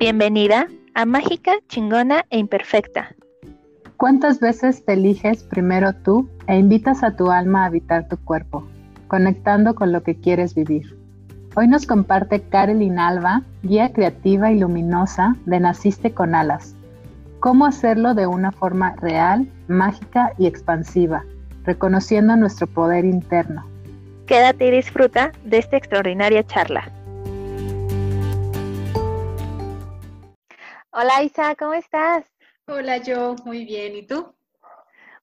Bienvenida 0.00 0.68
a 0.94 1.06
Mágica, 1.06 1.54
Chingona 1.66 2.24
e 2.30 2.38
Imperfecta. 2.38 3.16
¿Cuántas 3.96 4.38
veces 4.38 4.84
te 4.84 4.92
eliges 4.92 5.42
primero 5.42 5.92
tú 5.92 6.28
e 6.46 6.56
invitas 6.56 7.02
a 7.02 7.16
tu 7.16 7.32
alma 7.32 7.64
a 7.64 7.66
habitar 7.66 8.06
tu 8.06 8.16
cuerpo, 8.16 8.64
conectando 9.08 9.74
con 9.74 9.90
lo 9.90 10.04
que 10.04 10.14
quieres 10.14 10.54
vivir? 10.54 10.96
Hoy 11.56 11.66
nos 11.66 11.84
comparte 11.84 12.40
Carolyn 12.42 13.00
Alba, 13.00 13.42
guía 13.64 13.92
creativa 13.92 14.52
y 14.52 14.60
luminosa 14.60 15.34
de 15.46 15.58
Naciste 15.58 16.14
con 16.14 16.36
Alas. 16.36 16.76
Cómo 17.40 17.66
hacerlo 17.66 18.14
de 18.14 18.28
una 18.28 18.52
forma 18.52 18.94
real, 19.00 19.48
mágica 19.66 20.32
y 20.38 20.46
expansiva, 20.46 21.24
reconociendo 21.64 22.36
nuestro 22.36 22.68
poder 22.68 23.04
interno. 23.04 23.66
Quédate 24.26 24.68
y 24.68 24.70
disfruta 24.70 25.32
de 25.42 25.58
esta 25.58 25.76
extraordinaria 25.76 26.46
charla. 26.46 26.88
Hola 31.00 31.22
Isa, 31.22 31.54
¿cómo 31.54 31.74
estás? 31.74 32.24
Hola 32.66 32.96
yo, 32.96 33.36
muy 33.44 33.64
bien. 33.64 33.94
¿Y 33.94 34.04
tú? 34.04 34.34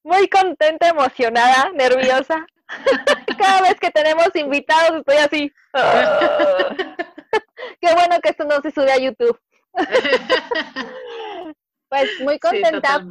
Muy 0.06 0.30
contenta, 0.30 0.88
emocionada, 0.88 1.70
nerviosa. 1.74 2.48
Cada 3.38 3.62
vez 3.62 3.78
que 3.82 3.92
tenemos 3.92 4.34
invitados 4.36 5.00
estoy 5.00 5.18
así. 5.18 5.52
Qué 7.82 7.94
bueno 7.94 8.22
que 8.24 8.30
esto 8.30 8.46
no 8.46 8.62
se 8.62 8.72
sube 8.72 8.90
a 8.90 9.00
YouTube. 9.00 9.38
pues 11.90 12.22
muy 12.22 12.40
contenta 12.40 13.06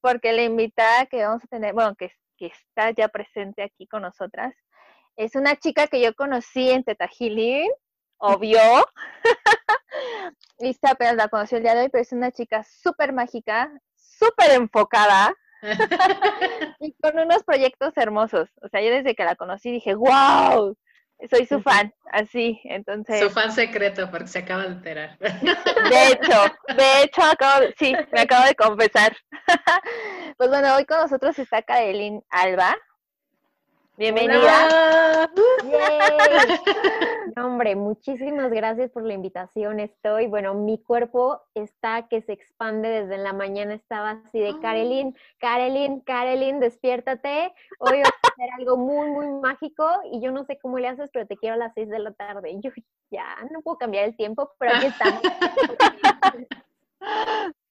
porque 0.00 0.32
la 0.32 0.44
invitada 0.44 1.04
que 1.04 1.22
vamos 1.22 1.44
a 1.44 1.48
tener, 1.48 1.74
bueno, 1.74 1.94
que, 1.94 2.10
que 2.38 2.46
está 2.46 2.92
ya 2.92 3.08
presente 3.08 3.62
aquí 3.62 3.86
con 3.86 4.00
nosotras, 4.00 4.54
es 5.16 5.34
una 5.34 5.56
chica 5.56 5.88
que 5.88 6.00
yo 6.00 6.14
conocí 6.14 6.70
en 6.70 6.84
Teta 6.84 7.06
Healing 7.06 7.70
obvio. 8.22 8.60
Lisa 10.58 10.90
apenas 10.90 11.16
la 11.16 11.28
conoció 11.28 11.58
el 11.58 11.64
día 11.64 11.74
de 11.74 11.82
hoy, 11.82 11.88
pero 11.88 12.02
es 12.02 12.12
una 12.12 12.30
chica 12.30 12.64
súper 12.64 13.12
mágica, 13.12 13.70
súper 13.96 14.52
enfocada 14.52 15.34
y 16.80 16.92
con 16.94 17.18
unos 17.18 17.42
proyectos 17.44 17.92
hermosos. 17.96 18.48
O 18.62 18.68
sea, 18.68 18.80
yo 18.82 18.90
desde 18.90 19.14
que 19.14 19.24
la 19.24 19.36
conocí 19.36 19.70
dije, 19.70 19.94
wow, 19.94 20.76
soy 21.30 21.46
su 21.46 21.60
fan, 21.60 21.92
así, 22.10 22.60
entonces... 22.64 23.20
Su 23.20 23.30
fan 23.30 23.52
secreto, 23.52 24.10
porque 24.10 24.26
se 24.26 24.40
acaba 24.40 24.62
de 24.62 24.68
enterar. 24.68 25.18
De 25.20 26.08
hecho, 26.08 26.42
de 26.76 27.02
hecho, 27.02 27.22
acabo, 27.22 27.66
sí, 27.78 27.94
me 28.12 28.20
acabo 28.20 28.46
de 28.46 28.54
confesar. 28.54 29.16
Pues 30.38 30.48
bueno, 30.48 30.74
hoy 30.74 30.84
con 30.86 30.98
nosotros 30.98 31.38
está 31.38 31.62
Kadelin 31.62 32.20
Alba, 32.30 32.74
Bienvenida. 33.98 35.28
hombre, 37.36 37.76
muchísimas 37.76 38.50
gracias 38.50 38.90
por 38.90 39.04
la 39.04 39.12
invitación. 39.12 39.80
Estoy, 39.80 40.26
bueno, 40.28 40.54
mi 40.54 40.78
cuerpo 40.78 41.42
está 41.54 42.08
que 42.08 42.22
se 42.22 42.32
expande 42.32 42.88
desde 42.88 43.18
la 43.18 43.32
mañana. 43.32 43.74
Estaba 43.74 44.22
así 44.24 44.40
de 44.40 44.58
Karelin, 44.60 45.14
Karelin, 45.38 46.00
Karelin, 46.00 46.58
despiértate. 46.58 47.52
Hoy 47.78 47.90
voy 47.90 48.00
a 48.00 48.02
hacer 48.02 48.48
algo 48.58 48.78
muy, 48.78 49.10
muy 49.10 49.28
mágico 49.40 49.86
y 50.10 50.20
yo 50.20 50.32
no 50.32 50.44
sé 50.44 50.58
cómo 50.58 50.78
le 50.78 50.88
haces, 50.88 51.10
pero 51.12 51.26
te 51.26 51.36
quiero 51.36 51.54
a 51.54 51.58
las 51.58 51.74
seis 51.74 51.88
de 51.88 51.98
la 51.98 52.12
tarde. 52.12 52.54
Yo 52.60 52.70
ya 53.10 53.36
no 53.50 53.60
puedo 53.60 53.76
cambiar 53.76 54.06
el 54.06 54.16
tiempo, 54.16 54.52
pero 54.58 54.74
aquí 54.74 54.86
estamos. 54.86 55.22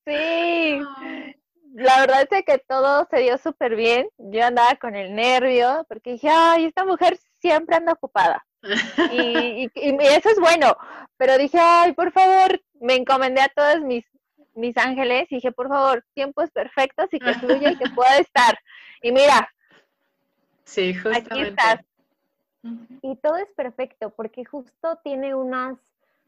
Sí, 0.03 0.81
la 1.73 2.02
verdad 2.02 2.27
es 2.30 2.45
que 2.45 2.58
todo 2.59 3.08
se 3.09 3.19
dio 3.19 3.38
súper 3.38 3.75
bien. 3.75 4.09
Yo 4.17 4.45
andaba 4.45 4.75
con 4.75 4.95
el 4.95 5.16
nervio 5.16 5.86
porque 5.88 6.14
dije, 6.14 6.30
ay, 6.30 6.66
esta 6.66 6.86
mujer 6.86 7.17
siempre 7.39 7.75
anda 7.75 7.94
ocupada. 7.94 8.45
Y, 9.14 9.69
eso 9.75 10.30
es 10.30 10.39
bueno. 10.39 10.75
Pero 11.17 11.38
dije, 11.38 11.58
ay, 11.59 11.94
por 11.94 12.11
favor, 12.11 12.61
me 12.80 12.95
encomendé 12.95 13.42
a 13.42 13.49
todos 13.49 13.81
mis, 13.81 14.05
mis 14.53 14.77
ángeles 14.77 15.27
y 15.31 15.36
dije, 15.36 15.52
por 15.52 15.67
favor, 15.67 16.03
tiempos 16.14 16.52
perfectos 16.52 17.08
y 17.11 17.20
que 17.20 17.33
fluya 17.36 17.71
y 17.71 17.77
que 17.77 17.89
pueda 17.95 18.17
estar. 18.17 18.58
Y 19.02 19.11
mira, 19.11 19.49
sí, 20.64 20.93
justamente. 20.93 21.30
aquí 21.31 21.42
estás. 21.42 21.80
Y 23.02 23.15
todo 23.15 23.37
es 23.37 23.49
perfecto 23.55 24.11
porque 24.11 24.45
justo 24.45 24.99
tiene 25.04 25.33
unas 25.33 25.77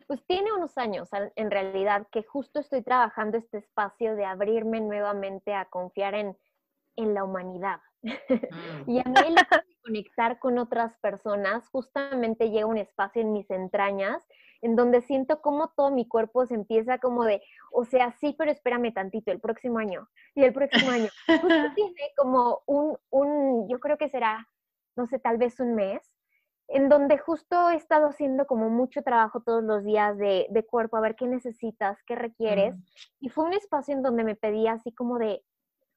pues 0.07 0.25
tiene 0.25 0.51
unos 0.53 0.77
años 0.77 1.09
en 1.35 1.51
realidad 1.51 2.07
que 2.11 2.23
justo 2.23 2.59
estoy 2.59 2.81
trabajando 2.81 3.37
este 3.37 3.57
espacio 3.57 4.15
de 4.15 4.25
abrirme 4.25 4.81
nuevamente 4.81 5.53
a 5.53 5.65
confiar 5.65 6.15
en, 6.15 6.37
la 6.95 7.23
humanidad. 7.23 7.79
Mm. 8.01 8.09
y 8.87 8.99
a 8.99 9.03
mí 9.03 9.19
el 9.27 9.35
conectar 9.83 10.39
con 10.39 10.57
otras 10.59 10.97
personas, 10.99 11.67
justamente 11.69 12.49
llega 12.51 12.65
un 12.65 12.77
espacio 12.77 13.21
en 13.21 13.33
mis 13.33 13.49
entrañas 13.49 14.25
en 14.63 14.77
donde 14.77 15.01
siento 15.01 15.41
como 15.41 15.69
todo 15.75 15.91
mi 15.91 16.07
cuerpo 16.07 16.45
se 16.45 16.55
empieza 16.55 16.97
como 16.97 17.25
de, 17.25 17.41
o 17.71 17.83
sea, 17.83 18.13
sí, 18.13 18.33
pero 18.37 18.49
espérame 18.49 18.93
tantito, 18.93 19.29
el 19.29 19.41
próximo 19.41 19.77
año 19.77 20.07
y 20.35 20.43
el 20.43 20.53
próximo 20.53 20.89
año. 20.89 21.09
Justo 21.27 21.47
tiene 21.75 22.13
como 22.15 22.61
un, 22.65 22.97
un, 23.09 23.67
yo 23.67 23.81
creo 23.81 23.97
que 23.97 24.07
será, 24.07 24.47
no 24.95 25.05
sé, 25.05 25.19
tal 25.19 25.37
vez 25.37 25.59
un 25.59 25.75
mes, 25.75 26.12
en 26.67 26.89
donde 26.89 27.17
justo 27.17 27.69
he 27.69 27.75
estado 27.75 28.07
haciendo 28.07 28.45
como 28.45 28.69
mucho 28.69 29.03
trabajo 29.03 29.41
todos 29.41 29.63
los 29.63 29.83
días 29.83 30.17
de, 30.17 30.65
cuerpo, 30.69 30.97
a 30.97 31.01
ver 31.01 31.15
qué 31.15 31.27
necesitas, 31.27 32.01
qué 32.05 32.15
requieres. 32.15 32.75
Y 33.19 33.29
fue 33.29 33.45
un 33.45 33.53
espacio 33.53 33.93
en 33.93 34.01
donde 34.01 34.23
me 34.23 34.35
pedía 34.35 34.73
así 34.73 34.91
como 34.91 35.19
de, 35.19 35.43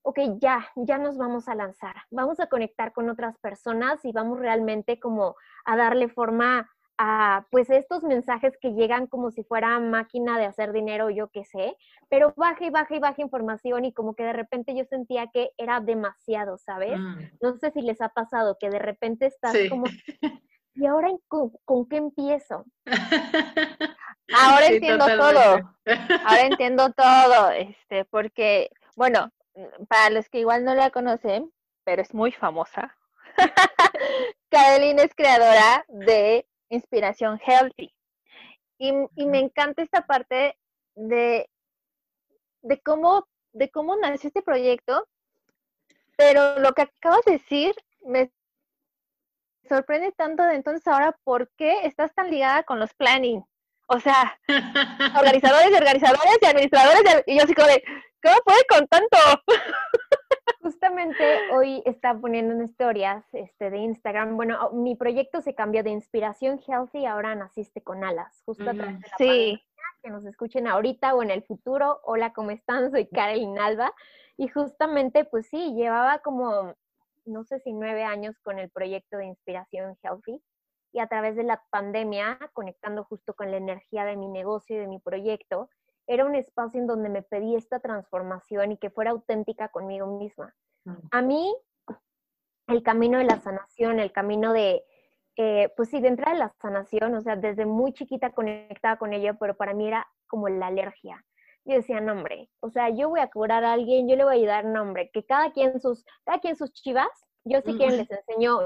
ok, 0.02 0.18
ya, 0.40 0.66
ya 0.76 0.98
nos 0.98 1.16
vamos 1.16 1.48
a 1.48 1.54
lanzar, 1.54 1.94
vamos 2.10 2.40
a 2.40 2.46
conectar 2.46 2.92
con 2.92 3.08
otras 3.08 3.38
personas 3.38 4.04
y 4.04 4.12
vamos 4.12 4.38
realmente 4.38 5.00
como 5.00 5.36
a 5.64 5.76
darle 5.76 6.08
forma 6.08 6.70
a 6.98 7.46
pues 7.50 7.68
estos 7.70 8.02
mensajes 8.02 8.56
que 8.60 8.72
llegan 8.72 9.06
como 9.06 9.30
si 9.30 9.42
fuera 9.44 9.78
máquina 9.80 10.38
de 10.38 10.46
hacer 10.46 10.72
dinero, 10.72 11.10
yo 11.10 11.28
qué 11.28 11.44
sé, 11.44 11.76
pero 12.08 12.32
baja 12.36 12.64
y 12.64 12.70
baja 12.70 12.94
y 12.94 12.98
baja 12.98 13.20
información 13.22 13.84
y 13.84 13.92
como 13.92 14.14
que 14.14 14.24
de 14.24 14.32
repente 14.32 14.74
yo 14.74 14.84
sentía 14.84 15.26
que 15.26 15.50
era 15.58 15.80
demasiado, 15.80 16.56
¿sabes? 16.58 16.98
Mm. 16.98 17.18
No 17.42 17.56
sé 17.58 17.70
si 17.72 17.82
les 17.82 18.00
ha 18.00 18.08
pasado 18.10 18.56
que 18.58 18.70
de 18.70 18.78
repente 18.78 19.26
estás 19.26 19.54
como 19.68 19.84
¿y 20.76 20.86
ahora 20.86 21.08
con, 21.28 21.88
qué 21.88 21.96
empiezo? 21.96 22.64
Ahora 24.34 24.66
entiendo 24.66 25.06
todo. 25.06 25.76
Ahora 26.24 26.42
entiendo 26.42 26.92
todo, 26.92 27.50
este, 27.50 28.04
porque, 28.06 28.70
bueno, 28.96 29.32
para 29.88 30.10
los 30.10 30.28
que 30.28 30.40
igual 30.40 30.64
no 30.64 30.74
la 30.74 30.90
conocen, 30.90 31.52
pero 31.84 32.02
es 32.02 32.12
muy 32.12 32.32
famosa, 32.32 32.96
Kadeline 34.50 34.98
es 34.98 35.14
creadora 35.14 35.84
de 35.88 36.46
Inspiración 36.68 37.40
Healthy. 37.44 37.92
Y, 38.78 38.92
me 38.92 39.38
encanta 39.38 39.82
esta 39.82 40.06
parte 40.06 40.58
de, 40.94 41.48
de, 42.62 42.80
cómo, 42.80 43.26
de 43.52 43.70
cómo 43.70 43.96
nació 43.96 44.28
este 44.28 44.42
proyecto, 44.42 45.08
pero 46.16 46.58
lo 46.58 46.72
que 46.72 46.82
acabas 46.82 47.24
de 47.24 47.32
decir 47.32 47.74
me 48.00 48.30
sorprende 49.66 50.12
tanto 50.12 50.42
de 50.42 50.54
entonces 50.54 50.86
ahora 50.86 51.16
por 51.24 51.50
qué 51.56 51.86
estás 51.86 52.14
tan 52.14 52.30
ligada 52.30 52.62
con 52.62 52.78
los 52.78 52.94
planning. 52.94 53.44
O 53.88 54.00
sea, 54.00 54.38
organizadores 55.18 55.70
y 55.70 55.74
organizadores 55.74 56.38
y 56.42 56.46
administradores 56.46 57.24
y 57.26 57.36
yo 57.36 57.44
así 57.44 57.54
como 57.54 57.68
de, 57.68 57.82
¿cómo 58.22 58.36
puede 58.44 58.64
con 58.68 58.86
tanto? 58.88 59.16
Justamente 60.62 61.52
hoy 61.52 61.82
está 61.86 62.12
poniendo 62.18 62.52
en 62.52 62.64
historias 62.64 63.24
este, 63.32 63.70
de 63.70 63.78
Instagram. 63.78 64.36
Bueno, 64.36 64.70
mi 64.72 64.96
proyecto 64.96 65.40
se 65.40 65.54
cambió 65.54 65.84
de 65.84 65.90
inspiración 65.90 66.60
healthy, 66.66 67.06
ahora 67.06 67.36
naciste 67.36 67.82
con 67.82 68.02
alas, 68.02 68.42
justo 68.44 68.64
de 68.64 68.74
la 68.74 68.98
sí. 69.18 69.62
que 70.02 70.10
nos 70.10 70.24
escuchen 70.24 70.66
ahorita 70.66 71.14
o 71.14 71.22
en 71.22 71.30
el 71.30 71.44
futuro. 71.44 72.00
Hola, 72.02 72.32
¿cómo 72.32 72.50
están? 72.50 72.90
Soy 72.90 73.06
Karen 73.06 73.58
Alba. 73.60 73.92
Y 74.36 74.48
justamente, 74.48 75.24
pues 75.24 75.46
sí, 75.46 75.72
llevaba 75.74 76.18
como 76.18 76.74
no 77.26 77.44
sé 77.44 77.60
si 77.60 77.72
nueve 77.72 78.04
años 78.04 78.38
con 78.40 78.58
el 78.58 78.70
proyecto 78.70 79.18
de 79.18 79.26
Inspiración 79.26 79.96
Healthy 80.02 80.42
y 80.92 81.00
a 81.00 81.06
través 81.08 81.36
de 81.36 81.42
la 81.42 81.62
pandemia, 81.70 82.38
conectando 82.52 83.04
justo 83.04 83.34
con 83.34 83.50
la 83.50 83.58
energía 83.58 84.04
de 84.04 84.16
mi 84.16 84.28
negocio 84.28 84.76
y 84.76 84.78
de 84.78 84.86
mi 84.86 84.98
proyecto, 84.98 85.68
era 86.06 86.24
un 86.24 86.34
espacio 86.34 86.80
en 86.80 86.86
donde 86.86 87.08
me 87.08 87.22
pedí 87.22 87.56
esta 87.56 87.80
transformación 87.80 88.72
y 88.72 88.78
que 88.78 88.90
fuera 88.90 89.10
auténtica 89.10 89.68
conmigo 89.68 90.06
misma. 90.18 90.54
A 91.10 91.20
mí, 91.20 91.54
el 92.68 92.82
camino 92.82 93.18
de 93.18 93.24
la 93.24 93.40
sanación, 93.40 93.98
el 93.98 94.12
camino 94.12 94.52
de, 94.52 94.84
eh, 95.36 95.72
pues 95.76 95.90
sí, 95.90 96.00
de 96.00 96.08
entrar 96.08 96.32
en 96.32 96.38
la 96.38 96.54
sanación, 96.62 97.14
o 97.14 97.20
sea, 97.20 97.34
desde 97.34 97.66
muy 97.66 97.92
chiquita 97.92 98.30
conectada 98.30 98.96
con 98.96 99.12
ella, 99.12 99.34
pero 99.34 99.56
para 99.56 99.74
mí 99.74 99.88
era 99.88 100.06
como 100.28 100.48
la 100.48 100.68
alergia 100.68 101.24
yo 101.66 101.74
decía, 101.74 102.00
no, 102.00 102.12
hombre, 102.12 102.48
o 102.60 102.70
sea, 102.70 102.90
yo 102.90 103.08
voy 103.08 103.20
a 103.20 103.28
curar 103.28 103.64
a 103.64 103.72
alguien, 103.72 104.08
yo 104.08 104.14
le 104.16 104.24
voy 104.24 104.34
a 104.34 104.38
ayudar, 104.38 104.64
no, 104.64 104.82
hombre, 104.82 105.10
que 105.12 105.24
cada 105.24 105.52
quien 105.52 105.80
sus, 105.80 106.04
cada 106.24 106.38
quien 106.38 106.56
sus 106.56 106.72
chivas, 106.72 107.08
yo 107.46 107.60
sí 107.64 107.78
que 107.78 107.88
les 107.88 108.10
enseño 108.10 108.60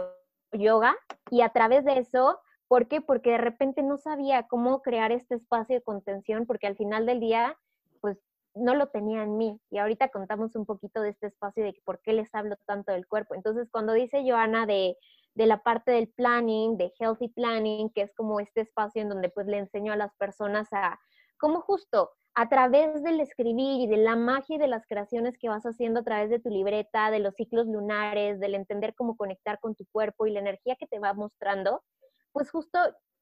yoga 0.53 0.97
y 1.31 1.43
a 1.43 1.51
través 1.51 1.85
de 1.85 1.99
eso, 1.99 2.41
¿por 2.67 2.89
qué? 2.89 3.01
Porque 3.01 3.33
de 3.33 3.39
repente 3.39 3.83
no 3.83 3.99
sabía 3.99 4.49
cómo 4.49 4.83
crear 4.83 5.13
este 5.13 5.37
espacio 5.37 5.77
de 5.77 5.83
contención, 5.83 6.47
porque 6.47 6.67
al 6.67 6.77
final 6.77 7.07
del 7.07 7.21
día, 7.21 7.57
pues 8.01 8.19
no 8.55 8.75
lo 8.75 8.89
tenía 8.89 9.23
en 9.23 9.37
mí. 9.37 9.61
Y 9.71 9.79
ahorita 9.79 10.09
contamos 10.09 10.57
un 10.57 10.67
poquito 10.67 11.03
de 11.03 11.11
este 11.11 11.27
espacio 11.27 11.63
de 11.63 11.75
por 11.85 12.01
qué 12.01 12.15
les 12.15 12.35
hablo 12.35 12.57
tanto 12.67 12.93
del 12.93 13.07
cuerpo. 13.07 13.35
Entonces, 13.35 13.69
cuando 13.71 13.93
dice 13.93 14.25
Joana 14.27 14.67
de, 14.67 14.97
de 15.35 15.47
la 15.47 15.63
parte 15.63 15.93
del 15.93 16.09
planning, 16.09 16.77
de 16.79 16.93
healthy 16.99 17.29
planning, 17.29 17.91
que 17.91 18.03
es 18.03 18.15
como 18.15 18.41
este 18.41 18.63
espacio 18.63 19.03
en 19.03 19.11
donde 19.11 19.29
pues 19.29 19.47
le 19.47 19.59
enseño 19.59 19.93
a 19.93 19.97
las 19.97 20.15
personas 20.17 20.69
a 20.73 20.99
como 21.39 21.61
justo 21.61 22.11
a 22.41 22.49
través 22.49 23.03
del 23.03 23.21
escribir 23.21 23.83
y 23.83 23.87
de 23.87 23.99
la 23.99 24.17
magia 24.17 24.57
y 24.57 24.59
de 24.59 24.67
las 24.67 24.87
creaciones 24.87 25.37
que 25.37 25.51
vas 25.51 25.65
haciendo 25.65 26.01
a 26.01 26.05
través 26.05 26.31
de 26.31 26.39
tu 26.39 26.49
libreta, 26.49 27.11
de 27.11 27.19
los 27.19 27.35
ciclos 27.35 27.67
lunares, 27.67 28.41
del 28.41 28.55
entender 28.55 28.95
cómo 28.95 29.15
conectar 29.15 29.61
con 29.61 29.75
tu 29.75 29.85
cuerpo 29.93 30.27
y 30.27 30.31
la 30.31 30.41
energía 30.41 30.75
que 30.77 30.87
te 30.87 30.99
va 30.99 31.13
mostrando, 31.13 31.85
pues 32.33 32.51
justo 32.51 32.79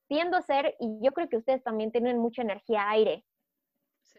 tiendo 0.07 0.37
a 0.37 0.43
ser, 0.43 0.77
y 0.79 1.01
yo 1.03 1.11
creo 1.11 1.29
que 1.29 1.37
ustedes 1.37 1.65
también 1.65 1.91
tienen 1.91 2.19
mucha 2.19 2.43
energía 2.43 2.89
aire, 2.91 3.25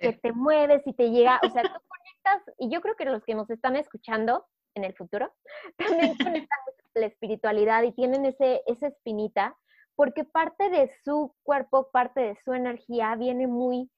que 0.02 0.12
te 0.12 0.34
mueves 0.34 0.86
y 0.86 0.92
te 0.92 1.12
llega, 1.12 1.40
o 1.46 1.50
sea, 1.50 1.64
tú 1.64 1.80
conectas, 1.88 2.56
y 2.58 2.70
yo 2.70 2.82
creo 2.82 2.98
que 2.98 3.06
los 3.06 3.24
que 3.24 3.36
nos 3.36 3.50
están 3.50 3.78
escuchando 3.78 4.48
en 4.76 4.84
el 4.84 4.94
futuro, 4.96 5.32
también 5.78 6.18
conectan 6.18 6.60
con 6.94 7.02
la 7.02 7.08
espiritualidad 7.08 7.84
y 7.84 7.94
tienen 7.94 8.26
ese, 8.26 8.64
esa 8.68 8.88
espinita, 8.88 9.56
porque 9.96 10.26
parte 10.26 10.70
de 10.70 10.92
su 11.06 11.34
cuerpo, 11.44 11.90
parte 11.90 12.20
de 12.20 12.36
su 12.44 12.52
energía 12.52 13.16
viene 13.16 13.48
muy 13.48 13.90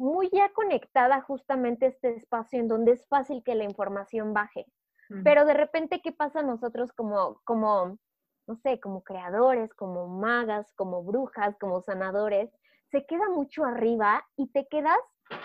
muy 0.00 0.30
ya 0.32 0.48
conectada 0.54 1.20
justamente 1.20 1.84
a 1.84 1.88
este 1.90 2.16
espacio 2.16 2.58
en 2.58 2.68
donde 2.68 2.92
es 2.92 3.06
fácil 3.06 3.42
que 3.44 3.54
la 3.54 3.64
información 3.64 4.32
baje. 4.32 4.66
Pero 5.24 5.44
de 5.44 5.54
repente, 5.54 6.00
¿qué 6.02 6.12
pasa 6.12 6.38
a 6.38 6.44
nosotros 6.44 6.92
como, 6.92 7.40
como, 7.42 7.98
no 8.46 8.56
sé, 8.62 8.78
como 8.78 9.02
creadores, 9.02 9.74
como 9.74 10.06
magas, 10.06 10.72
como 10.76 11.02
brujas, 11.02 11.56
como 11.58 11.82
sanadores? 11.82 12.48
Se 12.92 13.04
queda 13.06 13.28
mucho 13.28 13.64
arriba 13.64 14.24
y 14.36 14.46
te 14.52 14.68
quedas 14.68 15.00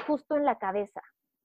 justo 0.06 0.36
en 0.36 0.46
la 0.46 0.60
cabeza. 0.60 1.02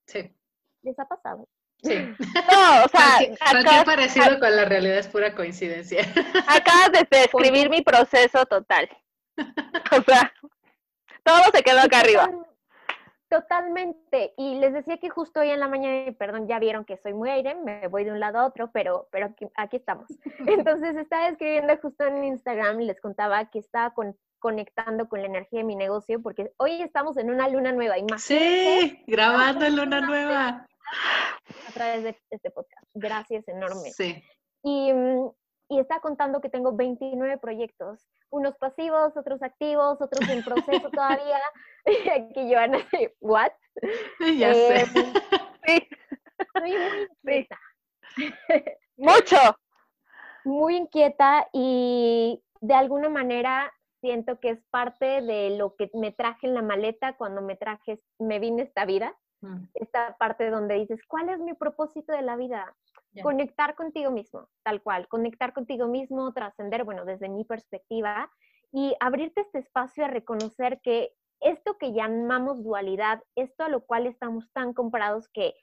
Sí. 0.06 0.36
¿Les 0.82 0.98
ha 0.98 1.08
pasado? 1.08 1.48
Sí. 1.82 1.94
No, 2.52 2.84
o 2.84 2.88
sea, 2.88 3.16
cualquier, 3.50 3.84
parecido 3.86 4.38
con 4.38 4.54
la 4.54 4.66
realidad 4.66 4.98
es 4.98 5.08
pura 5.08 5.34
coincidencia. 5.34 6.02
Acabas 6.46 6.92
de 6.92 7.06
describir 7.10 7.70
mi 7.70 7.80
proceso 7.80 8.44
total. 8.44 8.86
O 9.38 10.02
sea, 10.02 10.30
todo 11.24 11.42
se 11.54 11.62
quedó 11.62 11.80
acá 11.80 12.00
arriba. 12.00 12.30
Totalmente. 13.30 14.34
Y 14.36 14.56
les 14.56 14.72
decía 14.72 14.98
que 14.98 15.08
justo 15.08 15.38
hoy 15.38 15.50
en 15.50 15.60
la 15.60 15.68
mañana, 15.68 16.12
perdón, 16.18 16.48
ya 16.48 16.58
vieron 16.58 16.84
que 16.84 16.96
soy 16.96 17.14
muy 17.14 17.30
aire, 17.30 17.54
me 17.54 17.86
voy 17.86 18.02
de 18.02 18.10
un 18.10 18.18
lado 18.18 18.40
a 18.40 18.46
otro, 18.46 18.72
pero, 18.72 19.08
pero 19.12 19.32
aquí, 19.54 19.76
estamos. 19.76 20.08
Entonces 20.74 20.96
estaba 20.96 21.28
escribiendo 21.28 21.76
justo 21.76 22.04
en 22.04 22.24
Instagram 22.24 22.80
y 22.80 22.86
les 22.86 23.00
contaba 23.00 23.48
que 23.48 23.60
estaba 23.60 23.94
conectando 24.40 25.08
con 25.08 25.20
la 25.20 25.28
energía 25.28 25.60
de 25.60 25.64
mi 25.64 25.76
negocio 25.76 26.20
porque 26.20 26.52
hoy 26.56 26.82
estamos 26.82 27.16
en 27.18 27.30
una 27.30 27.48
luna 27.48 27.70
nueva. 27.70 27.94
Sí, 28.18 29.00
grabando 29.06 29.68
luna 29.68 30.00
nueva. 30.00 30.66
A 31.68 31.72
través 31.72 32.02
de 32.02 32.18
este 32.30 32.50
podcast. 32.50 32.84
Gracias 32.94 33.46
enorme. 33.46 33.92
Sí. 33.92 34.24
Y, 34.64 34.92
mm, 34.92 35.30
y 35.70 35.78
está 35.78 36.00
contando 36.00 36.40
que 36.40 36.50
tengo 36.50 36.76
29 36.76 37.38
proyectos 37.38 38.06
unos 38.30 38.56
pasivos, 38.56 39.16
otros 39.16 39.42
activos, 39.42 40.00
otros 40.00 40.28
en 40.28 40.42
proceso 40.42 40.90
todavía. 40.92 41.40
Y 41.86 42.08
aquí 42.08 42.52
Joana 42.52 42.78
dice, 42.78 43.16
¿what? 43.20 43.52
Ya 44.38 44.54
sé. 44.54 44.86
Sí. 45.66 45.88
Estoy 46.38 46.72
muy 46.72 47.06
inquieta. 47.22 47.60
Mucho. 48.96 49.38
Muy 50.44 50.76
inquieta 50.76 51.48
y 51.52 52.42
de 52.60 52.74
alguna 52.74 53.08
manera 53.08 53.72
siento 54.00 54.40
que 54.40 54.50
es 54.50 54.58
parte 54.70 55.20
de 55.20 55.56
lo 55.58 55.76
que 55.76 55.90
me 55.92 56.12
traje 56.12 56.46
en 56.46 56.54
la 56.54 56.62
maleta 56.62 57.16
cuando 57.16 57.42
me 57.42 57.56
traje, 57.56 58.00
me 58.18 58.38
vine 58.38 58.62
esta 58.62 58.86
vida. 58.86 59.14
Mm. 59.40 59.64
Esta 59.74 60.16
parte 60.18 60.50
donde 60.50 60.74
dices, 60.74 61.00
¿cuál 61.06 61.28
es 61.28 61.38
mi 61.38 61.54
propósito 61.54 62.12
de 62.12 62.22
la 62.22 62.36
vida? 62.36 62.74
Conectar 63.22 63.74
contigo 63.74 64.10
mismo, 64.10 64.48
tal 64.62 64.82
cual, 64.82 65.08
conectar 65.08 65.52
contigo 65.52 65.88
mismo, 65.88 66.32
trascender, 66.32 66.84
bueno, 66.84 67.04
desde 67.04 67.28
mi 67.28 67.44
perspectiva, 67.44 68.30
y 68.72 68.94
abrirte 69.00 69.40
este 69.40 69.58
espacio 69.58 70.04
a 70.04 70.08
reconocer 70.08 70.80
que 70.82 71.12
esto 71.40 71.76
que 71.78 71.92
llamamos 71.92 72.62
dualidad, 72.62 73.22
esto 73.34 73.64
a 73.64 73.68
lo 73.68 73.84
cual 73.84 74.06
estamos 74.06 74.52
tan 74.52 74.74
comparados 74.74 75.28
que 75.28 75.54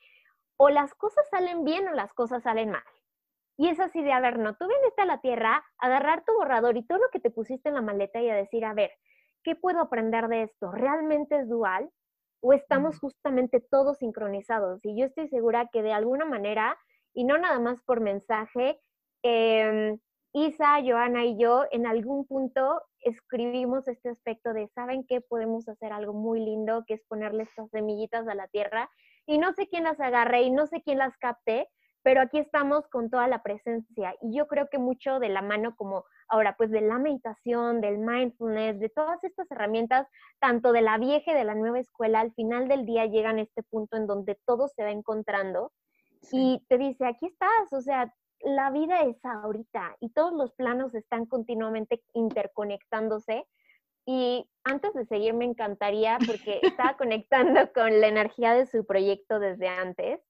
o 0.58 0.70
las 0.70 0.94
cosas 0.96 1.26
salen 1.30 1.64
bien 1.64 1.88
o 1.88 1.94
las 1.94 2.14
cosas 2.14 2.44
salen 2.44 2.72
mal. 2.72 2.84
Y 3.58 3.70
es 3.70 3.80
así 3.80 4.04
de, 4.04 4.12
a 4.12 4.20
ver, 4.20 4.38
no, 4.40 4.56
tú 4.56 4.68
viniste 4.68 5.02
a 5.02 5.06
la 5.06 5.22
Tierra 5.22 5.64
a 5.80 5.86
agarrar 5.86 6.24
tu 6.26 6.34
borrador 6.34 6.78
y 6.78 6.86
todo 6.86 7.00
lo 7.00 7.10
que 7.12 7.20
te 7.20 7.32
pusiste 7.32 7.70
en 7.70 7.76
la 7.76 7.82
maleta 7.82 8.22
y 8.22 8.30
a 8.30 8.36
decir, 8.36 8.66
a 8.66 8.74
ver, 8.74 8.92
¿qué 9.44 9.56
puedo 9.56 9.80
aprender 9.80 10.28
de 10.28 10.44
esto? 10.44 10.72
¿Realmente 10.72 11.40
es 11.40 11.50
dual? 11.50 11.90
¿O 12.42 12.54
estamos 12.54 13.00
justamente 13.00 13.60
todos 13.60 13.98
sincronizados? 13.98 14.84
Y 14.86 14.98
yo 14.98 15.06
estoy 15.06 15.28
segura 15.28 15.70
que 15.72 15.82
de 15.82 15.94
alguna 15.94 16.26
manera 16.26 16.78
y 17.14 17.24
no 17.24 17.38
nada 17.38 17.60
más 17.60 17.82
por 17.84 18.00
mensaje. 18.00 18.80
Em, 19.24 20.00
Isa, 20.34 20.80
Joana 20.86 21.26
y 21.26 21.38
yo 21.38 21.66
en 21.72 21.88
algún 21.88 22.28
punto 22.28 22.82
escribimos 23.00 23.88
este 23.88 24.10
aspecto 24.10 24.54
de, 24.54 24.68
¿saben 24.68 25.06
qué? 25.08 25.22
Podemos 25.22 25.68
hacer 25.68 25.92
algo 25.94 26.14
muy 26.14 26.40
lindo, 26.40 26.84
que 26.86 26.94
es 26.94 27.04
ponerle 27.06 27.44
estas 27.44 27.72
semillitas 27.72 28.28
a 28.28 28.36
la 28.36 28.48
tierra. 28.48 28.90
Y 29.26 29.40
no 29.40 29.52
sé 29.54 29.68
quién 29.68 29.84
las 29.84 30.00
agarre 30.00 30.44
y 30.44 30.52
no 30.52 30.68
sé 30.68 30.82
quién 30.84 31.00
las 31.00 31.18
capte, 31.18 31.70
pero 32.08 32.22
aquí 32.22 32.38
estamos 32.38 32.88
con 32.88 33.10
toda 33.10 33.28
la 33.28 33.44
presencia. 33.44 34.16
Y 34.22 34.34
yo 34.34 34.48
creo 34.48 34.70
que 34.70 34.78
mucho 34.78 35.20
de 35.20 35.28
la 35.28 35.42
mano 35.42 35.76
como 35.76 36.06
ahora, 36.30 36.56
pues 36.56 36.72
de 36.72 36.80
la 36.80 37.00
meditación, 37.00 37.82
del 37.82 37.98
mindfulness, 37.98 38.80
de 38.80 38.88
todas 38.88 39.22
estas 39.26 39.52
herramientas, 39.52 40.08
tanto 40.40 40.72
de 40.72 40.80
la 40.80 40.98
vieja 41.00 41.32
y 41.32 41.36
de 41.36 41.44
la 41.44 41.54
nueva 41.54 41.80
escuela, 41.80 42.22
al 42.22 42.34
final 42.34 42.70
del 42.70 42.86
día 42.86 43.08
llegan 43.08 43.40
a 43.40 43.42
este 43.42 43.62
punto 43.62 43.98
en 43.98 44.08
donde 44.08 44.40
todo 44.46 44.70
se 44.70 44.84
va 44.84 44.92
encontrando 44.92 45.74
y 46.32 46.64
te 46.70 46.78
dice, 46.78 47.06
aquí 47.06 47.26
estás, 47.26 47.74
o 47.74 47.82
sea, 47.82 48.14
la 48.40 48.72
vida 48.72 49.02
es 49.02 49.18
ahorita 49.26 49.98
y 50.00 50.08
todos 50.12 50.32
los 50.32 50.54
planos 50.54 50.96
están 50.96 51.26
continuamente 51.26 52.02
interconectándose. 52.14 53.46
Y 54.06 54.50
antes 54.64 54.94
de 54.94 55.06
seguir, 55.08 55.34
me 55.34 55.44
encantaría, 55.44 56.20
porque 56.26 56.62
estaba 56.64 56.96
conectando 56.96 57.70
con 57.74 58.00
la 58.00 58.08
energía 58.08 58.54
de 58.54 58.66
su 58.66 58.86
proyecto 58.86 59.40
desde 59.40 59.68
antes. 59.68 60.22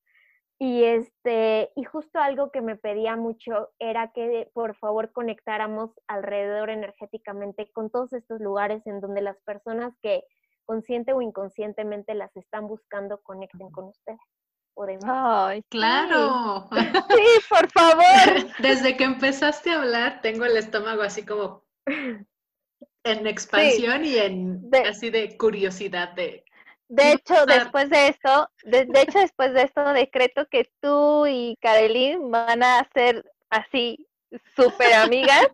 Y 0.59 0.83
este, 0.83 1.69
y 1.75 1.83
justo 1.83 2.19
algo 2.19 2.51
que 2.51 2.61
me 2.61 2.75
pedía 2.75 3.15
mucho 3.15 3.69
era 3.77 4.11
que 4.11 4.49
por 4.53 4.75
favor 4.77 5.11
conectáramos 5.11 5.91
alrededor 6.07 6.71
energéticamente 6.71 7.69
con 7.73 7.91
todos 7.91 8.11
estos 8.13 8.41
lugares 8.41 8.81
en 8.87 8.99
donde 8.99 9.21
las 9.21 9.37
personas 9.43 9.93
que 10.01 10.23
consciente 10.65 11.13
o 11.13 11.21
inconscientemente 11.21 12.15
las 12.15 12.35
están 12.35 12.67
buscando 12.67 13.21
conecten 13.21 13.69
con 13.71 13.85
ustedes. 13.85 14.19
Ay, 15.07 15.63
claro. 15.69 16.67
Sí, 16.71 16.77
por 17.49 17.69
favor. 17.71 18.03
Desde 18.59 18.95
que 18.95 19.05
empezaste 19.05 19.71
a 19.71 19.81
hablar, 19.81 20.21
tengo 20.21 20.45
el 20.45 20.55
estómago 20.55 21.01
así 21.01 21.25
como 21.25 21.63
en 23.03 23.27
expansión 23.27 24.05
y 24.05 24.17
en 24.17 24.69
así 24.87 25.09
de 25.09 25.37
curiosidad 25.37 26.13
de. 26.13 26.45
De 26.89 27.11
hecho, 27.11 27.45
después 27.45 27.89
de 27.89 28.07
esto, 28.07 28.49
de, 28.63 28.87
hecho, 28.95 29.19
después 29.19 29.53
de 29.53 29.63
esto, 29.63 29.93
decreto 29.93 30.47
que 30.49 30.69
tú 30.81 31.25
y 31.27 31.57
Karelin 31.61 32.31
van 32.31 32.63
a 32.63 32.87
ser 32.93 33.29
así 33.49 34.07
súper 34.55 34.93
amigas 34.93 35.47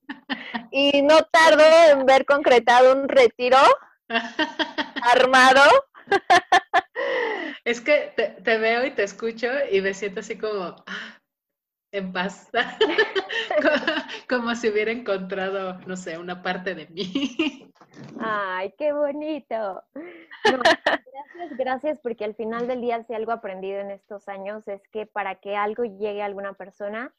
y 0.71 1.01
no 1.01 1.23
tardo 1.23 1.63
en 1.91 2.05
ver 2.05 2.25
concretado 2.25 2.93
un 2.93 3.07
retiro 3.09 3.57
armado. 5.01 5.61
Es 7.65 7.81
que 7.81 8.13
te, 8.15 8.57
veo 8.57 8.85
y 8.85 8.91
te 8.91 9.03
escucho 9.03 9.47
y 9.71 9.81
me 9.81 9.93
siento 9.93 10.19
así 10.19 10.37
como 10.37 10.75
ah, 10.85 11.21
en 11.93 12.11
paz, 12.11 12.49
como, 14.29 14.55
si 14.55 14.69
hubiera 14.69 14.91
encontrado, 14.91 15.79
no 15.85 15.95
sé, 15.95 16.17
una 16.17 16.41
parte 16.41 16.73
de 16.73 16.87
mí. 16.87 17.71
Ay, 18.19 18.73
qué 18.79 18.91
bonito. 18.91 19.83
gracias, 20.43 21.57
gracias, 21.57 21.99
porque 21.99 22.25
al 22.25 22.33
final 22.33 22.67
del 22.67 22.81
día, 22.81 23.03
si 23.03 23.13
algo 23.13 23.31
aprendido 23.31 23.79
en 23.79 23.91
estos 23.91 24.27
años 24.27 24.67
es 24.67 24.81
que 24.89 25.05
para 25.05 25.35
que 25.35 25.55
algo 25.55 25.83
llegue 25.83 26.23
a 26.23 26.25
alguna 26.25 26.53
persona, 26.53 27.13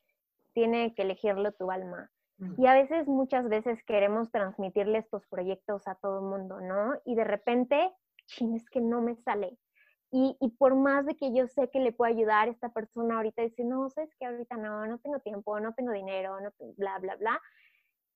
tiene 0.54 0.92
que 0.94 1.02
elegirlo 1.02 1.52
tu 1.52 1.70
alma. 1.70 2.10
Mm. 2.38 2.60
Y 2.60 2.66
a 2.66 2.74
veces, 2.74 3.06
muchas 3.06 3.48
veces 3.48 3.80
queremos 3.84 4.32
transmitirle 4.32 4.98
estos 4.98 5.24
proyectos 5.28 5.86
a 5.86 5.94
todo 5.94 6.18
el 6.18 6.24
mundo, 6.24 6.60
¿no? 6.60 7.00
Y 7.04 7.14
de 7.14 7.24
repente 7.24 7.92
es 8.40 8.68
que 8.70 8.80
no 8.80 9.00
me 9.00 9.14
sale. 9.14 9.56
Y, 10.16 10.36
y, 10.40 10.48
por 10.50 10.76
más 10.76 11.06
de 11.06 11.16
que 11.16 11.34
yo 11.34 11.48
sé 11.48 11.68
que 11.70 11.80
le 11.80 11.90
puedo 11.90 12.08
ayudar, 12.08 12.46
esta 12.46 12.68
persona 12.68 13.16
ahorita 13.16 13.42
dice, 13.42 13.64
no, 13.64 13.90
sabes 13.90 14.14
que 14.14 14.24
ahorita 14.24 14.56
no, 14.56 14.86
no 14.86 14.98
tengo 14.98 15.18
tiempo, 15.18 15.58
no 15.58 15.74
tengo 15.74 15.90
dinero, 15.90 16.38
no, 16.40 16.52
bla, 16.76 17.00
bla, 17.00 17.16
bla. 17.16 17.42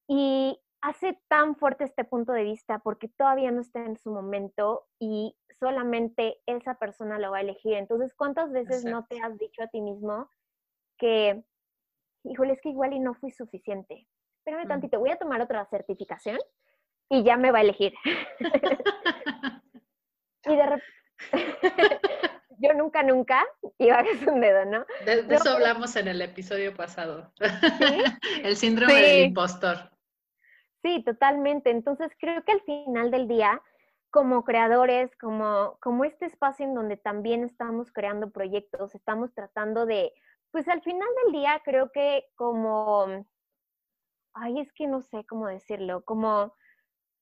Y 0.06 0.56
hace 0.80 1.20
tan 1.26 1.56
fuerte 1.56 1.82
este 1.82 2.04
punto 2.04 2.30
de 2.30 2.44
vista 2.44 2.78
porque 2.78 3.08
todavía 3.08 3.50
no 3.50 3.62
está 3.62 3.84
en 3.84 3.96
su 3.96 4.12
momento 4.12 4.86
y 5.00 5.34
solamente 5.58 6.38
esa 6.46 6.76
persona 6.76 7.18
lo 7.18 7.32
va 7.32 7.38
a 7.38 7.40
elegir. 7.40 7.74
Entonces, 7.74 8.14
¿cuántas 8.14 8.52
veces 8.52 8.84
no 8.84 9.04
te 9.06 9.20
has 9.20 9.36
dicho 9.36 9.64
a 9.64 9.66
ti 9.66 9.80
mismo 9.80 10.30
que, 10.98 11.42
híjole, 12.22 12.52
es 12.52 12.60
que 12.60 12.68
igual 12.68 12.92
y 12.92 13.00
no 13.00 13.14
fui 13.14 13.32
suficiente? 13.32 14.06
Espérame 14.36 14.66
mm. 14.66 14.68
tantito, 14.68 15.00
voy 15.00 15.10
a 15.10 15.18
tomar 15.18 15.40
otra 15.42 15.66
certificación 15.66 16.38
y 17.10 17.24
ya 17.24 17.36
me 17.36 17.50
va 17.50 17.58
a 17.58 17.62
elegir. 17.62 17.92
Y 20.44 20.56
de 20.56 20.64
repente, 20.64 20.97
yo 22.58 22.74
nunca, 22.74 23.02
nunca 23.02 23.44
iba 23.78 24.00
a 24.00 24.30
un 24.30 24.40
dedo, 24.40 24.64
¿no? 24.64 24.86
De, 25.04 25.24
eso 25.34 25.50
hablamos 25.50 25.94
en 25.96 26.08
el 26.08 26.20
episodio 26.22 26.74
pasado. 26.74 27.32
el 28.42 28.56
síndrome 28.56 28.94
del 28.94 29.26
impostor. 29.28 29.90
Sí, 30.82 31.02
totalmente. 31.04 31.70
Entonces 31.70 32.10
creo 32.18 32.44
que 32.44 32.52
al 32.52 32.62
final 32.62 33.10
del 33.10 33.28
día 33.28 33.60
como 34.10 34.44
creadores, 34.44 35.14
como, 35.16 35.76
como 35.80 36.04
este 36.04 36.26
espacio 36.26 36.64
en 36.64 36.74
donde 36.74 36.96
también 36.96 37.44
estamos 37.44 37.92
creando 37.92 38.30
proyectos, 38.30 38.94
estamos 38.94 39.34
tratando 39.34 39.86
de, 39.86 40.12
pues 40.50 40.66
al 40.68 40.82
final 40.82 41.08
del 41.24 41.32
día 41.32 41.60
creo 41.64 41.90
que 41.92 42.24
como, 42.34 43.06
ay, 44.32 44.60
es 44.60 44.72
que 44.72 44.86
no 44.86 45.02
sé 45.02 45.24
cómo 45.26 45.46
decirlo, 45.46 46.04
como 46.04 46.54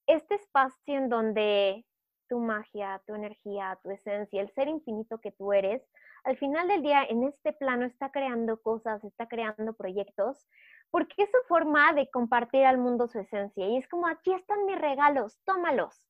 este 0.07 0.37
espacio 0.37 0.97
en 0.97 1.09
donde 1.09 1.85
tu 2.29 2.39
magia, 2.39 3.03
tu 3.07 3.15
energía, 3.15 3.79
tu 3.83 3.91
esencia, 3.91 4.41
el 4.41 4.51
ser 4.55 4.69
infinito 4.69 5.19
que 5.21 5.33
tú 5.33 5.53
eres, 5.53 5.83
al 6.25 6.37
final 6.39 6.67
del 6.67 6.83
día 6.83 7.05
en 7.05 7.23
este 7.25 7.53
plano 7.53 7.87
está 7.87 8.11
creando 8.11 8.61
cosas, 8.61 9.05
está 9.05 9.29
creando 9.29 9.75
proyectos, 9.75 10.47
porque 10.91 11.15
es 11.23 11.31
su 11.31 11.39
forma 11.47 11.93
de 11.93 12.11
compartir 12.11 12.65
al 12.65 12.79
mundo 12.79 13.07
su 13.07 13.21
esencia. 13.21 13.69
Y 13.69 13.77
es 13.77 13.89
como, 13.89 14.09
aquí 14.09 14.33
están 14.33 14.67
mis 14.67 14.79
regalos, 14.79 15.39
tómalos. 15.45 16.05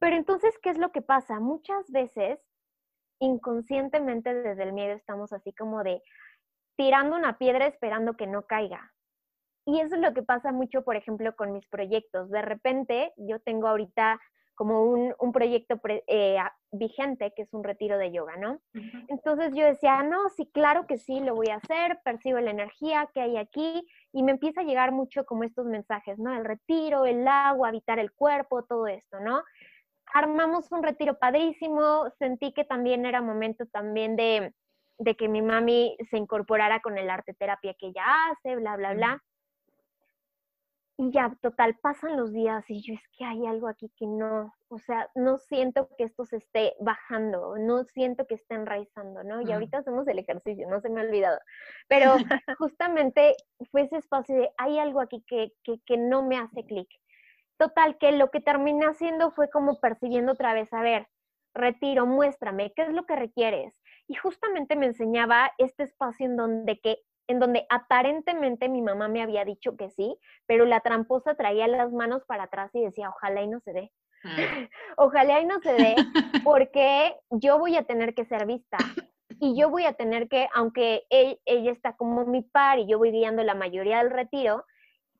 Pero 0.00 0.16
entonces, 0.16 0.56
¿qué 0.62 0.70
es 0.70 0.78
lo 0.78 0.92
que 0.92 1.02
pasa? 1.02 1.40
Muchas 1.40 1.90
veces, 1.90 2.40
inconscientemente 3.20 4.32
desde 4.34 4.62
el 4.62 4.72
miedo, 4.72 4.94
estamos 4.94 5.32
así 5.32 5.52
como 5.52 5.82
de 5.82 6.02
tirando 6.76 7.16
una 7.16 7.38
piedra 7.38 7.66
esperando 7.66 8.14
que 8.14 8.26
no 8.26 8.42
caiga. 8.46 8.92
Y 9.66 9.80
eso 9.80 9.96
es 9.96 10.00
lo 10.00 10.14
que 10.14 10.22
pasa 10.22 10.52
mucho, 10.52 10.82
por 10.82 10.96
ejemplo, 10.96 11.34
con 11.36 11.52
mis 11.52 11.66
proyectos. 11.66 12.30
De 12.30 12.40
repente, 12.40 13.12
yo 13.16 13.40
tengo 13.40 13.68
ahorita 13.68 14.20
como 14.58 14.82
un, 14.82 15.14
un 15.20 15.30
proyecto 15.30 15.80
eh, 16.08 16.36
vigente, 16.72 17.32
que 17.36 17.42
es 17.42 17.54
un 17.54 17.62
retiro 17.62 17.96
de 17.96 18.10
yoga, 18.10 18.34
¿no? 18.38 18.60
Entonces 19.06 19.52
yo 19.54 19.64
decía, 19.64 20.02
no, 20.02 20.28
sí, 20.30 20.50
claro 20.52 20.84
que 20.88 20.98
sí, 20.98 21.20
lo 21.20 21.36
voy 21.36 21.46
a 21.50 21.58
hacer, 21.62 22.00
percibo 22.02 22.40
la 22.40 22.50
energía 22.50 23.08
que 23.14 23.20
hay 23.20 23.36
aquí 23.36 23.86
y 24.12 24.24
me 24.24 24.32
empieza 24.32 24.62
a 24.62 24.64
llegar 24.64 24.90
mucho 24.90 25.24
como 25.26 25.44
estos 25.44 25.66
mensajes, 25.66 26.18
¿no? 26.18 26.34
El 26.34 26.44
retiro, 26.44 27.06
el 27.06 27.28
agua, 27.28 27.68
habitar 27.68 28.00
el 28.00 28.10
cuerpo, 28.10 28.64
todo 28.64 28.88
esto, 28.88 29.20
¿no? 29.20 29.44
Armamos 30.12 30.72
un 30.72 30.82
retiro 30.82 31.20
padrísimo, 31.20 32.10
sentí 32.18 32.52
que 32.52 32.64
también 32.64 33.06
era 33.06 33.22
momento 33.22 33.64
también 33.66 34.16
de, 34.16 34.52
de 34.98 35.14
que 35.14 35.28
mi 35.28 35.40
mami 35.40 35.96
se 36.10 36.16
incorporara 36.16 36.80
con 36.80 36.98
el 36.98 37.08
arte 37.10 37.32
terapia 37.32 37.76
que 37.78 37.86
ella 37.86 38.04
hace, 38.32 38.56
bla, 38.56 38.74
bla, 38.74 38.94
bla. 38.94 39.22
Y 41.00 41.12
ya, 41.12 41.32
total, 41.40 41.76
pasan 41.80 42.16
los 42.16 42.32
días 42.32 42.64
y 42.68 42.82
yo 42.82 42.92
es 42.92 43.08
que 43.16 43.24
hay 43.24 43.46
algo 43.46 43.68
aquí 43.68 43.88
que 43.96 44.04
no, 44.04 44.52
o 44.66 44.78
sea, 44.80 45.08
no 45.14 45.38
siento 45.38 45.88
que 45.96 46.02
esto 46.02 46.24
se 46.24 46.38
esté 46.38 46.74
bajando, 46.80 47.56
no 47.56 47.84
siento 47.84 48.26
que 48.26 48.34
esté 48.34 48.56
enraizando, 48.56 49.22
¿no? 49.22 49.40
Y 49.40 49.52
ahorita 49.52 49.78
hacemos 49.78 50.08
el 50.08 50.18
ejercicio, 50.18 50.68
no 50.68 50.80
se 50.80 50.90
me 50.90 51.00
ha 51.00 51.04
olvidado. 51.04 51.38
Pero 51.86 52.14
justamente 52.58 53.36
fue 53.70 53.82
ese 53.82 53.98
espacio 53.98 54.34
de, 54.34 54.50
hay 54.58 54.80
algo 54.80 55.00
aquí 55.00 55.22
que, 55.28 55.52
que, 55.62 55.80
que 55.86 55.96
no 55.96 56.24
me 56.24 56.36
hace 56.36 56.64
clic. 56.64 56.88
Total, 57.58 57.96
que 57.98 58.10
lo 58.10 58.32
que 58.32 58.40
terminé 58.40 58.86
haciendo 58.86 59.30
fue 59.30 59.48
como 59.50 59.78
persiguiendo 59.78 60.32
otra 60.32 60.52
vez, 60.52 60.72
a 60.72 60.82
ver, 60.82 61.06
retiro, 61.54 62.06
muéstrame, 62.06 62.72
¿qué 62.74 62.82
es 62.82 62.92
lo 62.92 63.06
que 63.06 63.14
requieres? 63.14 63.80
Y 64.08 64.16
justamente 64.16 64.74
me 64.74 64.86
enseñaba 64.86 65.52
este 65.58 65.84
espacio 65.84 66.26
en 66.26 66.36
donde 66.36 66.80
que 66.80 66.98
en 67.28 67.38
donde 67.38 67.66
aparentemente 67.68 68.68
mi 68.68 68.82
mamá 68.82 69.06
me 69.08 69.22
había 69.22 69.44
dicho 69.44 69.76
que 69.76 69.90
sí, 69.90 70.18
pero 70.46 70.64
la 70.64 70.80
tramposa 70.80 71.34
traía 71.34 71.68
las 71.68 71.92
manos 71.92 72.24
para 72.24 72.44
atrás 72.44 72.74
y 72.74 72.82
decía, 72.82 73.10
ojalá 73.10 73.42
y 73.42 73.48
no 73.48 73.60
se 73.60 73.72
dé. 73.72 73.92
Ah. 74.24 74.34
ojalá 74.96 75.40
y 75.40 75.46
no 75.46 75.60
se 75.60 75.72
dé, 75.74 75.94
porque 76.44 77.14
yo 77.30 77.58
voy 77.58 77.76
a 77.76 77.84
tener 77.84 78.14
que 78.14 78.24
ser 78.24 78.46
vista. 78.46 78.78
Y 79.40 79.56
yo 79.56 79.70
voy 79.70 79.84
a 79.84 79.92
tener 79.92 80.28
que, 80.28 80.48
aunque 80.52 81.04
ella 81.10 81.70
está 81.70 81.92
como 81.92 82.24
mi 82.24 82.42
par 82.42 82.80
y 82.80 82.88
yo 82.88 82.98
voy 82.98 83.12
guiando 83.12 83.44
la 83.44 83.54
mayoría 83.54 83.98
del 83.98 84.10
retiro, 84.10 84.64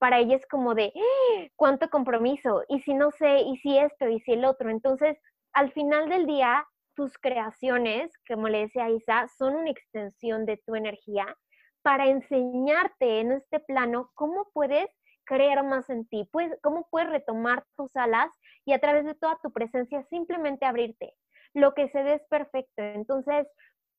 para 0.00 0.18
ella 0.18 0.36
es 0.36 0.46
como 0.46 0.74
de, 0.74 0.92
¡Ah! 0.96 1.46
¿cuánto 1.56 1.88
compromiso? 1.90 2.64
Y 2.68 2.80
si 2.80 2.94
no 2.94 3.10
sé, 3.10 3.42
y 3.42 3.56
si 3.58 3.78
esto, 3.78 4.08
y 4.08 4.18
si 4.20 4.32
el 4.32 4.44
otro. 4.44 4.70
Entonces, 4.70 5.18
al 5.52 5.70
final 5.72 6.08
del 6.08 6.26
día, 6.26 6.66
tus 6.94 7.16
creaciones, 7.18 8.10
como 8.26 8.48
le 8.48 8.60
decía 8.60 8.90
Isa, 8.90 9.28
son 9.36 9.54
una 9.54 9.70
extensión 9.70 10.46
de 10.46 10.56
tu 10.56 10.74
energía 10.74 11.36
para 11.82 12.06
enseñarte 12.06 13.20
en 13.20 13.32
este 13.32 13.60
plano 13.60 14.10
cómo 14.14 14.48
puedes 14.52 14.88
creer 15.24 15.62
más 15.62 15.88
en 15.90 16.06
ti, 16.06 16.28
pues, 16.32 16.50
cómo 16.62 16.88
puedes 16.90 17.10
retomar 17.10 17.64
tus 17.76 17.94
alas 17.94 18.30
y 18.64 18.72
a 18.72 18.78
través 18.78 19.04
de 19.04 19.14
toda 19.14 19.38
tu 19.42 19.52
presencia 19.52 20.02
simplemente 20.10 20.64
abrirte. 20.64 21.14
Lo 21.54 21.74
que 21.74 21.88
se 21.90 22.02
ve 22.02 22.14
es 22.14 22.22
perfecto. 22.28 22.82
Entonces, 22.82 23.46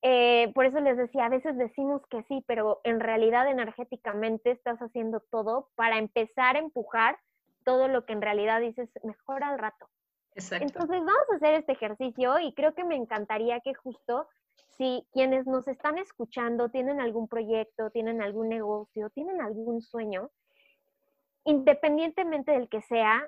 eh, 0.01 0.51
por 0.53 0.65
eso 0.65 0.79
les 0.79 0.98
decía, 0.98 1.25
a 1.25 1.29
veces 1.29 1.57
decimos 1.57 2.01
que 2.09 2.24
sí, 2.24 2.43
pero 2.48 2.79
en 2.83 3.00
realidad 3.00 3.50
energéticamente 3.50 4.51
estás 4.51 4.79
haciendo 4.79 5.21
todo 5.29 5.69
para 5.75 5.98
empezar 5.98 6.55
a 6.55 6.59
empujar 6.59 7.17
todo 7.65 7.88
lo 7.88 8.05
que 8.05 8.13
en 8.13 8.21
realidad 8.21 8.62
dices 8.62 8.89
mejor 9.03 9.43
al 9.43 9.59
rato. 9.59 9.89
Exacto. 10.36 10.65
Entonces 10.65 11.00
vamos 11.00 11.25
a 11.31 11.36
hacer 11.36 11.55
este 11.55 11.74
ejercicio 11.74 12.39
y 12.39 12.53
creo 12.53 12.74
que 12.74 12.83
me 12.83 12.95
encantaría 12.95 13.59
que 13.59 13.74
justo 13.74 14.27
si 14.77 15.05
quienes 15.11 15.45
nos 15.47 15.67
están 15.67 15.97
escuchando 15.97 16.69
tienen 16.69 17.01
algún 17.01 17.27
proyecto, 17.27 17.89
tienen 17.91 18.21
algún 18.21 18.49
negocio, 18.49 19.09
tienen 19.09 19.41
algún 19.41 19.81
sueño, 19.81 20.29
independientemente 21.43 22.51
del 22.51 22.69
que 22.69 22.81
sea, 22.81 23.27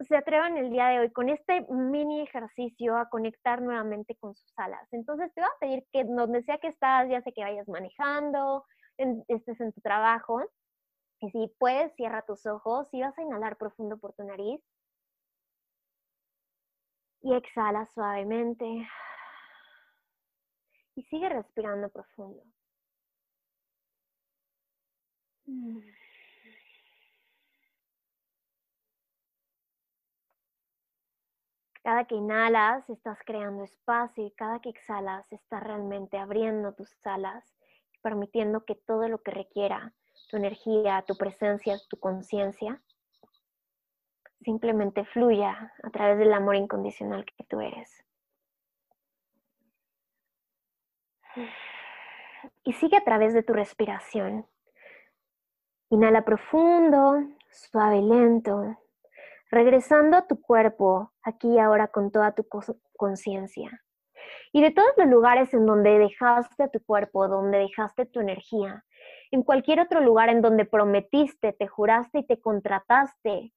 se 0.00 0.16
atrevan 0.16 0.56
el 0.56 0.70
día 0.70 0.88
de 0.88 0.98
hoy 1.00 1.10
con 1.10 1.28
este 1.28 1.66
mini 1.70 2.22
ejercicio 2.22 2.96
a 2.96 3.08
conectar 3.08 3.62
nuevamente 3.62 4.16
con 4.16 4.34
sus 4.34 4.52
alas. 4.56 4.92
Entonces 4.92 5.32
te 5.34 5.40
voy 5.40 5.50
a 5.50 5.58
pedir 5.60 5.86
que 5.92 6.04
donde 6.04 6.42
sea 6.42 6.58
que 6.58 6.68
estás, 6.68 7.08
ya 7.08 7.22
sé 7.22 7.32
que 7.32 7.42
vayas 7.42 7.68
manejando, 7.68 8.64
estés 9.28 9.60
en 9.60 9.72
tu 9.72 9.80
trabajo, 9.80 10.42
y 11.20 11.30
si 11.30 11.48
puedes, 11.58 11.94
cierra 11.94 12.22
tus 12.22 12.44
ojos 12.44 12.88
y 12.92 13.00
vas 13.00 13.16
a 13.18 13.22
inhalar 13.22 13.56
profundo 13.56 13.96
por 13.96 14.12
tu 14.12 14.24
nariz. 14.24 14.60
Y 17.22 17.34
exhala 17.34 17.86
suavemente 17.86 18.86
y 20.96 21.02
sigue 21.04 21.28
respirando 21.28 21.88
profundo. 21.88 22.42
Mm. 25.46 25.80
Cada 31.82 32.06
que 32.06 32.14
inhalas 32.14 32.88
estás 32.88 33.18
creando 33.26 33.64
espacio 33.64 34.26
y 34.26 34.30
cada 34.32 34.60
que 34.60 34.70
exhalas 34.70 35.30
estás 35.30 35.62
realmente 35.62 36.16
abriendo 36.16 36.72
tus 36.72 36.90
alas 37.06 37.44
y 37.92 37.98
permitiendo 37.98 38.64
que 38.64 38.74
todo 38.74 39.06
lo 39.08 39.18
que 39.22 39.32
requiera 39.32 39.92
tu 40.30 40.38
energía, 40.38 41.04
tu 41.06 41.14
presencia, 41.16 41.76
tu 41.90 41.98
conciencia, 41.98 42.82
simplemente 44.40 45.04
fluya 45.04 45.72
a 45.82 45.90
través 45.90 46.18
del 46.18 46.32
amor 46.32 46.56
incondicional 46.56 47.24
que 47.24 47.44
tú 47.44 47.60
eres. 47.60 48.03
Y 52.64 52.72
sigue 52.74 52.96
a 52.96 53.04
través 53.04 53.34
de 53.34 53.42
tu 53.42 53.52
respiración. 53.52 54.46
Inhala 55.90 56.24
profundo, 56.24 57.22
suave 57.50 57.98
y 57.98 58.02
lento, 58.02 58.76
regresando 59.50 60.16
a 60.16 60.26
tu 60.26 60.40
cuerpo 60.40 61.12
aquí 61.22 61.54
y 61.54 61.58
ahora 61.58 61.88
con 61.88 62.10
toda 62.10 62.32
tu 62.32 62.46
conciencia. 62.96 63.82
Y 64.52 64.62
de 64.62 64.70
todos 64.70 64.92
los 64.96 65.08
lugares 65.08 65.52
en 65.54 65.66
donde 65.66 65.98
dejaste 65.98 66.64
a 66.64 66.68
tu 66.68 66.82
cuerpo, 66.84 67.28
donde 67.28 67.58
dejaste 67.58 68.06
tu 68.06 68.20
energía, 68.20 68.84
en 69.30 69.42
cualquier 69.42 69.80
otro 69.80 70.00
lugar 70.00 70.28
en 70.28 70.42
donde 70.42 70.64
prometiste, 70.64 71.52
te 71.52 71.66
juraste 71.66 72.20
y 72.20 72.26
te 72.26 72.40
contrataste 72.40 73.52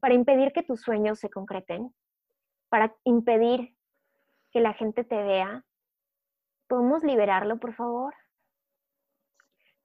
para 0.00 0.14
impedir 0.14 0.52
que 0.52 0.64
tus 0.64 0.80
sueños 0.80 1.20
se 1.20 1.30
concreten, 1.30 1.94
para 2.68 2.94
impedir 3.04 3.76
que 4.50 4.60
la 4.60 4.72
gente 4.72 5.04
te 5.04 5.22
vea, 5.22 5.64
¿Podemos 6.72 7.04
liberarlo, 7.04 7.58
por 7.58 7.74
favor? 7.74 8.14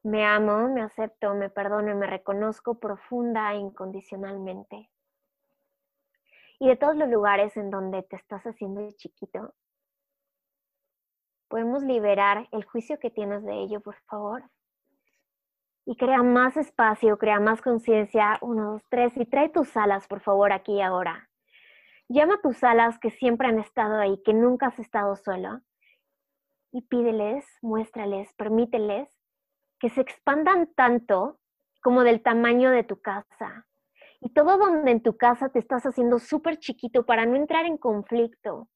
Me 0.03 0.25
amo, 0.25 0.69
me 0.69 0.81
acepto, 0.81 1.33
me 1.33 1.49
perdono 1.49 1.91
y 1.91 1.95
me 1.95 2.07
reconozco 2.07 2.79
profunda 2.79 3.51
e 3.51 3.57
incondicionalmente. 3.57 4.89
Y 6.59 6.69
de 6.69 6.77
todos 6.77 6.95
los 6.95 7.09
lugares 7.09 7.57
en 7.57 7.71
donde 7.71 8.03
te 8.03 8.15
estás 8.15 8.41
haciendo 8.45 8.89
chiquito, 8.91 9.53
podemos 11.49 11.83
liberar 11.83 12.47
el 12.53 12.63
juicio 12.63 12.97
que 12.99 13.11
tienes 13.11 13.43
de 13.43 13.63
ello, 13.63 13.81
por 13.81 13.97
favor. 14.03 14.49
Y 15.83 15.97
crea 15.97 16.23
más 16.23 16.55
espacio, 16.55 17.17
crea 17.17 17.41
más 17.41 17.61
conciencia. 17.61 18.37
Uno, 18.39 18.71
dos, 18.71 18.83
tres. 18.87 19.11
Y 19.17 19.25
trae 19.25 19.49
tus 19.49 19.75
alas, 19.75 20.07
por 20.07 20.21
favor, 20.21 20.53
aquí 20.53 20.75
y 20.75 20.81
ahora. 20.81 21.29
Llama 22.07 22.35
a 22.35 22.41
tus 22.41 22.63
alas 22.63 22.97
que 22.97 23.11
siempre 23.11 23.49
han 23.49 23.59
estado 23.59 23.99
ahí, 23.99 24.23
que 24.23 24.33
nunca 24.33 24.67
has 24.67 24.79
estado 24.79 25.17
solo 25.17 25.61
y 26.77 26.83
pídeles, 26.83 27.43
muéstrales, 27.63 28.31
permíteles 28.35 29.09
que 29.79 29.89
se 29.89 30.01
expandan 30.01 30.71
tanto 30.75 31.39
como 31.81 32.03
del 32.03 32.21
tamaño 32.21 32.69
de 32.69 32.83
tu 32.83 33.01
casa. 33.01 33.65
Y 34.21 34.29
todo 34.29 34.59
donde 34.59 34.91
en 34.91 35.01
tu 35.01 35.17
casa 35.17 35.49
te 35.49 35.57
estás 35.57 35.87
haciendo 35.87 36.19
súper 36.19 36.59
chiquito 36.59 37.03
para 37.03 37.25
no 37.25 37.35
entrar 37.35 37.65
en 37.65 37.79
conflicto 37.79 38.69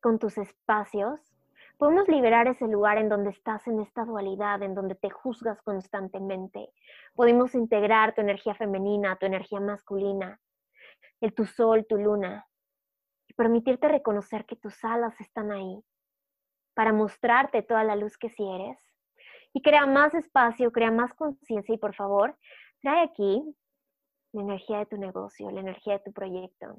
con 0.00 0.20
tus 0.20 0.38
espacios, 0.38 1.18
podemos 1.78 2.06
liberar 2.06 2.46
ese 2.46 2.68
lugar 2.68 2.98
en 2.98 3.08
donde 3.08 3.30
estás 3.30 3.66
en 3.66 3.80
esta 3.80 4.04
dualidad, 4.04 4.62
en 4.62 4.76
donde 4.76 4.94
te 4.94 5.10
juzgas 5.10 5.60
constantemente. 5.62 6.68
Podemos 7.16 7.56
integrar 7.56 8.14
tu 8.14 8.20
energía 8.20 8.54
femenina, 8.54 9.16
tu 9.16 9.26
energía 9.26 9.58
masculina. 9.58 10.38
el 11.20 11.34
tu 11.34 11.44
sol, 11.44 11.86
tu 11.88 11.96
luna, 11.96 12.46
y 13.26 13.34
permitirte 13.34 13.88
reconocer 13.88 14.44
que 14.44 14.54
tus 14.54 14.84
alas 14.84 15.20
están 15.20 15.50
ahí 15.50 15.82
para 16.74 16.92
mostrarte 16.92 17.62
toda 17.62 17.84
la 17.84 17.96
luz 17.96 18.16
que 18.16 18.30
si 18.30 18.42
eres. 18.42 18.78
Y 19.52 19.62
crea 19.62 19.86
más 19.86 20.14
espacio, 20.14 20.72
crea 20.72 20.90
más 20.90 21.12
conciencia 21.14 21.74
y 21.74 21.78
por 21.78 21.94
favor, 21.94 22.36
trae 22.80 23.02
aquí 23.02 23.42
la 24.32 24.42
energía 24.42 24.78
de 24.78 24.86
tu 24.86 24.96
negocio, 24.96 25.50
la 25.50 25.60
energía 25.60 25.94
de 25.94 26.04
tu 26.04 26.12
proyecto. 26.12 26.76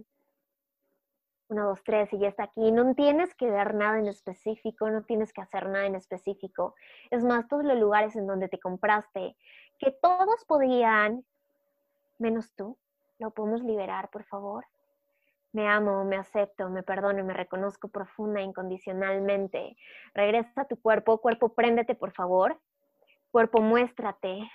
Uno, 1.49 1.67
dos, 1.67 1.83
tres, 1.83 2.11
y 2.13 2.19
ya 2.19 2.29
está 2.29 2.43
aquí. 2.43 2.71
No 2.71 2.95
tienes 2.95 3.35
que 3.35 3.47
dar 3.47 3.75
nada 3.75 3.99
en 3.99 4.07
específico, 4.07 4.89
no 4.89 5.03
tienes 5.03 5.33
que 5.33 5.41
hacer 5.41 5.67
nada 5.67 5.85
en 5.85 5.95
específico. 5.95 6.73
Es 7.11 7.23
más, 7.23 7.47
todos 7.47 7.63
los 7.63 7.77
lugares 7.77 8.15
en 8.15 8.25
donde 8.25 8.49
te 8.49 8.59
compraste, 8.59 9.35
que 9.77 9.91
todos 9.91 10.43
podían, 10.45 11.25
menos 12.17 12.53
tú, 12.55 12.77
lo 13.19 13.31
podemos 13.31 13.61
liberar, 13.61 14.09
por 14.09 14.23
favor. 14.23 14.65
Me 15.53 15.67
amo, 15.67 16.03
me 16.03 16.17
acepto, 16.17 16.69
me 16.69 16.81
perdono, 16.81 17.23
me 17.23 17.33
reconozco 17.33 17.87
profunda 17.87 18.39
e 18.39 18.43
incondicionalmente. 18.43 19.77
Regresa 20.15 20.61
a 20.61 20.65
tu 20.65 20.81
cuerpo, 20.81 21.19
cuerpo, 21.19 21.53
préndete, 21.53 21.93
por 21.93 22.11
favor. 22.11 22.59
Cuerpo, 23.31 23.61
muéstrate. 23.61 24.49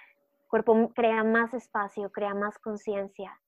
Cuerpo, 0.48 0.90
crea 0.94 1.22
más 1.22 1.54
espacio, 1.54 2.10
crea 2.10 2.34
más 2.34 2.58
conciencia. 2.58 3.40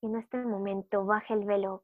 Y 0.00 0.06
en 0.06 0.16
este 0.16 0.36
momento 0.38 1.04
baja 1.04 1.34
el 1.34 1.44
velo 1.44 1.82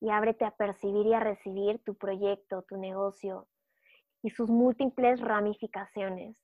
y 0.00 0.10
ábrete 0.10 0.44
a 0.44 0.50
percibir 0.50 1.06
y 1.06 1.14
a 1.14 1.20
recibir 1.20 1.78
tu 1.84 1.94
proyecto, 1.94 2.62
tu 2.62 2.76
negocio 2.76 3.46
y 4.22 4.30
sus 4.30 4.50
múltiples 4.50 5.20
ramificaciones. 5.20 6.36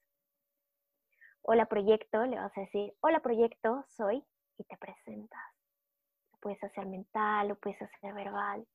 Hola 1.43 1.67
proyecto, 1.67 2.25
le 2.25 2.37
vas 2.37 2.57
a 2.57 2.61
decir, 2.61 2.95
hola 3.01 3.21
proyecto, 3.21 3.85
soy 3.89 4.25
y 4.59 4.65
te 4.65 4.77
presentas. 4.77 5.50
Puedes 6.41 6.63
hacer 6.65 6.87
mental, 6.87 7.49
lo 7.49 7.57
puedes 7.57 7.81
hacer 7.81 8.15
verbal. 8.15 8.67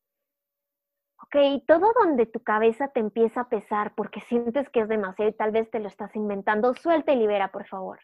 Ok, 1.23 1.63
todo 1.65 1.91
donde 1.99 2.25
tu 2.25 2.41
cabeza 2.41 2.89
te 2.89 2.99
empieza 2.99 3.41
a 3.41 3.49
pesar 3.49 3.95
porque 3.95 4.21
sientes 4.21 4.69
que 4.69 4.81
es 4.81 4.87
demasiado 4.87 5.31
y 5.31 5.33
tal 5.33 5.51
vez 5.51 5.69
te 5.71 5.79
lo 5.79 5.87
estás 5.87 6.15
inventando, 6.15 6.73
suelta 6.73 7.13
y 7.13 7.17
libera, 7.17 7.51
por 7.51 7.67
favor. 7.67 7.99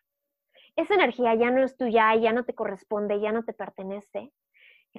Esa 0.75 0.95
energía 0.95 1.35
ya 1.35 1.51
no 1.51 1.63
es 1.63 1.77
tuya, 1.77 2.15
ya 2.15 2.31
no 2.31 2.45
te 2.45 2.55
corresponde, 2.55 3.19
ya 3.19 3.31
no 3.31 3.43
te 3.43 3.53
pertenece 3.53 4.31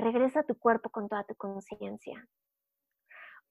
regresa 0.00 0.40
a 0.40 0.44
tu 0.44 0.58
cuerpo 0.58 0.90
con 0.90 1.08
toda 1.08 1.24
tu 1.24 1.34
conciencia. 1.34 2.26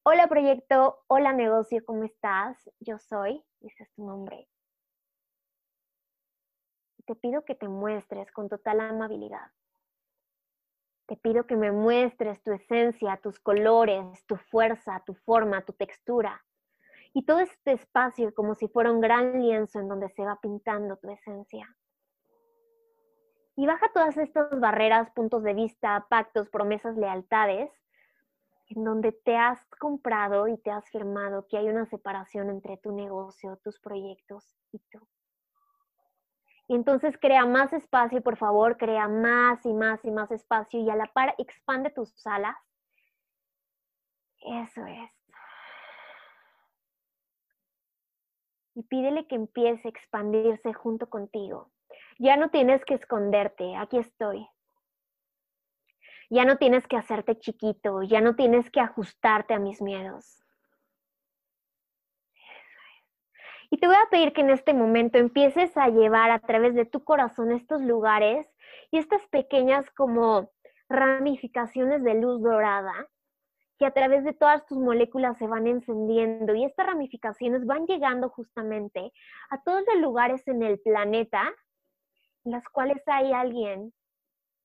Hola 0.03 0.27
proyecto, 0.27 1.03
hola 1.08 1.34
negocio, 1.34 1.84
¿cómo 1.86 2.03
estás? 2.03 2.58
Yo 2.80 2.98
soy, 2.98 3.44
dices 3.60 3.88
tu 3.96 4.06
nombre. 4.06 4.48
Te 7.06 7.15
pido 7.15 7.44
que 7.46 7.56
te 7.56 7.68
muestres 7.68 8.32
con 8.32 8.50
total 8.50 8.80
amabilidad. 8.80 9.51
Te 11.12 11.18
pido 11.18 11.46
que 11.46 11.58
me 11.58 11.74
muestres 11.74 12.41
tu 12.41 12.53
esencia, 12.53 13.20
tus 13.22 13.38
colores, 13.38 14.25
tu 14.27 14.38
fuerza, 14.38 15.03
tu 15.06 15.13
forma, 15.13 15.62
tu 15.65 15.74
textura. 15.74 16.41
Y 17.12 17.25
todo 17.25 17.39
este 17.39 17.74
espacio 17.74 18.34
como 18.34 18.56
si 18.56 18.70
fuera 18.70 18.94
un 18.94 19.01
gran 19.01 19.41
lienzo 19.41 19.82
en 19.82 19.89
donde 19.89 20.08
se 20.08 20.24
va 20.24 20.39
pintando 20.41 20.96
tu 20.96 21.12
esencia. 21.12 21.68
Y 23.58 23.68
baja 23.68 23.91
todas 23.94 24.15
estas 24.15 24.58
barreras, 24.58 25.12
puntos 25.12 25.44
de 25.44 25.53
vista, 25.53 26.08
pactos, 26.10 26.48
promesas, 26.50 26.96
lealtades, 26.96 27.70
en 28.70 28.86
donde 28.86 29.12
te 29.12 29.36
has 29.36 29.60
comprado 29.82 30.48
y 30.48 30.58
te 30.60 30.72
has 30.72 30.89
firmado 30.91 31.46
que 31.50 31.58
hay 31.58 31.68
una 31.68 31.88
separación 31.88 32.50
entre 32.50 32.77
tu 32.77 32.94
negocio, 32.94 33.60
tus 33.65 33.82
proyectos 33.82 34.56
y 34.72 34.80
tú. 34.89 35.06
Y 36.72 36.75
entonces 36.75 37.18
crea 37.20 37.46
más 37.46 37.74
espacio, 37.74 38.22
por 38.22 38.38
favor, 38.38 38.78
crea 38.78 39.10
más 39.10 39.66
y 39.66 39.74
más 39.74 40.00
y 40.06 40.10
más 40.10 40.32
espacio 40.32 40.80
y 40.80 40.90
a 40.90 40.96
la 40.96 41.06
par 41.08 41.36
expande 41.38 41.90
tus 41.90 42.25
alas. 42.25 42.56
Eso 44.40 44.86
es. 44.86 45.12
Y 48.74 48.84
pídele 48.84 49.27
que 49.27 49.36
empiece 49.36 49.86
a 49.86 49.92
expandirse 49.92 50.72
junto 50.72 51.10
contigo. 51.10 51.70
Ya 52.20 52.38
no 52.38 52.51
tienes 52.51 52.86
que 52.86 52.94
esconderte, 52.94 53.75
aquí 53.75 53.98
estoy. 53.98 54.48
Ya 56.29 56.46
no 56.46 56.55
tienes 56.55 56.88
que 56.88 56.96
hacerte 56.96 57.38
chiquito, 57.38 58.01
ya 58.03 58.22
no 58.22 58.38
tienes 58.38 58.72
que 58.72 58.79
ajustarte 58.79 59.53
a 59.53 59.60
mis 59.60 59.81
miedos. 59.81 60.41
Y 63.74 63.77
te 63.77 63.88
voy 63.88 63.96
a 63.96 64.10
pedir 64.12 64.34
que 64.34 64.42
en 64.42 64.50
este 64.50 64.74
momento 64.74 65.18
empieces 65.18 65.75
a 65.77 65.88
llevar 65.88 66.29
a 66.29 66.40
través 66.40 66.75
de 66.75 66.84
tu 66.84 67.05
corazón 67.05 67.53
estos 67.53 67.81
lugares 67.81 68.46
y 68.92 68.98
estas 68.98 69.25
pequeñas 69.29 69.90
como 69.92 70.51
ramificaciones 70.90 72.03
de 72.03 72.16
luz 72.16 72.42
dorada 72.42 73.07
que 73.79 73.86
a 73.86 73.92
través 73.92 74.25
de 74.25 74.34
todas 74.34 74.66
tus 74.66 74.77
moléculas 74.77 75.38
se 75.38 75.48
van 75.48 75.68
encendiendo 75.68 76.53
y 76.53 76.66
estas 76.66 76.86
ramificaciones 76.86 77.66
van 77.66 77.88
llegando 77.88 78.27
justamente 78.27 79.14
a 79.50 79.64
todos 79.64 79.84
los 79.88 80.01
lugares 80.01 80.46
en 80.50 80.64
el 80.64 80.77
planeta 80.81 81.51
las 82.44 82.68
cuales 82.68 83.01
hay 83.07 83.31
alguien 83.31 83.94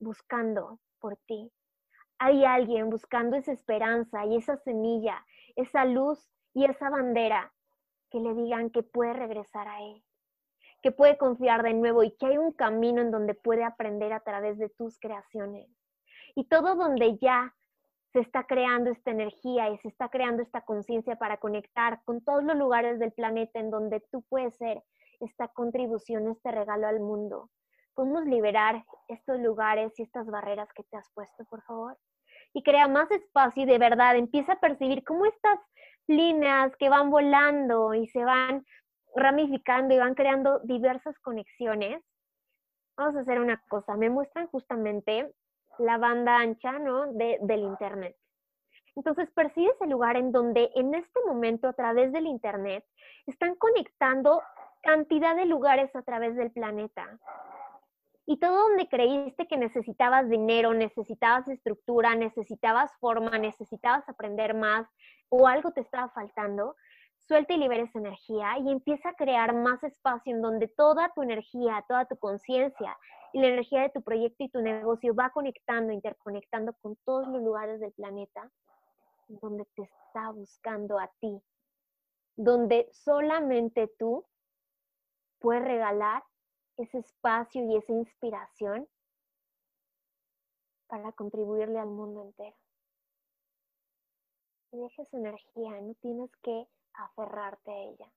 buscando 0.01 0.81
por 0.99 1.17
ti. 1.27 1.53
Hay 2.19 2.45
alguien 2.45 2.91
buscando 2.91 3.37
esa 3.37 3.53
esperanza 3.53 4.27
y 4.27 4.37
esa 4.37 4.57
semilla, 4.57 5.25
esa 5.55 5.85
luz 5.85 6.29
y 6.55 6.65
esa 6.65 6.91
bandera 6.91 7.53
que 8.17 8.23
le 8.23 8.35
digan 8.35 8.71
que 8.71 8.83
puede 8.83 9.13
regresar 9.13 9.69
a 9.69 9.83
Él, 9.83 10.03
que 10.83 10.91
puede 10.91 11.19
confiar 11.19 11.63
de 11.63 11.75
nuevo 11.75 12.03
y 12.03 12.17
que 12.17 12.25
hay 12.25 12.39
un 12.39 12.53
camino 12.53 13.03
en 13.03 13.11
donde 13.11 13.35
puede 13.35 13.63
aprender 13.63 14.15
a 14.15 14.21
través 14.21 14.57
de 14.57 14.71
tus 14.71 14.99
creaciones. 14.99 15.69
Y 16.35 16.45
todo 16.45 16.77
donde 16.77 17.19
ya 17.19 17.55
se 18.15 18.21
está 18.21 18.45
creando 18.45 18.91
esta 18.91 19.11
energía 19.11 19.69
y 19.69 19.77
se 19.79 19.89
está 19.89 20.09
creando 20.09 20.43
esta 20.43 20.63
conciencia 20.63 21.17
para 21.17 21.37
conectar 21.37 22.01
con 22.05 22.25
todos 22.25 22.43
los 22.43 22.57
lugares 22.57 22.99
del 22.99 23.13
planeta 23.13 23.61
en 23.61 23.71
donde 23.71 24.01
tú 24.11 24.23
puedes 24.31 24.57
ser 24.57 24.83
esta 25.21 25.49
contribución, 25.49 26.29
este 26.29 26.51
regalo 26.53 26.87
al 26.87 27.01
mundo 27.01 27.51
podemos 27.97 28.27
liberar 28.27 28.85
estos 29.09 29.41
lugares 29.41 29.99
y 29.99 30.03
estas 30.03 30.27
barreras 30.27 30.69
que 30.75 30.85
te 30.85 30.97
has 30.97 31.11
puesto, 31.15 31.45
por 31.47 31.63
favor. 31.63 31.99
Y 32.53 32.63
crea 32.63 32.87
más 32.87 33.11
espacio 33.11 33.65
y 33.65 33.67
de 33.67 33.79
verdad 33.79 34.17
empieza 34.17 34.53
a 34.53 34.61
percibir 34.61 35.03
cómo 35.03 35.25
estas 35.25 35.59
líneas 36.07 36.75
que 36.77 36.89
van 36.89 37.11
volando 37.11 37.95
y 37.95 38.07
se 38.09 38.25
van 38.25 38.65
ramificando 39.15 39.95
y 39.95 39.99
van 39.99 40.15
creando 40.15 40.61
diversas 40.61 41.19
conexiones. 41.21 42.03
Vamos 42.97 43.17
a 43.17 43.21
hacer 43.21 43.41
una 43.41 43.63
cosa, 43.69 43.97
me 43.97 44.11
muestran 44.11 44.47
justamente 44.49 45.33
la 45.79 45.99
banda 45.99 46.39
ancha 46.39 46.79
¿no? 46.79 47.13
de, 47.13 47.39
del 47.43 47.61
Internet. 47.61 48.17
Entonces 48.95 49.31
percibes 49.33 49.77
el 49.83 49.91
lugar 49.91 50.17
en 50.17 50.33
donde 50.33 50.71
en 50.75 50.95
este 50.95 51.21
momento 51.27 51.69
a 51.69 51.75
través 51.75 52.13
del 52.13 52.27
Internet 52.27 52.85
están 53.27 53.55
conectando 53.57 54.41
cantidad 54.83 55.37
de 55.37 55.45
lugares 55.45 55.95
a 55.95 56.03
través 56.03 56.35
del 56.37 56.51
planeta. 56.51 57.19
Y 58.27 58.39
todo 58.39 58.69
donde 58.69 58.89
creíste 58.89 59.47
que 59.47 59.57
necesitabas 59.57 60.29
dinero, 60.29 60.75
necesitabas 60.75 61.49
estructura, 61.49 62.17
necesitabas 62.17 62.93
forma, 62.99 63.39
necesitabas 63.39 64.09
aprender 64.09 64.55
más 64.55 64.89
o 65.29 65.47
algo 65.47 65.71
te 65.71 65.81
estaba 65.81 66.09
faltando, 66.11 66.75
suelta 67.19 67.55
y 67.55 67.59
libera 67.59 67.85
esa 67.85 67.99
energía 67.99 68.59
y 68.59 68.71
empieza 68.71 69.11
a 69.11 69.15
crear 69.15 69.55
más 69.55 69.83
espacio 69.85 70.35
en 70.35 70.43
donde 70.43 70.69
toda 70.69 71.13
tu 71.15 71.23
energía, 71.23 71.85
toda 71.89 72.05
tu 72.07 72.17
conciencia 72.17 72.97
y 73.33 73.41
la 73.41 73.49
energía 73.49 73.83
de 73.83 73.91
tu 73.91 74.03
proyecto 74.03 74.45
y 74.45 74.49
tu 74.49 74.61
negocio 74.61 75.15
va 75.15 75.31
conectando, 75.31 75.93
interconectando 75.93 76.75
con 76.81 76.97
todos 77.05 77.29
los 77.29 77.43
lugares 77.43 77.81
del 77.81 77.93
planeta 77.93 78.51
donde 79.29 79.65
te 79.75 79.83
está 79.83 80.31
buscando 80.31 80.99
a 80.99 81.11
ti, 81.21 81.41
donde 82.37 82.89
solamente 82.93 83.91
tú 83.99 84.25
puedes 85.41 85.65
regalar 85.65 86.23
ese 86.79 86.99
espacio 86.99 87.65
y 87.65 87.77
esa 87.77 87.93
inspiración 87.93 88.89
para 90.87 91.13
contribuirle 91.13 91.79
al 91.79 91.89
mundo 91.89 92.23
entero. 92.23 92.57
Y 94.73 94.79
dejes 94.79 95.13
energía, 95.15 95.81
no 95.81 95.95
tienes 95.95 96.31
que 96.43 96.69
aferrarte 96.95 97.71
a 97.71 97.79
ella. 97.79 98.13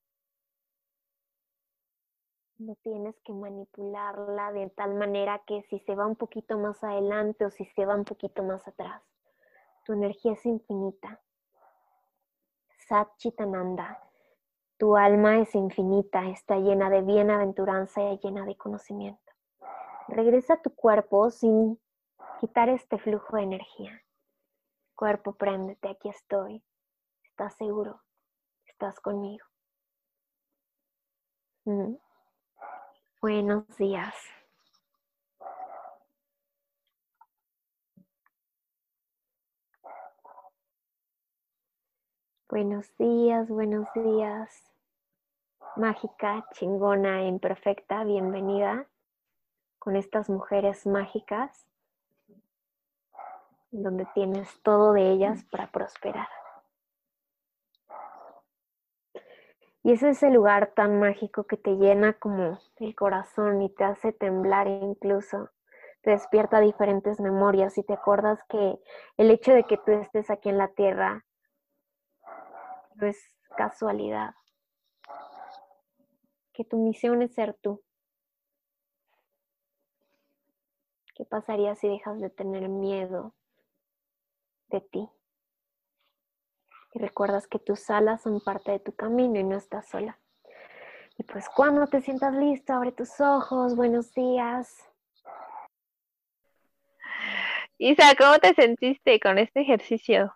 No 2.58 2.76
tienes 2.84 3.18
que 3.22 3.32
manipularla 3.32 4.52
de 4.52 4.70
tal 4.72 4.96
manera 4.96 5.42
que 5.48 5.64
si 5.64 5.80
se 5.80 5.96
va 5.96 6.06
un 6.06 6.18
poquito 6.18 6.58
más 6.58 6.84
adelante 6.84 7.46
o 7.46 7.52
si 7.52 7.66
se 7.66 7.86
va 7.86 7.96
un 7.96 8.04
poquito 8.04 8.44
más 8.44 8.68
atrás. 8.68 9.02
Tu 9.86 9.94
energía 9.94 10.34
es 10.34 10.46
infinita. 10.46 11.22
Sat 12.88 13.16
Chitananda 13.18 14.09
tu 14.80 14.96
alma 14.96 15.40
es 15.40 15.54
infinita, 15.56 16.30
está 16.30 16.56
llena 16.56 16.90
de 16.90 17.02
bienaventuranza 17.02 18.02
y 18.02 18.18
llena 18.20 18.46
de 18.46 18.56
conocimiento. 18.56 19.34
Regresa 20.08 20.54
a 20.54 20.62
tu 20.62 20.74
cuerpo 20.74 21.30
sin 21.32 21.78
quitar 22.40 22.70
este 22.70 22.98
flujo 22.98 23.36
de 23.36 23.44
energía. 23.44 24.02
Cuerpo, 24.96 25.34
préndete, 25.34 25.90
aquí 25.90 26.08
estoy. 26.08 26.64
Estás 27.26 27.56
seguro, 27.56 28.02
estás 28.68 29.02
conmigo. 29.02 29.46
Mm. 31.66 31.96
Buenos 33.22 33.68
días. 33.76 34.16
Buenos 42.48 42.96
días, 42.98 43.50
buenos 43.50 43.86
días. 43.94 44.69
Mágica, 45.76 46.46
chingona, 46.54 47.24
imperfecta, 47.24 48.04
bienvenida 48.04 48.88
con 49.78 49.96
estas 49.96 50.30
mujeres 50.30 50.86
mágicas, 50.86 51.68
donde 53.72 54.06
tienes 54.14 54.62
todo 54.64 54.94
de 54.94 55.12
ellas 55.12 55.46
para 55.46 55.72
prosperar. 55.72 56.28
Y 59.84 59.94
ese 59.94 60.10
es 60.10 60.24
el 60.24 60.34
lugar 60.34 60.74
tan 60.76 61.00
mágico 61.00 61.46
que 61.46 61.56
te 61.56 61.78
llena 61.78 62.14
como 62.14 62.60
el 62.78 62.96
corazón 62.96 63.62
y 63.62 63.70
te 63.70 63.84
hace 63.84 64.12
temblar 64.12 64.68
incluso. 64.68 65.50
Te 66.02 66.12
despierta 66.12 66.60
diferentes 66.60 67.20
memorias 67.20 67.78
y 67.78 67.84
te 67.84 67.94
acuerdas 67.94 68.44
que 68.50 68.80
el 69.18 69.32
hecho 69.32 69.54
de 69.54 69.64
que 69.64 69.78
tú 69.78 69.92
estés 69.92 70.30
aquí 70.30 70.50
en 70.50 70.58
la 70.58 70.70
tierra 70.70 71.26
no 72.96 73.08
es 73.08 73.18
casualidad. 73.56 74.34
Que 76.60 76.66
tu 76.66 76.76
misión 76.76 77.22
es 77.22 77.34
ser 77.34 77.54
tú. 77.54 77.82
¿Qué 81.16 81.24
pasaría 81.24 81.74
si 81.76 81.88
dejas 81.88 82.20
de 82.20 82.30
tener 82.30 82.68
miedo 82.68 83.34
de 84.68 84.82
ti? 84.82 85.10
y 86.94 87.00
recuerdas 87.00 87.48
que 87.48 87.60
tus 87.60 87.90
alas 87.90 88.24
son 88.24 88.42
parte 88.42 88.72
de 88.72 88.80
tu 88.80 88.94
camino 88.94 89.40
y 89.40 89.44
no 89.44 89.56
estás 89.56 89.88
sola. 89.88 90.20
Y 91.18 91.24
pues 91.24 91.48
cuando 91.50 91.88
te 91.88 92.02
sientas 92.02 92.34
listo, 92.34 92.74
abre 92.74 92.92
tus 92.92 93.22
ojos, 93.22 93.76
buenos 93.76 94.14
días. 94.14 94.86
Isa, 97.78 98.16
¿cómo 98.18 98.38
te 98.40 98.54
sentiste 98.54 99.20
con 99.22 99.38
este 99.38 99.62
ejercicio? 99.62 100.36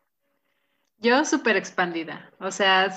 Yo 1.00 1.26
súper 1.26 1.58
expandida, 1.58 2.32
o 2.40 2.52
sea, 2.52 2.94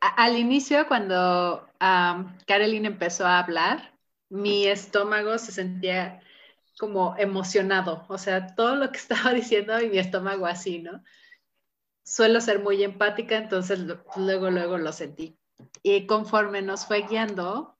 al 0.00 0.36
inicio 0.36 0.86
cuando 0.88 1.68
um, 1.80 2.36
Caroline 2.46 2.88
empezó 2.88 3.26
a 3.26 3.38
hablar, 3.38 3.92
mi 4.28 4.66
estómago 4.66 5.38
se 5.38 5.52
sentía 5.52 6.20
como 6.78 7.16
emocionado, 7.16 8.04
o 8.08 8.18
sea, 8.18 8.54
todo 8.54 8.76
lo 8.76 8.90
que 8.90 8.98
estaba 9.06 9.32
diciendo 9.32 9.80
y 9.80 9.88
mi 9.88 9.98
estómago 9.98 10.46
así, 10.46 10.80
¿no? 10.80 11.02
suelo 12.06 12.40
ser 12.40 12.60
muy 12.60 12.82
empática, 12.84 13.36
entonces 13.36 13.80
luego, 14.16 14.50
luego 14.50 14.78
lo 14.78 14.92
sentí. 14.92 15.36
Y 15.82 16.06
conforme 16.06 16.62
nos 16.62 16.86
fue 16.86 17.02
guiando, 17.02 17.76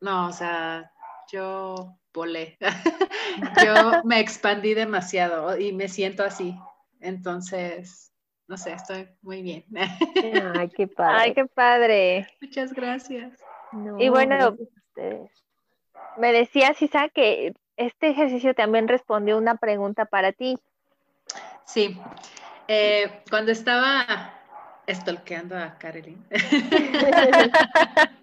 no, 0.00 0.28
o 0.28 0.32
sea, 0.32 0.92
yo 1.30 1.98
volé. 2.14 2.56
yo 3.64 4.02
me 4.04 4.20
expandí 4.20 4.74
demasiado 4.74 5.58
y 5.58 5.72
me 5.72 5.88
siento 5.88 6.22
así. 6.22 6.56
Entonces, 7.00 8.12
no 8.48 8.56
sé, 8.56 8.72
estoy 8.72 9.08
muy 9.22 9.42
bien. 9.42 9.64
Ay, 10.56 10.70
qué 10.70 10.86
padre. 10.96 11.16
Ay, 11.16 11.34
qué 11.34 11.46
padre. 11.46 12.26
Muchas 12.40 12.72
gracias. 12.72 13.38
y 13.98 14.08
bueno, 14.08 14.56
me 16.16 16.32
decía 16.32 16.74
Sisa 16.74 17.08
que 17.08 17.54
este 17.76 18.08
ejercicio 18.08 18.54
también 18.54 18.88
respondió 18.88 19.38
una 19.38 19.56
pregunta 19.56 20.06
para 20.06 20.32
ti. 20.32 20.58
Sí, 21.64 22.00
eh, 22.66 23.22
cuando 23.30 23.52
estaba 23.52 24.34
stalkeando 24.88 25.56
a 25.56 25.76
Caroline. 25.78 26.22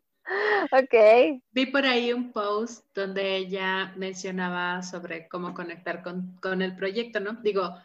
ok. 0.71 1.41
Vi 1.51 1.65
por 1.67 1.85
ahí 1.85 2.11
un 2.11 2.31
post 2.31 2.85
donde 2.95 3.37
ella 3.37 3.93
mencionaba 3.95 4.81
sobre 4.81 5.27
cómo 5.27 5.53
conectar 5.53 6.01
con, 6.03 6.61
el 6.61 6.75
proyecto, 6.75 7.19
¿no? 7.19 7.33
Digo, 7.33 7.77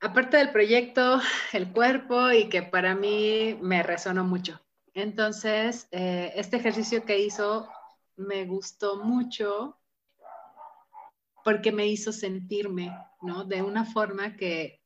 aparte 0.00 0.36
del 0.36 0.50
proyecto, 0.50 1.20
el 1.52 1.72
cuerpo 1.72 2.30
y 2.30 2.48
que 2.48 2.62
para 2.62 2.94
mí 2.94 3.58
me 3.60 3.82
resonó 3.82 4.24
mucho. 4.24 4.60
Entonces, 4.94 5.88
eh, 5.92 6.32
este 6.34 6.56
ejercicio 6.56 7.04
que 7.04 7.18
hizo 7.18 7.68
me 8.16 8.44
gustó 8.44 9.02
mucho 9.04 9.78
porque 11.44 11.72
me 11.72 11.86
hizo 11.86 12.12
sentirme, 12.12 12.94
¿no? 13.22 13.44
De 13.44 13.62
una 13.62 13.84
forma 13.84 14.36
que 14.36 14.82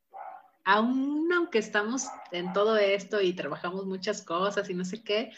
aún 0.64 1.31
aunque 1.33 1.59
estamos 1.59 2.07
en 2.31 2.53
todo 2.53 2.77
esto 2.77 3.20
y 3.20 3.35
trabajamos 3.35 3.87
muchas 3.87 4.22
cosas 4.22 4.70
y 4.70 4.74
no 4.74 4.85
sé 4.85 5.03
qué, 5.03 5.33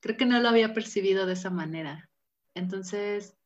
creo 0.00 0.16
que 0.16 0.24
no 0.24 0.40
lo 0.40 0.48
había 0.48 0.72
percibido 0.72 1.26
de 1.26 1.34
esa 1.34 1.50
manera. 1.50 2.10
Entonces, 2.54 3.36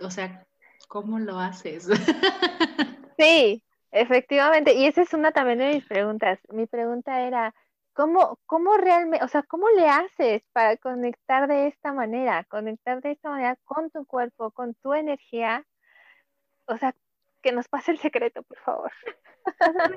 o 0.00 0.10
sea, 0.10 0.46
¿cómo 0.88 1.18
lo 1.18 1.38
haces? 1.38 1.88
Sí, 3.18 3.62
efectivamente. 3.92 4.74
Y 4.74 4.86
esa 4.86 5.02
es 5.02 5.14
una 5.14 5.32
también 5.32 5.58
de 5.58 5.74
mis 5.74 5.86
preguntas. 5.86 6.40
Mi 6.50 6.66
pregunta 6.66 7.22
era, 7.22 7.54
¿cómo, 7.94 8.38
cómo 8.46 8.76
realmente, 8.76 9.24
o 9.24 9.28
sea, 9.28 9.42
cómo 9.44 9.68
le 9.70 9.88
haces 9.88 10.42
para 10.52 10.76
conectar 10.76 11.48
de 11.48 11.68
esta 11.68 11.92
manera, 11.92 12.44
conectar 12.44 13.00
de 13.02 13.12
esta 13.12 13.30
manera 13.30 13.56
con 13.64 13.90
tu 13.90 14.06
cuerpo, 14.06 14.50
con 14.52 14.74
tu 14.74 14.94
energía? 14.94 15.64
O 16.66 16.76
sea, 16.78 16.94
que 17.42 17.52
nos 17.52 17.68
pase 17.68 17.92
el 17.92 17.98
secreto, 17.98 18.42
por 18.42 18.58
favor. 18.58 18.92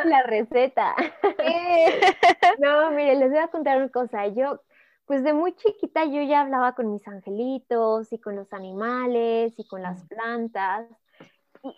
La 0.05 0.23
receta. 0.23 0.95
no, 2.60 2.91
mire, 2.91 3.15
les 3.15 3.29
voy 3.29 3.39
a 3.39 3.47
contar 3.47 3.77
una 3.77 3.89
cosa. 3.89 4.27
Yo, 4.27 4.62
pues 5.05 5.23
de 5.23 5.34
muy 5.34 5.55
chiquita, 5.55 6.05
yo 6.05 6.21
ya 6.23 6.41
hablaba 6.41 6.73
con 6.73 6.91
mis 6.91 7.08
angelitos 7.08 8.12
y 8.12 8.19
con 8.19 8.36
los 8.36 8.51
animales 8.53 9.53
y 9.58 9.67
con 9.67 9.81
las 9.81 10.03
plantas 10.05 10.88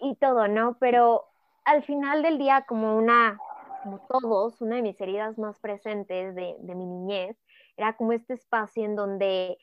y, 0.01 0.15
todo, 0.15 0.47
¿no? 0.47 0.77
Pero 0.80 1.25
al 1.67 1.84
final 1.84 2.23
del 2.23 2.38
día, 2.38 2.65
como 2.67 2.97
una, 2.97 3.38
como 3.84 3.99
todos, 4.08 4.62
una 4.62 4.77
de 4.77 4.82
mis 4.82 4.99
heridas 4.99 5.38
más 5.38 5.60
presentes 5.60 6.36
de, 6.36 6.56
de 6.60 6.75
mi 6.75 6.86
niñez, 6.86 7.38
era 7.77 7.95
como 7.95 8.13
este 8.13 8.34
espacio 8.34 8.84
en 8.84 8.95
donde 8.95 9.58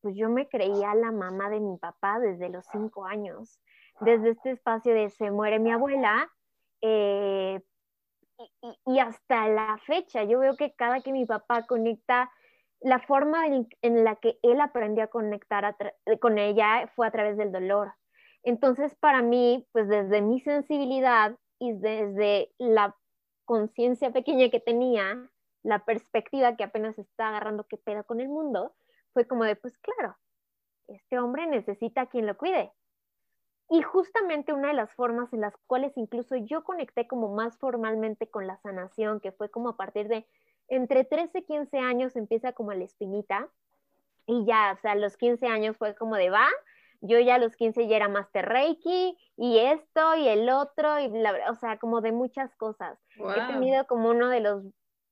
pues 0.00 0.16
yo 0.16 0.28
me 0.28 0.48
creía 0.48 0.94
la 0.96 1.12
mamá 1.12 1.48
de 1.48 1.60
mi 1.60 1.78
papá 1.78 2.18
desde 2.18 2.48
los 2.48 2.66
cinco 2.72 3.06
años 3.06 3.60
desde 4.00 4.30
este 4.30 4.50
espacio 4.52 4.94
de 4.94 5.10
se 5.10 5.30
muere 5.30 5.58
mi 5.58 5.70
abuela, 5.70 6.30
eh, 6.80 7.60
y, 8.86 8.98
hasta 8.98 9.48
la 9.48 9.78
fecha, 9.86 10.24
yo 10.24 10.40
veo 10.40 10.56
que 10.56 10.74
cada 10.74 11.00
que 11.00 11.12
mi 11.12 11.24
papá 11.26 11.64
conecta, 11.66 12.30
la 12.80 12.98
forma 12.98 13.46
en, 13.46 14.04
la 14.04 14.16
que 14.16 14.38
él 14.42 14.60
aprendió 14.60 15.04
a 15.04 15.08
conectar 15.08 15.76
con 16.20 16.38
ella 16.38 16.90
fue 16.96 17.06
a 17.06 17.12
través 17.12 17.36
del 17.36 17.52
dolor. 17.52 17.92
Entonces, 18.42 18.94
para 18.96 19.22
mí, 19.22 19.66
pues 19.72 19.88
desde 19.88 20.20
mi 20.20 20.40
sensibilidad 20.40 21.36
y 21.58 21.72
desde 21.74 22.52
la 22.58 22.96
conciencia 23.44 24.10
pequeña 24.12 24.50
que 24.50 24.60
tenía, 24.60 25.30
la 25.62 25.84
perspectiva 25.84 26.56
que 26.56 26.64
apenas 26.64 26.98
está 26.98 27.28
agarrando 27.28 27.66
qué 27.68 27.76
pedo 27.76 28.04
con 28.04 28.20
el 28.20 28.28
mundo, 28.28 28.74
fue 29.12 29.26
como 29.26 29.44
de, 29.44 29.54
pues 29.56 29.78
claro, 29.78 30.16
este 30.88 31.18
hombre 31.18 31.46
necesita 31.46 32.02
a 32.02 32.06
quien 32.06 32.26
lo 32.26 32.36
cuide. 32.36 32.72
Y 33.70 33.80
justamente 33.82 34.52
una 34.52 34.68
de 34.68 34.74
las 34.74 34.92
formas 34.92 35.32
en 35.32 35.40
las 35.40 35.56
cuales 35.66 35.96
incluso 35.96 36.36
yo 36.36 36.64
conecté 36.64 37.06
como 37.06 37.34
más 37.34 37.56
formalmente 37.58 38.28
con 38.28 38.46
la 38.46 38.58
sanación, 38.58 39.20
que 39.20 39.32
fue 39.32 39.50
como 39.50 39.70
a 39.70 39.76
partir 39.76 40.08
de 40.08 40.26
entre 40.68 41.04
13 41.04 41.38
y 41.38 41.44
15 41.44 41.78
años 41.78 42.16
empieza 42.16 42.52
como 42.52 42.72
la 42.72 42.84
espinita, 42.84 43.48
y 44.26 44.44
ya, 44.44 44.74
o 44.76 44.80
sea, 44.80 44.94
los 44.94 45.16
15 45.16 45.46
años 45.46 45.76
fue 45.76 45.94
como 45.94 46.16
de 46.16 46.30
va, 46.30 46.46
yo 47.02 47.18
ya 47.18 47.34
a 47.34 47.38
los 47.38 47.54
15 47.56 47.88
ya 47.88 47.96
era 47.96 48.08
Master 48.08 48.48
Reiki, 48.48 49.16
y 49.36 49.58
esto, 49.58 50.14
y 50.16 50.28
el 50.28 50.48
otro, 50.48 51.00
y 51.00 51.08
la, 51.08 51.50
o 51.50 51.56
sea, 51.56 51.78
como 51.78 52.00
de 52.00 52.12
muchas 52.12 52.54
cosas. 52.56 52.98
He 53.16 53.52
tenido 53.52 53.86
como 53.86 54.10
uno 54.10 54.28
de 54.28 54.40
los 54.40 54.64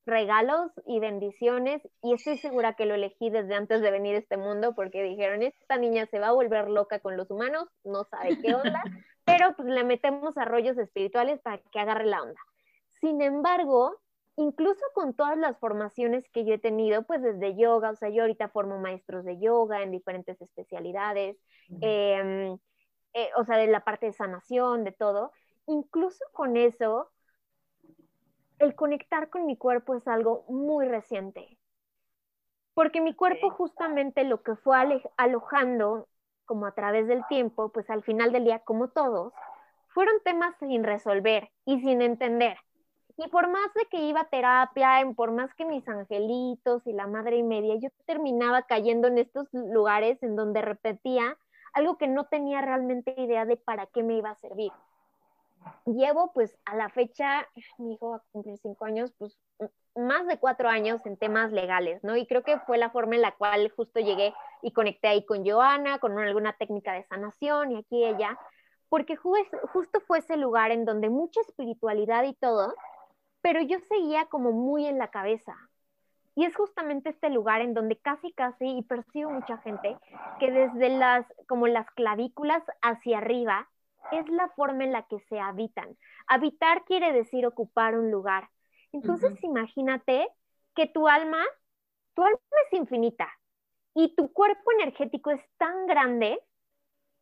regalos 0.07 0.72
y 0.87 0.98
bendiciones 0.98 1.83
y 2.03 2.14
estoy 2.14 2.38
segura 2.38 2.74
que 2.74 2.87
lo 2.87 2.94
elegí 2.94 3.31
desde 3.31 3.55
antes 3.55 3.81
de 3.81 3.90
venir 3.90 4.14
a 4.16 4.18
este 4.18 4.37
mundo 4.37 4.74
porque 4.74 5.03
dijeron, 5.03 5.42
esta 5.42 5.76
niña 5.76 6.07
se 6.07 6.18
va 6.18 6.29
a 6.29 6.33
volver 6.33 6.68
loca 6.68 7.00
con 7.00 7.16
los 7.16 7.31
humanos, 7.31 7.68
no 7.85 8.05
sabe 8.05 8.38
qué 8.40 8.55
onda, 8.55 8.83
pero 9.24 9.55
pues 9.57 9.68
le 9.68 9.85
metemos 9.85 10.37
arroyos 10.37 10.79
espirituales 10.79 11.40
para 11.40 11.59
que 11.59 11.81
agarre 11.81 12.07
la 12.07 12.22
onda. 12.22 12.40
Sin 13.00 13.20
embargo, 13.20 13.98
incluso 14.40 14.81
con 14.94 15.12
todas 15.12 15.37
las 15.37 15.59
formaciones 15.59 16.29
que 16.31 16.46
yo 16.46 16.55
he 16.55 16.59
tenido, 16.59 17.03
pues 17.03 17.22
desde 17.22 17.57
yoga, 17.57 17.90
o 17.90 17.96
sea, 17.96 18.09
yo 18.09 18.22
ahorita 18.22 18.48
formo 18.48 18.79
maestros 18.79 19.24
de 19.24 19.38
yoga 19.38 19.83
en 19.83 19.90
diferentes 19.90 20.40
especialidades, 20.40 21.37
em, 21.83 22.57
eh, 23.12 23.31
o 23.37 23.44
sea, 23.44 23.59
de 23.59 23.66
la 23.66 23.85
parte 23.85 24.07
de 24.07 24.12
sanación, 24.12 24.83
de 24.85 24.92
todo, 24.92 25.33
incluso 25.66 26.24
con 26.33 26.57
eso, 26.57 27.11
el 28.59 28.74
conectar 28.74 29.29
con 29.29 29.44
mi 29.44 29.59
cuerpo 29.59 29.94
es 29.94 30.09
algo 30.09 30.46
muy 30.48 30.88
reciente. 30.88 31.59
Porque 32.72 33.03
mi 33.03 33.14
cuerpo 33.14 33.50
justamente 33.50 34.24
lo 34.24 34.42
que 34.42 34.57
fue 34.57 35.03
alojando 35.18 36.09
como 36.46 36.64
a 36.64 36.72
través 36.72 37.07
del 37.09 37.26
tiempo, 37.29 37.70
pues 37.72 37.90
al 37.90 38.03
final 38.03 38.33
del 38.33 38.44
día, 38.44 38.61
como 38.61 38.88
todos, 38.88 39.35
fueron 39.88 40.14
temas 40.24 40.57
sin 40.59 40.83
resolver 40.83 41.50
y 41.66 41.81
sin 41.81 42.00
entender. 42.00 42.57
Y 43.22 43.28
por 43.28 43.48
más 43.48 43.74
de 43.74 43.85
que 43.90 43.98
iba 43.98 44.22
a 44.22 44.28
terapia, 44.30 45.06
por 45.14 45.30
más 45.30 45.54
que 45.54 45.66
mis 45.66 45.87
angelitos 45.87 46.87
y 46.87 46.94
la 46.94 47.06
madre 47.06 47.37
y 47.37 47.42
media, 47.42 47.74
yo 47.74 47.90
terminaba 48.06 48.62
cayendo 48.62 49.09
en 49.09 49.18
estos 49.18 49.46
lugares 49.52 50.22
en 50.22 50.37
donde 50.37 50.62
repetía 50.62 51.37
algo 51.74 51.98
que 51.98 52.09
no 52.09 52.24
tenía 52.24 52.62
realmente 52.62 53.14
idea 53.18 53.44
de 53.44 53.59
para 53.59 53.85
qué 53.87 54.02
me 54.02 54.16
iba 54.16 54.30
a 54.30 54.37
servir. 54.37 54.72
llevo 55.85 56.33
pues 56.33 56.59
a 56.64 56.74
la 56.74 56.88
fecha, 56.88 57.46
mi 57.76 57.92
hijo 57.92 58.11
va 58.11 58.16
a 58.16 58.22
cumplir 58.33 58.56
cinco 58.56 58.87
años, 58.87 59.12
pues 59.18 59.38
más 59.94 60.26
de 60.26 60.38
cuatro 60.38 60.70
años 60.70 61.04
en 61.04 61.18
temas 61.18 61.52
legales, 61.52 62.02
¿no? 62.02 62.16
Y 62.16 62.26
creo 62.26 62.42
que 62.42 62.59
fue 62.61 62.78
la 62.78 62.88
forma 62.88 63.16
en 63.16 63.22
la 63.22 63.33
cual 63.33 63.70
justo 63.76 64.00
llegué 64.00 64.33
y 64.62 64.72
conecté 64.72 65.09
ahí 65.09 65.26
con 65.26 65.46
Joana, 65.46 65.98
con 65.98 66.18
alguna 66.18 66.54
técnica 66.54 66.94
de 66.94 67.04
sanación 67.04 67.72
y 67.72 67.80
aquí 67.80 68.02
ella, 68.02 68.38
porque 68.88 69.16
justo 69.16 70.00
fue 70.06 70.20
ese 70.20 70.38
lugar 70.38 70.70
en 70.70 70.87
donde 70.87 71.11
mucha 71.11 71.40
espiritualidad 71.42 72.24
y 72.24 72.33
todo, 72.33 72.74
pero 73.42 73.61
yo 73.62 73.79
seguía 73.88 74.26
como 74.26 74.53
muy 74.53 74.87
en 74.87 74.98
la 74.98 75.09
cabeza. 75.09 75.57
Y 76.35 76.44
es 76.44 76.55
justamente 76.57 77.11
este 77.11 77.29
lugar 77.29 77.61
en 77.61 77.74
donde 77.74 77.96
casi, 77.96 78.33
casi, 78.33 78.79
y 78.79 78.83
percibo 78.83 79.31
mucha 79.31 79.59
gente, 79.59 79.96
que 80.38 80.50
desde 80.50 80.88
las, 80.88 81.26
como 81.48 81.66
las 81.66 81.90
clavículas 81.90 82.62
hacia 82.83 83.18
arriba, 83.18 83.68
es 84.12 84.29
la 84.29 84.48
forma 84.50 84.85
en 84.85 84.92
la 84.92 85.03
que 85.03 85.20
se 85.20 85.38
habitan. 85.38 85.96
Habitar 86.26 86.85
quiere 86.85 87.12
decir 87.12 87.46
ocupar 87.46 87.98
un 87.98 88.11
lugar. 88.11 88.48
Entonces, 88.92 89.42
imagínate 89.42 90.29
que 90.74 90.87
tu 90.87 91.09
alma, 91.09 91.44
tu 92.14 92.22
alma 92.24 92.38
es 92.66 92.79
infinita 92.79 93.29
y 93.94 94.14
tu 94.14 94.33
cuerpo 94.33 94.72
energético 94.72 95.31
es 95.31 95.42
tan 95.59 95.87
grande 95.87 96.40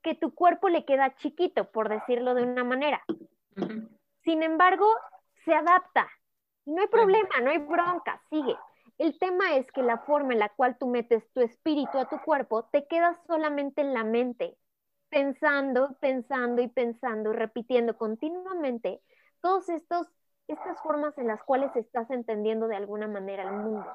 que 0.03 0.15
tu 0.15 0.35
cuerpo 0.35 0.69
le 0.69 0.85
queda 0.85 1.15
chiquito, 1.17 1.71
por 1.71 1.89
decirlo 1.89 2.35
de 2.35 2.45
una 2.45 2.65
manera. 2.65 3.03
Sin 4.23 4.43
embargo, 4.43 4.87
se 5.45 5.55
adapta. 5.55 6.09
Y 6.65 6.73
no 6.73 6.83
hay 6.83 6.89
problema, 6.89 7.41
no 7.43 7.51
hay 7.51 7.59
bronca, 7.59 8.21
sigue. 8.31 8.57
El 8.99 9.19
tema 9.19 9.57
es 9.57 9.71
que 9.73 9.83
la 9.83 9.99
forma 9.99 10.33
en 10.33 10.41
la 10.41 10.49
cual 10.49 10.77
tú 10.79 10.89
metes 10.89 11.31
tu 11.33 11.41
espíritu 11.41 11.99
a 11.99 12.09
tu 12.09 12.21
cuerpo 12.21 12.65
te 12.65 12.87
queda 12.87 13.15
solamente 13.27 13.81
en 13.81 13.95
la 13.95 14.05
mente, 14.05 14.59
pensando, 15.09 15.97
pensando 16.01 16.61
y 16.63 16.69
pensando, 16.69 17.33
repitiendo 17.33 17.97
continuamente 17.97 19.01
todos 19.41 19.69
estos 19.69 20.09
estas 20.49 20.81
formas 20.81 21.17
en 21.19 21.27
las 21.27 21.43
cuales 21.45 21.75
estás 21.77 22.11
entendiendo 22.11 22.69
de 22.69 22.77
alguna 22.77 23.07
manera 23.07 23.43
el 23.43 23.53
mundo. 23.53 23.87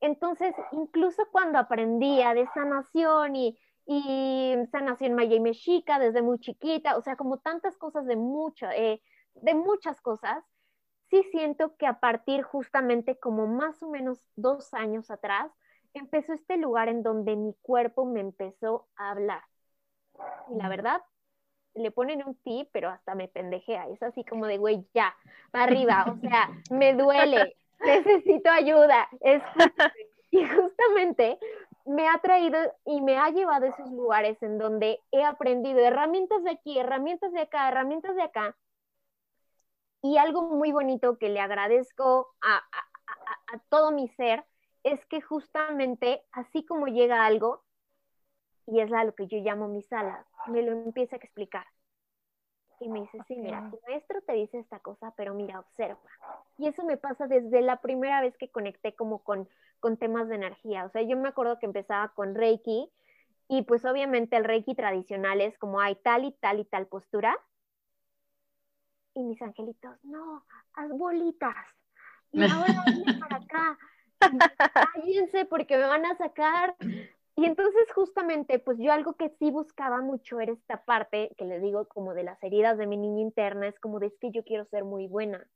Entonces, 0.00 0.54
incluso 0.72 1.22
cuando 1.30 1.58
aprendía 1.58 2.34
de 2.34 2.46
sanación 2.54 3.36
y, 3.36 3.58
y 3.86 4.54
sanación 4.72 5.14
maya 5.14 5.36
y 5.36 5.40
mexica 5.40 5.98
desde 5.98 6.22
muy 6.22 6.38
chiquita, 6.40 6.96
o 6.96 7.02
sea, 7.02 7.16
como 7.16 7.38
tantas 7.38 7.76
cosas 7.76 8.06
de, 8.06 8.16
mucho, 8.16 8.66
eh, 8.70 9.02
de 9.34 9.54
muchas 9.54 10.00
cosas, 10.00 10.42
sí 11.12 11.22
siento 11.30 11.76
que 11.76 11.86
a 11.86 12.00
partir 12.00 12.42
justamente 12.42 13.18
como 13.18 13.46
más 13.46 13.82
o 13.82 13.90
menos 13.90 14.24
dos 14.34 14.72
años 14.72 15.10
atrás, 15.10 15.52
empezó 15.92 16.32
este 16.32 16.56
lugar 16.56 16.88
en 16.88 17.02
donde 17.02 17.36
mi 17.36 17.54
cuerpo 17.60 18.06
me 18.06 18.20
empezó 18.20 18.88
a 18.96 19.10
hablar. 19.10 19.42
Y 20.50 20.54
la 20.54 20.70
verdad, 20.70 21.02
le 21.74 21.90
ponen 21.90 22.26
un 22.26 22.34
ti, 22.36 22.66
pero 22.72 22.88
hasta 22.88 23.14
me 23.14 23.28
pendejea. 23.28 23.88
Es 23.88 24.02
así 24.02 24.24
como 24.24 24.46
de, 24.46 24.56
güey, 24.56 24.86
ya, 24.94 25.14
para 25.50 25.64
arriba. 25.64 26.06
O 26.10 26.16
sea, 26.16 26.48
me 26.70 26.94
duele, 26.94 27.56
necesito 27.80 28.50
ayuda. 28.50 29.06
Es 29.20 29.42
y 30.30 30.48
justamente 30.48 31.38
me 31.84 32.08
ha 32.08 32.18
traído 32.22 32.58
y 32.86 33.02
me 33.02 33.18
ha 33.18 33.28
llevado 33.28 33.66
a 33.66 33.68
esos 33.68 33.90
lugares 33.90 34.42
en 34.42 34.56
donde 34.56 34.98
he 35.10 35.22
aprendido 35.22 35.80
herramientas 35.80 36.42
de 36.42 36.52
aquí, 36.52 36.78
herramientas 36.78 37.32
de 37.32 37.40
acá, 37.42 37.68
herramientas 37.68 38.16
de 38.16 38.22
acá. 38.22 38.56
Y 40.02 40.18
algo 40.18 40.42
muy 40.42 40.72
bonito 40.72 41.16
que 41.18 41.28
le 41.28 41.40
agradezco 41.40 42.34
a, 42.42 42.56
a, 42.56 43.54
a 43.54 43.58
todo 43.68 43.92
mi 43.92 44.08
ser 44.08 44.44
es 44.82 45.04
que 45.06 45.20
justamente 45.20 46.24
así 46.32 46.64
como 46.66 46.86
llega 46.88 47.24
algo, 47.24 47.62
y 48.66 48.80
es 48.80 48.92
a 48.92 49.04
lo 49.04 49.14
que 49.14 49.26
yo 49.26 49.38
llamo 49.38 49.68
mis 49.68 49.92
alas, 49.92 50.26
me 50.46 50.62
lo 50.62 50.72
empieza 50.72 51.16
a 51.16 51.18
explicar. 51.18 51.66
Y 52.80 52.88
me 52.88 53.02
dice, 53.02 53.18
sí, 53.28 53.36
mira, 53.36 53.68
tu 53.70 53.78
maestro 53.86 54.20
te 54.22 54.32
dice 54.32 54.58
esta 54.58 54.80
cosa, 54.80 55.14
pero 55.16 55.34
mira, 55.34 55.60
observa. 55.60 56.00
Y 56.58 56.66
eso 56.66 56.84
me 56.84 56.96
pasa 56.96 57.28
desde 57.28 57.60
la 57.62 57.80
primera 57.80 58.20
vez 58.20 58.36
que 58.36 58.50
conecté 58.50 58.94
como 58.96 59.22
con, 59.22 59.48
con 59.78 59.96
temas 59.96 60.28
de 60.28 60.34
energía. 60.34 60.84
O 60.84 60.90
sea, 60.90 61.02
yo 61.02 61.16
me 61.16 61.28
acuerdo 61.28 61.58
que 61.60 61.66
empezaba 61.66 62.08
con 62.08 62.34
Reiki 62.34 62.90
y 63.48 63.62
pues 63.62 63.84
obviamente 63.84 64.36
el 64.36 64.44
Reiki 64.44 64.74
tradicional 64.74 65.40
es 65.40 65.56
como 65.58 65.80
hay 65.80 65.94
tal 65.96 66.24
y 66.24 66.32
tal 66.32 66.58
y 66.58 66.64
tal 66.64 66.88
postura. 66.88 67.38
Y 69.14 69.22
mis 69.22 69.40
angelitos, 69.42 69.96
no, 70.04 70.44
haz 70.74 70.90
bolitas. 70.90 71.54
Y 72.32 72.42
ahora 72.42 72.84
viene 72.86 73.18
para 73.18 73.36
acá. 73.36 73.78
Cállense 74.94 75.44
porque 75.46 75.76
me 75.76 75.86
van 75.86 76.06
a 76.06 76.16
sacar 76.16 76.76
y 77.34 77.46
entonces 77.46 77.90
justamente, 77.94 78.58
pues 78.58 78.78
yo 78.78 78.92
algo 78.92 79.14
que 79.14 79.30
sí 79.38 79.50
buscaba 79.50 80.02
mucho 80.02 80.38
era 80.38 80.52
esta 80.52 80.84
parte 80.84 81.34
que 81.38 81.46
les 81.46 81.62
digo 81.62 81.88
como 81.88 82.12
de 82.12 82.24
las 82.24 82.42
heridas 82.42 82.76
de 82.76 82.86
mi 82.86 82.98
niña 82.98 83.22
interna, 83.22 83.68
es 83.68 83.78
como 83.80 84.00
de 84.00 84.08
es 84.08 84.18
que 84.20 84.30
yo 84.30 84.44
quiero 84.44 84.66
ser 84.66 84.84
muy 84.84 85.06
buena, 85.06 85.46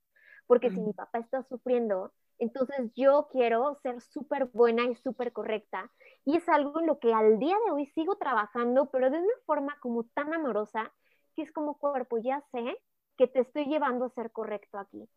porque 0.47 0.71
si 0.71 0.81
mi 0.81 0.95
papá 0.95 1.19
está 1.19 1.43
sufriendo, 1.43 2.15
entonces 2.39 2.91
yo 2.95 3.29
quiero 3.31 3.79
ser 3.83 4.01
súper 4.01 4.47
buena 4.47 4.85
y 4.85 4.95
súper 4.97 5.33
correcta. 5.33 5.91
Y 6.25 6.37
es 6.37 6.49
algo 6.49 6.81
en 6.81 6.87
lo 6.87 6.99
que 6.99 7.13
al 7.13 7.39
día 7.39 7.57
de 7.67 7.73
hoy 7.73 7.87
sigo 7.89 8.17
trabajando, 8.17 8.91
pero 8.91 9.11
de 9.11 9.19
una 9.19 9.35
forma 9.45 9.77
como 9.81 10.05
tan 10.05 10.33
amorosa, 10.33 10.93
que 11.35 11.43
es 11.43 11.53
como 11.53 11.77
cuerpo, 11.79 12.17
ya 12.19 12.43
sé 12.53 12.79
que 13.17 13.27
te 13.29 13.41
estoy 13.41 13.67
llevando 13.67 14.07
a 14.07 14.11
ser 14.11 14.31
correcto 14.33 14.79
aquí, 14.79 15.09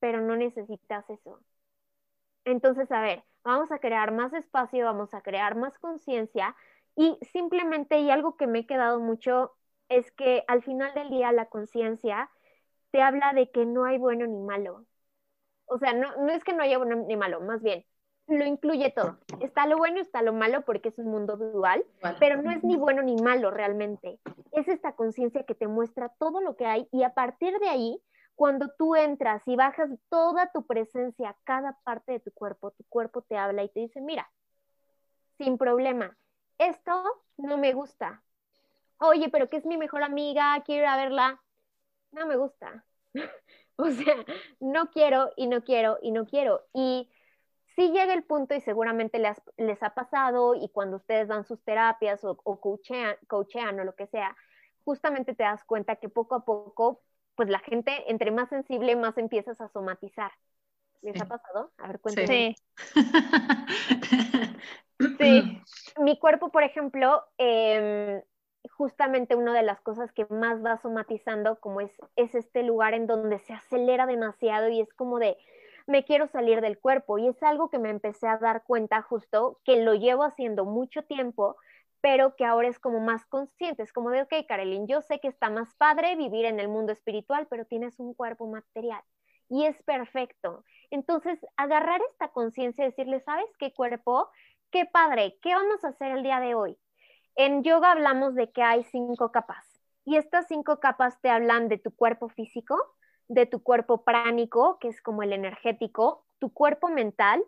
pero 0.00 0.20
no 0.20 0.34
necesitas 0.36 1.08
eso. 1.08 1.40
Entonces, 2.44 2.90
a 2.92 3.00
ver, 3.02 3.24
vamos 3.44 3.70
a 3.72 3.78
crear 3.78 4.12
más 4.12 4.32
espacio, 4.32 4.84
vamos 4.86 5.12
a 5.14 5.20
crear 5.22 5.54
más 5.56 5.78
conciencia 5.78 6.56
y 6.96 7.18
simplemente, 7.32 7.98
y 8.00 8.10
algo 8.10 8.36
que 8.36 8.46
me 8.46 8.60
he 8.60 8.66
quedado 8.66 9.00
mucho, 9.00 9.54
es 9.88 10.10
que 10.12 10.44
al 10.48 10.62
final 10.62 10.92
del 10.94 11.10
día 11.10 11.32
la 11.32 11.46
conciencia 11.48 12.30
te 12.92 13.02
habla 13.02 13.32
de 13.34 13.50
que 13.50 13.66
no 13.66 13.84
hay 13.84 13.98
bueno 13.98 14.26
ni 14.26 14.40
malo. 14.42 14.86
O 15.66 15.78
sea, 15.78 15.92
no, 15.94 16.16
no 16.18 16.32
es 16.32 16.44
que 16.44 16.52
no 16.54 16.62
haya 16.64 16.78
bueno 16.78 16.96
ni 16.96 17.16
malo, 17.16 17.40
más 17.42 17.62
bien, 17.62 17.86
lo 18.28 18.44
incluye 18.44 18.90
todo. 18.90 19.18
Está 19.40 19.66
lo 19.66 19.78
bueno, 19.78 20.00
está 20.00 20.22
lo 20.22 20.32
malo, 20.32 20.62
porque 20.62 20.90
es 20.90 20.98
un 20.98 21.10
mundo 21.10 21.36
dual, 21.36 21.84
pero 22.20 22.40
no 22.42 22.50
es 22.50 22.62
ni 22.62 22.76
bueno 22.76 23.02
ni 23.02 23.16
malo 23.16 23.50
realmente. 23.50 24.20
Es 24.52 24.68
esta 24.68 24.92
conciencia 24.92 25.44
que 25.44 25.54
te 25.54 25.66
muestra 25.66 26.10
todo 26.18 26.40
lo 26.40 26.56
que 26.56 26.66
hay 26.66 26.88
y 26.92 27.02
a 27.02 27.14
partir 27.14 27.58
de 27.58 27.68
ahí 27.68 28.02
cuando 28.34 28.68
tú 28.78 28.94
entras 28.94 29.42
y 29.46 29.56
bajas 29.56 29.90
toda 30.10 30.52
tu 30.52 30.64
presencia 30.64 31.30
a 31.30 31.36
cada 31.42 31.76
parte 31.82 32.12
de 32.12 32.20
tu 32.20 32.30
cuerpo, 32.30 32.70
tu 32.70 32.84
cuerpo 32.84 33.22
te 33.22 33.36
habla 33.36 33.64
y 33.64 33.68
te 33.68 33.80
dice, 33.80 34.00
mira, 34.00 34.30
sin 35.38 35.58
problema, 35.58 36.16
esto 36.58 37.02
no 37.36 37.56
me 37.58 37.72
gusta. 37.72 38.22
Oye, 38.98 39.28
pero 39.28 39.48
que 39.48 39.56
es 39.56 39.66
mi 39.66 39.76
mejor 39.76 40.02
amiga, 40.02 40.62
quiero 40.64 40.82
ir 40.82 40.88
a 40.88 40.96
verla. 40.96 41.42
No 42.12 42.26
me 42.26 42.36
gusta. 42.36 42.84
o 43.76 43.90
sea, 43.90 44.24
no 44.60 44.90
quiero 44.90 45.30
y 45.36 45.46
no 45.46 45.62
quiero 45.62 45.98
y 46.02 46.10
no 46.10 46.26
quiero. 46.26 46.62
Y 46.72 47.08
sí 47.78 47.92
llega 47.92 48.12
el 48.12 48.24
punto 48.24 48.56
y 48.56 48.60
seguramente 48.60 49.20
les, 49.20 49.40
les 49.56 49.80
ha 49.84 49.94
pasado 49.94 50.56
y 50.56 50.68
cuando 50.68 50.96
ustedes 50.96 51.28
dan 51.28 51.44
sus 51.44 51.62
terapias 51.62 52.24
o, 52.24 52.36
o 52.42 52.60
coachean, 52.60 53.14
coachean 53.28 53.78
o 53.78 53.84
lo 53.84 53.94
que 53.94 54.08
sea, 54.08 54.36
justamente 54.84 55.32
te 55.32 55.44
das 55.44 55.62
cuenta 55.62 55.94
que 55.94 56.08
poco 56.08 56.34
a 56.34 56.44
poco 56.44 57.02
pues 57.36 57.48
la 57.48 57.60
gente, 57.60 58.10
entre 58.10 58.32
más 58.32 58.48
sensible, 58.48 58.96
más 58.96 59.16
empiezas 59.16 59.60
a 59.60 59.68
somatizar. 59.68 60.32
¿Les 61.02 61.20
ha 61.20 61.26
pasado? 61.26 61.70
A 61.78 61.86
ver, 61.86 62.00
cuéntame. 62.00 62.56
Sí. 64.98 65.16
sí. 65.16 65.62
Mi 66.00 66.18
cuerpo, 66.18 66.50
por 66.50 66.64
ejemplo, 66.64 67.22
em, 67.36 68.20
justamente 68.72 69.36
una 69.36 69.54
de 69.54 69.62
las 69.62 69.80
cosas 69.80 70.10
que 70.12 70.26
más 70.30 70.64
va 70.64 70.78
somatizando, 70.78 71.60
como 71.60 71.80
es, 71.80 71.92
es 72.16 72.34
este 72.34 72.64
lugar 72.64 72.94
en 72.94 73.06
donde 73.06 73.38
se 73.38 73.52
acelera 73.52 74.06
demasiado 74.06 74.68
y 74.68 74.80
es 74.80 74.92
como 74.94 75.20
de, 75.20 75.36
me 75.88 76.04
quiero 76.04 76.28
salir 76.28 76.60
del 76.60 76.78
cuerpo. 76.78 77.18
Y 77.18 77.26
es 77.28 77.42
algo 77.42 77.70
que 77.70 77.78
me 77.78 77.90
empecé 77.90 78.28
a 78.28 78.38
dar 78.38 78.62
cuenta 78.64 79.02
justo, 79.02 79.60
que 79.64 79.82
lo 79.82 79.94
llevo 79.94 80.22
haciendo 80.22 80.64
mucho 80.64 81.02
tiempo, 81.02 81.56
pero 82.00 82.36
que 82.36 82.44
ahora 82.44 82.68
es 82.68 82.78
como 82.78 83.00
más 83.00 83.26
consciente, 83.26 83.82
es 83.82 83.92
como 83.92 84.10
de, 84.10 84.22
ok, 84.22 84.32
Carolyn, 84.46 84.86
yo 84.86 85.02
sé 85.02 85.18
que 85.18 85.28
está 85.28 85.50
más 85.50 85.74
padre 85.74 86.14
vivir 86.14 86.44
en 86.44 86.60
el 86.60 86.68
mundo 86.68 86.92
espiritual, 86.92 87.48
pero 87.50 87.64
tienes 87.64 87.98
un 87.98 88.14
cuerpo 88.14 88.46
material 88.46 89.02
y 89.48 89.64
es 89.64 89.82
perfecto. 89.82 90.64
Entonces, 90.90 91.38
agarrar 91.56 92.00
esta 92.10 92.28
conciencia 92.28 92.84
y 92.84 92.88
decirle, 92.88 93.20
¿sabes 93.20 93.46
qué 93.58 93.72
cuerpo? 93.72 94.30
Qué 94.70 94.84
padre, 94.86 95.38
¿qué 95.42 95.54
vamos 95.54 95.82
a 95.84 95.88
hacer 95.88 96.12
el 96.12 96.22
día 96.22 96.40
de 96.40 96.54
hoy? 96.54 96.78
En 97.34 97.62
yoga 97.62 97.92
hablamos 97.92 98.34
de 98.34 98.50
que 98.52 98.62
hay 98.62 98.84
cinco 98.84 99.32
capas 99.32 99.64
y 100.04 100.16
estas 100.16 100.46
cinco 100.48 100.80
capas 100.80 101.20
te 101.20 101.30
hablan 101.30 101.68
de 101.68 101.78
tu 101.78 101.94
cuerpo 101.94 102.28
físico, 102.28 102.76
de 103.28 103.46
tu 103.46 103.62
cuerpo 103.62 104.04
pránico, 104.04 104.78
que 104.80 104.88
es 104.88 105.00
como 105.00 105.22
el 105.22 105.32
energético, 105.32 106.24
tu 106.38 106.52
cuerpo 106.52 106.88
mental, 106.88 107.42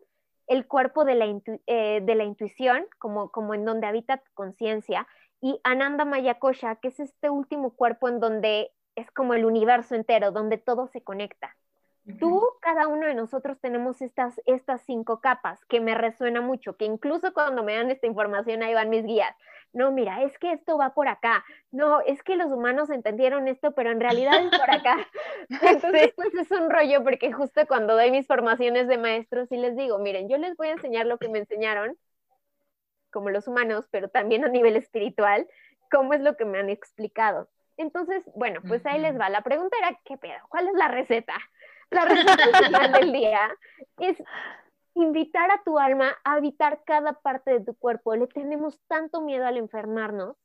el 0.46 0.66
cuerpo 0.66 1.04
de 1.04 1.14
la, 1.14 1.26
eh, 1.66 2.00
de 2.02 2.14
la 2.14 2.24
intuición, 2.24 2.86
como, 2.98 3.30
como 3.30 3.54
en 3.54 3.64
donde 3.64 3.86
habita 3.86 4.18
tu 4.18 4.30
conciencia, 4.34 5.06
y 5.40 5.60
Ananda 5.64 6.04
Mayakosha, 6.04 6.76
que 6.76 6.88
es 6.88 7.00
este 7.00 7.30
último 7.30 7.70
cuerpo 7.74 8.08
en 8.08 8.20
donde 8.20 8.72
es 8.94 9.10
como 9.10 9.34
el 9.34 9.44
universo 9.44 9.94
entero, 9.94 10.32
donde 10.32 10.58
todo 10.58 10.86
se 10.88 11.02
conecta. 11.02 11.56
Tú, 12.18 12.42
cada 12.60 12.88
uno 12.88 13.06
de 13.06 13.14
nosotros 13.14 13.60
tenemos 13.60 14.02
estas, 14.02 14.40
estas 14.46 14.82
cinco 14.82 15.20
capas 15.20 15.64
que 15.66 15.80
me 15.80 15.94
resuena 15.94 16.40
mucho, 16.40 16.76
que 16.76 16.84
incluso 16.84 17.32
cuando 17.32 17.62
me 17.62 17.74
dan 17.74 17.90
esta 17.90 18.06
información 18.06 18.62
ahí 18.62 18.74
van 18.74 18.90
mis 18.90 19.04
guías. 19.04 19.36
No, 19.72 19.92
mira, 19.92 20.22
es 20.22 20.36
que 20.38 20.52
esto 20.52 20.76
va 20.76 20.94
por 20.94 21.06
acá. 21.06 21.44
No, 21.70 22.00
es 22.00 22.22
que 22.22 22.36
los 22.36 22.50
humanos 22.50 22.90
entendieron 22.90 23.46
esto, 23.46 23.72
pero 23.72 23.90
en 23.90 24.00
realidad 24.00 24.42
es 24.42 24.58
por 24.58 24.70
acá. 24.70 24.96
Entonces, 25.62 26.12
pues 26.16 26.34
es 26.34 26.50
un 26.50 26.70
rollo 26.70 27.04
porque 27.04 27.32
justo 27.32 27.60
cuando 27.68 27.94
doy 27.94 28.10
mis 28.10 28.26
formaciones 28.26 28.88
de 28.88 28.98
maestros 28.98 29.50
y 29.52 29.56
les 29.56 29.76
digo, 29.76 29.98
miren, 29.98 30.28
yo 30.28 30.38
les 30.38 30.56
voy 30.56 30.68
a 30.68 30.72
enseñar 30.72 31.06
lo 31.06 31.18
que 31.18 31.28
me 31.28 31.38
enseñaron, 31.38 31.96
como 33.10 33.30
los 33.30 33.46
humanos, 33.46 33.86
pero 33.90 34.08
también 34.08 34.44
a 34.44 34.48
nivel 34.48 34.76
espiritual, 34.76 35.46
cómo 35.90 36.14
es 36.14 36.20
lo 36.20 36.36
que 36.36 36.44
me 36.44 36.58
han 36.58 36.70
explicado. 36.70 37.48
Entonces, 37.76 38.22
bueno, 38.34 38.60
pues 38.66 38.84
ahí 38.84 39.00
les 39.00 39.18
va. 39.18 39.30
La 39.30 39.42
pregunta 39.42 39.76
era, 39.78 39.98
¿qué 40.04 40.18
pedo? 40.18 40.38
¿Cuál 40.50 40.68
es 40.68 40.74
la 40.74 40.88
receta? 40.88 41.34
La 41.90 42.06
final 42.06 42.92
del 42.92 43.12
día 43.12 43.50
es 43.98 44.16
invitar 44.94 45.50
a 45.50 45.62
tu 45.64 45.78
alma 45.78 46.16
a 46.24 46.34
habitar 46.34 46.82
cada 46.84 47.14
parte 47.14 47.52
de 47.52 47.64
tu 47.64 47.74
cuerpo. 47.74 48.14
Le 48.14 48.26
tenemos 48.26 48.80
tanto 48.86 49.20
miedo 49.20 49.46
al 49.46 49.56
enfermarnos, 49.56 50.36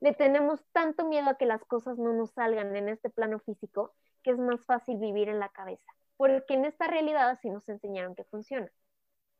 le 0.00 0.12
tenemos 0.12 0.64
tanto 0.72 1.06
miedo 1.06 1.30
a 1.30 1.36
que 1.36 1.46
las 1.46 1.64
cosas 1.64 1.98
no 1.98 2.12
nos 2.12 2.32
salgan 2.32 2.76
en 2.76 2.88
este 2.88 3.10
plano 3.10 3.38
físico, 3.40 3.94
que 4.22 4.30
es 4.30 4.38
más 4.38 4.64
fácil 4.66 4.98
vivir 4.98 5.28
en 5.28 5.38
la 5.38 5.48
cabeza, 5.48 5.92
porque 6.16 6.54
en 6.54 6.64
esta 6.64 6.86
realidad 6.86 7.28
así 7.30 7.50
nos 7.50 7.68
enseñaron 7.68 8.14
que 8.14 8.24
funciona. 8.24 8.70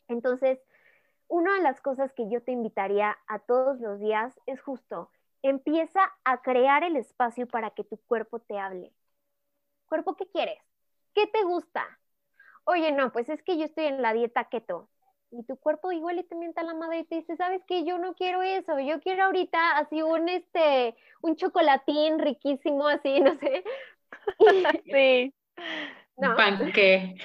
Entonces, 0.09 0.61
una 1.29 1.55
de 1.55 1.62
las 1.62 1.81
cosas 1.81 2.12
que 2.12 2.29
yo 2.29 2.43
te 2.43 2.53
invitaría 2.53 3.17
a 3.27 3.38
todos 3.40 3.81
los 3.81 3.99
días 4.01 4.38
es 4.47 4.61
justo, 4.61 5.11
empieza 5.43 6.12
a 6.25 6.43
crear 6.43 6.85
el 6.85 6.97
espacio 6.97 7.47
para 7.47 7.71
que 7.71 7.85
tu 7.85 7.99
cuerpo 8.07 8.40
te 8.40 8.59
hable. 8.59 8.93
Cuerpo, 9.87 10.17
¿qué 10.17 10.27
quieres? 10.29 10.59
¿Qué 11.14 11.27
te 11.29 11.42
gusta? 11.44 11.87
Oye, 12.64 12.92
no, 12.92 13.12
pues 13.12 13.29
es 13.29 13.42
que 13.42 13.57
yo 13.57 13.64
estoy 13.64 13.87
en 13.87 14.03
la 14.03 14.12
dieta 14.12 14.44
keto. 14.44 14.88
Y 15.31 15.42
tu 15.44 15.57
cuerpo 15.57 15.90
igual 15.90 16.18
y 16.18 16.24
te 16.24 16.37
mienta 16.37 16.62
la 16.62 16.74
madre 16.74 17.00
y 17.00 17.05
te 17.05 17.16
dice, 17.16 17.37
¿sabes 17.37 17.62
qué? 17.66 17.85
Yo 17.85 17.98
no 17.98 18.14
quiero 18.14 18.42
eso, 18.42 18.79
yo 18.79 19.00
quiero 19.00 19.24
ahorita 19.24 19.79
así 19.79 20.00
un, 20.00 20.29
este, 20.29 20.96
un 21.22 21.37
chocolatín 21.37 22.18
riquísimo, 22.18 22.87
así, 22.87 23.20
no 23.20 23.35
sé. 23.35 23.64
sí. 24.85 25.35
¿No? 26.16 26.37
Panque. 26.37 27.16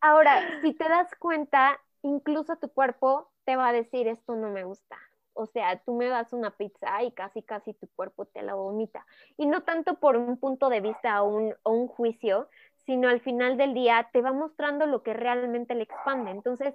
Ahora, 0.00 0.42
si 0.62 0.72
te 0.72 0.88
das 0.88 1.14
cuenta, 1.18 1.78
incluso 2.02 2.56
tu 2.56 2.70
cuerpo 2.70 3.30
te 3.44 3.56
va 3.56 3.68
a 3.68 3.72
decir, 3.72 4.08
esto 4.08 4.34
no 4.36 4.50
me 4.50 4.64
gusta. 4.64 4.96
O 5.36 5.46
sea, 5.46 5.78
tú 5.84 5.94
me 5.94 6.08
das 6.08 6.32
una 6.32 6.50
pizza 6.50 7.02
y 7.02 7.12
casi, 7.12 7.42
casi 7.42 7.74
tu 7.74 7.86
cuerpo 7.94 8.24
te 8.24 8.42
la 8.42 8.54
vomita. 8.54 9.06
Y 9.36 9.46
no 9.46 9.62
tanto 9.62 9.94
por 9.94 10.16
un 10.16 10.38
punto 10.38 10.68
de 10.68 10.80
vista 10.80 11.22
o 11.22 11.52
un, 11.64 11.88
juicio, 11.88 12.48
sino 12.86 13.08
al 13.08 13.20
final 13.20 13.56
del 13.56 13.74
día 13.74 14.08
te 14.12 14.22
va 14.22 14.32
mostrando 14.32 14.86
lo 14.86 15.02
que 15.02 15.12
realmente 15.12 15.74
le 15.74 15.82
expande. 15.82 16.30
Entonces, 16.30 16.74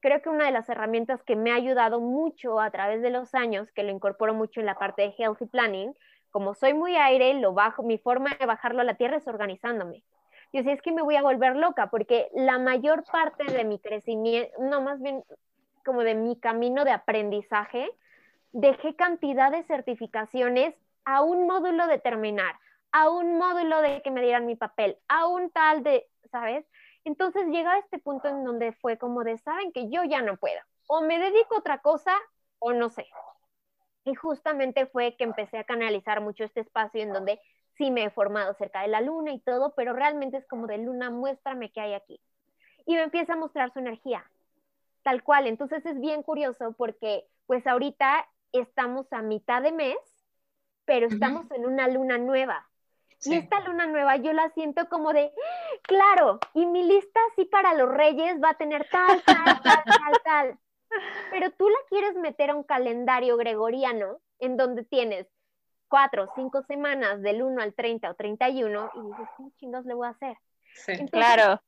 creo 0.00 0.22
que 0.22 0.28
una 0.28 0.46
de 0.46 0.52
las 0.52 0.68
herramientas 0.68 1.22
que 1.24 1.36
me 1.36 1.50
ha 1.50 1.56
ayudado 1.56 2.00
mucho 2.00 2.60
a 2.60 2.70
través 2.70 3.02
de 3.02 3.10
los 3.10 3.34
años, 3.34 3.70
que 3.72 3.82
lo 3.82 3.90
incorporo 3.90 4.32
mucho 4.32 4.60
en 4.60 4.66
la 4.66 4.78
parte 4.78 5.02
de 5.02 5.14
healthy 5.18 5.46
planning, 5.46 5.94
como 6.30 6.54
soy 6.54 6.74
muy 6.74 6.94
aire, 6.94 7.34
lo 7.34 7.52
bajo, 7.52 7.82
mi 7.82 7.98
forma 7.98 8.30
de 8.38 8.46
bajarlo 8.46 8.82
a 8.82 8.84
la 8.84 8.94
tierra 8.94 9.16
es 9.16 9.26
organizándome. 9.26 10.04
Yo 10.52 10.62
sé, 10.62 10.72
es 10.72 10.82
que 10.82 10.92
me 10.92 11.02
voy 11.02 11.16
a 11.16 11.22
volver 11.22 11.56
loca, 11.56 11.90
porque 11.90 12.28
la 12.34 12.58
mayor 12.58 13.04
parte 13.10 13.44
de 13.44 13.64
mi 13.64 13.78
crecimiento, 13.78 14.50
no, 14.60 14.80
más 14.80 15.00
bien 15.00 15.24
como 15.88 16.02
de 16.02 16.14
mi 16.14 16.36
camino 16.38 16.84
de 16.84 16.90
aprendizaje, 16.90 17.90
dejé 18.52 18.94
cantidad 18.94 19.50
de 19.50 19.62
certificaciones 19.62 20.74
a 21.06 21.22
un 21.22 21.46
módulo 21.46 21.86
de 21.86 21.98
terminar, 21.98 22.56
a 22.92 23.08
un 23.08 23.38
módulo 23.38 23.80
de 23.80 24.02
que 24.02 24.10
me 24.10 24.20
dieran 24.20 24.44
mi 24.44 24.54
papel, 24.54 24.98
a 25.08 25.26
un 25.26 25.48
tal 25.48 25.82
de, 25.82 26.06
¿sabes? 26.30 26.66
Entonces 27.04 27.46
llega 27.46 27.72
a 27.72 27.78
este 27.78 27.98
punto 27.98 28.28
en 28.28 28.44
donde 28.44 28.72
fue 28.72 28.98
como 28.98 29.24
de, 29.24 29.38
saben 29.38 29.72
que 29.72 29.88
yo 29.88 30.04
ya 30.04 30.20
no 30.20 30.36
puedo, 30.36 30.60
o 30.88 31.00
me 31.00 31.18
dedico 31.18 31.54
a 31.54 31.60
otra 31.60 31.78
cosa 31.78 32.14
o 32.58 32.74
no 32.74 32.90
sé. 32.90 33.06
Y 34.04 34.14
justamente 34.14 34.84
fue 34.84 35.16
que 35.16 35.24
empecé 35.24 35.56
a 35.56 35.64
canalizar 35.64 36.20
mucho 36.20 36.44
este 36.44 36.60
espacio 36.60 37.00
en 37.00 37.14
donde 37.14 37.40
sí 37.78 37.90
me 37.90 38.04
he 38.04 38.10
formado 38.10 38.52
cerca 38.52 38.82
de 38.82 38.88
la 38.88 39.00
luna 39.00 39.32
y 39.32 39.40
todo, 39.40 39.72
pero 39.74 39.94
realmente 39.94 40.36
es 40.36 40.46
como 40.46 40.66
de 40.66 40.76
luna, 40.76 41.08
muéstrame 41.08 41.72
qué 41.72 41.80
hay 41.80 41.94
aquí. 41.94 42.20
Y 42.84 42.94
me 42.94 43.04
empieza 43.04 43.32
a 43.32 43.36
mostrar 43.36 43.72
su 43.72 43.78
energía, 43.78 44.30
tal 45.02 45.22
cual. 45.22 45.46
Entonces 45.46 45.84
es 45.86 46.00
bien 46.00 46.22
curioso 46.22 46.74
porque 46.76 47.26
pues 47.46 47.66
ahorita 47.66 48.28
estamos 48.52 49.12
a 49.12 49.22
mitad 49.22 49.62
de 49.62 49.72
mes, 49.72 49.98
pero 50.84 51.06
estamos 51.06 51.50
en 51.50 51.66
una 51.66 51.88
luna 51.88 52.18
nueva. 52.18 52.68
Y 53.24 53.34
esta 53.34 53.60
luna 53.60 53.86
nueva 53.86 54.16
yo 54.16 54.32
la 54.32 54.48
siento 54.50 54.88
como 54.88 55.12
de, 55.12 55.32
claro, 55.82 56.38
y 56.54 56.66
mi 56.66 56.84
lista 56.84 57.18
así 57.32 57.44
para 57.46 57.74
los 57.74 57.88
reyes 57.88 58.40
va 58.42 58.50
a 58.50 58.58
tener 58.58 58.88
tal, 58.90 59.22
tal, 59.22 59.60
tal, 59.60 59.82
tal, 59.84 60.20
tal. 60.24 60.58
Pero 61.30 61.50
tú 61.50 61.68
la 61.68 61.78
quieres 61.88 62.14
meter 62.14 62.50
a 62.50 62.54
un 62.54 62.62
calendario 62.62 63.36
gregoriano 63.36 64.20
en 64.38 64.56
donde 64.56 64.84
tienes 64.84 65.26
cuatro, 65.88 66.28
cinco 66.36 66.62
semanas 66.62 67.20
del 67.22 67.42
1 67.42 67.60
al 67.60 67.74
30 67.74 68.10
o 68.10 68.14
31 68.14 68.90
y 68.94 69.00
dices, 69.00 69.28
¿qué 69.36 69.44
chingos 69.56 69.84
le 69.84 69.94
voy 69.94 70.06
a 70.06 70.10
hacer? 70.10 70.36
Sí, 70.74 71.06
claro 71.10 71.60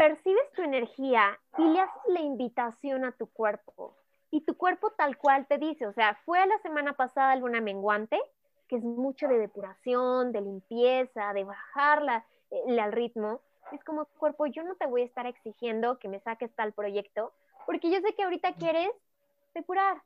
percibes 0.00 0.50
tu 0.52 0.62
energía 0.62 1.38
y 1.58 1.62
le 1.62 1.80
haces 1.80 2.02
la 2.08 2.20
invitación 2.20 3.04
a 3.04 3.12
tu 3.12 3.26
cuerpo. 3.26 3.98
Y 4.30 4.40
tu 4.46 4.56
cuerpo 4.56 4.92
tal 4.92 5.18
cual 5.18 5.46
te 5.46 5.58
dice, 5.58 5.86
o 5.86 5.92
sea, 5.92 6.18
fue 6.24 6.46
la 6.46 6.56
semana 6.60 6.94
pasada 6.94 7.36
luna 7.36 7.60
menguante, 7.60 8.18
que 8.66 8.76
es 8.76 8.82
mucho 8.82 9.28
de 9.28 9.36
depuración, 9.36 10.32
de 10.32 10.40
limpieza, 10.40 11.34
de 11.34 11.44
bajarla 11.44 12.24
eh, 12.50 12.80
al 12.80 12.92
ritmo. 12.92 13.42
Es 13.72 13.84
como, 13.84 14.06
cuerpo, 14.06 14.46
yo 14.46 14.62
no 14.62 14.74
te 14.76 14.86
voy 14.86 15.02
a 15.02 15.04
estar 15.04 15.26
exigiendo 15.26 15.98
que 15.98 16.08
me 16.08 16.20
saques 16.20 16.50
tal 16.54 16.72
proyecto, 16.72 17.34
porque 17.66 17.90
yo 17.90 18.00
sé 18.00 18.14
que 18.14 18.22
ahorita 18.22 18.54
quieres 18.54 18.88
depurar. 19.52 20.00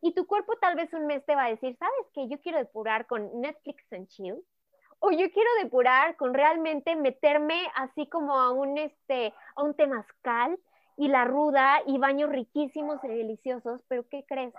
Y 0.00 0.12
tu 0.12 0.26
cuerpo 0.26 0.56
tal 0.56 0.74
vez 0.74 0.92
un 0.92 1.06
mes 1.06 1.24
te 1.24 1.36
va 1.36 1.44
a 1.44 1.50
decir, 1.50 1.76
¿sabes 1.76 2.06
qué? 2.14 2.26
Yo 2.26 2.40
quiero 2.40 2.58
depurar 2.58 3.06
con 3.06 3.40
Netflix 3.40 3.92
and 3.92 4.08
Chill 4.08 4.42
o 5.00 5.10
yo 5.10 5.30
quiero 5.32 5.50
depurar 5.62 6.16
con 6.16 6.34
realmente 6.34 6.94
meterme 6.94 7.66
así 7.74 8.06
como 8.06 8.38
a 8.38 8.52
un, 8.52 8.78
este, 8.78 9.34
a 9.56 9.62
un 9.62 9.74
temazcal 9.74 10.58
y 10.96 11.08
la 11.08 11.24
ruda 11.24 11.80
y 11.86 11.98
baños 11.98 12.30
riquísimos 12.30 13.02
y 13.04 13.08
deliciosos, 13.08 13.80
pero 13.88 14.06
¿qué 14.08 14.24
crees? 14.26 14.52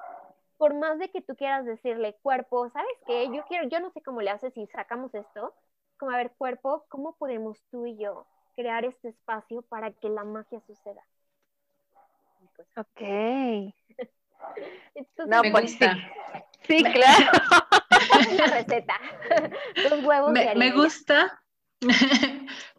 Por 0.58 0.74
más 0.74 0.98
de 0.98 1.10
que 1.10 1.22
tú 1.22 1.36
quieras 1.36 1.66
decirle 1.66 2.18
cuerpo, 2.24 2.70
¿sabes 2.72 2.98
qué? 3.06 3.30
Yo 3.32 3.44
quiero, 3.46 3.68
yo 3.70 3.80
no 3.80 3.92
sé 3.92 4.02
cómo 4.02 4.22
le 4.22 4.32
haces 4.32 4.54
si 4.54 4.66
sacamos 4.68 5.14
esto, 5.14 5.54
como 5.98 6.12
a 6.12 6.18
ver, 6.18 6.32
cuerpo, 6.32 6.86
¿cómo 6.90 7.16
podemos 7.16 7.62
tú 7.70 7.86
y 7.86 7.96
yo 7.98 8.26
crear 8.56 8.86
este 8.86 9.10
espacio 9.10 9.62
para 9.62 9.92
que 9.92 10.10
la 10.10 10.24
magia 10.24 10.60
suceda? 10.66 11.04
Pues, 12.56 12.68
ok. 12.76 13.74
no, 15.28 15.42
pues 15.52 15.72
sí. 15.74 15.86
Sí, 16.64 16.84
claro. 16.94 17.32
la 18.38 18.46
receta. 18.48 19.00
Los 19.90 20.04
huevos 20.04 20.32
me, 20.32 20.54
me 20.56 20.72
gusta. 20.72 21.38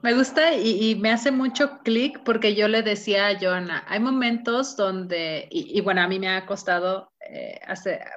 me 0.02 0.14
gusta 0.14 0.54
y, 0.54 0.94
me 0.96 1.10
hace 1.10 1.32
mucho 1.32 1.80
clic 1.82 2.22
porque 2.24 2.54
yo 2.54 2.68
le 2.68 2.82
decía 2.82 3.28
a 3.28 3.38
Joana, 3.38 3.84
hay 3.88 3.98
momentos 3.98 4.76
donde, 4.76 5.48
y, 5.50 5.80
bueno, 5.80 6.02
a 6.02 6.08
mí 6.08 6.20
me 6.20 6.28
ha 6.28 6.46
costado, 6.46 7.12
eh, 7.28 7.58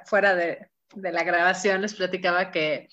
fuera 0.04 0.36
de, 0.36 0.70
de 0.94 1.12
la 1.12 1.24
grabación, 1.24 1.82
les 1.82 1.94
platicaba 1.94 2.52
que 2.52 2.88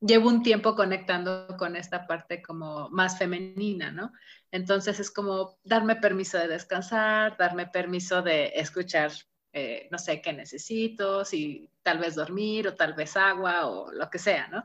llevo 0.00 0.28
un 0.28 0.42
tiempo 0.42 0.74
conectando 0.74 1.46
con 1.58 1.76
esta 1.76 2.06
parte 2.06 2.40
como 2.40 2.88
más 2.90 3.18
femenina, 3.18 3.90
¿no? 3.90 4.12
Entonces 4.50 5.00
es 5.00 5.10
como 5.10 5.58
darme 5.64 5.96
permiso 5.96 6.38
de 6.38 6.48
descansar, 6.48 7.36
darme 7.36 7.66
permiso 7.66 8.22
de 8.22 8.52
escuchar 8.54 9.10
eh, 9.52 9.88
no 9.90 9.98
sé 9.98 10.20
qué 10.20 10.32
necesito, 10.32 11.24
si 11.24 11.70
tal 11.82 11.98
vez 11.98 12.14
dormir 12.14 12.68
o 12.68 12.74
tal 12.74 12.94
vez 12.94 13.16
agua 13.16 13.66
o 13.66 13.90
lo 13.92 14.10
que 14.10 14.18
sea, 14.18 14.48
¿no? 14.48 14.62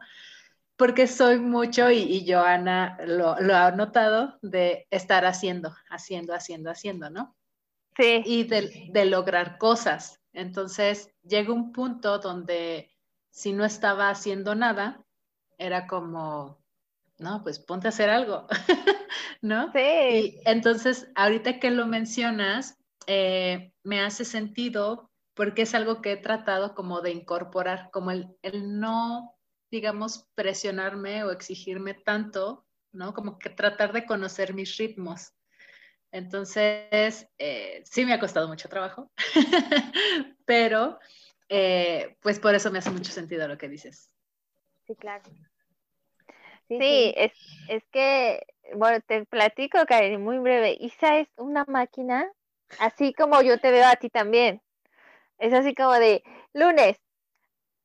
Porque 0.75 1.07
soy 1.07 1.39
mucho, 1.39 1.89
y, 1.91 1.99
y 1.99 2.31
Joana 2.31 2.97
lo, 3.05 3.39
lo, 3.39 3.55
ha 3.55 3.71
notado, 3.71 4.37
de 4.41 4.87
estar 4.89 5.25
haciendo, 5.25 5.73
haciendo, 5.89 6.33
haciendo, 6.33 6.71
haciendo, 6.71 7.09
¿no? 7.09 7.35
Sí. 7.95 8.23
Y 8.25 8.43
de, 8.45 8.89
de 8.91 9.05
lograr 9.05 9.57
cosas. 9.57 10.19
Entonces 10.33 11.13
llega 11.21 11.53
un 11.53 11.71
punto 11.71 12.17
donde 12.17 12.91
si 13.29 13.53
no 13.53 13.65
estaba 13.65 14.09
haciendo 14.09 14.55
nada, 14.55 15.05
era 15.57 15.87
como, 15.87 16.63
no, 17.19 17.41
pues 17.43 17.59
ponte 17.59 17.87
a 17.87 17.89
hacer 17.89 18.09
algo, 18.09 18.47
¿no? 19.41 19.71
Sí. 19.71 19.79
Y 19.79 20.41
entonces, 20.45 21.09
ahorita 21.15 21.59
que 21.59 21.71
lo 21.71 21.85
mencionas, 21.85 22.82
eh, 23.07 23.73
me 23.83 24.01
hace 24.01 24.25
sentido 24.25 25.11
porque 25.33 25.63
es 25.63 25.73
algo 25.75 26.01
que 26.01 26.13
he 26.13 26.17
tratado 26.17 26.75
como 26.75 27.01
de 27.01 27.11
incorporar, 27.11 27.89
como 27.91 28.11
el, 28.11 28.27
el 28.41 28.79
no, 28.79 29.35
digamos, 29.71 30.27
presionarme 30.35 31.23
o 31.23 31.31
exigirme 31.31 31.93
tanto, 31.93 32.65
¿no? 32.91 33.13
Como 33.13 33.39
que 33.39 33.49
tratar 33.49 33.93
de 33.93 34.05
conocer 34.05 34.53
mis 34.53 34.77
ritmos. 34.77 35.33
Entonces, 36.11 37.27
eh, 37.39 37.81
sí 37.85 38.05
me 38.05 38.13
ha 38.13 38.19
costado 38.19 38.47
mucho 38.47 38.69
trabajo, 38.69 39.11
pero 40.45 40.99
eh, 41.49 42.17
pues 42.21 42.39
por 42.39 42.53
eso 42.53 42.71
me 42.71 42.79
hace 42.79 42.91
mucho 42.91 43.11
sentido 43.11 43.47
lo 43.47 43.57
que 43.57 43.69
dices. 43.69 44.11
Sí, 44.85 44.95
claro. 44.95 45.23
Sí, 46.67 47.13
Es, 47.15 47.31
es 47.69 47.83
que, 47.91 48.41
bueno, 48.75 48.99
te 49.07 49.25
platico, 49.25 49.79
Karen, 49.87 50.21
muy 50.21 50.39
breve. 50.39 50.77
Isa 50.79 51.19
es 51.19 51.27
una 51.37 51.65
máquina, 51.67 52.29
así 52.79 53.13
como 53.13 53.41
yo 53.41 53.59
te 53.59 53.71
veo 53.71 53.87
a 53.87 53.95
ti 53.95 54.09
también. 54.09 54.61
Es 55.37 55.53
así 55.53 55.75
como 55.75 55.93
de 55.93 56.23
lunes, 56.53 56.97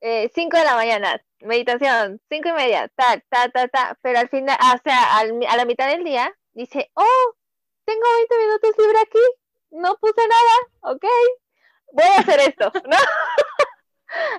5 0.01 0.03
eh, 0.03 0.31
de 0.35 0.65
la 0.65 0.75
mañana, 0.75 1.21
meditación, 1.41 2.21
cinco 2.29 2.51
y 2.51 2.53
media, 2.53 2.89
ta, 2.95 3.21
ta, 3.29 3.49
ta, 3.49 3.69
ta, 3.69 3.99
pero 4.03 4.19
al 4.21 4.29
final, 4.29 4.57
o 4.75 4.79
sea, 4.83 5.19
a 5.19 5.57
la 5.57 5.65
mitad 5.65 5.89
del 5.89 6.05
día, 6.05 6.33
dice, 6.53 6.91
oh, 6.95 7.35
tengo 7.85 8.03
20 8.17 8.39
minutos 8.39 8.71
libre 8.79 8.99
aquí, 9.01 9.19
no 9.71 9.97
puse 9.97 10.23
nada, 10.29 10.95
ok, 10.95 11.05
voy 11.93 12.05
a 12.05 12.21
hacer 12.21 12.41
esto, 12.41 12.73
¿no? 12.89 12.97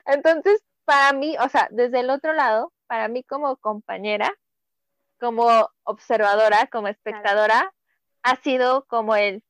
Entonces, 0.05 0.63
para 0.85 1.13
mí, 1.13 1.35
o 1.39 1.49
sea, 1.49 1.67
desde 1.71 1.99
el 2.01 2.09
otro 2.09 2.33
lado, 2.33 2.73
para 2.87 3.07
mí 3.07 3.23
como 3.23 3.57
compañera, 3.57 4.33
como 5.19 5.69
observadora, 5.83 6.67
como 6.67 6.87
espectadora, 6.87 7.73
ha 8.23 8.35
sido 8.37 8.85
como 8.85 9.15
el, 9.15 9.43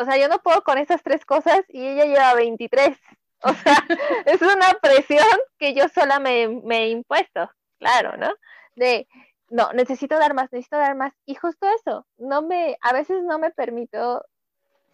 o 0.00 0.04
sea, 0.04 0.16
yo 0.16 0.28
no 0.28 0.38
puedo 0.38 0.62
con 0.62 0.78
esas 0.78 1.02
tres 1.02 1.26
cosas 1.26 1.60
y 1.68 1.86
ella 1.86 2.06
lleva 2.06 2.34
23. 2.34 2.96
O 3.42 3.52
sea, 3.52 3.74
es 4.26 4.40
una 4.40 4.72
presión 4.80 5.26
que 5.58 5.74
yo 5.74 5.88
sola 5.88 6.18
me, 6.18 6.48
me, 6.48 6.84
he 6.84 6.88
impuesto, 6.88 7.50
claro, 7.78 8.16
¿no? 8.16 8.32
De, 8.76 9.06
no, 9.50 9.72
necesito 9.74 10.18
dar 10.18 10.32
más, 10.32 10.50
necesito 10.52 10.78
dar 10.78 10.94
más. 10.94 11.12
Y 11.26 11.34
justo 11.34 11.66
eso, 11.80 12.06
no 12.16 12.40
me, 12.40 12.78
a 12.80 12.94
veces 12.94 13.22
no 13.22 13.38
me 13.38 13.50
permito 13.50 14.24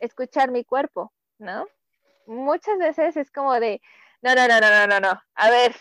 escuchar 0.00 0.50
mi 0.50 0.64
cuerpo, 0.64 1.12
¿no? 1.38 1.66
Muchas 2.26 2.78
veces 2.78 3.16
es 3.16 3.30
como 3.30 3.60
de, 3.60 3.80
no, 4.22 4.34
no, 4.34 4.48
no, 4.48 4.60
no, 4.60 4.70
no, 4.70 4.86
no, 4.88 5.00
no. 5.00 5.22
A 5.36 5.50
ver, 5.50 5.76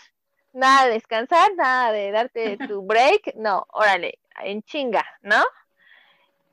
nada 0.53 0.85
de 0.85 0.93
descansar, 0.93 1.55
nada 1.55 1.91
de 1.91 2.11
darte 2.11 2.57
tu 2.67 2.83
break, 2.85 3.33
no, 3.37 3.65
órale, 3.69 4.19
en 4.43 4.61
chinga, 4.61 5.03
¿no? 5.21 5.43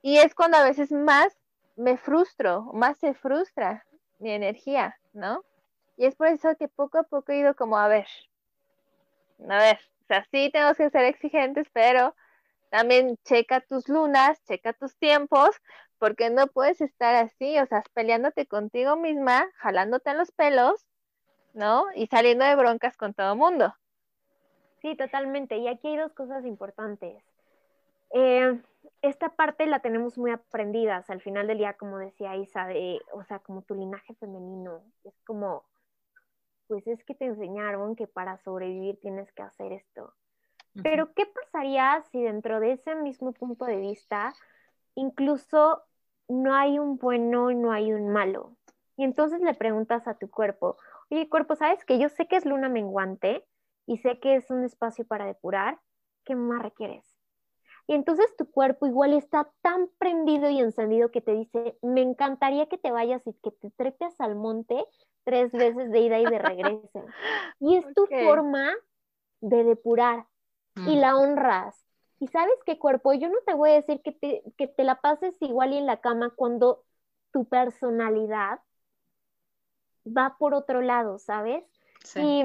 Y 0.01 0.19
es 0.19 0.35
cuando 0.35 0.57
a 0.57 0.65
veces 0.65 0.91
más 0.91 1.37
me 1.77 1.97
frustro, 1.97 2.71
más 2.73 2.99
se 2.99 3.15
frustra 3.15 3.85
mi 4.19 4.31
energía, 4.33 4.97
¿no? 5.13 5.45
Y 5.97 6.07
es 6.07 6.15
por 6.15 6.29
eso 6.29 6.57
que 6.57 6.69
poco 6.69 6.99
a 6.99 7.03
poco 7.03 7.33
he 7.33 7.39
ido 7.39 7.55
como, 7.55 7.77
a 7.77 7.89
ver, 7.89 8.07
a 9.49 9.59
ver, 9.59 9.79
o 10.03 10.07
sea, 10.07 10.25
sí 10.31 10.51
tenemos 10.53 10.77
que 10.77 10.91
ser 10.91 11.05
exigentes, 11.05 11.69
pero 11.73 12.15
también 12.71 13.19
checa 13.25 13.61
tus 13.61 13.89
lunas, 13.89 14.43
checa 14.45 14.73
tus 14.73 14.97
tiempos, 14.97 15.51
porque 15.99 16.31
no 16.31 16.47
puedes 16.47 16.81
estar 16.81 17.15
así, 17.15 17.59
o 17.59 17.67
sea, 17.67 17.85
peleándote 17.95 18.47
contigo 18.47 18.97
misma, 18.97 19.49
jalándote 19.57 20.11
en 20.11 20.19
los 20.19 20.33
pelos, 20.33 20.87
¿no? 21.55 21.87
Y 21.95 22.07
saliendo 22.07 22.45
de 22.45 22.57
broncas 22.57 22.97
con 22.97 23.15
todo 23.15 23.37
mundo. 23.37 23.75
Sí, 24.81 24.97
totalmente. 24.97 25.59
Y 25.59 25.69
aquí 25.69 25.89
hay 25.89 25.99
dos 25.99 26.13
cosas 26.13 26.45
importantes. 26.45 27.23
Eh, 28.11 28.61
esta 29.03 29.31
parte 29.31 29.67
la 29.67 29.81
tenemos 29.81 30.17
muy 30.17 30.31
aprendidas 30.31 31.11
al 31.11 31.21
final 31.21 31.49
del 31.49 31.59
día, 31.59 31.75
como 31.75 31.99
decía 31.99 32.37
Isa, 32.37 32.67
de, 32.67 33.01
o 33.13 33.25
sea, 33.25 33.41
como 33.41 33.63
tu 33.63 33.75
linaje 33.75 34.15
femenino. 34.15 34.83
Es 35.05 35.21
como, 35.27 35.65
pues 36.69 36.87
es 36.87 37.05
que 37.05 37.15
te 37.15 37.27
enseñaron 37.27 37.97
que 37.97 38.07
para 38.07 38.39
sobrevivir 38.39 38.99
tienes 39.01 39.31
que 39.33 39.43
hacer 39.43 39.73
esto. 39.73 40.15
Pero, 40.83 41.13
¿qué 41.13 41.27
pasaría 41.27 42.03
si 42.11 42.23
dentro 42.23 42.59
de 42.59 42.73
ese 42.73 42.95
mismo 42.95 43.33
punto 43.33 43.67
de 43.67 43.77
vista, 43.77 44.33
incluso 44.95 45.83
no 46.29 46.55
hay 46.55 46.79
un 46.79 46.97
bueno 46.97 47.51
y 47.51 47.57
no 47.57 47.73
hay 47.73 47.93
un 47.93 48.09
malo? 48.09 48.57
Y 48.97 49.05
entonces 49.05 49.41
le 49.41 49.53
preguntas 49.53 50.07
a 50.09 50.15
tu 50.15 50.31
cuerpo, 50.31 50.79
oye, 51.11 51.29
cuerpo, 51.29 51.57
¿sabes 51.57 51.85
que 51.85 51.99
yo 51.99 52.09
sé 52.09 52.27
que 52.27 52.37
es 52.37 52.47
luna 52.47 52.69
menguante 52.69 53.45
y 53.85 53.99
sé 53.99 54.19
que 54.21 54.37
es 54.37 54.51
un 54.51 54.65
espacio 54.65 55.05
para 55.07 55.27
depurar? 55.27 55.79
¿Qué 56.25 56.37
más 56.37 56.63
requieres? 56.63 57.12
Y 57.87 57.95
entonces 57.95 58.35
tu 58.37 58.51
cuerpo 58.51 58.87
igual 58.87 59.13
está 59.13 59.51
tan 59.61 59.89
prendido 59.99 60.49
y 60.49 60.61
encendido 60.61 61.11
que 61.11 61.21
te 61.21 61.33
dice, 61.33 61.77
me 61.83 62.01
encantaría 62.01 62.67
que 62.67 62.79
te 62.79 62.91
vayas 62.91 63.27
y 63.27 63.33
que 63.35 63.51
te 63.51 63.71
trepes 63.71 64.21
al 64.21 64.37
monte 64.37 64.85
tres 65.25 65.53
veces 65.53 65.91
de 65.91 66.01
ida 66.01 66.19
y 66.19 66.25
de 66.25 66.39
regreso. 66.39 67.05
Y 67.61 67.77
es 67.77 67.95
tu 67.95 68.07
forma 68.07 68.73
de 69.41 69.65
depurar 69.65 70.27
y 70.77 70.97
mm. 70.97 71.01
la 71.01 71.17
honras. 71.17 71.85
Y 72.21 72.29
sabes 72.29 72.55
qué 72.65 72.79
cuerpo, 72.79 73.13
yo 73.15 73.29
no 73.29 73.39
te 73.45 73.55
voy 73.55 73.71
a 73.71 73.75
decir 73.75 74.01
que 74.03 74.13
te, 74.13 74.45
que 74.57 74.69
te 74.69 74.85
la 74.85 75.01
pases 75.01 75.35
igual 75.41 75.73
y 75.73 75.79
en 75.79 75.87
la 75.87 76.01
cama 76.01 76.31
cuando 76.31 76.85
tu 77.33 77.47
personalidad 77.47 78.61
va 80.07 80.37
por 80.39 80.55
otro 80.55 80.83
lado, 80.83 81.19
¿sabes? 81.19 81.65
Y 82.15 82.45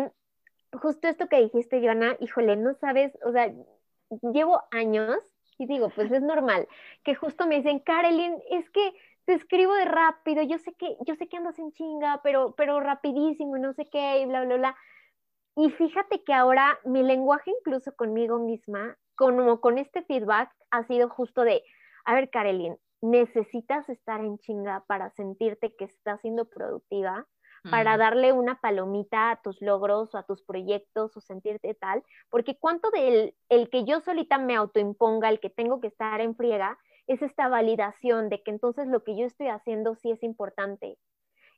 justo 0.73 1.07
esto 1.07 1.27
que 1.27 1.41
dijiste, 1.41 1.81
Joana, 1.81 2.15
híjole, 2.19 2.55
no 2.55 2.73
sabes, 2.75 3.17
o 3.23 3.31
sea, 3.31 3.53
llevo 4.33 4.63
años 4.71 5.17
y 5.57 5.65
digo, 5.65 5.89
pues 5.89 6.11
es 6.11 6.21
normal, 6.21 6.67
que 7.03 7.15
justo 7.15 7.47
me 7.47 7.57
dicen, 7.57 7.79
Carolyn, 7.79 8.39
es 8.51 8.69
que 8.69 8.93
te 9.25 9.33
escribo 9.33 9.73
de 9.73 9.85
rápido, 9.85 10.43
yo 10.43 10.57
sé 10.59 10.73
que, 10.73 10.95
yo 11.05 11.15
sé 11.15 11.27
que 11.27 11.37
andas 11.37 11.59
en 11.59 11.71
chinga, 11.71 12.21
pero, 12.23 12.53
pero 12.55 12.79
rapidísimo 12.79 13.57
y 13.57 13.59
no 13.59 13.73
sé 13.73 13.89
qué, 13.89 14.21
y 14.21 14.25
bla, 14.25 14.45
bla, 14.45 14.57
bla. 14.57 14.77
Y 15.55 15.71
fíjate 15.71 16.23
que 16.23 16.33
ahora 16.33 16.79
mi 16.85 17.03
lenguaje 17.03 17.51
incluso 17.59 17.95
conmigo 17.95 18.39
misma, 18.39 18.97
como 19.15 19.59
con 19.59 19.79
este 19.79 20.03
feedback, 20.03 20.53
ha 20.69 20.83
sido 20.85 21.09
justo 21.09 21.41
de, 21.41 21.63
a 22.05 22.13
ver, 22.13 22.29
Carolyn, 22.29 22.77
necesitas 23.01 23.89
estar 23.89 24.21
en 24.21 24.37
chinga 24.37 24.83
para 24.87 25.09
sentirte 25.11 25.75
que 25.75 25.85
estás 25.85 26.21
siendo 26.21 26.45
productiva, 26.45 27.27
para 27.69 27.97
darle 27.97 28.31
una 28.31 28.59
palomita 28.59 29.31
a 29.31 29.41
tus 29.41 29.61
logros 29.61 30.13
o 30.13 30.17
a 30.17 30.23
tus 30.23 30.41
proyectos 30.43 31.15
o 31.17 31.21
sentirte 31.21 31.73
tal, 31.73 32.03
porque 32.29 32.57
cuánto 32.57 32.89
del 32.91 33.35
el 33.49 33.69
que 33.69 33.85
yo 33.85 34.01
solita 34.01 34.37
me 34.37 34.55
autoimponga, 34.55 35.29
el 35.29 35.39
que 35.39 35.49
tengo 35.49 35.79
que 35.81 35.87
estar 35.87 36.21
en 36.21 36.35
friega, 36.35 36.77
es 37.07 37.21
esta 37.21 37.47
validación 37.47 38.29
de 38.29 38.43
que 38.43 38.51
entonces 38.51 38.87
lo 38.87 39.03
que 39.03 39.17
yo 39.17 39.25
estoy 39.25 39.47
haciendo 39.47 39.95
sí 39.95 40.11
es 40.11 40.23
importante. 40.23 40.97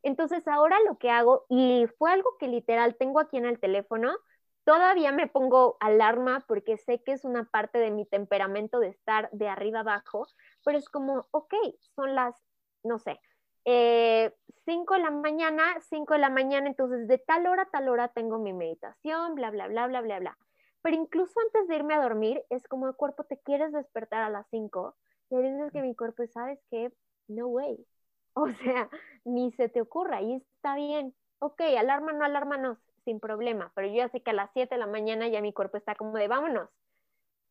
Entonces 0.03 0.47
ahora 0.47 0.77
lo 0.87 0.97
que 0.97 1.09
hago, 1.09 1.45
y 1.49 1.87
fue 1.97 2.11
algo 2.11 2.37
que 2.39 2.47
literal 2.47 2.95
tengo 2.95 3.19
aquí 3.19 3.37
en 3.37 3.45
el 3.45 3.59
teléfono, 3.59 4.15
todavía 4.63 5.11
me 5.11 5.27
pongo 5.27 5.77
alarma 5.79 6.45
porque 6.47 6.77
sé 6.77 7.01
que 7.03 7.13
es 7.13 7.25
una 7.25 7.45
parte 7.45 7.79
de 7.79 7.91
mi 7.91 8.05
temperamento 8.05 8.79
de 8.79 8.89
estar 8.89 9.29
de 9.31 9.49
arriba 9.49 9.79
abajo, 9.79 10.27
pero 10.63 10.77
es 10.77 10.89
como, 10.89 11.27
ok, 11.31 11.53
son 11.95 12.15
las, 12.15 12.35
no 12.83 12.99
sé, 12.99 13.19
5 13.63 13.65
eh, 13.65 14.33
de 14.65 15.03
la 15.03 15.11
mañana, 15.11 15.79
5 15.89 16.13
de 16.13 16.19
la 16.19 16.29
mañana, 16.29 16.67
entonces 16.67 17.07
de 17.07 17.17
tal 17.17 17.47
hora 17.47 17.63
a 17.63 17.69
tal 17.69 17.89
hora 17.89 18.07
tengo 18.09 18.39
mi 18.39 18.53
meditación, 18.53 19.35
bla, 19.35 19.51
bla, 19.51 19.67
bla, 19.67 19.87
bla, 19.87 20.01
bla, 20.01 20.19
bla. 20.19 20.37
Pero 20.81 20.95
incluso 20.95 21.39
antes 21.41 21.67
de 21.67 21.75
irme 21.75 21.93
a 21.93 22.01
dormir, 22.01 22.43
es 22.49 22.67
como 22.67 22.87
el 22.87 22.95
cuerpo 22.95 23.25
te 23.25 23.37
quieres 23.39 23.71
despertar 23.73 24.23
a 24.23 24.29
las 24.29 24.47
5 24.49 24.95
y 25.29 25.35
hay 25.35 25.43
veces 25.43 25.71
que 25.71 25.81
mi 25.81 25.95
cuerpo, 25.95 26.23
¿sabes 26.27 26.59
qué? 26.69 26.91
No 27.27 27.47
way. 27.47 27.77
O 28.35 28.47
sea, 28.47 28.89
ni 29.25 29.51
se 29.53 29.67
te 29.69 29.81
ocurra 29.81 30.21
y 30.21 30.35
está 30.35 30.75
bien. 30.75 31.13
Ok, 31.39 31.59
alarma, 31.77 32.13
no 32.13 32.23
alarma, 32.23 32.57
no, 32.57 32.77
sin 33.03 33.19
problema. 33.19 33.71
Pero 33.75 33.87
yo 33.87 33.95
ya 33.95 34.09
sé 34.09 34.21
que 34.21 34.29
a 34.29 34.33
las 34.33 34.51
7 34.53 34.75
de 34.75 34.79
la 34.79 34.87
mañana 34.87 35.27
ya 35.27 35.41
mi 35.41 35.51
cuerpo 35.51 35.77
está 35.77 35.95
como 35.95 36.15
de 36.15 36.27
vámonos. 36.27 36.69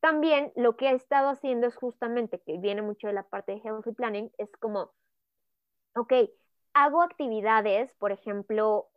También 0.01 0.53
lo 0.55 0.77
que 0.77 0.89
he 0.89 0.95
estado 0.95 1.29
haciendo 1.29 1.67
es 1.67 1.77
justamente, 1.77 2.41
que 2.41 2.59
viene 2.59 2.81
mucho 2.81 3.09
de 3.09 3.13
la 3.13 3.25
parte 3.25 3.53
de 3.53 3.59
healthy 3.59 3.93
planning, 3.93 4.31
es 4.39 4.49
como, 4.59 4.93
ok, 5.99 6.13
hago 6.75 7.03
actividades, 7.03 7.93
por 7.95 8.13
ejemplo, 8.13 8.89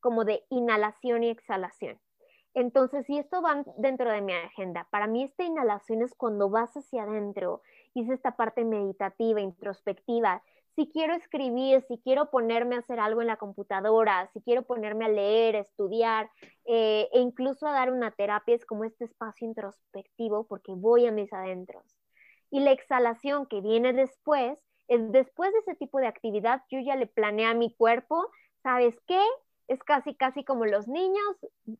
como 0.00 0.24
de 0.24 0.44
inhalación 0.50 1.24
y 1.24 1.30
exhalación. 1.30 1.98
Entonces, 2.54 3.06
si 3.06 3.18
esto 3.18 3.42
va 3.42 3.62
dentro 3.76 4.10
de 4.10 4.20
mi 4.20 4.32
agenda, 4.32 4.86
para 4.90 5.06
mí 5.06 5.22
esta 5.22 5.44
inhalación 5.44 6.02
es 6.02 6.14
cuando 6.14 6.50
vas 6.50 6.76
hacia 6.76 7.04
adentro, 7.04 7.62
hice 7.94 8.14
esta 8.14 8.36
parte 8.36 8.64
meditativa, 8.64 9.40
introspectiva. 9.40 10.42
Si 10.74 10.88
quiero 10.90 11.14
escribir, 11.14 11.82
si 11.82 11.98
quiero 11.98 12.30
ponerme 12.30 12.76
a 12.76 12.80
hacer 12.80 13.00
algo 13.00 13.20
en 13.20 13.26
la 13.26 13.36
computadora, 13.36 14.30
si 14.32 14.40
quiero 14.40 14.62
ponerme 14.62 15.06
a 15.06 15.08
leer, 15.08 15.56
estudiar 15.56 16.30
eh, 16.64 17.08
e 17.12 17.20
incluso 17.20 17.66
a 17.66 17.72
dar 17.72 17.92
una 17.92 18.12
terapia, 18.12 18.54
es 18.54 18.64
como 18.64 18.84
este 18.84 19.04
espacio 19.04 19.46
introspectivo 19.46 20.46
porque 20.46 20.72
voy 20.72 21.06
a 21.06 21.12
mis 21.12 21.32
adentros. 21.32 21.84
Y 22.50 22.60
la 22.60 22.72
exhalación 22.72 23.46
que 23.46 23.60
viene 23.60 23.92
después, 23.92 24.52
es 24.52 24.67
después 24.88 25.52
de 25.52 25.58
ese 25.60 25.74
tipo 25.74 25.98
de 25.98 26.06
actividad, 26.06 26.62
yo 26.70 26.80
ya 26.80 26.96
le 26.96 27.06
planeé 27.06 27.46
a 27.46 27.54
mi 27.54 27.74
cuerpo, 27.74 28.30
¿sabes 28.62 28.98
qué? 29.06 29.22
Es 29.68 29.82
casi, 29.84 30.14
casi 30.14 30.44
como 30.44 30.64
los 30.64 30.88
niños, 30.88 31.36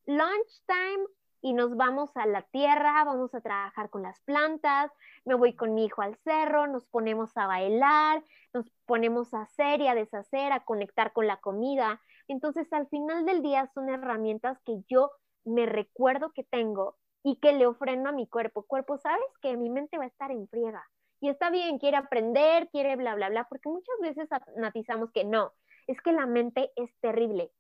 lunchtime, 0.07 1.07
y 1.41 1.53
nos 1.53 1.77
vamos 1.77 2.17
a 2.17 2.27
la 2.27 2.43
tierra, 2.43 3.05
vamos 3.05 3.35
a 3.35 3.41
trabajar 3.41 3.91
con 3.91 4.03
las 4.03 4.21
plantas, 4.21 4.91
me 5.25 5.35
voy 5.35 5.55
con 5.55 5.75
mi 5.75 5.85
hijo 5.85 6.03
al 6.03 6.17
cerro, 6.17 6.67
nos 6.67 6.87
ponemos 6.87 7.37
a 7.37 7.47
bailar, 7.47 8.23
nos 8.53 8.71
ponemos 8.87 9.35
a 9.35 9.43
hacer 9.43 9.81
y 9.81 9.89
a 9.89 9.95
deshacer, 9.95 10.53
a 10.53 10.65
conectar 10.65 11.13
con 11.13 11.27
la 11.27 11.39
comida. 11.39 12.01
Entonces, 12.27 12.73
al 12.73 12.89
final 12.89 13.25
del 13.25 13.43
día 13.43 13.71
son 13.75 13.89
herramientas 13.89 14.59
que 14.65 14.83
yo 14.89 15.11
me 15.45 15.67
recuerdo 15.67 16.33
que 16.33 16.45
tengo 16.45 16.97
y 17.23 17.37
que 17.37 17.53
le 17.53 17.67
ofrendo 17.67 18.09
a 18.09 18.13
mi 18.13 18.27
cuerpo. 18.27 18.65
Cuerpo, 18.65 18.99
¿sabes 18.99 19.27
que 19.41 19.57
mi 19.57 19.71
mente 19.71 19.99
va 19.99 20.05
a 20.05 20.09
estar 20.09 20.31
en 20.31 20.49
friega? 20.49 20.89
Y 21.21 21.29
está 21.29 21.51
bien, 21.51 21.79
quiere 21.79 21.97
aprender, 21.97 22.69
quiere 22.71 22.97
bla, 22.97 23.15
bla, 23.15 23.29
bla, 23.29 23.45
porque 23.49 23.69
muchas 23.69 23.97
veces 24.01 24.29
analizamos 24.57 25.11
que 25.11 25.25
no, 25.25 25.53
es 25.87 26.01
que 26.01 26.13
la 26.13 26.27
mente 26.27 26.71
es 26.77 26.91
terrible 27.01 27.51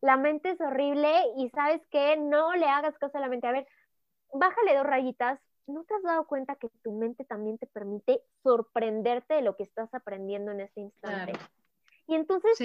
la 0.00 0.16
mente 0.16 0.50
es 0.50 0.60
horrible 0.60 1.10
y 1.36 1.50
sabes 1.50 1.80
que 1.90 2.16
no 2.16 2.54
le 2.54 2.66
hagas 2.66 2.96
caso 2.98 3.18
a 3.18 3.20
la 3.20 3.28
mente. 3.28 3.46
A 3.46 3.52
ver, 3.52 3.66
bájale 4.32 4.76
dos 4.76 4.86
rayitas, 4.86 5.40
¿no 5.66 5.84
te 5.84 5.94
has 5.94 6.02
dado 6.02 6.26
cuenta 6.26 6.56
que 6.56 6.68
tu 6.82 6.92
mente 6.92 7.24
también 7.24 7.58
te 7.58 7.66
permite 7.66 8.20
sorprenderte 8.42 9.34
de 9.34 9.42
lo 9.42 9.56
que 9.56 9.64
estás 9.64 9.92
aprendiendo 9.94 10.52
en 10.52 10.60
ese 10.60 10.80
instante? 10.80 11.32
Y 12.06 12.14
entonces, 12.14 12.56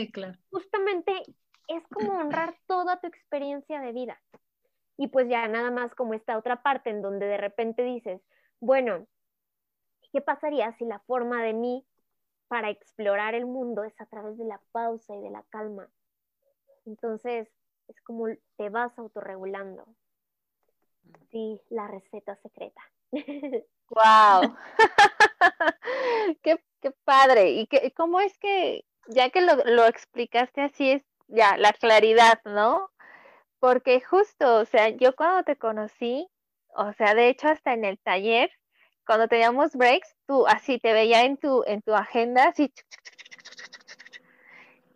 justamente 0.52 1.24
es 1.68 1.84
como 1.88 2.14
honrar 2.14 2.56
toda 2.68 3.00
tu 3.00 3.08
experiencia 3.08 3.80
de 3.80 3.92
vida. 3.92 4.22
Y 4.98 5.08
pues 5.08 5.28
ya 5.28 5.48
nada 5.48 5.72
más 5.72 5.96
como 5.96 6.14
esta 6.14 6.38
otra 6.38 6.62
parte 6.62 6.92
en 6.92 7.02
donde 7.02 7.26
de 7.26 7.38
repente 7.38 7.82
dices, 7.82 8.22
bueno, 8.60 9.08
¿qué 10.12 10.22
pasaría 10.22 10.72
si 10.74 10.86
la 10.86 11.00
forma 11.00 11.44
de 11.44 11.54
mí 11.54 11.86
para 12.48 12.70
explorar 12.70 13.34
el 13.36 13.46
mundo 13.46 13.84
es 13.84 14.00
a 14.00 14.06
través 14.06 14.38
de 14.38 14.46
la 14.46 14.62
pausa 14.72 15.16
y 15.16 15.22
de 15.22 15.30
la 15.30 15.44
calma? 15.50 15.90
Entonces, 16.86 17.50
es 17.88 18.02
como 18.02 18.28
te 18.58 18.70
vas 18.70 18.98
autorregulando. 18.98 19.86
Sí, 21.30 21.60
la 21.70 21.88
receta 21.88 22.36
secreta. 22.38 22.82
¡Wow! 23.90 24.56
qué, 26.44 26.64
qué, 26.82 26.92
padre! 27.04 27.52
¿Y 27.52 27.68
qué, 27.68 27.94
cómo 27.94 28.20
es 28.20 28.38
que, 28.38 28.86
ya 29.08 29.30
que 29.30 29.42
lo, 29.42 29.56
lo 29.66 29.86
explicaste 29.86 30.62
así, 30.62 30.92
es 30.92 31.04
ya 31.28 31.58
la 31.58 31.74
claridad, 31.74 32.40
¿no? 32.46 32.90
Porque 33.60 34.02
justo, 34.02 34.58
o 34.58 34.66
sea, 34.66 34.90
yo 34.90 35.16
cuando 35.16 35.44
te 35.44 35.58
conocí, 35.58 36.28
o 36.76 36.94
sea, 36.94 37.14
de 37.14 37.30
hecho 37.30 37.48
hasta 37.48 37.74
en 37.74 37.86
el 37.86 38.00
taller, 38.00 38.50
cuando 39.12 39.28
teníamos 39.28 39.76
breaks, 39.76 40.16
tú 40.26 40.48
así 40.48 40.80
te 40.80 40.94
veía 40.94 41.24
en 41.24 41.36
tu, 41.36 41.66
en 41.68 41.82
tu 41.82 41.94
agenda, 41.94 42.46
así. 42.46 42.74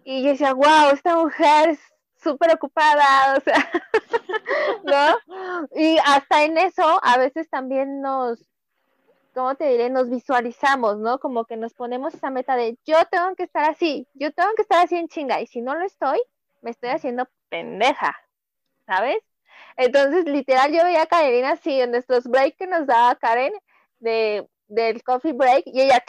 Y 0.06 0.24
yo 0.24 0.30
decía, 0.30 0.54
wow, 0.54 0.92
esta 0.94 1.18
mujer 1.18 1.72
es 1.72 1.80
súper 2.24 2.56
ocupada, 2.56 3.36
o 3.38 3.42
sea, 3.42 3.72
¿no? 4.86 5.68
Y 5.76 5.98
hasta 6.06 6.46
en 6.46 6.58
eso 6.58 6.98
a 7.04 7.18
veces 7.18 7.50
también 7.50 8.00
nos, 8.00 8.40
¿cómo 9.34 9.54
te 9.56 9.68
diré? 9.68 9.90
Nos 9.90 10.10
visualizamos, 10.10 10.98
¿no? 10.98 11.20
Como 11.20 11.44
que 11.44 11.58
nos 11.58 11.74
ponemos 11.74 12.14
esa 12.14 12.30
meta 12.30 12.56
de 12.56 12.80
yo 12.86 12.96
tengo 13.12 13.36
que 13.36 13.44
estar 13.44 13.70
así, 13.70 14.08
yo 14.14 14.32
tengo 14.32 14.54
que 14.56 14.62
estar 14.62 14.82
así 14.82 14.96
en 14.96 15.10
chinga, 15.10 15.42
y 15.42 15.48
si 15.48 15.60
no 15.60 15.76
lo 15.76 15.84
estoy, 15.84 16.22
me 16.62 16.72
estoy 16.72 16.92
haciendo 16.92 17.28
pendeja, 17.50 18.16
¿sabes? 18.86 19.18
Entonces, 19.76 20.24
literal, 20.24 20.72
yo 20.72 20.86
veía 20.86 21.02
a 21.02 21.06
Karen 21.06 21.44
así 21.44 21.82
en 21.82 21.92
nuestros 21.92 22.24
breaks 22.24 22.56
que 22.56 22.68
nos 22.68 22.88
daba 22.88 23.16
Karen 23.16 23.52
de, 24.06 24.48
del 24.68 25.04
coffee 25.04 25.34
break 25.34 25.64
y 25.66 25.82
ella 25.82 26.04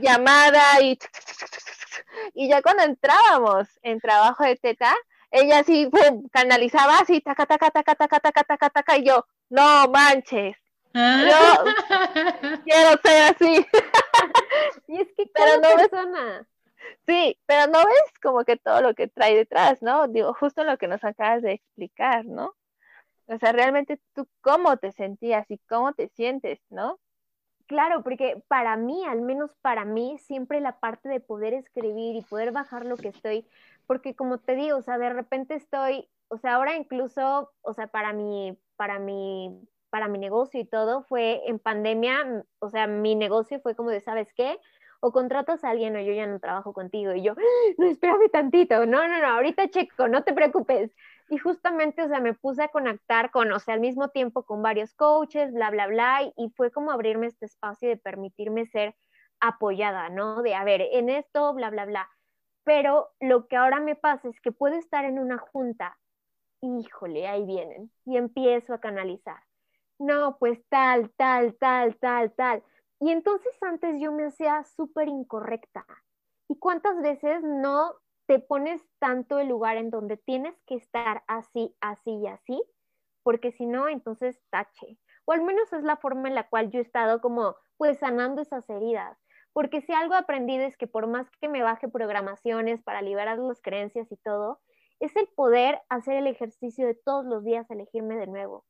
llamada 0.00 0.80
y 0.80 0.98
y 2.34 2.48
ya 2.48 2.62
cuando 2.62 2.82
entrábamos 2.84 3.68
en 3.82 4.00
trabajo 4.00 4.44
de 4.44 4.56
teta, 4.56 4.94
ella 5.30 5.60
así 5.60 5.90
canalizaba 6.32 6.98
así, 6.98 7.20
taca, 7.20 7.46
taca, 7.46 7.70
taca, 7.70 7.94
taca, 7.94 8.20
taca, 8.20 8.44
taca, 8.44 8.70
taca, 8.70 8.98
y 8.98 9.04
yo, 9.04 9.26
no 9.48 9.88
manches. 9.88 10.56
Ah. 10.94 11.24
Yo 11.26 11.64
quiero 12.64 13.00
ser 13.02 13.34
así. 13.34 13.66
y 14.88 15.00
es 15.00 15.08
que 15.16 15.26
pero 15.32 15.60
no 15.60 15.76
persona. 15.76 16.46
sí, 17.06 17.38
pero 17.46 17.66
no 17.72 17.78
ves 17.78 18.18
como 18.22 18.44
que 18.44 18.56
todo 18.56 18.82
lo 18.82 18.94
que 18.94 19.08
trae 19.08 19.36
detrás, 19.36 19.80
¿no? 19.80 20.08
Digo, 20.08 20.34
justo 20.34 20.64
lo 20.64 20.76
que 20.76 20.88
nos 20.88 21.02
acabas 21.02 21.42
de 21.42 21.52
explicar, 21.52 22.26
¿no? 22.26 22.54
O 23.32 23.38
sea, 23.38 23.52
realmente 23.52 23.98
tú 24.14 24.28
cómo 24.42 24.76
te 24.76 24.92
sentías 24.92 25.50
y 25.50 25.58
cómo 25.68 25.94
te 25.94 26.08
sientes, 26.08 26.60
¿no? 26.70 27.00
Claro, 27.66 28.02
porque 28.02 28.42
para 28.48 28.76
mí, 28.76 29.04
al 29.06 29.22
menos 29.22 29.54
para 29.62 29.84
mí, 29.84 30.18
siempre 30.18 30.60
la 30.60 30.78
parte 30.78 31.08
de 31.08 31.20
poder 31.20 31.54
escribir 31.54 32.16
y 32.16 32.22
poder 32.22 32.52
bajar 32.52 32.84
lo 32.84 32.96
que 32.96 33.08
estoy, 33.08 33.46
porque 33.86 34.14
como 34.14 34.38
te 34.38 34.54
digo, 34.56 34.76
o 34.76 34.82
sea, 34.82 34.98
de 34.98 35.08
repente 35.10 35.54
estoy, 35.54 36.08
o 36.28 36.36
sea, 36.36 36.56
ahora 36.56 36.76
incluso, 36.76 37.50
o 37.62 37.72
sea, 37.72 37.86
para 37.86 38.12
mi, 38.12 38.58
para 38.76 38.98
mi, 38.98 39.58
para 39.88 40.08
mi 40.08 40.18
negocio 40.18 40.60
y 40.60 40.64
todo 40.66 41.04
fue 41.04 41.42
en 41.48 41.58
pandemia, 41.58 42.44
o 42.58 42.68
sea, 42.68 42.86
mi 42.86 43.14
negocio 43.14 43.60
fue 43.60 43.74
como 43.74 43.90
de, 43.90 44.00
¿sabes 44.00 44.32
qué? 44.34 44.58
O 45.00 45.12
contratas 45.12 45.64
a 45.64 45.70
alguien 45.70 45.96
o 45.96 46.00
yo 46.00 46.12
ya 46.12 46.26
no 46.26 46.40
trabajo 46.40 46.72
contigo 46.74 47.14
y 47.14 47.22
yo, 47.22 47.32
¡Ah! 47.32 47.74
no, 47.78 47.86
espérame 47.86 48.30
tantito, 48.30 48.84
no, 48.86 49.08
no, 49.08 49.18
no, 49.20 49.26
ahorita 49.28 49.68
checo, 49.70 50.08
no 50.08 50.24
te 50.24 50.34
preocupes. 50.34 50.90
Y 51.32 51.38
justamente, 51.38 52.02
o 52.02 52.08
sea, 52.08 52.20
me 52.20 52.34
puse 52.34 52.62
a 52.62 52.68
conectar 52.68 53.30
con, 53.30 53.50
o 53.52 53.58
sea, 53.58 53.72
al 53.72 53.80
mismo 53.80 54.08
tiempo 54.10 54.44
con 54.44 54.60
varios 54.60 54.92
coaches, 54.92 55.50
bla, 55.54 55.70
bla, 55.70 55.86
bla, 55.86 56.20
y 56.36 56.50
fue 56.50 56.70
como 56.70 56.90
abrirme 56.90 57.26
este 57.26 57.46
espacio 57.46 57.88
de 57.88 57.96
permitirme 57.96 58.66
ser 58.66 58.94
apoyada, 59.40 60.10
¿no? 60.10 60.42
De, 60.42 60.54
a 60.54 60.62
ver, 60.62 60.82
en 60.92 61.08
esto, 61.08 61.54
bla, 61.54 61.70
bla, 61.70 61.86
bla. 61.86 62.10
Pero 62.64 63.12
lo 63.18 63.46
que 63.48 63.56
ahora 63.56 63.80
me 63.80 63.96
pasa 63.96 64.28
es 64.28 64.38
que 64.42 64.52
puedo 64.52 64.74
estar 64.76 65.06
en 65.06 65.18
una 65.18 65.38
junta, 65.38 65.98
híjole, 66.60 67.26
ahí 67.26 67.46
vienen, 67.46 67.90
y 68.04 68.18
empiezo 68.18 68.74
a 68.74 68.80
canalizar. 68.80 69.42
No, 69.98 70.36
pues 70.38 70.60
tal, 70.68 71.10
tal, 71.16 71.56
tal, 71.56 71.96
tal, 71.96 72.30
tal. 72.34 72.62
Y 73.00 73.10
entonces 73.10 73.56
antes 73.62 73.98
yo 74.02 74.12
me 74.12 74.26
hacía 74.26 74.64
súper 74.64 75.08
incorrecta. 75.08 75.86
¿Y 76.46 76.58
cuántas 76.58 77.00
veces 77.00 77.42
no 77.42 77.94
te 78.32 78.38
pones 78.38 78.80
tanto 78.98 79.38
el 79.38 79.48
lugar 79.48 79.76
en 79.76 79.90
donde 79.90 80.16
tienes 80.16 80.58
que 80.66 80.74
estar 80.74 81.22
así, 81.26 81.76
así 81.82 82.12
y 82.12 82.26
así, 82.28 82.62
porque 83.22 83.52
si 83.52 83.66
no, 83.66 83.90
entonces 83.90 84.40
tache. 84.48 84.98
O 85.26 85.32
al 85.32 85.42
menos 85.42 85.70
es 85.74 85.82
la 85.82 85.98
forma 85.98 86.28
en 86.28 86.34
la 86.34 86.48
cual 86.48 86.70
yo 86.70 86.78
he 86.78 86.82
estado 86.82 87.20
como 87.20 87.56
pues 87.76 87.98
sanando 87.98 88.40
esas 88.40 88.66
heridas. 88.70 89.18
Porque 89.52 89.82
si 89.82 89.92
algo 89.92 90.14
he 90.14 90.16
aprendido 90.16 90.64
es 90.64 90.78
que 90.78 90.86
por 90.86 91.08
más 91.08 91.28
que 91.42 91.48
me 91.50 91.62
baje 91.62 91.88
programaciones 91.88 92.82
para 92.82 93.02
liberar 93.02 93.36
las 93.36 93.60
creencias 93.60 94.10
y 94.10 94.16
todo, 94.16 94.62
es 94.98 95.14
el 95.16 95.28
poder 95.36 95.82
hacer 95.90 96.16
el 96.16 96.26
ejercicio 96.26 96.86
de 96.86 96.94
todos 96.94 97.26
los 97.26 97.44
días 97.44 97.70
elegirme 97.70 98.16
de 98.16 98.28
nuevo. 98.28 98.64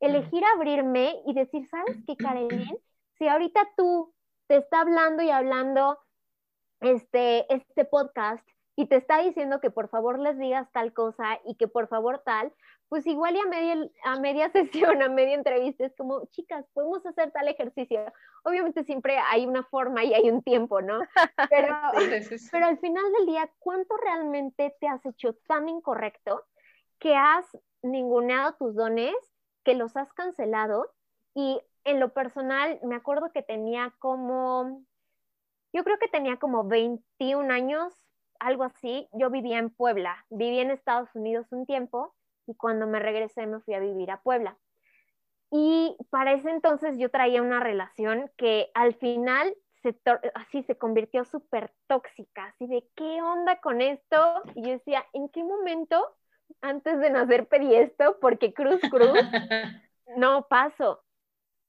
Elegir 0.00 0.44
abrirme 0.54 1.22
y 1.24 1.32
decir, 1.32 1.66
¿sabes 1.66 1.96
qué, 2.06 2.14
Karen? 2.14 2.48
Si 3.16 3.26
ahorita 3.26 3.70
tú 3.74 4.14
te 4.48 4.58
está 4.58 4.82
hablando 4.82 5.22
y 5.22 5.30
hablando 5.30 5.98
este, 6.80 7.52
este 7.52 7.86
podcast 7.86 8.46
y 8.78 8.86
te 8.86 8.94
está 8.94 9.18
diciendo 9.18 9.60
que 9.60 9.72
por 9.72 9.88
favor 9.88 10.20
les 10.20 10.38
digas 10.38 10.70
tal 10.70 10.92
cosa 10.92 11.40
y 11.44 11.56
que 11.56 11.66
por 11.66 11.88
favor 11.88 12.22
tal, 12.24 12.52
pues 12.88 13.04
igual 13.08 13.34
y 13.34 13.40
a 13.40 13.46
media, 13.46 13.90
a 14.04 14.20
media 14.20 14.52
sesión, 14.52 15.02
a 15.02 15.08
media 15.08 15.34
entrevista 15.34 15.84
es 15.84 15.96
como, 15.96 16.26
chicas, 16.26 16.64
podemos 16.74 17.04
hacer 17.04 17.32
tal 17.32 17.48
ejercicio. 17.48 18.00
Obviamente 18.44 18.84
siempre 18.84 19.18
hay 19.18 19.46
una 19.46 19.64
forma 19.64 20.04
y 20.04 20.14
hay 20.14 20.30
un 20.30 20.44
tiempo, 20.44 20.80
¿no? 20.80 21.00
Pero, 21.50 21.76
pero 22.52 22.66
al 22.66 22.78
final 22.78 23.02
del 23.18 23.26
día, 23.26 23.50
¿cuánto 23.58 23.96
realmente 23.96 24.76
te 24.80 24.86
has 24.86 25.04
hecho 25.04 25.34
tan 25.48 25.68
incorrecto 25.68 26.44
que 27.00 27.16
has 27.16 27.46
ninguneado 27.82 28.54
tus 28.60 28.76
dones, 28.76 29.16
que 29.64 29.74
los 29.74 29.96
has 29.96 30.12
cancelado? 30.12 30.88
Y 31.34 31.60
en 31.82 31.98
lo 31.98 32.12
personal, 32.12 32.78
me 32.84 32.94
acuerdo 32.94 33.32
que 33.32 33.42
tenía 33.42 33.92
como, 33.98 34.84
yo 35.72 35.82
creo 35.82 35.98
que 35.98 36.06
tenía 36.06 36.36
como 36.36 36.62
21 36.62 37.52
años 37.52 38.07
algo 38.40 38.64
así, 38.64 39.08
yo 39.12 39.30
vivía 39.30 39.58
en 39.58 39.70
Puebla, 39.70 40.24
viví 40.30 40.58
en 40.58 40.70
Estados 40.70 41.08
Unidos 41.14 41.46
un 41.50 41.66
tiempo 41.66 42.14
y 42.46 42.54
cuando 42.54 42.86
me 42.86 42.98
regresé 42.98 43.46
me 43.46 43.60
fui 43.60 43.74
a 43.74 43.80
vivir 43.80 44.10
a 44.10 44.22
Puebla. 44.22 44.56
Y 45.50 45.96
para 46.10 46.32
ese 46.32 46.50
entonces 46.50 46.98
yo 46.98 47.10
traía 47.10 47.42
una 47.42 47.60
relación 47.60 48.30
que 48.36 48.70
al 48.74 48.94
final 48.94 49.54
se 49.82 49.96
así 50.34 50.62
se 50.64 50.76
convirtió 50.76 51.24
súper 51.24 51.72
tóxica, 51.86 52.46
así 52.46 52.66
de 52.66 52.86
qué 52.96 53.22
onda 53.22 53.60
con 53.60 53.80
esto. 53.80 54.42
Y 54.54 54.62
yo 54.62 54.70
decía, 54.70 55.04
¿en 55.12 55.28
qué 55.28 55.42
momento 55.44 56.04
antes 56.60 56.98
de 56.98 57.10
nacer 57.10 57.46
pedí 57.48 57.74
esto? 57.74 58.18
Porque 58.20 58.52
cruz, 58.52 58.80
cruz, 58.90 59.12
no 60.16 60.46
paso. 60.48 61.02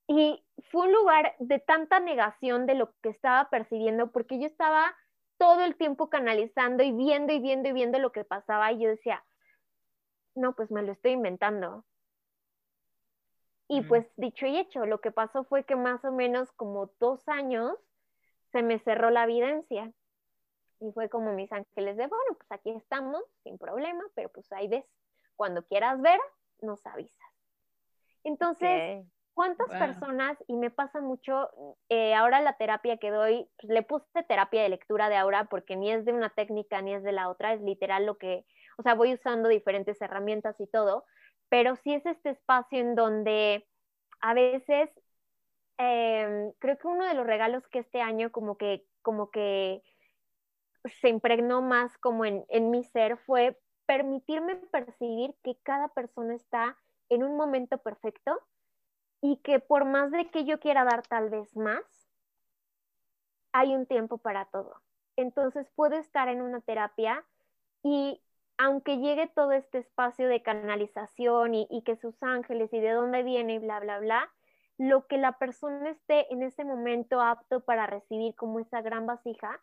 Y 0.07 0.43
fue 0.71 0.87
un 0.87 0.93
lugar 0.93 1.35
de 1.39 1.59
tanta 1.59 1.99
negación 1.99 2.65
de 2.65 2.75
lo 2.75 2.93
que 3.01 3.09
estaba 3.09 3.49
percibiendo, 3.49 4.11
porque 4.11 4.39
yo 4.39 4.47
estaba 4.47 4.95
todo 5.39 5.63
el 5.63 5.75
tiempo 5.75 6.09
canalizando 6.09 6.83
y 6.83 6.91
viendo 6.91 7.33
y 7.33 7.39
viendo 7.39 7.69
y 7.69 7.73
viendo 7.73 7.97
lo 7.97 8.11
que 8.11 8.25
pasaba 8.25 8.71
y 8.73 8.79
yo 8.79 8.89
decía, 8.89 9.25
no, 10.35 10.53
pues 10.53 10.69
me 10.69 10.83
lo 10.83 10.91
estoy 10.91 11.13
inventando. 11.13 11.85
Y 13.69 13.81
pues 13.81 14.11
dicho 14.17 14.47
y 14.47 14.57
hecho, 14.57 14.85
lo 14.85 14.99
que 14.99 15.11
pasó 15.11 15.43
fue 15.43 15.63
que 15.63 15.75
más 15.75 16.03
o 16.03 16.11
menos 16.11 16.51
como 16.53 16.91
dos 16.99 17.27
años 17.29 17.77
se 18.51 18.63
me 18.63 18.79
cerró 18.79 19.11
la 19.11 19.23
evidencia. 19.23 19.93
Y 20.81 20.91
fue 20.91 21.07
como 21.07 21.33
mis 21.33 21.51
ángeles 21.51 21.95
de, 21.95 22.07
bueno, 22.07 22.35
pues 22.35 22.51
aquí 22.51 22.71
estamos, 22.71 23.23
sin 23.43 23.57
problema, 23.57 24.03
pero 24.15 24.29
pues 24.29 24.51
ahí 24.51 24.67
ves, 24.67 24.85
cuando 25.35 25.63
quieras 25.65 26.01
ver, 26.01 26.19
nos 26.61 26.85
avisas. 26.85 27.29
Entonces, 28.23 29.05
¿Cuántas 29.39 29.69
personas, 29.69 30.37
y 30.47 30.57
me 30.57 30.69
pasa 30.69 30.99
mucho, 30.99 31.49
eh, 31.87 32.13
ahora 32.13 32.41
la 32.41 32.57
terapia 32.57 32.97
que 32.97 33.09
doy, 33.09 33.49
pues, 33.57 33.71
le 33.71 33.83
puse 33.83 34.21
terapia 34.27 34.61
de 34.61 34.67
lectura 34.67 35.07
de 35.07 35.15
ahora 35.15 35.45
porque 35.45 35.77
ni 35.77 35.89
es 35.89 36.03
de 36.03 36.11
una 36.11 36.29
técnica 36.29 36.81
ni 36.81 36.93
es 36.93 37.03
de 37.03 37.13
la 37.13 37.29
otra, 37.29 37.53
es 37.53 37.61
literal 37.61 38.05
lo 38.05 38.17
que, 38.17 38.45
o 38.77 38.83
sea, 38.83 38.95
voy 38.95 39.13
usando 39.13 39.47
diferentes 39.47 40.01
herramientas 40.01 40.59
y 40.59 40.67
todo, 40.67 41.05
pero 41.47 41.77
sí 41.77 41.93
es 41.93 42.05
este 42.05 42.31
espacio 42.31 42.79
en 42.79 42.95
donde 42.95 43.65
a 44.19 44.33
veces 44.33 44.89
em, 45.77 46.51
creo 46.59 46.77
que 46.77 46.87
uno 46.89 47.05
de 47.05 47.13
los 47.13 47.25
regalos 47.25 47.65
que 47.69 47.79
este 47.79 48.01
año 48.01 48.33
como 48.33 48.57
que, 48.57 48.83
como 49.01 49.31
que 49.31 49.81
se 50.83 51.07
impregnó 51.07 51.61
más 51.61 51.97
como 51.99 52.25
en, 52.25 52.43
en 52.49 52.71
mi 52.71 52.83
ser 52.83 53.15
fue 53.19 53.57
permitirme 53.85 54.57
percibir 54.57 55.33
que 55.43 55.57
cada 55.63 55.87
persona 55.87 56.35
está 56.35 56.77
en 57.07 57.23
un 57.23 57.37
momento 57.37 57.77
perfecto 57.77 58.37
y 59.21 59.37
que 59.37 59.59
por 59.59 59.85
más 59.85 60.11
de 60.11 60.29
que 60.29 60.45
yo 60.45 60.59
quiera 60.59 60.83
dar 60.83 61.05
tal 61.05 61.29
vez 61.29 61.55
más, 61.55 61.83
hay 63.51 63.75
un 63.75 63.85
tiempo 63.85 64.17
para 64.17 64.45
todo. 64.45 64.81
Entonces 65.15 65.69
puedo 65.75 65.95
estar 65.95 66.27
en 66.29 66.41
una 66.41 66.61
terapia 66.61 67.25
y 67.83 68.21
aunque 68.57 68.97
llegue 68.97 69.27
todo 69.27 69.53
este 69.53 69.79
espacio 69.79 70.27
de 70.27 70.43
canalización 70.43 71.55
y, 71.55 71.81
que 71.85 71.95
sus 71.95 72.21
ángeles 72.21 72.71
y 72.73 72.79
de 72.79 72.91
dónde 72.91 73.23
viene 73.23 73.53
y 73.53 73.59
bla, 73.59 73.79
bla, 73.79 73.99
bla, 73.99 74.29
lo 74.77 75.07
que 75.07 75.17
la 75.17 75.37
persona 75.37 75.89
esté 75.89 76.31
en 76.31 76.43
ese 76.43 76.65
momento 76.65 77.21
apto 77.21 77.61
para 77.61 77.87
recibir 77.87 78.35
como 78.35 78.59
esa 78.59 78.81
gran 78.81 79.05
vasija, 79.05 79.61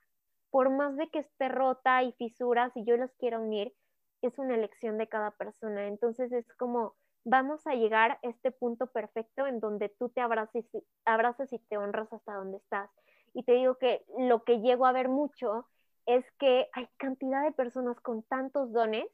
por 0.50 0.70
más 0.70 0.96
de 0.96 1.08
que 1.10 1.20
esté 1.20 1.48
rota 1.48 2.02
y 2.02 2.12
fisuras 2.12 2.72
y 2.74 2.84
yo 2.84 2.96
los 2.96 3.12
quiera 3.16 3.38
unir, 3.38 3.74
es 4.22 4.38
una 4.38 4.54
elección 4.54 4.96
de 4.96 5.08
cada 5.08 5.30
persona. 5.32 5.86
Entonces 5.86 6.32
es 6.32 6.50
como, 6.54 6.94
vamos 7.26 7.66
a 7.66 7.74
llegar 7.74 8.12
a 8.12 8.18
este 8.22 8.52
punto 8.52 8.86
perfecto 8.86 9.48
en 9.48 9.58
donde 9.58 9.88
tú 9.88 10.08
te 10.10 10.20
abraces, 10.20 10.64
abrazas 11.04 11.52
y 11.52 11.58
te 11.58 11.76
honras 11.76 12.10
hasta 12.12 12.34
donde 12.34 12.58
estás. 12.58 12.88
Y 13.34 13.42
te 13.42 13.52
digo 13.52 13.76
que 13.78 14.04
lo 14.16 14.44
que 14.44 14.60
llego 14.60 14.86
a 14.86 14.92
ver 14.92 15.08
mucho 15.08 15.66
es 16.06 16.24
que 16.38 16.68
hay 16.72 16.88
cantidad 16.98 17.42
de 17.42 17.50
personas 17.50 18.00
con 18.00 18.22
tantos 18.22 18.72
dones 18.72 19.06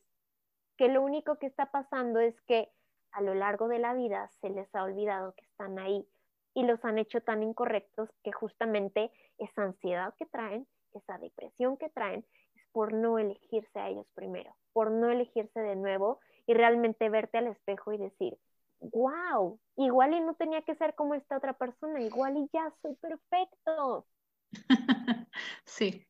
que 0.77 0.89
lo 0.89 1.01
único 1.01 1.39
que 1.39 1.47
está 1.47 1.71
pasando 1.71 2.21
es 2.21 2.39
que 2.43 2.71
a 3.13 3.23
lo 3.23 3.35
largo 3.35 3.67
de 3.67 3.79
la 3.79 3.95
vida 3.95 4.29
se 4.43 4.51
les 4.51 4.73
ha 4.75 4.85
olvidado 4.85 5.33
que 5.35 5.45
están 5.47 5.79
ahí 5.79 6.07
y 6.53 6.65
los 6.65 6.85
han 6.85 6.99
hecho 6.99 7.23
tan 7.23 7.43
incorrectos 7.43 8.11
que 8.23 8.31
justamente 8.31 9.11
esa 9.39 9.63
ansiedad 9.63 10.15
que 10.19 10.27
traen, 10.27 10.67
esa 10.93 11.17
depresión 11.17 11.79
que 11.79 11.89
traen, 11.89 12.27
por 12.73 12.93
no 12.93 13.19
elegirse 13.19 13.79
a 13.79 13.89
ellos 13.89 14.07
primero, 14.15 14.55
por 14.73 14.91
no 14.91 15.11
elegirse 15.11 15.61
de 15.61 15.77
nuevo 15.77 16.21
y 16.47 16.55
realmente 16.55 17.09
verte 17.09 17.39
al 17.39 17.49
espejo 17.49 17.93
y 17.93 17.99
decir, 17.99 18.37
wow, 18.81 19.59
igual 19.77 20.15
y 20.15 20.21
no 20.21 20.35
tenía 20.35 20.63
que 20.63 20.75
ser 20.75 20.95
como 20.95 21.15
esta 21.15 21.37
otra 21.37 21.53
persona, 21.53 22.01
igual 22.01 22.37
y 22.37 22.49
ya 22.53 22.73
soy 22.83 22.95
perfecto. 22.97 24.07
Sí. 25.65 26.07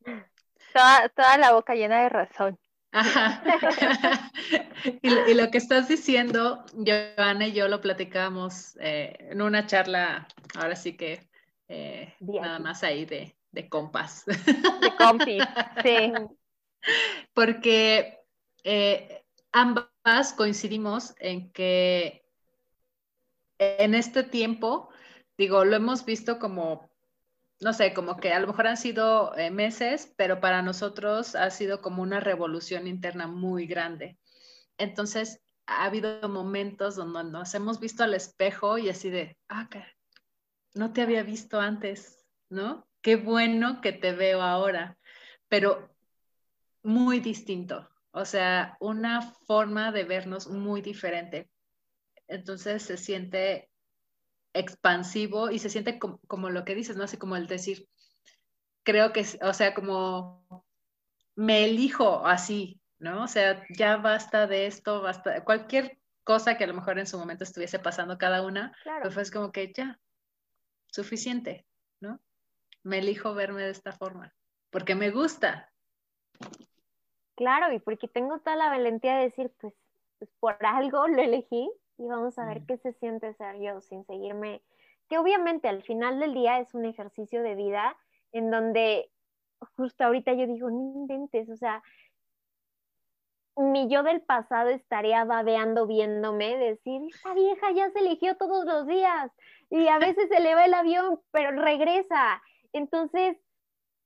Toda, 0.72 1.08
toda 1.10 1.38
la 1.38 1.52
boca 1.52 1.74
llena 1.74 2.02
de 2.02 2.08
razón. 2.08 2.58
y, 5.02 5.34
lo 5.34 5.50
que 5.50 5.58
estás 5.58 5.88
diciendo, 5.88 6.64
Joana 6.74 7.46
y 7.46 7.52
yo 7.52 7.68
lo 7.68 7.80
platicamos 7.80 8.76
eh, 8.80 9.16
en 9.30 9.40
una 9.40 9.66
charla, 9.66 10.26
ahora 10.58 10.76
sí 10.76 10.96
que 10.96 11.26
eh, 11.68 12.14
nada 12.20 12.58
más 12.58 12.82
ahí 12.82 13.06
de, 13.06 13.34
de 13.50 13.68
compas. 13.68 14.26
De 14.26 14.96
compis, 14.98 15.42
sí. 15.82 16.12
Porque 17.34 18.18
eh, 18.64 19.24
ambas 19.52 20.32
coincidimos 20.36 21.14
en 21.18 21.52
que 21.52 22.24
en 23.58 23.94
este 23.94 24.24
tiempo, 24.24 24.88
digo, 25.36 25.64
lo 25.64 25.76
hemos 25.76 26.04
visto 26.04 26.38
como 26.38 26.92
no 27.62 27.72
sé, 27.72 27.94
como 27.94 28.16
que 28.16 28.32
a 28.32 28.40
lo 28.40 28.48
mejor 28.48 28.66
han 28.66 28.76
sido 28.76 29.36
eh, 29.36 29.50
meses, 29.50 30.12
pero 30.16 30.40
para 30.40 30.62
nosotros 30.62 31.36
ha 31.36 31.48
sido 31.50 31.80
como 31.80 32.02
una 32.02 32.18
revolución 32.18 32.88
interna 32.88 33.28
muy 33.28 33.66
grande. 33.66 34.18
Entonces, 34.78 35.40
ha 35.66 35.84
habido 35.84 36.28
momentos 36.28 36.96
donde 36.96 37.22
nos 37.22 37.54
hemos 37.54 37.78
visto 37.78 38.02
al 38.02 38.14
espejo 38.14 38.78
y 38.78 38.88
así 38.88 39.10
de, 39.10 39.38
ah, 39.48 39.68
no 40.74 40.92
te 40.92 41.02
había 41.02 41.22
visto 41.22 41.60
antes, 41.60 42.24
¿no? 42.50 42.88
Qué 43.00 43.14
bueno 43.14 43.80
que 43.80 43.92
te 43.92 44.12
veo 44.12 44.42
ahora, 44.42 44.98
pero 45.48 45.91
muy 46.82 47.20
distinto, 47.20 47.88
o 48.10 48.24
sea, 48.24 48.76
una 48.80 49.22
forma 49.22 49.92
de 49.92 50.04
vernos 50.04 50.48
muy 50.48 50.82
diferente. 50.82 51.48
Entonces 52.28 52.82
se 52.82 52.96
siente 52.96 53.70
expansivo 54.52 55.50
y 55.50 55.58
se 55.58 55.70
siente 55.70 55.98
como, 55.98 56.50
lo 56.50 56.64
que 56.64 56.74
dices, 56.74 56.96
¿no? 56.96 57.04
Así 57.04 57.16
como 57.16 57.36
el 57.36 57.46
decir, 57.46 57.88
creo 58.82 59.12
que, 59.12 59.24
o 59.42 59.54
sea, 59.54 59.74
como 59.74 60.64
me 61.34 61.64
elijo 61.64 62.26
así, 62.26 62.80
¿no? 62.98 63.24
O 63.24 63.28
sea, 63.28 63.64
ya 63.70 63.96
basta 63.96 64.46
de 64.46 64.66
esto, 64.66 65.00
basta, 65.00 65.44
cualquier 65.44 65.98
cosa 66.24 66.56
que 66.56 66.64
a 66.64 66.66
lo 66.66 66.74
mejor 66.74 66.98
en 66.98 67.06
su 67.06 67.18
momento 67.18 67.44
estuviese 67.44 67.78
pasando 67.78 68.18
cada 68.18 68.42
una, 68.42 68.76
pues 69.02 69.14
fue 69.14 69.30
como 69.30 69.52
que 69.52 69.72
ya, 69.74 69.98
suficiente, 70.86 71.66
¿no? 72.00 72.20
Me 72.82 72.98
elijo 72.98 73.34
verme 73.34 73.62
de 73.62 73.70
esta 73.70 73.92
forma, 73.92 74.34
porque 74.70 74.94
me 74.94 75.10
gusta. 75.10 75.72
Claro, 77.42 77.72
y 77.72 77.80
porque 77.80 78.06
tengo 78.06 78.38
toda 78.38 78.54
la 78.54 78.68
valentía 78.68 79.16
de 79.16 79.24
decir, 79.24 79.50
pues, 79.60 79.74
pues 80.20 80.30
por 80.38 80.56
algo 80.64 81.08
lo 81.08 81.20
elegí 81.20 81.68
y 81.98 82.06
vamos 82.06 82.38
a 82.38 82.46
ver 82.46 82.64
qué 82.68 82.76
se 82.76 82.92
siente 82.92 83.34
ser 83.34 83.58
yo 83.60 83.80
sin 83.80 84.04
seguirme, 84.06 84.62
que 85.08 85.18
obviamente 85.18 85.66
al 85.66 85.82
final 85.82 86.20
del 86.20 86.34
día 86.34 86.60
es 86.60 86.72
un 86.72 86.84
ejercicio 86.84 87.42
de 87.42 87.56
vida 87.56 87.96
en 88.30 88.52
donde 88.52 89.10
justo 89.76 90.04
ahorita 90.04 90.34
yo 90.34 90.46
digo, 90.46 90.70
no 90.70 91.00
inventes, 91.00 91.50
o 91.50 91.56
sea, 91.56 91.82
mi 93.56 93.88
yo 93.88 94.04
del 94.04 94.22
pasado 94.22 94.68
estaría 94.68 95.24
babeando 95.24 95.88
viéndome, 95.88 96.56
decir, 96.56 97.02
esta 97.12 97.34
vieja 97.34 97.72
ya 97.72 97.90
se 97.90 97.98
eligió 97.98 98.36
todos 98.36 98.64
los 98.64 98.86
días 98.86 99.32
y 99.68 99.88
a 99.88 99.98
veces 99.98 100.28
se 100.28 100.38
le 100.38 100.54
va 100.54 100.64
el 100.64 100.74
avión, 100.74 101.20
pero 101.32 101.50
regresa. 101.60 102.40
Entonces, 102.72 103.36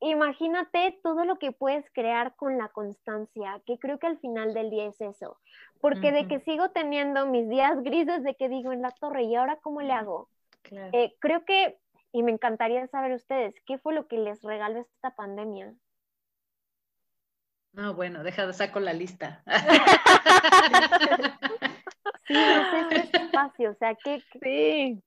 imagínate 0.01 0.99
todo 1.03 1.25
lo 1.25 1.39
que 1.39 1.53
puedes 1.53 1.85
crear 1.93 2.35
con 2.37 2.59
la 2.59 2.69
constancia, 2.69 3.61
que 3.67 3.79
creo 3.79 3.99
que 3.99 4.07
al 4.07 4.19
final 4.19 4.55
del 4.55 4.71
día 4.71 4.87
es 4.87 5.01
eso. 5.01 5.39
Porque 5.81 6.13
de 6.13 6.27
que 6.27 6.41
sigo 6.41 6.71
teniendo 6.71 7.27
mis 7.27 7.49
días 7.49 7.83
grises 7.83 8.23
de 8.23 8.35
que 8.35 8.49
digo 8.49 8.73
en 8.73 8.83
la 8.83 8.91
torre, 8.91 9.25
¿y 9.25 9.37
ahora 9.37 9.59
cómo 9.63 9.83
le 9.83 9.93
hago? 9.93 10.29
Eh, 10.71 11.15
creo 11.21 11.45
que, 11.45 11.79
y 12.13 12.23
me 12.23 12.33
encantaría 12.33 12.87
saber 12.89 13.13
ustedes, 13.13 13.55
¿qué 13.67 13.79
fue 13.79 13.95
lo 13.95 14.09
que 14.09 14.19
les 14.19 14.43
regaló 14.43 14.81
esta 14.81 15.15
pandemia? 15.15 15.75
No, 17.73 17.95
bueno, 17.95 18.23
deja 18.23 18.47
de 18.47 18.55
sacar 18.55 18.83
la 18.83 18.95
lista. 18.95 19.43
sí, 22.27 22.35
no 22.35 22.71
sé, 22.71 22.97
este 22.97 23.19
espacio, 23.19 23.71
o 23.71 23.75
sea, 23.75 23.95
¿qué, 24.03 24.23
Sí. 24.43 25.03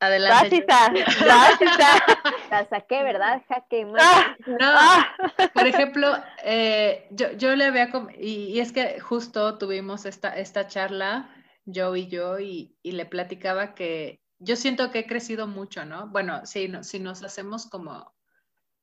Adelante. 0.00 0.66
La 2.50 2.66
saqué, 2.68 3.02
¿verdad? 3.02 3.42
Jaque 3.48 3.86
ah, 3.98 4.36
no, 4.46 4.56
ah. 4.60 5.16
por 5.52 5.66
ejemplo, 5.66 6.16
eh, 6.42 7.06
yo, 7.10 7.32
yo, 7.32 7.54
le 7.54 7.66
había, 7.66 7.90
y, 8.18 8.46
y, 8.46 8.60
es 8.60 8.72
que 8.72 8.98
justo 8.98 9.58
tuvimos 9.58 10.06
esta, 10.06 10.36
esta 10.36 10.66
charla, 10.66 11.30
yo 11.66 11.94
y 11.94 12.08
yo, 12.08 12.40
y, 12.40 12.76
y, 12.82 12.92
le 12.92 13.04
platicaba 13.04 13.74
que 13.74 14.20
yo 14.38 14.56
siento 14.56 14.90
que 14.90 15.00
he 15.00 15.06
crecido 15.06 15.46
mucho, 15.46 15.84
¿no? 15.84 16.08
Bueno, 16.08 16.46
si, 16.46 16.66
no, 16.66 16.82
si 16.82 16.98
nos 16.98 17.22
hacemos 17.22 17.66
como 17.66 18.12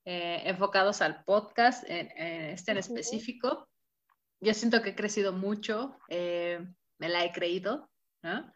eh, 0.06 0.44
enfocados 0.46 1.02
al 1.02 1.24
podcast, 1.24 1.84
en, 1.90 2.10
este 2.16 2.72
en 2.72 2.78
específico, 2.78 3.68
yo 4.40 4.54
siento 4.54 4.84
que 4.84 4.92
he 4.92 4.96
crecido 4.96 5.34
mucho, 5.34 5.98
eh, 6.10 6.64
me 7.00 7.10
la 7.10 7.26
he 7.26 7.32
creído, 7.32 7.90
¿no? 8.22 8.54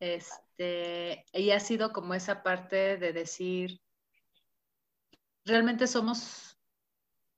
Este, 0.00 1.26
y 1.32 1.50
ha 1.50 1.60
sido 1.60 1.92
como 1.92 2.14
esa 2.14 2.42
parte 2.42 2.96
de 2.96 3.12
decir, 3.12 3.80
realmente 5.44 5.86
somos 5.86 6.58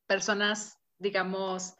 personas, 0.06 0.78
digamos, 0.98 1.74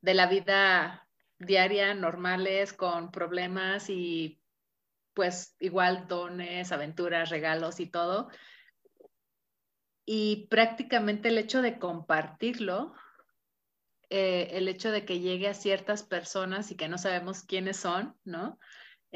de 0.00 0.14
la 0.14 0.26
vida 0.26 1.08
diaria, 1.38 1.94
normales, 1.94 2.72
con 2.72 3.10
problemas 3.10 3.88
y 3.88 4.40
pues 5.14 5.54
igual 5.60 6.08
dones, 6.08 6.72
aventuras, 6.72 7.30
regalos 7.30 7.78
y 7.78 7.86
todo. 7.86 8.28
Y 10.04 10.48
prácticamente 10.48 11.28
el 11.28 11.38
hecho 11.38 11.62
de 11.62 11.78
compartirlo, 11.78 12.94
eh, 14.10 14.48
el 14.52 14.68
hecho 14.68 14.90
de 14.90 15.04
que 15.04 15.20
llegue 15.20 15.48
a 15.48 15.54
ciertas 15.54 16.02
personas 16.02 16.70
y 16.70 16.76
que 16.76 16.88
no 16.88 16.98
sabemos 16.98 17.42
quiénes 17.42 17.78
son, 17.78 18.16
¿no? 18.24 18.58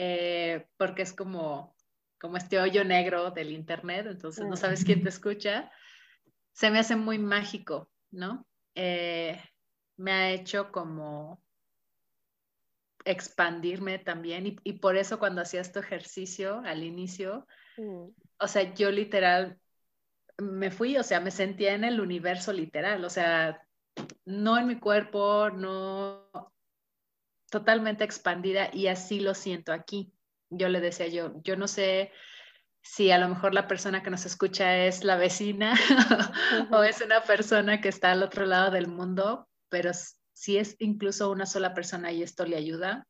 Eh, 0.00 0.64
porque 0.76 1.02
es 1.02 1.12
como, 1.12 1.74
como 2.20 2.36
este 2.36 2.60
hoyo 2.60 2.84
negro 2.84 3.32
del 3.32 3.50
Internet, 3.50 4.06
entonces 4.08 4.46
no 4.46 4.56
sabes 4.56 4.84
quién 4.84 5.02
te 5.02 5.08
escucha, 5.08 5.72
se 6.52 6.70
me 6.70 6.78
hace 6.78 6.94
muy 6.94 7.18
mágico, 7.18 7.90
¿no? 8.12 8.46
Eh, 8.76 9.42
me 9.96 10.12
ha 10.12 10.30
hecho 10.30 10.70
como 10.70 11.42
expandirme 13.04 13.98
también 13.98 14.60
y, 14.62 14.72
por 14.74 14.96
eso 14.96 15.18
cuando 15.18 15.42
hacía 15.42 15.62
este 15.62 15.80
ejercicio 15.80 16.62
al 16.64 16.84
inicio, 16.84 17.44
mm. 17.76 18.06
o 18.38 18.46
sea, 18.46 18.72
yo 18.74 18.92
literal 18.92 19.58
me 20.36 20.70
fui, 20.70 20.96
o 20.96 21.02
sea, 21.02 21.18
me 21.18 21.32
sentía 21.32 21.74
en 21.74 21.82
el 21.82 22.00
universo 22.00 22.52
literal, 22.52 23.04
o 23.04 23.10
sea, 23.10 23.66
no 24.24 24.58
en 24.58 24.68
mi 24.68 24.78
cuerpo, 24.78 25.50
no, 25.50 26.30
totalmente 27.50 28.04
expandida 28.04 28.70
y 28.72 28.88
así 28.88 29.20
lo 29.20 29.34
siento 29.34 29.72
aquí. 29.72 30.12
Yo 30.50 30.68
le 30.68 30.80
decía 30.80 31.08
yo, 31.08 31.32
yo 31.42 31.56
no 31.56 31.68
sé 31.68 32.12
si 32.82 33.10
a 33.10 33.18
lo 33.18 33.28
mejor 33.28 33.54
la 33.54 33.66
persona 33.66 34.02
que 34.02 34.10
nos 34.10 34.24
escucha 34.24 34.86
es 34.86 35.04
la 35.04 35.16
vecina 35.16 35.74
o 36.72 36.82
es 36.82 37.00
una 37.02 37.22
persona 37.22 37.80
que 37.80 37.88
está 37.88 38.12
al 38.12 38.22
otro 38.22 38.46
lado 38.46 38.70
del 38.70 38.88
mundo, 38.88 39.48
pero 39.68 39.90
si 40.32 40.56
es 40.56 40.76
incluso 40.78 41.30
una 41.30 41.46
sola 41.46 41.74
persona 41.74 42.12
y 42.12 42.22
esto 42.22 42.46
le 42.46 42.56
ayuda, 42.56 43.06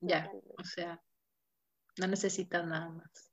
Ya, 0.00 0.30
o 0.58 0.64
sea, 0.64 1.00
no 1.98 2.06
necesitas 2.06 2.66
nada 2.66 2.88
más. 2.88 3.30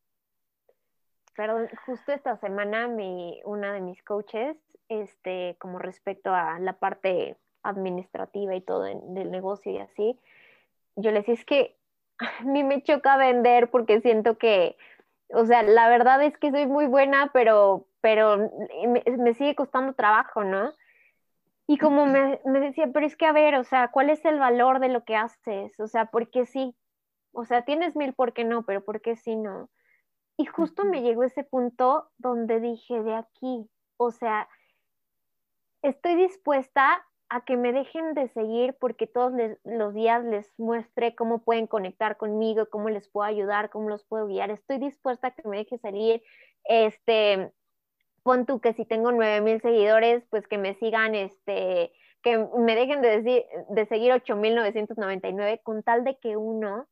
Perdón, 1.36 1.70
justo 1.86 2.12
esta 2.12 2.38
semana 2.38 2.88
mi, 2.88 3.42
una 3.46 3.74
de 3.74 3.82
mis 3.82 4.04
coaches, 4.04 4.58
este, 4.90 5.56
como 5.60 5.80
respecto 5.80 6.34
a 6.34 6.60
la 6.60 6.78
parte 6.78 7.38
administrativa 7.64 8.56
y 8.56 8.62
todo 8.62 8.84
del 8.84 9.32
negocio 9.32 9.72
y 9.72 9.78
así, 9.80 10.20
yo 10.96 11.12
le 11.12 11.20
decía, 11.20 11.34
es 11.34 11.46
que 11.46 11.78
a 12.40 12.44
mí 12.44 12.64
me 12.64 12.82
choca 12.84 13.18
vender 13.18 13.70
porque 13.70 14.02
siento 14.02 14.38
que, 14.38 14.78
o 15.30 15.46
sea, 15.46 15.64
la 15.64 15.90
verdad 15.90 16.22
es 16.24 16.38
que 16.38 16.52
soy 16.52 16.66
muy 16.66 16.88
buena, 16.88 17.32
pero, 17.34 17.88
pero 18.02 18.50
me, 19.18 19.34
sigue 19.34 19.56
costando 19.56 19.94
trabajo, 19.94 20.44
¿no? 20.44 20.74
Y 21.68 21.78
como 21.78 22.08
me, 22.08 22.40
me, 22.46 22.60
decía, 22.60 22.90
pero 22.92 23.06
es 23.06 23.16
que 23.16 23.28
a 23.28 23.32
ver, 23.32 23.56
o 23.56 23.64
sea, 23.64 23.90
¿cuál 23.90 24.10
es 24.10 24.26
el 24.26 24.40
valor 24.40 24.80
de 24.80 24.90
lo 24.90 25.04
que 25.04 25.16
haces? 25.16 25.80
O 25.80 25.88
sea, 25.88 26.06
¿por 26.06 26.32
qué 26.32 26.46
sí? 26.46 26.76
O 27.32 27.46
sea, 27.46 27.64
tienes 27.64 27.96
mil, 27.96 28.14
¿por 28.14 28.34
qué 28.34 28.44
no? 28.44 28.64
Pero 28.64 28.84
¿por 28.84 29.02
qué 29.02 29.16
sí 29.16 29.36
no? 29.36 29.70
Y 30.36 30.46
justo 30.48 30.84
me 30.84 31.04
llegó 31.04 31.24
ese 31.24 31.44
punto 31.44 32.10
donde 32.18 32.60
dije, 32.60 33.04
de 33.04 33.14
aquí, 33.14 33.70
o 33.98 34.10
sea, 34.10 34.50
estoy 35.84 36.16
dispuesta 36.16 37.06
a 37.30 37.42
que 37.42 37.58
me 37.58 37.72
dejen 37.72 38.16
de 38.16 38.28
seguir 38.30 38.76
porque 38.80 39.06
todos 39.06 39.32
los 39.64 39.94
días 39.94 40.24
les 40.26 40.52
muestre 40.58 41.16
cómo 41.16 41.40
pueden 41.40 41.68
conectar 41.68 42.18
conmigo, 42.18 42.68
cómo 42.70 42.90
les 42.90 43.08
puedo 43.08 43.26
ayudar, 43.28 43.70
cómo 43.70 43.88
los 43.90 44.04
puedo 44.04 44.26
guiar. 44.28 44.50
Estoy 44.50 44.80
dispuesta 44.80 45.28
a 45.28 45.32
que 45.32 45.48
me 45.48 45.58
deje 45.58 45.78
salir, 45.78 46.24
este, 46.64 47.52
pon 48.24 48.46
tú 48.48 48.60
que 48.60 48.74
si 48.74 48.84
tengo 48.84 49.12
9000 49.12 49.62
seguidores, 49.62 50.24
pues 50.32 50.48
que 50.48 50.58
me 50.58 50.74
sigan, 50.76 51.14
este, 51.14 51.92
que 52.24 52.38
me 52.58 52.76
dejen 52.76 53.02
de, 53.02 53.22
decir, 53.22 53.46
de 53.70 53.86
seguir 53.86 54.12
8999 54.12 55.62
con 55.64 55.84
tal 55.84 56.04
de 56.04 56.18
que 56.18 56.36
uno 56.36 56.88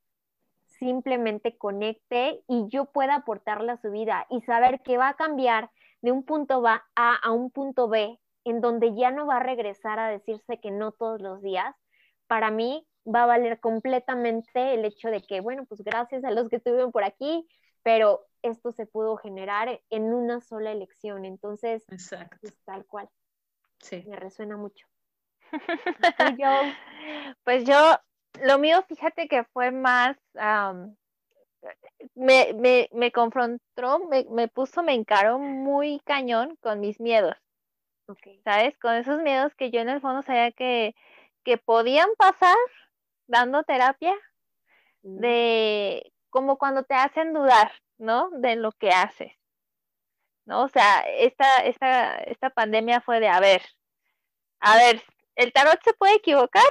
simplemente 0.66 1.58
conecte 1.58 2.44
y 2.48 2.68
yo 2.68 2.86
pueda 2.86 3.16
aportarle 3.16 3.72
a 3.72 3.82
su 3.82 3.90
vida 3.90 4.28
y 4.30 4.42
saber 4.42 4.82
que 4.82 4.98
va 4.98 5.10
a 5.10 5.16
cambiar 5.16 5.72
de 6.02 6.12
un 6.12 6.24
punto 6.24 6.64
A 6.68 6.84
a 6.96 7.32
un 7.32 7.50
punto 7.50 7.88
B 7.88 8.20
en 8.50 8.62
donde 8.62 8.96
ya 8.96 9.12
no 9.12 9.28
va 9.28 9.38
a 9.38 9.44
regresar 9.44 10.00
a 10.00 10.10
decirse 10.10 10.60
que 10.60 10.72
no 10.72 10.92
todos 10.92 11.22
los 11.22 11.42
días, 11.42 11.76
para 12.28 12.52
mí 12.52 12.88
va 13.06 13.24
a 13.24 13.28
valer 13.28 13.60
completamente 13.60 14.74
el 14.74 14.86
hecho 14.86 15.10
de 15.10 15.22
que, 15.22 15.40
bueno, 15.40 15.66
pues 15.66 15.82
gracias 15.82 16.24
a 16.24 16.32
los 16.32 16.50
que 16.50 16.58
estuvieron 16.58 16.92
por 16.92 17.04
aquí, 17.04 17.48
pero 17.84 18.26
esto 18.42 18.72
se 18.72 18.86
pudo 18.86 19.18
generar 19.18 19.82
en 19.90 20.14
una 20.14 20.42
sola 20.42 20.72
elección. 20.72 21.26
Entonces, 21.26 21.84
Exacto. 21.90 22.38
Pues, 22.42 22.58
tal 22.66 22.86
cual. 22.86 23.10
Sí. 23.80 24.04
Me 24.08 24.16
resuena 24.16 24.58
mucho. 24.58 24.88
Pues 27.44 27.64
yo, 27.64 27.96
lo 28.44 28.60
mío, 28.60 28.84
fíjate 28.90 29.28
que 29.30 29.46
fue 29.46 29.72
más, 29.72 30.18
me, 32.16 32.54
me, 32.54 32.90
me, 32.92 33.12
confrontó, 33.12 34.00
me, 34.10 34.26
me 34.30 34.50
puso, 34.50 34.84
me 34.84 34.94
encaró 34.94 35.40
muy 35.40 36.02
cañón 36.06 36.58
con 36.62 36.82
mis 36.82 37.00
miedos. 37.00 37.36
¿Sabes? 38.44 38.78
Con 38.80 38.94
esos 38.96 39.22
miedos 39.22 39.54
que 39.56 39.72
yo 39.72 39.82
en 39.82 39.90
el 39.90 40.02
fondo 40.02 40.22
sabía 40.22 40.52
que, 40.52 40.96
que 41.44 41.58
podían 41.58 42.08
pasar 42.18 42.56
dando 43.28 43.64
terapia, 43.64 44.14
mm. 45.04 45.20
de 45.20 46.14
como 46.30 46.58
cuando 46.58 46.84
te 46.84 46.96
hacen 46.96 47.34
dudar, 47.34 47.72
¿no? 47.98 48.30
De 48.32 48.56
lo 48.56 48.72
que 48.72 48.90
haces. 48.90 49.34
¿No? 50.46 50.64
O 50.64 50.68
sea, 50.70 51.02
esta, 51.02 51.60
esta, 51.66 52.18
esta 52.20 52.50
pandemia 52.50 53.02
fue 53.02 53.20
de, 53.20 53.28
a 53.28 53.40
ver, 53.40 53.62
a 54.60 54.78
ver, 54.78 55.04
¿el 55.36 55.52
tarot 55.52 55.82
se 55.84 55.94
puede 55.94 56.16
equivocar? 56.16 56.64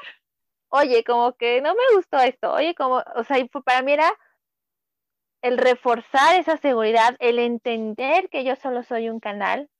Oye, 0.68 1.04
como 1.04 1.34
que 1.36 1.60
no 1.60 1.74
me 1.74 1.94
gustó 1.94 2.18
esto, 2.18 2.52
oye, 2.52 2.74
como, 2.74 3.02
o 3.14 3.24
sea, 3.24 3.36
para 3.64 3.82
mí 3.82 3.92
era 3.92 4.12
el 5.42 5.58
reforzar 5.58 6.36
esa 6.40 6.56
seguridad, 6.56 7.16
el 7.20 7.38
entender 7.38 8.28
que 8.30 8.44
yo 8.44 8.56
solo 8.56 8.82
soy 8.82 9.10
un 9.10 9.20
canal, 9.20 9.70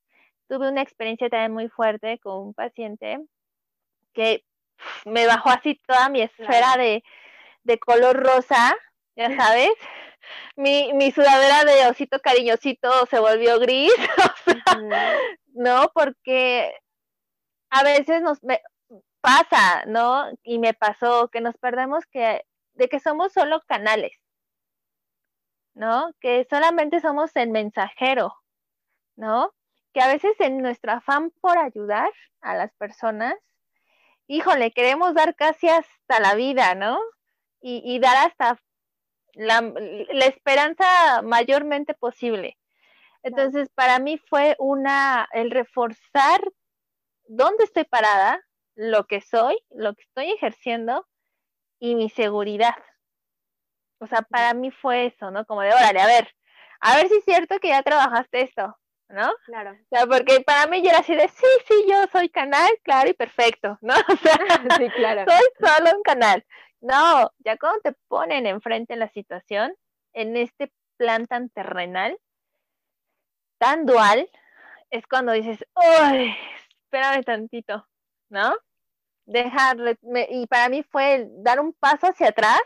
tuve 0.49 0.71
una 0.71 0.83
experiencia 0.83 1.29
también 1.29 1.53
muy 1.53 1.69
fuerte 1.69 2.19
con 2.19 2.49
un 2.49 2.55
paciente 2.55 3.19
que 4.15 4.45
me 5.05 5.27
bajó 5.27 5.51
así 5.51 5.81
toda 5.87 6.09
mi 6.09 6.23
esfera 6.23 6.77
de, 6.77 7.03
color 7.81 8.23
rosa, 8.23 8.77
ya 9.17 9.35
sabes. 9.37 9.73
Mi, 10.57 10.93
mi, 10.95 11.13
sudadera 11.13 11.65
de 11.65 11.87
osito 11.89 12.19
cariñosito 12.21 13.07
se 13.07 13.19
volvió 13.21 13.61
gris, 13.61 13.93
¿no? 15.55 15.91
Porque 15.95 16.75
a 17.71 17.83
veces 17.85 18.23
nos 18.23 18.41
pasa, 19.21 19.85
¿no? 19.87 20.31
Y 20.43 20.59
me 20.59 20.75
pasó 20.75 21.29
que 21.29 21.41
nos 21.41 21.57
perdemos 21.59 22.05
que, 22.07 22.45
de 22.75 22.89
que 22.89 23.01
somos 23.01 23.33
solo 23.33 23.63
canales, 23.67 24.13
¿no? 25.75 26.11
Que 26.21 26.47
solamente 26.49 27.01
somos 27.01 27.35
el 27.37 27.51
mensajero, 27.51 28.35
¿no? 29.17 29.53
Que 29.97 30.03
a 30.03 30.09
veces 30.09 30.39
en 30.41 30.59
nuestro 30.59 30.93
afán 30.93 31.31
por 31.41 31.57
ayudar 31.57 32.13
a 32.43 32.55
las 32.55 32.71
personas, 32.75 33.35
híjole, 34.27 34.71
queremos 34.71 35.15
dar 35.15 35.35
casi 35.35 35.71
hasta 35.71 36.21
la 36.21 36.35
vida, 36.35 36.75
¿no? 36.75 37.01
Y, 37.63 37.99
dar 37.99 38.29
hasta 38.29 38.61
la, 39.33 39.63
la, 39.63 40.27
esperanza 40.27 41.23
mayormente 41.23 41.95
posible. 41.95 42.59
Entonces, 43.23 43.71
para 43.75 43.99
mí 43.99 44.19
fue 44.19 44.55
una, 44.59 45.27
el 45.33 45.51
reforzar 45.51 46.43
dónde 47.27 47.65
estoy 47.65 47.85
parada, 47.85 48.39
lo 48.75 49.07
que 49.07 49.23
soy, 49.23 49.57
lo 49.71 49.95
que 49.95 50.03
estoy 50.03 50.31
ejerciendo 50.31 51.09
y 51.79 51.95
mi 51.95 52.11
seguridad. 52.11 52.77
O 53.99 54.07
sea, 54.07 54.21
para 54.21 54.53
mí 54.53 54.71
fue 54.71 55.07
eso, 55.07 55.31
¿no? 55.31 55.47
Como 55.47 55.63
de, 55.63 55.73
órale, 55.73 56.01
a 56.01 56.07
ver, 56.07 56.29
a 56.81 56.97
ver 56.97 57.09
si 57.09 57.17
es 57.17 57.25
cierto 57.25 57.59
que 57.61 57.69
ya 57.69 57.83
trabajaste 57.83 58.43
esto, 58.43 58.77
¿no? 59.09 59.33
Claro. 59.45 59.73
O 59.73 59.89
sea, 59.89 60.07
porque 60.07 60.41
para 60.41 60.67
mí 60.67 60.83
yo 60.83 60.91
era 60.91 60.99
así 60.99 61.15
de, 61.15 61.29
sí, 61.29 61.47
sí, 61.67 61.75
yo 61.89 62.07
soy 62.11 62.29
canal, 62.29 62.71
claro 62.83 63.09
y 63.09 63.15
perfecto, 63.15 63.79
¿no? 63.81 63.95
O 64.13 64.17
sea, 64.17 64.37
sí, 64.79 64.89
claro. 64.91 65.25
soy 65.31 65.69
solo 65.69 65.97
un 65.97 66.03
canal. 66.03 66.45
No, 66.81 67.33
ya 67.39 67.57
cuando 67.57 67.81
te 67.81 67.93
ponen 68.09 68.47
enfrente 68.47 68.95
en 68.95 69.01
la 69.01 69.09
situación, 69.09 69.75
en 70.13 70.37
este 70.37 70.73
plan 70.97 71.27
tan 71.27 71.49
terrenal, 71.51 72.19
tan 73.59 73.87
dual, 73.87 74.31
es 74.91 75.07
cuando 75.07 75.33
dices, 75.33 75.65
uy, 75.75 76.37
espérame 76.85 77.25
tantito, 77.25 77.87
¿no? 78.29 78.55
Dejarle, 79.25 79.99
y 80.31 80.47
para 80.47 80.69
mí 80.69 80.83
fue 80.85 81.27
dar 81.39 81.59
un 81.61 81.73
paso 81.73 82.07
hacia 82.07 82.29
atrás 82.29 82.61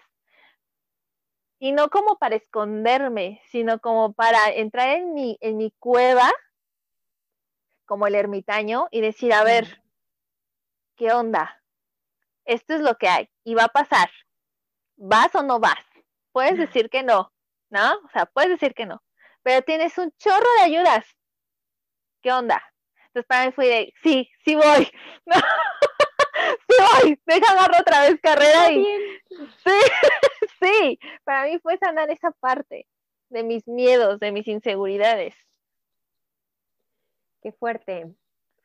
y 1.61 1.73
no 1.73 1.91
como 1.91 2.17
para 2.17 2.37
esconderme, 2.37 3.43
sino 3.51 3.81
como 3.81 4.15
para 4.15 4.49
entrar 4.49 4.97
en 4.97 5.13
mi, 5.13 5.37
en 5.43 5.59
mi 5.59 5.71
cueva, 5.79 6.33
como 7.85 8.07
el 8.07 8.15
ermitaño, 8.15 8.89
y 8.91 9.03
decir, 9.03 9.35
a 9.35 9.45
ver, 9.45 9.83
¿qué 10.97 11.13
onda? 11.13 11.63
Esto 12.47 12.75
es 12.75 12.81
lo 12.81 12.97
que 12.97 13.09
hay 13.09 13.29
y 13.45 13.55
va 13.55 13.65
a 13.65 13.69
pasar. 13.69 14.11
¿Vas 14.97 15.35
o 15.35 15.43
no 15.43 15.61
vas? 15.61 15.85
Puedes 16.33 16.57
decir 16.57 16.89
que 16.89 17.03
no, 17.03 17.31
¿no? 17.69 17.95
O 18.07 18.09
sea, 18.11 18.25
puedes 18.25 18.51
decir 18.51 18.75
que 18.75 18.87
no, 18.87 19.03
pero 19.43 19.63
tienes 19.63 19.99
un 19.99 20.11
chorro 20.13 20.49
de 20.59 20.65
ayudas. 20.65 21.05
¿Qué 22.23 22.33
onda? 22.33 22.63
Entonces 23.09 23.27
para 23.27 23.47
mí 23.47 23.53
fue 23.53 23.67
de, 23.67 23.95
sí, 24.03 24.31
sí 24.45 24.55
voy. 24.55 24.91
¿no? 25.27 25.35
sí 26.69 26.77
voy, 26.79 27.21
deja 27.27 27.53
agarro 27.53 27.75
otra 27.81 28.01
vez 28.01 28.19
carrera 28.23 28.73
y... 28.73 28.87
Sí, 29.65 30.40
sí, 30.61 30.99
para 31.25 31.45
mí 31.47 31.59
fue 31.59 31.77
sanar 31.79 32.11
esa 32.11 32.31
parte 32.33 32.87
de 33.31 33.43
mis 33.43 33.67
miedos, 33.67 34.21
de 34.21 34.33
mis 34.33 34.47
inseguridades. 34.49 35.35
Qué 37.43 37.53
fuerte. 37.53 38.13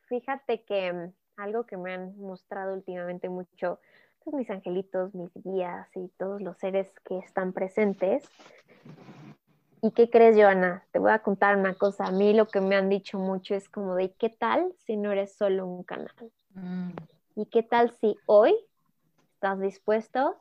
Fíjate 0.08 0.64
que 0.64 0.92
mm, 0.92 1.14
algo 1.38 1.66
que 1.66 1.78
me 1.78 1.94
han 1.94 2.18
mostrado 2.18 2.74
últimamente 2.74 3.30
mucho, 3.30 3.80
pues 4.24 4.36
mis 4.36 4.50
angelitos, 4.50 5.14
mis 5.14 5.32
guías 5.36 5.88
y 5.96 6.10
todos 6.18 6.42
los 6.42 6.58
seres 6.58 6.92
que 7.06 7.18
están 7.20 7.54
presentes. 7.54 8.28
¿Y 9.82 9.92
qué 9.92 10.10
crees, 10.10 10.36
Joana? 10.36 10.84
Te 10.92 11.00
voy 11.00 11.12
a 11.12 11.20
contar 11.20 11.58
una 11.58 11.76
cosa. 11.76 12.06
A 12.06 12.12
mí 12.12 12.34
lo 12.34 12.48
que 12.48 12.60
me 12.60 12.76
han 12.76 12.90
dicho 12.90 13.20
mucho 13.20 13.54
es 13.54 13.70
como 13.70 13.96
de, 13.96 14.14
¿qué 14.14 14.30
tal 14.30 14.74
si 14.80 14.98
no 14.98 15.12
eres 15.12 15.36
solo 15.36 15.68
un 15.68 15.84
canal? 15.84 16.12
Mm. 16.56 16.90
¿Y 17.36 17.46
qué 17.48 17.62
tal 17.62 17.92
si 18.00 18.18
hoy 18.26 18.56
estás 19.36 19.60
dispuesto 19.60 20.38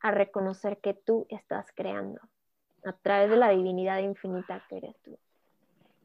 a 0.00 0.10
reconocer 0.10 0.78
que 0.78 0.94
tú 0.94 1.26
estás 1.28 1.72
creando 1.74 2.20
a 2.84 2.92
través 2.92 3.30
de 3.30 3.36
la 3.36 3.50
divinidad 3.50 3.98
infinita 3.98 4.64
que 4.68 4.78
eres 4.78 4.96
tú. 5.02 5.18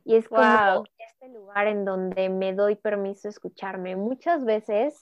Y 0.05 0.15
es 0.15 0.27
como 0.27 0.83
este 0.97 1.29
lugar 1.29 1.67
en 1.67 1.85
donde 1.85 2.29
me 2.29 2.53
doy 2.53 2.75
permiso 2.75 3.23
de 3.23 3.29
escucharme. 3.29 3.95
Muchas 3.95 4.43
veces, 4.43 4.99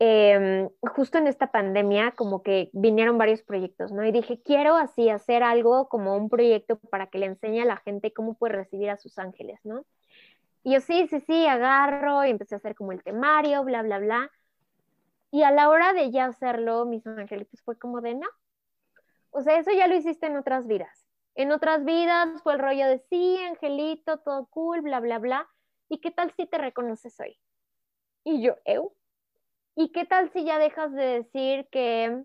em, 0.00 0.68
justo 0.80 1.18
en 1.18 1.28
esta 1.28 1.52
pandemia, 1.52 2.12
como 2.12 2.42
que 2.42 2.68
vinieron 2.72 3.16
varios 3.16 3.42
proyectos, 3.42 3.92
¿no? 3.92 4.04
Y 4.04 4.10
dije, 4.10 4.40
quiero 4.42 4.74
así 4.76 5.08
hacer 5.08 5.44
algo 5.44 5.88
como 5.88 6.16
un 6.16 6.28
proyecto 6.28 6.78
para 6.90 7.06
que 7.06 7.18
le 7.18 7.26
enseñe 7.26 7.60
a 7.62 7.64
la 7.64 7.76
gente 7.76 8.12
cómo 8.12 8.34
puede 8.34 8.54
recibir 8.54 8.90
a 8.90 8.96
sus 8.96 9.18
ángeles, 9.18 9.60
¿no? 9.64 9.84
Y 10.64 10.72
yo 10.72 10.80
sí, 10.80 11.06
sí, 11.08 11.20
sí, 11.20 11.46
agarro 11.46 12.24
y 12.24 12.30
empecé 12.30 12.56
a 12.56 12.58
hacer 12.58 12.74
como 12.74 12.90
el 12.90 13.04
temario, 13.04 13.62
bla, 13.62 13.82
bla, 13.82 13.98
bla. 13.98 14.30
Y 15.34 15.42
a 15.42 15.50
la 15.50 15.68
hora 15.68 15.92
de 15.94 16.12
ya 16.12 16.26
hacerlo, 16.26 16.84
mis 16.84 17.04
angelitos 17.08 17.60
fue 17.62 17.76
como 17.76 18.00
de, 18.00 18.14
no, 18.14 18.28
O 19.30 19.40
sea, 19.42 19.58
eso 19.58 19.72
ya 19.72 19.88
lo 19.88 19.96
hiciste 19.96 20.28
en 20.28 20.36
otras 20.36 20.68
vidas. 20.68 21.08
En 21.34 21.50
otras 21.50 21.84
vidas 21.84 22.40
fue 22.44 22.52
el 22.52 22.60
rollo 22.60 22.86
de 22.86 23.00
sí, 23.10 23.36
angelito, 23.42 24.20
todo 24.20 24.46
cool, 24.46 24.82
bla, 24.82 25.00
bla, 25.00 25.18
bla. 25.18 25.50
¿Y 25.88 25.98
qué 25.98 26.12
tal 26.12 26.32
si 26.36 26.46
te 26.46 26.56
reconoces 26.56 27.18
hoy? 27.18 27.36
Y 28.22 28.44
yo, 28.44 28.58
¿eu? 28.64 28.94
¿Y 29.74 29.90
qué 29.90 30.04
tal 30.04 30.30
si 30.30 30.44
ya 30.44 30.60
dejas 30.60 30.92
de 30.92 31.04
decir 31.04 31.66
que, 31.72 32.24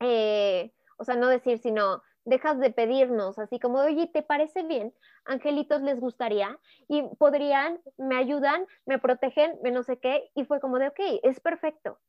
eh, 0.00 0.74
o 0.98 1.04
sea, 1.04 1.14
no 1.14 1.28
decir, 1.28 1.60
sino 1.60 2.02
dejas 2.24 2.58
de 2.58 2.72
pedirnos, 2.72 3.38
así 3.38 3.60
como, 3.60 3.78
oye, 3.78 4.08
¿te 4.08 4.24
parece 4.24 4.64
bien? 4.64 4.92
Angelitos 5.26 5.80
les 5.82 6.00
gustaría 6.00 6.58
y 6.88 7.04
podrían, 7.20 7.80
me 7.98 8.16
ayudan, 8.16 8.66
me 8.84 8.98
protegen, 8.98 9.56
me 9.62 9.70
no 9.70 9.84
sé 9.84 10.00
qué, 10.00 10.28
y 10.34 10.44
fue 10.44 10.58
como 10.58 10.80
de, 10.80 10.88
ok, 10.88 10.98
es 11.22 11.38
perfecto, 11.38 12.00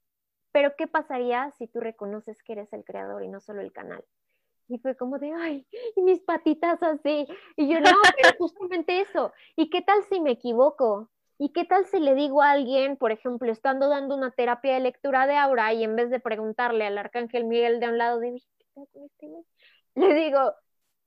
pero 0.57 0.75
¿qué 0.75 0.87
pasaría 0.87 1.53
si 1.59 1.67
tú 1.67 1.81
reconoces 1.81 2.41
que 2.41 2.53
eres 2.53 2.73
el 2.73 2.83
creador 2.83 3.23
y 3.23 3.27
no 3.27 3.39
solo 3.39 3.61
el 3.61 3.71
canal? 3.71 4.03
Y 4.67 4.79
fue 4.79 4.97
como 4.97 5.19
de, 5.19 5.31
ay, 5.31 5.67
y 5.95 6.01
mis 6.01 6.19
patitas 6.21 6.81
así. 6.81 7.27
Y 7.55 7.71
yo, 7.71 7.79
no, 7.79 7.91
pero 8.17 8.35
justamente 8.39 9.01
eso. 9.01 9.31
¿Y 9.55 9.69
qué 9.69 9.83
tal 9.83 10.01
si 10.09 10.19
me 10.19 10.31
equivoco? 10.31 11.11
¿Y 11.37 11.49
qué 11.49 11.63
tal 11.63 11.85
si 11.85 11.99
le 11.99 12.15
digo 12.15 12.41
a 12.41 12.49
alguien, 12.49 12.97
por 12.97 13.11
ejemplo, 13.11 13.51
estando 13.51 13.87
dando 13.87 14.15
una 14.15 14.31
terapia 14.31 14.73
de 14.73 14.79
lectura 14.79 15.27
de 15.27 15.35
aura 15.35 15.73
y 15.73 15.83
en 15.83 15.95
vez 15.95 16.09
de 16.09 16.19
preguntarle 16.19 16.87
al 16.87 16.97
arcángel 16.97 17.43
Miguel 17.43 17.79
de 17.79 17.89
un 17.89 17.99
lado 17.99 18.19
de, 18.19 18.37
este 18.37 19.27
le 19.93 20.13
digo, 20.15 20.55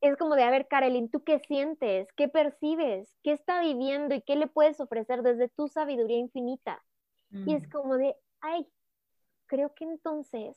es 0.01 0.17
como 0.17 0.37
de, 0.37 0.45
a 0.45 0.51
ver, 0.53 0.69
Karelin, 0.69 1.11
¿tú 1.11 1.25
qué 1.25 1.41
sientes? 1.41 2.07
¿Qué 2.13 2.29
percibes? 2.29 3.17
¿Qué 3.25 3.33
está 3.33 3.61
viviendo 3.61 4.15
y 4.15 4.23
qué 4.23 4.37
le 4.37 4.47
puedes 4.47 4.79
ofrecer 4.79 5.23
desde 5.23 5.49
tu 5.49 5.67
sabiduría 5.67 6.19
infinita? 6.19 6.85
Y 7.33 7.57
es 7.57 7.67
mm. 7.67 7.71
como 7.73 7.97
de, 7.97 8.15
ay, 8.43 8.65
creo 9.51 9.75
que 9.75 9.85
entonces 9.85 10.57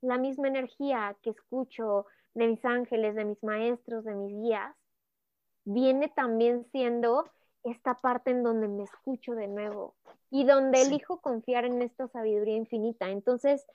la 0.00 0.16
misma 0.16 0.46
energía 0.46 1.16
que 1.22 1.30
escucho 1.30 2.06
de 2.34 2.46
mis 2.46 2.64
ángeles, 2.64 3.16
de 3.16 3.24
mis 3.24 3.42
maestros, 3.42 4.04
de 4.04 4.14
mis 4.14 4.32
guías, 4.32 4.76
viene 5.64 6.08
también 6.08 6.64
siendo 6.70 7.28
esta 7.64 7.94
parte 7.94 8.30
en 8.30 8.44
donde 8.44 8.68
me 8.68 8.84
escucho 8.84 9.34
de 9.34 9.48
nuevo 9.48 9.96
y 10.30 10.44
donde 10.44 10.80
elijo 10.80 11.20
confiar 11.20 11.64
en 11.64 11.82
esta 11.82 12.06
sabiduría 12.06 12.56
infinita. 12.56 13.10
Entonces, 13.10 13.66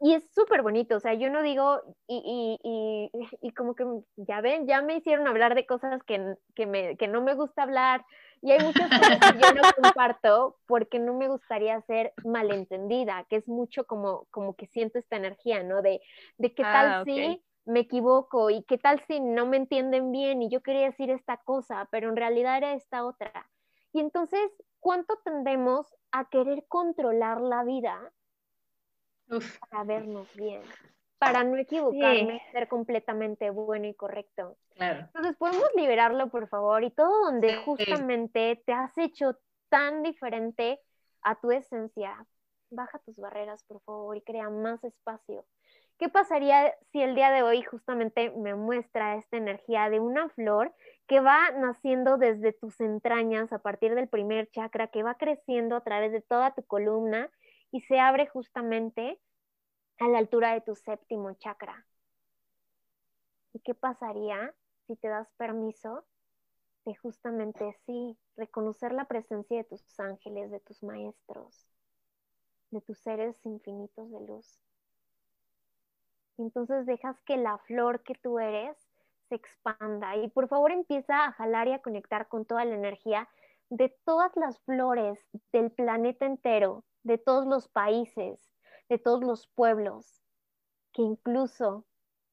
y 0.00 0.14
es 0.14 0.30
súper 0.32 0.62
bonito, 0.62 0.96
o 0.96 1.00
sea, 1.00 1.14
yo 1.14 1.30
no 1.30 1.42
digo, 1.42 1.80
y, 2.06 2.58
y, 2.62 3.10
y, 3.42 3.50
como 3.52 3.74
que, 3.74 3.84
ya 4.16 4.40
ven, 4.40 4.66
ya 4.66 4.80
me 4.80 4.96
hicieron 4.96 5.26
hablar 5.26 5.54
de 5.54 5.66
cosas 5.66 6.02
que, 6.04 6.34
que, 6.54 6.66
me, 6.66 6.96
que 6.96 7.08
no 7.08 7.22
me 7.22 7.34
gusta 7.34 7.64
hablar, 7.64 8.04
y 8.40 8.52
hay 8.52 8.64
muchas 8.64 8.88
cosas 8.88 9.18
que 9.18 9.38
yo 9.38 9.52
no 9.54 9.62
comparto 9.96 10.56
porque 10.66 10.98
no 10.98 11.14
me 11.14 11.28
gustaría 11.28 11.80
ser 11.82 12.12
malentendida, 12.24 13.26
que 13.28 13.36
es 13.36 13.48
mucho 13.48 13.84
como, 13.84 14.26
como 14.30 14.54
que 14.54 14.66
siento 14.66 14.98
esta 14.98 15.16
energía, 15.16 15.62
¿no? 15.62 15.82
De, 15.82 16.00
de 16.36 16.54
qué 16.54 16.62
tal 16.62 16.86
ah, 16.86 17.02
si 17.04 17.42
me 17.64 17.80
equivoco 17.80 18.50
y 18.50 18.62
qué 18.62 18.78
tal 18.78 19.02
si 19.06 19.20
no 19.20 19.46
me 19.46 19.56
entienden 19.56 20.12
bien 20.12 20.42
y 20.42 20.48
yo 20.48 20.62
quería 20.62 20.86
decir 20.86 21.10
esta 21.10 21.38
cosa, 21.38 21.88
pero 21.90 22.08
en 22.08 22.16
realidad 22.16 22.56
era 22.56 22.72
esta 22.74 23.04
otra. 23.04 23.50
Y 23.92 24.00
entonces, 24.00 24.40
¿cuánto 24.80 25.18
tendemos 25.24 25.94
a 26.12 26.28
querer 26.28 26.64
controlar 26.68 27.40
la 27.40 27.64
vida 27.64 28.12
para 29.70 29.84
vernos 29.84 30.28
bien? 30.34 30.62
para 31.18 31.44
no 31.44 31.56
equivocarme, 31.56 32.40
ser 32.52 32.68
completamente 32.68 33.50
bueno 33.50 33.86
y 33.86 33.94
correcto. 33.94 34.56
Claro. 34.74 35.00
Entonces, 35.00 35.36
podemos 35.36 35.68
liberarlo, 35.74 36.28
por 36.28 36.48
favor, 36.48 36.84
y 36.84 36.90
todo 36.90 37.24
donde 37.24 37.56
justamente 37.56 38.62
te 38.64 38.72
has 38.72 38.96
hecho 38.96 39.36
tan 39.68 40.02
diferente 40.02 40.80
a 41.22 41.34
tu 41.40 41.50
esencia. 41.50 42.26
Baja 42.70 42.98
tus 43.00 43.16
barreras, 43.16 43.64
por 43.64 43.80
favor, 43.82 44.16
y 44.16 44.22
crea 44.22 44.48
más 44.50 44.82
espacio. 44.84 45.44
¿Qué 45.98 46.08
pasaría 46.08 46.72
si 46.92 47.02
el 47.02 47.16
día 47.16 47.32
de 47.32 47.42
hoy 47.42 47.62
justamente 47.62 48.30
me 48.30 48.54
muestra 48.54 49.16
esta 49.16 49.36
energía 49.36 49.90
de 49.90 49.98
una 49.98 50.28
flor 50.28 50.72
que 51.08 51.18
va 51.18 51.50
naciendo 51.56 52.18
desde 52.18 52.52
tus 52.52 52.80
entrañas 52.80 53.52
a 53.52 53.58
partir 53.58 53.96
del 53.96 54.08
primer 54.08 54.48
chakra, 54.50 54.88
que 54.88 55.02
va 55.02 55.16
creciendo 55.16 55.74
a 55.74 55.82
través 55.82 56.12
de 56.12 56.20
toda 56.20 56.54
tu 56.54 56.62
columna 56.64 57.30
y 57.70 57.80
se 57.82 57.98
abre 57.98 58.26
justamente 58.28 59.20
a 59.98 60.08
la 60.08 60.18
altura 60.18 60.52
de 60.54 60.60
tu 60.60 60.74
séptimo 60.74 61.34
chakra. 61.34 61.86
¿Y 63.52 63.60
qué 63.60 63.74
pasaría 63.74 64.54
si 64.86 64.96
te 64.96 65.08
das 65.08 65.28
permiso 65.36 66.04
de 66.84 66.94
justamente 66.96 67.76
sí, 67.84 68.16
reconocer 68.36 68.92
la 68.92 69.06
presencia 69.06 69.58
de 69.58 69.64
tus 69.64 70.00
ángeles, 70.00 70.50
de 70.50 70.60
tus 70.60 70.82
maestros, 70.82 71.68
de 72.70 72.80
tus 72.80 72.98
seres 72.98 73.44
infinitos 73.44 74.10
de 74.10 74.20
luz? 74.20 74.60
Entonces 76.38 76.86
dejas 76.86 77.20
que 77.22 77.36
la 77.36 77.58
flor 77.58 78.02
que 78.02 78.14
tú 78.14 78.38
eres 78.38 78.76
se 79.28 79.34
expanda 79.34 80.16
y 80.16 80.28
por 80.30 80.48
favor 80.48 80.70
empieza 80.70 81.24
a 81.24 81.32
jalar 81.32 81.68
y 81.68 81.72
a 81.72 81.82
conectar 81.82 82.28
con 82.28 82.44
toda 82.46 82.64
la 82.64 82.74
energía 82.74 83.28
de 83.70 83.94
todas 84.04 84.34
las 84.36 84.58
flores 84.60 85.18
del 85.52 85.70
planeta 85.70 86.24
entero, 86.24 86.84
de 87.08 87.18
todos 87.18 87.46
los 87.46 87.68
países, 87.68 88.38
de 88.88 88.98
todos 88.98 89.24
los 89.24 89.48
pueblos, 89.48 90.22
que 90.92 91.02
incluso 91.02 91.86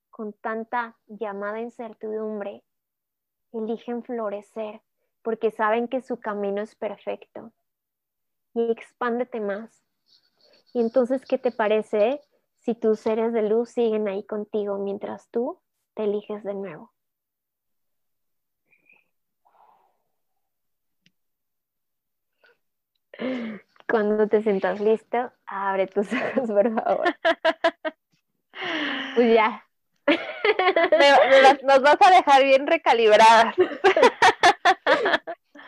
con 0.09 0.33
tanta 0.33 0.97
llamada 1.07 1.61
incertidumbre, 1.61 2.63
eligen 3.53 4.03
florecer 4.03 4.81
porque 5.21 5.49
saben 5.49 5.87
que 5.87 6.01
su 6.01 6.19
camino 6.19 6.61
es 6.61 6.75
perfecto. 6.75 7.53
Y 8.53 8.69
expándete 8.69 9.39
más. 9.39 9.83
Y 10.73 10.81
entonces, 10.81 11.25
¿qué 11.25 11.37
te 11.37 11.51
parece 11.51 12.21
si 12.59 12.75
tus 12.75 12.99
seres 12.99 13.31
de 13.31 13.43
luz 13.43 13.69
siguen 13.69 14.07
ahí 14.09 14.25
contigo 14.25 14.77
mientras 14.77 15.29
tú 15.31 15.61
te 15.93 16.03
eliges 16.03 16.43
de 16.43 16.53
nuevo? 16.53 16.91
Cuando 23.87 24.27
te 24.27 24.41
sientas 24.41 24.79
listo, 24.79 25.31
abre 25.45 25.87
tus 25.87 26.07
ojos, 26.13 26.49
por 26.49 26.73
favor. 26.73 27.15
Pues 29.15 29.33
ya. 29.33 29.63
nos 31.63 31.81
vas 31.81 31.97
a 31.99 32.11
dejar 32.11 32.43
bien 32.43 32.67
recalibradas. 32.67 33.55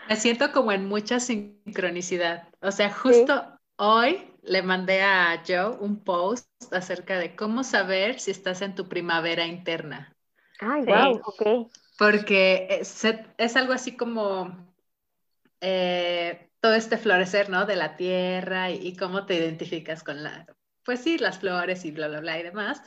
Me 0.09 0.15
siento 0.15 0.51
como 0.51 0.71
en 0.71 0.87
mucha 0.87 1.19
sincronicidad. 1.19 2.47
O 2.61 2.71
sea, 2.71 2.91
justo 2.91 3.59
hoy 3.75 4.33
le 4.41 4.61
mandé 4.61 5.01
a 5.01 5.43
Joe 5.45 5.77
un 5.79 6.03
post 6.03 6.47
acerca 6.71 7.19
de 7.19 7.35
cómo 7.35 7.63
saber 7.63 8.19
si 8.19 8.31
estás 8.31 8.61
en 8.61 8.75
tu 8.75 8.87
primavera 8.87 9.45
interna. 9.45 10.15
Ay, 10.59 10.85
wow, 10.85 11.21
ok. 11.25 11.71
Porque 11.97 12.67
es, 12.69 13.03
es 13.37 13.55
algo 13.57 13.73
así 13.73 13.97
como 13.97 14.55
eh, 15.61 16.49
todo 16.67 16.75
este 16.75 16.97
florecer, 16.97 17.49
¿no? 17.49 17.65
De 17.65 17.77
la 17.77 17.95
tierra 17.95 18.69
y, 18.71 18.93
cómo 18.97 19.25
te 19.25 19.35
identificas 19.35 20.03
con 20.03 20.21
la, 20.21 20.45
pues 20.83 20.99
sí, 20.99 21.17
las 21.17 21.39
flores 21.39 21.85
y 21.85 21.91
bla, 21.91 22.09
bla, 22.09 22.19
bla 22.19 22.37
y 22.37 22.43
demás. 22.43 22.81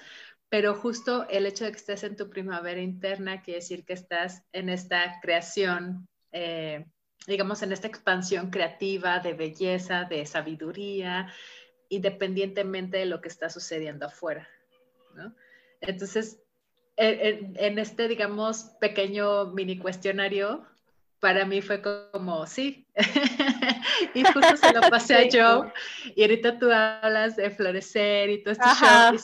Pero 0.50 0.74
justo 0.74 1.26
el 1.30 1.46
hecho 1.46 1.64
de 1.64 1.70
que 1.70 1.78
estés 1.78 2.04
en 2.04 2.14
tu 2.14 2.28
primavera 2.28 2.82
interna 2.82 3.40
quiere 3.40 3.60
decir 3.60 3.86
que 3.86 3.94
estás 3.94 4.42
en 4.52 4.68
esta 4.68 5.18
creación, 5.22 6.06
eh, 6.30 6.84
digamos, 7.26 7.62
en 7.62 7.72
esta 7.72 7.86
expansión 7.86 8.50
creativa 8.50 9.18
de 9.20 9.32
belleza, 9.32 10.04
de 10.04 10.26
sabiduría, 10.26 11.32
independientemente 11.88 12.98
de 12.98 13.06
lo 13.06 13.22
que 13.22 13.28
está 13.28 13.48
sucediendo 13.48 14.04
afuera, 14.04 14.46
¿no? 15.14 15.34
Entonces, 15.80 16.38
en, 16.96 17.56
en, 17.56 17.78
este, 17.78 18.08
digamos, 18.08 18.76
pequeño 18.78 19.46
mini 19.52 19.78
cuestionario, 19.78 20.66
para 21.20 21.44
mí 21.44 21.60
fue 21.60 21.82
como, 21.82 22.46
sí. 22.46 22.86
y 24.14 24.24
justo 24.24 24.56
se 24.56 24.72
lo 24.72 24.80
pasé 24.90 25.14
a 25.14 25.28
Joe. 25.30 25.72
Y 26.16 26.22
ahorita 26.22 26.58
tú 26.58 26.70
hablas 26.72 27.36
de 27.36 27.50
florecer 27.50 28.30
y 28.30 28.42
todo 28.42 28.52
este 28.52 28.68
show. 28.68 29.16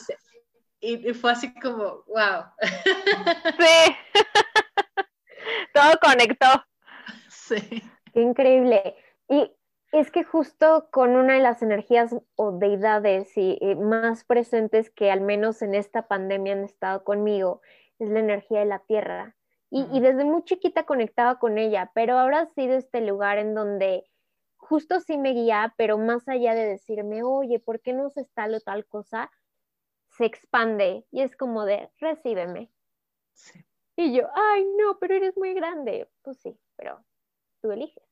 Y, 0.79 1.13
fue 1.13 1.31
así 1.31 1.53
como, 1.59 2.03
wow. 2.07 2.43
sí. 3.59 3.95
todo 5.73 5.93
conectó. 6.01 6.65
Sí. 7.29 7.81
Qué 8.13 8.21
increíble. 8.21 8.95
Y 9.27 9.51
es 9.91 10.11
que 10.11 10.23
justo 10.23 10.89
con 10.91 11.15
una 11.15 11.33
de 11.33 11.39
las 11.39 11.61
energías 11.63 12.15
o 12.35 12.51
deidades 12.51 13.31
y, 13.35 13.59
más 13.75 14.23
presentes 14.23 14.89
que 14.89 15.11
al 15.11 15.21
menos 15.21 15.61
en 15.61 15.73
esta 15.73 16.07
pandemia 16.07 16.53
han 16.53 16.63
estado 16.63 17.03
conmigo, 17.03 17.61
es 17.99 18.09
la 18.09 18.19
energía 18.19 18.59
de 18.59 18.65
la 18.65 18.79
tierra. 18.79 19.36
Y, 19.69 19.99
desde 19.99 20.23
muy 20.23 20.43
chiquita 20.43 20.85
conectaba 20.85 21.39
con 21.39 21.57
ella, 21.57 21.91
pero 21.93 22.17
ahora 22.17 22.39
ha 22.39 22.45
sido 22.53 22.75
este 22.75 23.01
lugar 23.01 23.37
en 23.37 23.53
donde 23.53 24.05
justo 24.55 25.01
sí 25.01 25.17
me 25.17 25.33
guía, 25.33 25.73
pero 25.77 25.97
más 25.97 26.27
allá 26.29 26.55
de 26.55 26.65
decirme, 26.65 27.23
oye, 27.23 27.59
¿por 27.59 27.81
qué 27.81 27.91
no 27.91 28.09
se 28.09 28.21
está 28.21 28.47
lo 28.47 28.61
tal 28.61 28.85
cosa? 28.85 29.29
Se 30.11 30.25
expande 30.25 31.05
y 31.11 31.21
es 31.21 31.35
como 31.35 31.65
de, 31.65 31.89
recíbeme. 31.99 32.71
Y 33.97 34.13
yo, 34.13 34.27
ay, 34.35 34.63
no, 34.77 34.99
pero 34.99 35.15
eres 35.15 35.35
muy 35.35 35.53
grande. 35.53 36.07
Pues 36.21 36.37
sí, 36.37 36.57
pero 36.75 37.03
tú 37.61 37.71
eliges. 37.71 38.03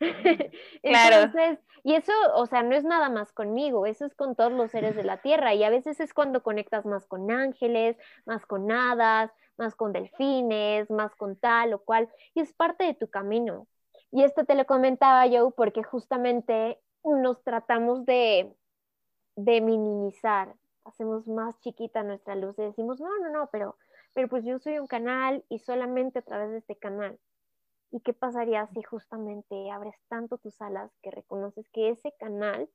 Entonces, 0.82 1.58
y 1.84 1.94
eso, 1.94 2.12
o 2.34 2.46
sea, 2.46 2.62
no 2.62 2.74
es 2.74 2.84
nada 2.84 3.10
más 3.10 3.32
conmigo, 3.32 3.84
eso 3.84 4.06
es 4.06 4.14
con 4.14 4.34
todos 4.34 4.52
los 4.52 4.70
seres 4.70 4.96
de 4.96 5.04
la 5.04 5.18
tierra. 5.18 5.54
Y 5.54 5.62
a 5.62 5.70
veces 5.70 6.00
es 6.00 6.14
cuando 6.14 6.42
conectas 6.42 6.86
más 6.86 7.06
con 7.06 7.30
ángeles, 7.30 7.98
más 8.24 8.46
con 8.46 8.72
hadas, 8.72 9.30
más 9.60 9.76
con 9.76 9.92
delfines, 9.92 10.90
más 10.90 11.14
con 11.14 11.36
tal 11.36 11.74
o 11.74 11.78
cual. 11.78 12.10
Y 12.34 12.40
es 12.40 12.52
parte 12.52 12.84
de 12.84 12.94
tu 12.94 13.08
camino. 13.08 13.68
Y 14.10 14.24
esto 14.24 14.44
te 14.44 14.56
lo 14.56 14.66
comentaba 14.66 15.26
yo 15.26 15.52
porque 15.52 15.84
justamente 15.84 16.80
nos 17.04 17.42
tratamos 17.44 18.04
de, 18.04 18.52
de 19.36 19.60
minimizar, 19.60 20.54
hacemos 20.84 21.28
más 21.28 21.58
chiquita 21.60 22.02
nuestra 22.02 22.34
luz 22.34 22.58
y 22.58 22.62
decimos, 22.62 23.00
no, 23.00 23.18
no, 23.20 23.30
no, 23.30 23.48
pero, 23.52 23.76
pero 24.14 24.28
pues 24.28 24.44
yo 24.44 24.58
soy 24.58 24.78
un 24.78 24.86
canal 24.86 25.44
y 25.48 25.60
solamente 25.60 26.18
a 26.18 26.22
través 26.22 26.50
de 26.50 26.58
este 26.58 26.76
canal. 26.76 27.18
¿Y 27.92 28.00
qué 28.00 28.12
pasaría 28.12 28.66
si 28.68 28.82
justamente 28.82 29.70
abres 29.70 29.96
tanto 30.08 30.38
tus 30.38 30.60
alas 30.60 30.90
que 31.02 31.10
reconoces 31.10 31.68
que 31.70 31.90
ese 31.90 32.12
canal 32.18 32.68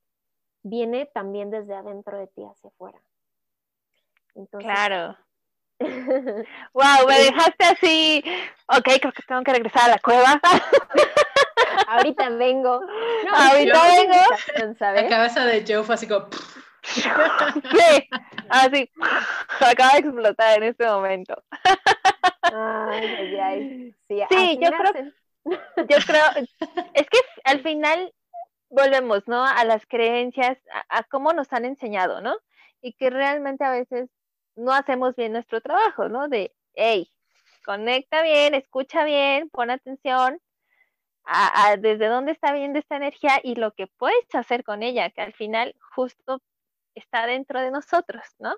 viene 0.63 1.05
también 1.05 1.49
desde 1.49 1.73
adentro 1.73 2.17
de 2.17 2.27
ti 2.27 2.43
hacia 2.43 2.69
afuera? 2.69 3.01
claro. 4.59 5.17
Wow, 5.79 7.07
me 7.07 7.17
dejaste 7.19 7.65
así. 7.65 8.23
Ok, 8.67 8.85
creo 9.01 9.11
que 9.13 9.23
tengo 9.27 9.43
que 9.43 9.51
regresar 9.51 9.83
a 9.83 9.89
la 9.89 9.99
cueva. 9.99 10.39
Ahorita 11.87 12.29
vengo. 12.29 12.81
Ahorita 13.33 13.83
vengo. 13.83 14.75
La 14.79 15.07
cabeza 15.07 15.45
de 15.45 15.65
Joe 15.67 15.83
fue 15.83 15.95
así 15.95 16.07
como. 16.07 16.27
sí, 16.85 18.09
así. 18.49 18.89
Se 19.59 19.65
acaba 19.65 19.93
de 19.93 19.99
explotar 19.99 20.57
en 20.57 20.63
este 20.63 20.85
momento. 20.85 21.43
Ay, 22.41 23.37
ay, 23.37 23.95
Sí, 24.07 24.21
sí 24.29 24.59
yo 24.61 24.69
creo, 24.71 24.93
yo 25.45 25.97
creo, 26.07 26.23
es 26.93 27.09
que 27.09 27.19
al 27.43 27.61
final 27.61 28.13
volvemos, 28.69 29.27
¿no? 29.27 29.45
A 29.45 29.63
las 29.63 29.85
creencias, 29.85 30.57
a, 30.89 31.03
cómo 31.03 31.33
nos 31.33 31.51
han 31.53 31.65
enseñado, 31.65 32.21
¿no? 32.21 32.35
Y 32.81 32.93
que 32.93 33.09
realmente 33.09 33.63
a 33.63 33.71
veces 33.71 34.09
no 34.55 34.71
hacemos 34.73 35.15
bien 35.15 35.33
nuestro 35.33 35.61
trabajo, 35.61 36.09
¿no? 36.09 36.27
De, 36.27 36.53
hey, 36.73 37.11
conecta 37.65 38.21
bien, 38.21 38.53
escucha 38.53 39.03
bien, 39.03 39.49
pon 39.49 39.69
atención 39.71 40.39
a, 41.23 41.75
desde 41.77 42.07
dónde 42.07 42.31
está 42.31 42.53
viendo 42.53 42.77
esta 42.77 42.97
energía 42.97 43.39
y 43.43 43.55
lo 43.55 43.71
que 43.73 43.87
puedes 43.87 44.33
hacer 44.33 44.63
con 44.63 44.83
ella, 44.83 45.09
que 45.09 45.21
al 45.21 45.33
final 45.33 45.75
justo 45.95 46.41
está 46.93 47.25
dentro 47.25 47.61
de 47.61 47.71
nosotros, 47.71 48.23
¿no? 48.39 48.55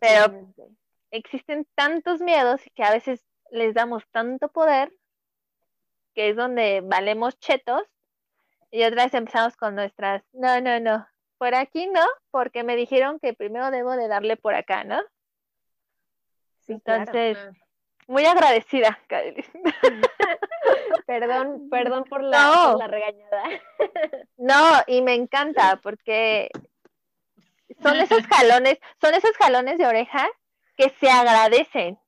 Pero 0.00 0.52
existen 1.10 1.66
tantos 1.74 2.20
miedos 2.20 2.60
que 2.74 2.82
a 2.82 2.90
veces 2.90 3.24
les 3.50 3.72
damos 3.72 4.02
tanto 4.10 4.48
poder 4.48 4.92
que 6.14 6.30
es 6.30 6.36
donde 6.36 6.82
valemos 6.82 7.38
chetos 7.38 7.82
y 8.70 8.82
otra 8.82 9.04
vez 9.04 9.14
empezamos 9.14 9.56
con 9.56 9.74
nuestras, 9.76 10.22
no, 10.32 10.60
no, 10.60 10.80
no, 10.80 11.06
por 11.38 11.54
aquí 11.54 11.86
no, 11.86 12.04
porque 12.30 12.64
me 12.64 12.76
dijeron 12.76 13.18
que 13.20 13.32
primero 13.32 13.70
debo 13.70 13.92
de 13.96 14.08
darle 14.08 14.36
por 14.36 14.54
acá, 14.54 14.84
¿no? 14.84 15.00
Entonces, 16.66 17.38
muy 18.06 18.24
agradecida, 18.26 18.98
perdón, 21.06 21.68
perdón 21.70 22.04
por 22.04 22.22
la, 22.22 22.70
por 22.70 22.78
la 22.78 22.86
regañada. 22.88 23.44
no, 24.36 24.82
y 24.86 25.02
me 25.02 25.14
encanta 25.14 25.80
porque 25.82 26.50
son 27.82 27.96
esos 28.00 28.26
jalones, 28.26 28.78
son 29.00 29.14
esos 29.14 29.36
jalones 29.36 29.78
de 29.78 29.86
oreja 29.86 30.28
que 30.76 30.90
se 31.00 31.10
agradecen, 31.10 31.98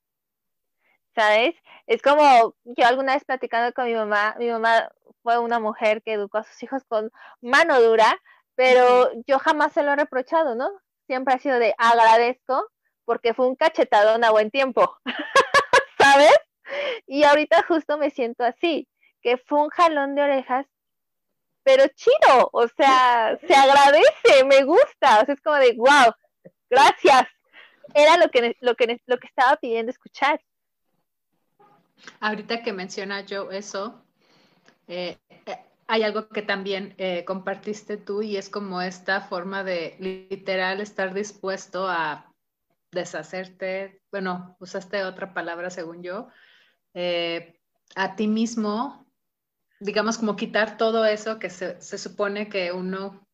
¿sabes? 1.14 1.54
Es 1.86 2.02
como 2.02 2.54
yo 2.64 2.86
alguna 2.86 3.14
vez 3.14 3.24
platicando 3.24 3.72
con 3.72 3.86
mi 3.86 3.94
mamá, 3.94 4.36
mi 4.38 4.48
mamá 4.48 4.90
fue 5.22 5.38
una 5.38 5.58
mujer 5.58 6.02
que 6.02 6.12
educó 6.12 6.38
a 6.38 6.44
sus 6.44 6.62
hijos 6.62 6.84
con 6.84 7.10
mano 7.40 7.80
dura, 7.80 8.16
pero 8.60 9.10
yo 9.26 9.38
jamás 9.38 9.72
se 9.72 9.82
lo 9.82 9.92
he 9.92 9.96
reprochado, 9.96 10.54
¿no? 10.54 10.68
Siempre 11.06 11.32
ha 11.32 11.38
sido 11.38 11.58
de 11.58 11.74
agradezco 11.78 12.68
porque 13.06 13.32
fue 13.32 13.48
un 13.48 13.56
cachetadón 13.56 14.22
a 14.22 14.32
buen 14.32 14.50
tiempo, 14.50 14.98
¿sabes? 15.98 16.36
Y 17.06 17.22
ahorita 17.22 17.64
justo 17.66 17.96
me 17.96 18.10
siento 18.10 18.44
así, 18.44 18.86
que 19.22 19.38
fue 19.38 19.62
un 19.62 19.70
jalón 19.70 20.14
de 20.14 20.24
orejas 20.24 20.66
pero 21.62 21.84
chido, 21.88 22.50
o 22.52 22.68
sea, 22.68 23.38
se 23.46 23.54
agradece, 23.54 24.44
me 24.44 24.62
gusta, 24.64 25.20
o 25.22 25.24
sea, 25.24 25.34
es 25.34 25.40
como 25.40 25.56
de, 25.56 25.74
wow, 25.76 26.12
gracias. 26.68 27.28
Era 27.94 28.18
lo 28.18 28.30
que, 28.30 28.56
lo 28.60 28.74
que, 28.74 29.00
lo 29.06 29.18
que 29.18 29.26
estaba 29.26 29.56
pidiendo 29.56 29.90
escuchar. 29.90 30.38
Ahorita 32.20 32.62
que 32.62 32.72
menciona 32.74 33.22
yo 33.22 33.50
eso, 33.52 34.02
eh, 34.86 35.16
eh, 35.46 35.69
hay 35.90 36.02
algo 36.02 36.28
que 36.28 36.42
también 36.42 36.94
eh, 36.98 37.24
compartiste 37.24 37.96
tú 37.96 38.22
y 38.22 38.36
es 38.36 38.48
como 38.48 38.80
esta 38.80 39.20
forma 39.20 39.64
de 39.64 39.96
literal 39.98 40.80
estar 40.80 41.12
dispuesto 41.12 41.88
a 41.88 42.32
deshacerte, 42.92 44.02
bueno, 44.10 44.56
usaste 44.60 45.04
otra 45.04 45.34
palabra 45.34 45.70
según 45.70 46.02
yo, 46.02 46.28
a 47.94 48.16
ti 48.16 48.26
mismo 48.26 49.00
digamos, 49.80 50.18
como 50.18 50.36
quitar 50.36 50.76
todo 50.76 51.04
eso 51.06 51.38
que 51.38 51.50
se, 51.50 51.80
supone 51.80 52.48
que 52.48 52.70
uno 52.70 53.26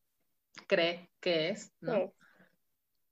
cree 0.66 1.11
que 1.20 1.50
es, 1.50 1.72
¿no? 1.80 2.12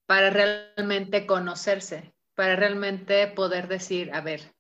Para 0.07 0.30
realmente 0.30 1.26
conocerse, 1.26 2.14
para 2.34 2.57
realmente 2.57 3.26
poder 3.26 3.68
decir, 3.68 4.12
a 4.14 4.20
ver, 4.20 4.53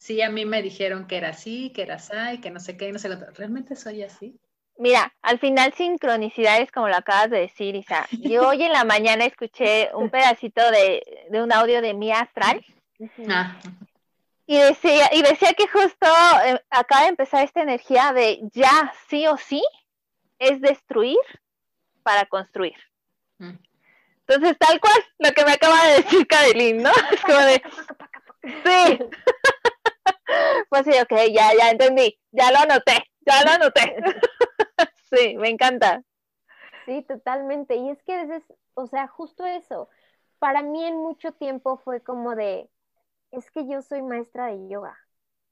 sí, 0.00 0.22
a 0.22 0.30
mí 0.30 0.44
me 0.46 0.62
dijeron 0.62 1.06
que 1.06 1.18
era 1.18 1.28
así, 1.28 1.70
que 1.70 1.82
era 1.82 1.96
así, 1.96 2.40
que 2.40 2.50
no 2.50 2.58
sé 2.58 2.76
qué, 2.76 2.90
no 2.90 2.98
sé 2.98 3.08
qué, 3.10 3.16
¿realmente 3.34 3.76
soy 3.76 4.02
así? 4.02 4.34
Mira, 4.78 5.14
al 5.20 5.38
final 5.38 5.74
sincronicidades, 5.74 6.72
como 6.72 6.88
lo 6.88 6.96
acabas 6.96 7.28
de 7.28 7.40
decir, 7.40 7.76
Isa. 7.76 8.08
Yo 8.12 8.48
hoy 8.48 8.62
en 8.62 8.72
la 8.72 8.84
mañana 8.84 9.26
escuché 9.26 9.90
un 9.94 10.08
pedacito 10.08 10.62
de, 10.70 11.02
un 11.30 11.52
audio 11.52 11.82
de 11.82 11.92
mi 11.92 12.10
astral. 12.10 12.64
Ah. 13.28 13.58
Y 14.46 14.56
decía, 14.56 15.10
y 15.12 15.20
decía 15.22 15.52
que 15.52 15.68
justo 15.68 16.06
eh, 16.46 16.60
acaba 16.70 17.02
de 17.02 17.08
empezar 17.10 17.44
esta 17.44 17.60
energía 17.60 18.14
de 18.14 18.40
ya, 18.54 18.92
sí 19.08 19.26
o 19.26 19.36
sí, 19.36 19.62
es 20.38 20.62
destruir 20.62 21.18
para 22.02 22.24
construir. 22.24 22.76
Mm. 23.36 23.58
Entonces, 24.26 24.56
tal 24.58 24.80
cual, 24.80 25.04
lo 25.18 25.30
que 25.32 25.44
me 25.44 25.52
acaba 25.52 25.86
de 25.88 26.02
decir 26.02 26.26
Cadelín, 26.26 26.82
¿no? 26.82 26.90
Es 27.12 27.20
como 27.20 27.38
de, 27.38 27.62
sí. 28.64 28.98
Pues 30.68 30.84
sí, 30.84 30.92
ok, 31.00 31.12
ya, 31.32 31.50
ya 31.58 31.70
entendí, 31.70 32.18
ya 32.30 32.50
lo 32.50 32.58
anoté, 32.58 33.04
ya 33.20 33.44
lo 33.44 33.50
anoté. 33.50 33.96
sí, 35.10 35.36
me 35.36 35.48
encanta. 35.48 36.02
Sí, 36.86 37.02
totalmente. 37.02 37.76
Y 37.76 37.90
es 37.90 38.02
que 38.02 38.14
a 38.14 38.24
veces, 38.24 38.52
o 38.74 38.86
sea, 38.86 39.06
justo 39.08 39.44
eso, 39.46 39.88
para 40.38 40.62
mí 40.62 40.84
en 40.84 40.96
mucho 40.96 41.32
tiempo 41.32 41.78
fue 41.78 42.02
como 42.02 42.34
de, 42.34 42.70
es 43.30 43.50
que 43.50 43.66
yo 43.68 43.82
soy 43.82 44.02
maestra 44.02 44.46
de 44.46 44.68
yoga. 44.68 44.96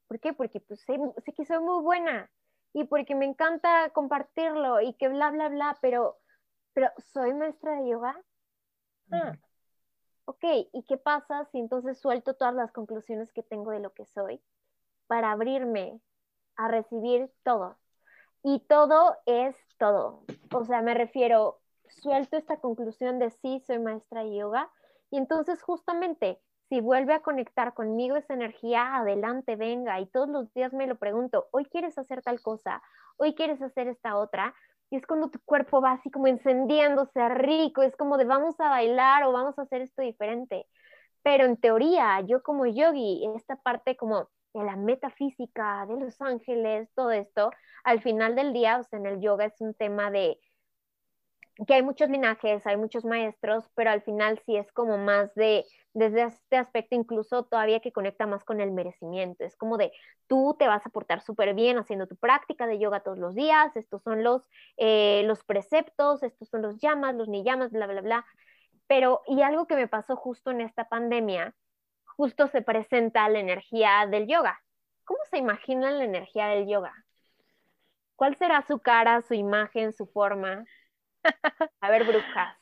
¿Por 0.07 0.19
qué? 0.19 0.33
Porque 0.33 0.59
pues 0.59 0.81
sé, 0.81 0.97
que 1.35 1.45
soy 1.45 1.59
muy 1.59 1.81
buena 1.83 2.29
y 2.73 2.83
porque 2.85 3.15
me 3.15 3.25
encanta 3.25 3.89
compartirlo 3.91 4.81
y 4.81 4.93
que 4.93 5.07
bla, 5.07 5.29
bla, 5.29 5.49
bla, 5.49 5.77
pero, 5.81 6.17
pero 6.73 6.89
¿soy 7.13 7.33
maestra 7.33 7.75
de 7.79 7.89
yoga? 7.89 8.19
Ah, 9.11 9.37
ok, 10.25 10.43
¿y 10.73 10.83
qué 10.87 10.97
pasa 10.97 11.45
si 11.51 11.59
entonces 11.59 11.99
suelto 11.99 12.35
todas 12.35 12.53
las 12.53 12.71
conclusiones 12.71 13.31
que 13.31 13.43
tengo 13.43 13.71
de 13.71 13.79
lo 13.79 13.93
que 13.93 14.05
soy 14.05 14.41
para 15.09 15.31
abrirme 15.31 15.99
a 16.55 16.67
recibir 16.67 17.31
todo? 17.43 17.77
Y 18.43 18.59
todo 18.69 19.17
es 19.25 19.55
todo. 19.79 20.23
O 20.53 20.65
sea, 20.65 20.81
me 20.81 20.93
refiero, 20.93 21.59
suelto 21.89 22.37
esta 22.37 22.57
conclusión 22.57 23.17
de 23.17 23.31
sí, 23.31 23.59
soy 23.65 23.79
maestra 23.79 24.23
de 24.23 24.37
yoga 24.37 24.69
y 25.09 25.17
entonces 25.17 25.61
justamente 25.63 26.39
si 26.69 26.79
vuelve 26.79 27.15
a 27.15 27.21
conectar 27.21 27.73
conmigo 27.73 28.15
esa 28.15 28.35
energía, 28.35 28.95
adelante, 28.97 29.55
venga. 29.55 29.99
Y 29.99 30.05
todos 30.05 30.29
los 30.29 30.53
días 30.53 30.71
me 30.71 30.85
lo 30.85 30.97
pregunto, 30.97 31.47
hoy 31.51 31.65
quieres 31.65 31.97
hacer 31.97 32.21
tal 32.21 32.39
cosa, 32.41 32.83
hoy 33.17 33.33
quieres 33.33 33.59
hacer 33.63 33.87
esta 33.87 34.15
otra. 34.15 34.53
Y 34.91 34.97
es 34.97 35.07
cuando 35.07 35.29
tu 35.29 35.39
cuerpo 35.45 35.81
va 35.81 35.93
así 35.93 36.11
como 36.11 36.27
encendiéndose 36.27 37.27
rico, 37.29 37.81
es 37.81 37.95
como 37.97 38.17
de 38.17 38.25
vamos 38.25 38.59
a 38.59 38.69
bailar 38.69 39.23
o 39.23 39.31
vamos 39.31 39.57
a 39.57 39.63
hacer 39.63 39.81
esto 39.81 40.03
diferente. 40.03 40.67
Pero 41.23 41.45
en 41.45 41.57
teoría, 41.57 42.21
yo 42.21 42.43
como 42.43 42.67
yogi, 42.67 43.27
esta 43.35 43.55
parte 43.55 43.97
como 43.97 44.29
de 44.53 44.63
la 44.63 44.75
metafísica, 44.75 45.85
de 45.87 45.99
los 45.99 46.19
ángeles, 46.21 46.89
todo 46.95 47.11
esto, 47.11 47.51
al 47.83 48.01
final 48.01 48.35
del 48.35 48.53
día, 48.53 48.79
o 48.79 48.83
sea, 48.83 48.99
en 48.99 49.05
el 49.05 49.21
yoga 49.21 49.45
es 49.45 49.59
un 49.61 49.73
tema 49.73 50.11
de 50.11 50.39
que 51.67 51.73
hay 51.73 51.83
muchos 51.83 52.09
linajes, 52.09 52.65
hay 52.65 52.77
muchos 52.77 53.03
maestros, 53.03 53.69
pero 53.75 53.91
al 53.91 54.01
final 54.01 54.39
sí 54.45 54.55
es 54.55 54.71
como 54.71 54.97
más 54.97 55.33
de, 55.35 55.65
desde 55.93 56.23
este 56.23 56.57
aspecto 56.57 56.95
incluso 56.95 57.43
todavía 57.43 57.81
que 57.81 57.91
conecta 57.91 58.25
más 58.25 58.43
con 58.43 58.61
el 58.61 58.71
merecimiento. 58.71 59.43
Es 59.43 59.57
como 59.57 59.77
de, 59.77 59.91
tú 60.27 60.55
te 60.57 60.67
vas 60.67 60.85
a 60.85 60.89
portar 60.89 61.21
súper 61.21 61.53
bien 61.53 61.77
haciendo 61.77 62.07
tu 62.07 62.15
práctica 62.15 62.65
de 62.65 62.79
yoga 62.79 63.01
todos 63.01 63.17
los 63.17 63.35
días, 63.35 63.75
estos 63.75 64.01
son 64.03 64.23
los, 64.23 64.47
eh, 64.77 65.23
los 65.25 65.43
preceptos, 65.43 66.23
estos 66.23 66.47
son 66.49 66.61
los 66.61 66.77
llamas, 66.79 67.15
los 67.15 67.27
ni 67.27 67.43
llamas, 67.43 67.71
bla, 67.71 67.87
bla, 67.87 68.01
bla. 68.01 68.25
Pero, 68.87 69.21
y 69.27 69.41
algo 69.41 69.67
que 69.67 69.75
me 69.75 69.87
pasó 69.87 70.15
justo 70.15 70.51
en 70.51 70.61
esta 70.61 70.87
pandemia, 70.87 71.53
justo 72.19 72.49
se 72.49 72.61
presenta 72.61 73.29
la 73.29 73.39
energía 73.39 74.05
del 74.05 74.27
yoga. 74.27 74.61
¿Cómo 75.05 75.21
se 75.31 75.37
imagina 75.37 75.89
la 75.89 76.03
energía 76.03 76.47
del 76.47 76.67
yoga? 76.67 76.93
¿Cuál 78.17 78.37
será 78.37 78.61
su 78.67 78.79
cara, 78.79 79.21
su 79.21 79.35
imagen, 79.35 79.93
su 79.93 80.05
forma? 80.05 80.65
A 81.79 81.89
ver, 81.89 82.03
brujas. 82.03 82.57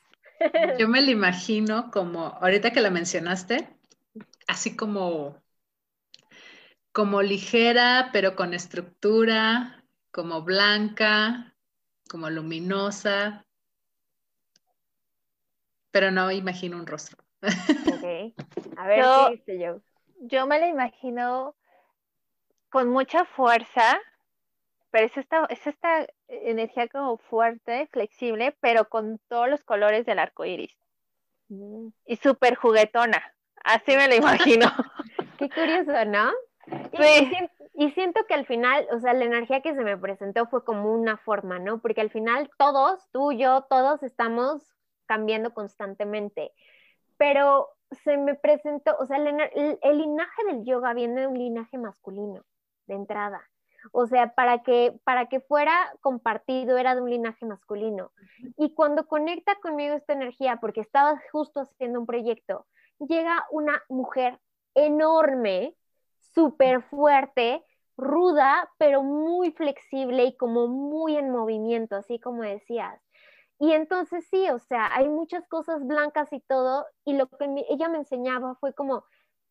Yo 0.78 0.86
me 0.86 1.02
lo 1.02 1.10
imagino 1.10 1.90
como, 1.90 2.26
ahorita 2.40 2.70
que 2.70 2.80
la 2.80 2.90
mencionaste, 2.90 3.68
así 4.46 4.76
como, 4.76 5.42
como 6.92 7.20
ligera, 7.20 8.10
pero 8.12 8.36
con 8.36 8.54
estructura, 8.54 9.82
como 10.12 10.42
blanca, 10.42 11.52
como 12.08 12.30
luminosa, 12.30 13.44
pero 15.90 16.12
no 16.12 16.30
imagino 16.30 16.76
un 16.76 16.86
rostro. 16.86 17.27
Ok. 17.42 18.34
A 18.76 18.86
ver, 18.86 19.02
yo, 19.02 19.30
¿qué 19.46 19.58
yo? 19.58 19.80
Yo 20.20 20.46
me 20.46 20.58
la 20.58 20.68
imagino 20.68 21.54
con 22.70 22.90
mucha 22.90 23.24
fuerza, 23.24 24.00
pero 24.90 25.06
es 25.06 25.16
esta, 25.16 25.46
es 25.48 25.66
esta 25.66 26.06
energía 26.28 26.88
como 26.88 27.18
fuerte, 27.18 27.88
flexible, 27.92 28.56
pero 28.60 28.88
con 28.88 29.20
todos 29.28 29.48
los 29.48 29.64
colores 29.64 30.06
del 30.06 30.18
arco 30.18 30.44
iris. 30.44 30.76
Mm. 31.48 31.88
Y 32.06 32.16
súper 32.16 32.56
juguetona. 32.56 33.22
Así 33.64 33.96
me 33.96 34.08
la 34.08 34.16
imagino. 34.16 34.66
Qué 35.38 35.48
curioso, 35.48 36.04
¿no? 36.06 36.32
Sí. 36.92 37.30
Y, 37.74 37.90
siento 37.92 38.24
que 38.26 38.34
al 38.34 38.44
final, 38.44 38.86
o 38.92 38.98
sea, 38.98 39.14
la 39.14 39.24
energía 39.24 39.60
que 39.62 39.74
se 39.74 39.84
me 39.84 39.96
presentó 39.96 40.46
fue 40.46 40.64
como 40.64 40.92
una 40.92 41.16
forma, 41.16 41.58
¿no? 41.58 41.80
Porque 41.80 42.00
al 42.00 42.10
final 42.10 42.50
todos, 42.58 43.08
tú, 43.12 43.32
yo, 43.32 43.62
todos 43.70 44.02
estamos 44.02 44.74
cambiando 45.06 45.54
constantemente. 45.54 46.52
Pero 47.18 47.68
se 47.90 48.16
me 48.16 48.34
presentó, 48.34 48.96
o 48.98 49.06
sea, 49.06 49.18
el, 49.18 49.78
el 49.82 49.98
linaje 49.98 50.44
del 50.46 50.64
yoga 50.64 50.94
viene 50.94 51.22
de 51.22 51.26
un 51.26 51.38
linaje 51.38 51.76
masculino, 51.76 52.42
de 52.86 52.94
entrada. 52.94 53.42
O 53.92 54.06
sea, 54.06 54.34
para 54.34 54.62
que, 54.62 54.98
para 55.04 55.26
que 55.26 55.40
fuera 55.40 55.72
compartido 56.00 56.76
era 56.76 56.94
de 56.94 57.00
un 57.00 57.10
linaje 57.10 57.46
masculino. 57.46 58.12
Y 58.56 58.74
cuando 58.74 59.06
conecta 59.06 59.54
conmigo 59.56 59.94
esta 59.94 60.12
energía, 60.12 60.58
porque 60.60 60.80
estaba 60.80 61.20
justo 61.32 61.60
haciendo 61.60 62.00
un 62.00 62.06
proyecto, 62.06 62.66
llega 62.98 63.46
una 63.50 63.82
mujer 63.88 64.38
enorme, 64.74 65.74
súper 66.34 66.82
fuerte, 66.82 67.64
ruda, 67.96 68.70
pero 68.78 69.02
muy 69.02 69.52
flexible 69.52 70.24
y 70.24 70.36
como 70.36 70.68
muy 70.68 71.16
en 71.16 71.30
movimiento, 71.30 71.96
así 71.96 72.20
como 72.20 72.42
decías. 72.42 73.00
Y 73.60 73.72
entonces 73.72 74.26
sí, 74.30 74.48
o 74.50 74.58
sea, 74.58 74.94
hay 74.94 75.08
muchas 75.08 75.46
cosas 75.48 75.84
blancas 75.86 76.32
y 76.32 76.40
todo, 76.40 76.86
y 77.04 77.14
lo 77.14 77.28
que 77.28 77.46
ella 77.68 77.88
me 77.88 77.98
enseñaba 77.98 78.54
fue 78.56 78.72
como, 78.74 79.04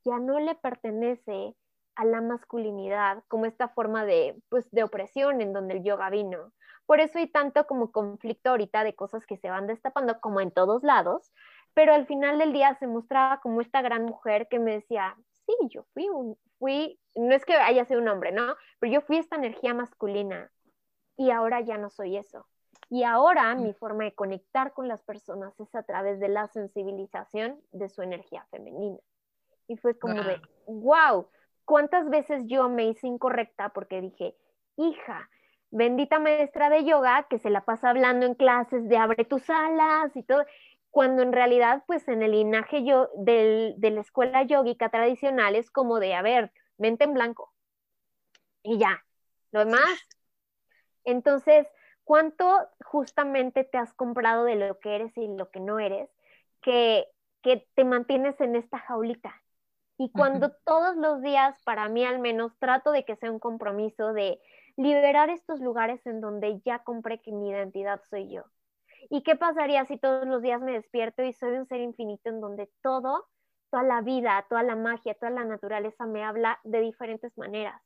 ya 0.05 0.19
no 0.19 0.39
le 0.39 0.55
pertenece 0.55 1.55
a 1.95 2.05
la 2.05 2.21
masculinidad 2.21 3.23
como 3.27 3.45
esta 3.45 3.67
forma 3.69 4.05
de, 4.05 4.41
pues, 4.49 4.69
de 4.71 4.83
opresión 4.83 5.41
en 5.41 5.51
donde 5.51 5.75
el 5.75 5.83
yoga 5.83 6.09
vino. 6.09 6.53
Por 6.85 7.01
eso 7.01 7.17
hay 7.19 7.27
tanto 7.27 7.65
como 7.67 7.91
conflicto 7.91 8.51
ahorita 8.51 8.83
de 8.83 8.95
cosas 8.95 9.25
que 9.25 9.37
se 9.37 9.49
van 9.49 9.67
destapando 9.67 10.19
como 10.21 10.39
en 10.39 10.51
todos 10.51 10.83
lados, 10.83 11.33
pero 11.73 11.93
al 11.93 12.05
final 12.07 12.39
del 12.39 12.53
día 12.53 12.75
se 12.75 12.87
mostraba 12.87 13.41
como 13.41 13.61
esta 13.61 13.81
gran 13.81 14.05
mujer 14.05 14.47
que 14.49 14.59
me 14.59 14.71
decía, 14.73 15.17
sí, 15.45 15.53
yo 15.69 15.83
fui 15.93 16.07
un, 16.09 16.37
fui, 16.59 16.99
no 17.15 17.35
es 17.35 17.45
que 17.45 17.55
haya 17.55 17.83
sido 17.85 17.99
un 17.99 18.07
hombre, 18.07 18.31
¿no? 18.31 18.55
Pero 18.79 18.93
yo 18.93 19.01
fui 19.01 19.17
esta 19.17 19.35
energía 19.35 19.73
masculina 19.73 20.49
y 21.17 21.31
ahora 21.31 21.61
ya 21.61 21.77
no 21.77 21.89
soy 21.89 22.17
eso. 22.17 22.47
Y 22.89 23.03
ahora 23.03 23.53
mi 23.55 23.73
forma 23.73 24.05
de 24.05 24.15
conectar 24.15 24.73
con 24.73 24.87
las 24.87 25.01
personas 25.03 25.59
es 25.59 25.73
a 25.75 25.83
través 25.83 26.19
de 26.19 26.29
la 26.29 26.47
sensibilización 26.47 27.61
de 27.71 27.89
su 27.89 28.01
energía 28.01 28.45
femenina. 28.49 28.97
Y 29.67 29.75
fue 29.77 29.99
como 29.99 30.23
de, 30.23 30.41
wow, 30.67 31.27
¿cuántas 31.65 32.09
veces 32.09 32.43
yo 32.45 32.69
me 32.69 32.85
hice 32.85 33.07
incorrecta 33.07 33.69
porque 33.69 33.99
dije, 33.99 34.37
hija, 34.77 35.29
bendita 35.69 36.19
maestra 36.19 36.69
de 36.69 36.85
yoga 36.85 37.27
que 37.29 37.39
se 37.39 37.49
la 37.49 37.65
pasa 37.65 37.89
hablando 37.89 38.25
en 38.25 38.35
clases 38.35 38.87
de 38.87 38.97
abre 38.97 39.25
tus 39.25 39.49
alas 39.49 40.15
y 40.15 40.23
todo, 40.23 40.45
cuando 40.89 41.21
en 41.21 41.33
realidad 41.33 41.83
pues 41.85 42.07
en 42.07 42.23
el 42.23 42.31
linaje 42.31 42.85
yo 42.85 43.09
de 43.15 43.75
la 43.77 44.01
escuela 44.01 44.43
yógica 44.43 44.89
tradicional 44.89 45.55
es 45.55 45.69
como 45.69 45.99
de, 45.99 46.15
a 46.15 46.21
ver, 46.21 46.53
mente 46.77 47.03
en 47.03 47.13
blanco 47.13 47.53
y 48.63 48.77
ya, 48.77 49.03
lo 49.51 49.59
demás. 49.59 50.07
Entonces, 51.03 51.67
¿cuánto 52.07 52.69
justamente 52.85 53.65
te 53.65 53.77
has 53.77 53.93
comprado 53.93 54.45
de 54.45 54.55
lo 54.55 54.79
que 54.79 54.95
eres 54.95 55.17
y 55.17 55.27
lo 55.27 55.51
que 55.51 55.59
no 55.59 55.77
eres 55.77 56.09
que, 56.61 57.05
que 57.43 57.67
te 57.75 57.83
mantienes 57.83 58.39
en 58.39 58.55
esta 58.55 58.79
jaulita? 58.79 59.35
Y 59.97 60.09
cuando 60.13 60.51
todos 60.63 60.95
los 60.95 61.21
días, 61.21 61.61
para 61.65 61.89
mí 61.89 62.05
al 62.05 62.19
menos, 62.19 62.57
trato 62.59 62.91
de 62.91 63.03
que 63.03 63.17
sea 63.17 63.29
un 63.29 63.39
compromiso 63.39 64.13
de 64.13 64.39
liberar 64.77 65.29
estos 65.29 65.59
lugares 65.59 66.05
en 66.05 66.21
donde 66.21 66.61
ya 66.63 66.79
compré 66.79 67.19
que 67.19 67.33
mi 67.33 67.49
identidad 67.49 68.01
soy 68.09 68.29
yo. 68.29 68.43
¿Y 69.09 69.23
qué 69.23 69.35
pasaría 69.35 69.83
si 69.83 69.97
todos 69.97 70.25
los 70.25 70.41
días 70.41 70.61
me 70.61 70.71
despierto 70.71 71.23
y 71.23 71.33
soy 71.33 71.57
un 71.57 71.65
ser 71.65 71.81
infinito 71.81 72.29
en 72.29 72.39
donde 72.39 72.69
todo, 72.81 73.27
toda 73.69 73.83
la 73.83 73.99
vida, 73.99 74.45
toda 74.47 74.63
la 74.63 74.77
magia, 74.77 75.13
toda 75.15 75.31
la 75.31 75.43
naturaleza 75.43 76.05
me 76.05 76.23
habla 76.23 76.59
de 76.63 76.79
diferentes 76.79 77.37
maneras? 77.37 77.81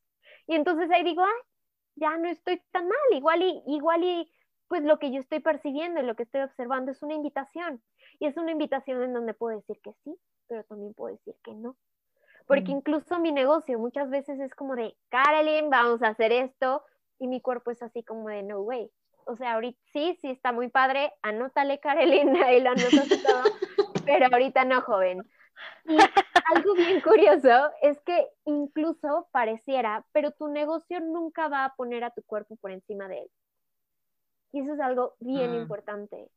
Y 0.46 0.56
entonces 0.56 0.92
ahí 0.92 1.04
digo, 1.04 1.24
ay, 1.24 1.51
ya 1.96 2.18
no 2.18 2.30
estoy 2.30 2.62
tan 2.72 2.88
mal, 2.88 2.98
igual 3.12 3.42
y, 3.42 3.64
igual 3.68 4.04
y 4.04 4.32
pues 4.68 4.84
lo 4.84 5.00
que 5.00 5.12
yo 5.12 5.20
estoy 5.20 5.40
percibiendo 5.40 6.00
y 6.00 6.04
lo 6.04 6.16
que 6.16 6.24
estoy 6.24 6.42
observando 6.42 6.92
es 6.92 7.02
una 7.04 7.14
invitación. 7.14 7.82
Y 8.20 8.28
es 8.28 8.38
una 8.38 8.52
invitación 8.52 9.04
en 9.04 9.14
donde 9.14 9.34
puedo 9.34 9.58
decir 9.58 9.80
que 9.84 9.92
sí, 10.04 10.16
pero 10.48 10.64
también 10.64 10.94
puedo 10.94 11.14
decir 11.14 11.36
que 11.44 11.54
no. 11.54 11.76
Porque 12.48 12.72
mm. 12.72 12.78
incluso 12.78 13.20
mi 13.20 13.32
negocio 13.32 13.80
muchas 13.80 14.10
veces 14.10 14.40
es 14.40 14.56
como 14.56 14.76
de, 14.76 14.96
Carolyn, 15.10 15.70
vamos 15.70 16.02
a 16.04 16.10
hacer 16.10 16.32
esto, 16.32 16.84
y 17.20 17.28
mi 17.28 17.42
cuerpo 17.42 17.72
es 17.72 17.84
así 17.84 18.04
como 18.04 18.30
de, 18.30 18.44
no 18.44 18.62
way. 18.62 18.90
O 19.26 19.36
sea, 19.36 19.54
ahorita 19.54 19.80
sí, 19.92 20.18
sí 20.22 20.30
está 20.30 20.52
muy 20.52 20.70
padre, 20.70 21.14
anótale, 21.22 21.80
Carolyn, 21.80 22.36
ahí 22.44 22.62
lo 22.62 22.72
anotas 22.72 23.10
todo, 23.10 23.44
pero 24.06 24.28
ahorita 24.32 24.66
no, 24.66 24.82
joven. 24.82 25.24
Y 25.86 25.98
algo 26.56 26.74
bien 26.76 27.02
curioso 27.02 27.72
es 27.82 28.00
que 28.02 28.28
incluso 28.46 29.28
pareciera, 29.32 30.06
pero 30.12 30.32
tu 30.32 30.48
negocio 30.48 31.00
nunca 31.00 31.48
va 31.48 31.66
a 31.66 31.76
poner 31.76 32.04
a 32.04 32.12
tu 32.12 32.22
cuerpo 32.24 32.56
por 32.58 32.72
encima 32.72 33.08
de 33.08 33.20
él. 33.20 33.32
Y 34.52 34.62
eso 34.62 34.74
es 34.74 34.80
algo 34.80 35.16
bien 35.20 35.52
mm. 35.52 35.62
importante 35.62 36.30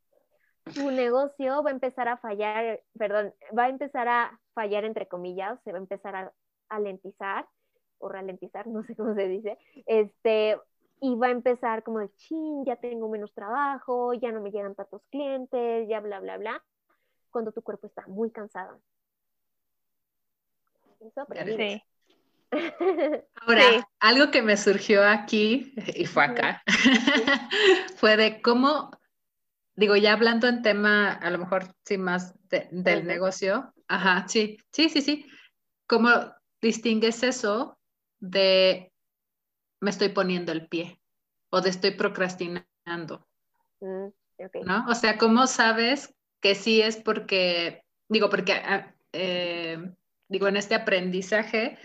tu 0.73 0.89
negocio 0.91 1.61
va 1.63 1.69
a 1.69 1.73
empezar 1.73 2.07
a 2.07 2.17
fallar, 2.17 2.81
perdón, 2.97 3.33
va 3.57 3.65
a 3.65 3.69
empezar 3.69 4.07
a 4.07 4.39
fallar 4.53 4.83
entre 4.83 5.07
comillas, 5.07 5.59
se 5.63 5.71
va 5.71 5.77
a 5.77 5.81
empezar 5.81 6.15
a, 6.15 6.33
alentizar 6.69 7.47
o 7.99 8.09
ralentizar, 8.09 8.65
no 8.67 8.83
sé 8.83 8.95
cómo 8.95 9.13
se 9.13 9.27
dice, 9.27 9.57
este, 9.85 10.59
y 11.01 11.15
va 11.15 11.27
a 11.27 11.31
empezar 11.31 11.83
como 11.83 11.99
de, 11.99 12.11
chin, 12.15 12.65
ya 12.65 12.77
tengo 12.77 13.07
menos 13.09 13.33
trabajo, 13.33 14.13
ya 14.13 14.31
no 14.31 14.41
me 14.41 14.51
llegan 14.51 14.73
tantos 14.75 15.03
clientes, 15.11 15.87
ya 15.87 15.99
bla, 15.99 16.19
bla, 16.19 16.37
bla, 16.37 16.63
cuando 17.29 17.51
tu 17.51 17.61
cuerpo 17.61 17.85
está 17.87 18.07
muy 18.07 18.31
cansado. 18.31 18.81
Sí. 22.51 22.61
Ahora, 23.41 23.85
algo 23.99 24.31
que 24.31 24.41
me 24.41 24.55
surgió 24.55 25.05
aquí, 25.05 25.73
y 25.95 26.05
fue 26.05 26.23
acá, 26.23 26.63
fue 27.97 28.15
de 28.15 28.41
cómo 28.41 28.91
digo, 29.75 29.95
ya 29.95 30.13
hablando 30.13 30.47
en 30.47 30.61
tema, 30.61 31.11
a 31.11 31.29
lo 31.29 31.37
mejor 31.37 31.73
sí 31.83 31.97
más 31.97 32.33
del 32.49 33.05
negocio, 33.05 33.73
ajá, 33.87 34.27
sí, 34.27 34.57
sí, 34.71 34.89
sí, 34.89 35.01
sí. 35.01 35.25
¿Cómo 35.87 36.09
distingues 36.61 37.23
eso 37.23 37.77
de 38.19 38.91
me 39.81 39.89
estoy 39.89 40.09
poniendo 40.09 40.51
el 40.51 40.67
pie 40.67 40.99
o 41.49 41.61
de 41.61 41.69
estoy 41.69 41.91
procrastinando? 41.91 43.27
Mm, 43.81 44.07
¿No? 44.63 44.85
O 44.87 44.95
sea, 44.95 45.17
¿cómo 45.17 45.47
sabes 45.47 46.13
que 46.41 46.55
sí 46.55 46.81
es 46.81 46.97
porque, 46.97 47.83
digo, 48.07 48.29
porque, 48.29 48.53
ah, 48.53 48.95
eh, 49.11 49.77
digo, 50.27 50.47
en 50.47 50.57
este 50.57 50.75
aprendizaje 50.75 51.77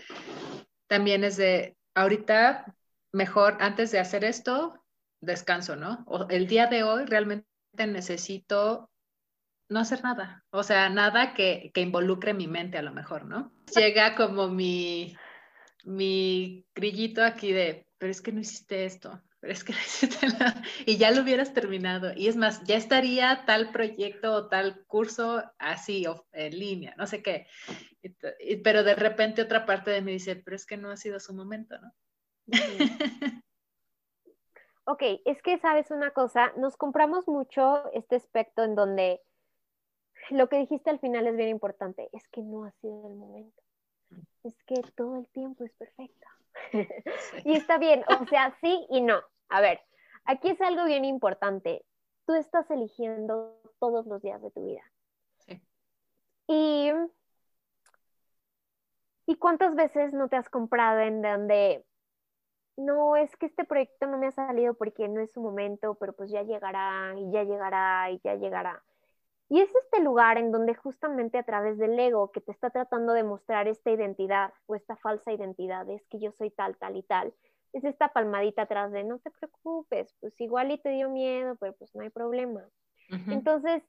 también 0.87 1.23
es 1.23 1.37
de, 1.37 1.77
ahorita 1.95 2.75
mejor 3.11 3.57
antes 3.59 3.91
de 3.91 3.99
hacer 3.99 4.23
esto, 4.23 4.81
descanso, 5.21 5.75
¿no? 5.75 6.03
O 6.07 6.27
el 6.29 6.47
día 6.47 6.67
de 6.67 6.83
hoy 6.83 7.05
realmente 7.05 7.47
necesito 7.87 8.89
no 9.69 9.79
hacer 9.79 10.03
nada, 10.03 10.43
o 10.49 10.63
sea, 10.63 10.89
nada 10.89 11.33
que, 11.33 11.71
involucre 11.75 12.33
mi 12.33 12.47
mente 12.47 12.77
a 12.77 12.81
lo 12.81 12.91
mejor, 12.91 13.25
¿no? 13.25 13.53
Llega 13.73 14.15
como 14.15 14.49
mi, 14.49 15.15
mi 15.85 16.65
grillito 16.75 17.23
aquí 17.23 17.53
de, 17.53 17.87
pero 17.97 18.11
es 18.11 18.21
que 18.21 18.33
no 18.33 18.41
hiciste 18.41 18.83
esto, 18.85 19.21
pero 19.41 19.53
es 19.53 19.63
que 19.63 19.73
y 20.85 20.97
ya 20.97 21.11
lo 21.11 21.23
hubieras 21.23 21.53
terminado, 21.53 22.13
y 22.15 22.27
es 22.27 22.35
más, 22.35 22.63
ya 22.63 22.77
estaría 22.77 23.43
tal 23.45 23.71
proyecto 23.71 24.33
o 24.33 24.47
tal 24.47 24.85
curso 24.85 25.43
así, 25.57 26.05
en 26.31 26.57
línea, 26.57 26.93
no 26.97 27.07
sé 27.07 27.23
qué, 27.23 27.47
pero 28.63 28.83
de 28.83 28.95
repente 28.95 29.41
otra 29.41 29.65
parte 29.65 29.89
de 29.91 30.01
mí 30.01 30.13
dice, 30.13 30.35
pero 30.35 30.55
es 30.55 30.65
que 30.65 30.77
no 30.77 30.91
ha 30.91 30.97
sido 30.97 31.19
su 31.19 31.33
momento, 31.33 31.75
¿no? 31.79 31.91
ok, 34.85 35.03
es 35.25 35.41
que 35.41 35.57
sabes 35.57 35.89
una 35.89 36.11
cosa, 36.11 36.53
nos 36.57 36.77
compramos 36.77 37.27
mucho 37.27 37.91
este 37.93 38.17
aspecto 38.17 38.63
en 38.63 38.75
donde 38.75 39.21
lo 40.29 40.49
que 40.49 40.59
dijiste 40.59 40.91
al 40.91 40.99
final 40.99 41.25
es 41.25 41.35
bien 41.35 41.49
importante, 41.49 42.09
es 42.13 42.27
que 42.27 42.43
no 42.43 42.65
ha 42.65 42.71
sido 42.73 43.07
el 43.07 43.15
momento, 43.15 43.63
es 44.43 44.55
que 44.65 44.75
todo 44.95 45.17
el 45.17 45.27
tiempo 45.29 45.63
es 45.63 45.73
perfecto. 45.73 46.27
y 47.45 47.55
está 47.55 47.77
bien, 47.77 48.03
o 48.07 48.25
sea, 48.27 48.55
sí 48.61 48.85
y 48.89 49.01
no. 49.01 49.21
A 49.49 49.61
ver, 49.61 49.81
aquí 50.25 50.49
es 50.49 50.61
algo 50.61 50.85
bien 50.85 51.05
importante. 51.05 51.85
Tú 52.25 52.33
estás 52.33 52.69
eligiendo 52.71 53.59
todos 53.79 54.05
los 54.05 54.21
días 54.21 54.41
de 54.41 54.51
tu 54.51 54.65
vida. 54.65 54.83
Sí. 55.39 55.61
Y, 56.47 56.91
¿Y 59.25 59.35
cuántas 59.35 59.75
veces 59.75 60.13
no 60.13 60.29
te 60.29 60.35
has 60.35 60.49
comprado 60.49 60.99
en 60.99 61.21
donde 61.21 61.85
no, 62.77 63.15
es 63.15 63.35
que 63.37 63.45
este 63.45 63.63
proyecto 63.63 64.07
no 64.07 64.17
me 64.17 64.27
ha 64.27 64.31
salido 64.31 64.73
porque 64.73 65.07
no 65.07 65.21
es 65.21 65.31
su 65.31 65.41
momento, 65.41 65.95
pero 65.95 66.13
pues 66.13 66.31
ya 66.31 66.43
llegará 66.43 67.13
y 67.17 67.31
ya 67.31 67.43
llegará 67.43 68.09
y 68.11 68.19
ya 68.23 68.35
llegará. 68.35 68.83
Y 69.51 69.59
es 69.59 69.69
este 69.75 70.01
lugar 70.01 70.37
en 70.37 70.49
donde 70.49 70.73
justamente 70.75 71.37
a 71.37 71.43
través 71.43 71.77
del 71.77 71.99
ego 71.99 72.31
que 72.31 72.39
te 72.39 72.53
está 72.53 72.69
tratando 72.69 73.11
de 73.11 73.25
mostrar 73.25 73.67
esta 73.67 73.91
identidad 73.91 74.53
o 74.65 74.75
esta 74.75 74.95
falsa 74.95 75.33
identidad, 75.33 75.89
es 75.89 76.07
que 76.07 76.21
yo 76.21 76.31
soy 76.31 76.51
tal, 76.51 76.77
tal 76.77 76.95
y 76.95 77.03
tal, 77.03 77.33
es 77.73 77.83
esta 77.83 78.13
palmadita 78.13 78.61
atrás 78.61 78.93
de 78.93 79.03
no 79.03 79.19
te 79.19 79.29
preocupes, 79.29 80.15
pues 80.21 80.39
igual 80.39 80.71
y 80.71 80.77
te 80.77 80.91
dio 80.91 81.09
miedo, 81.09 81.57
pero 81.57 81.73
pues 81.73 81.93
no 81.93 82.01
hay 82.01 82.09
problema. 82.09 82.65
Entonces, 83.27 83.83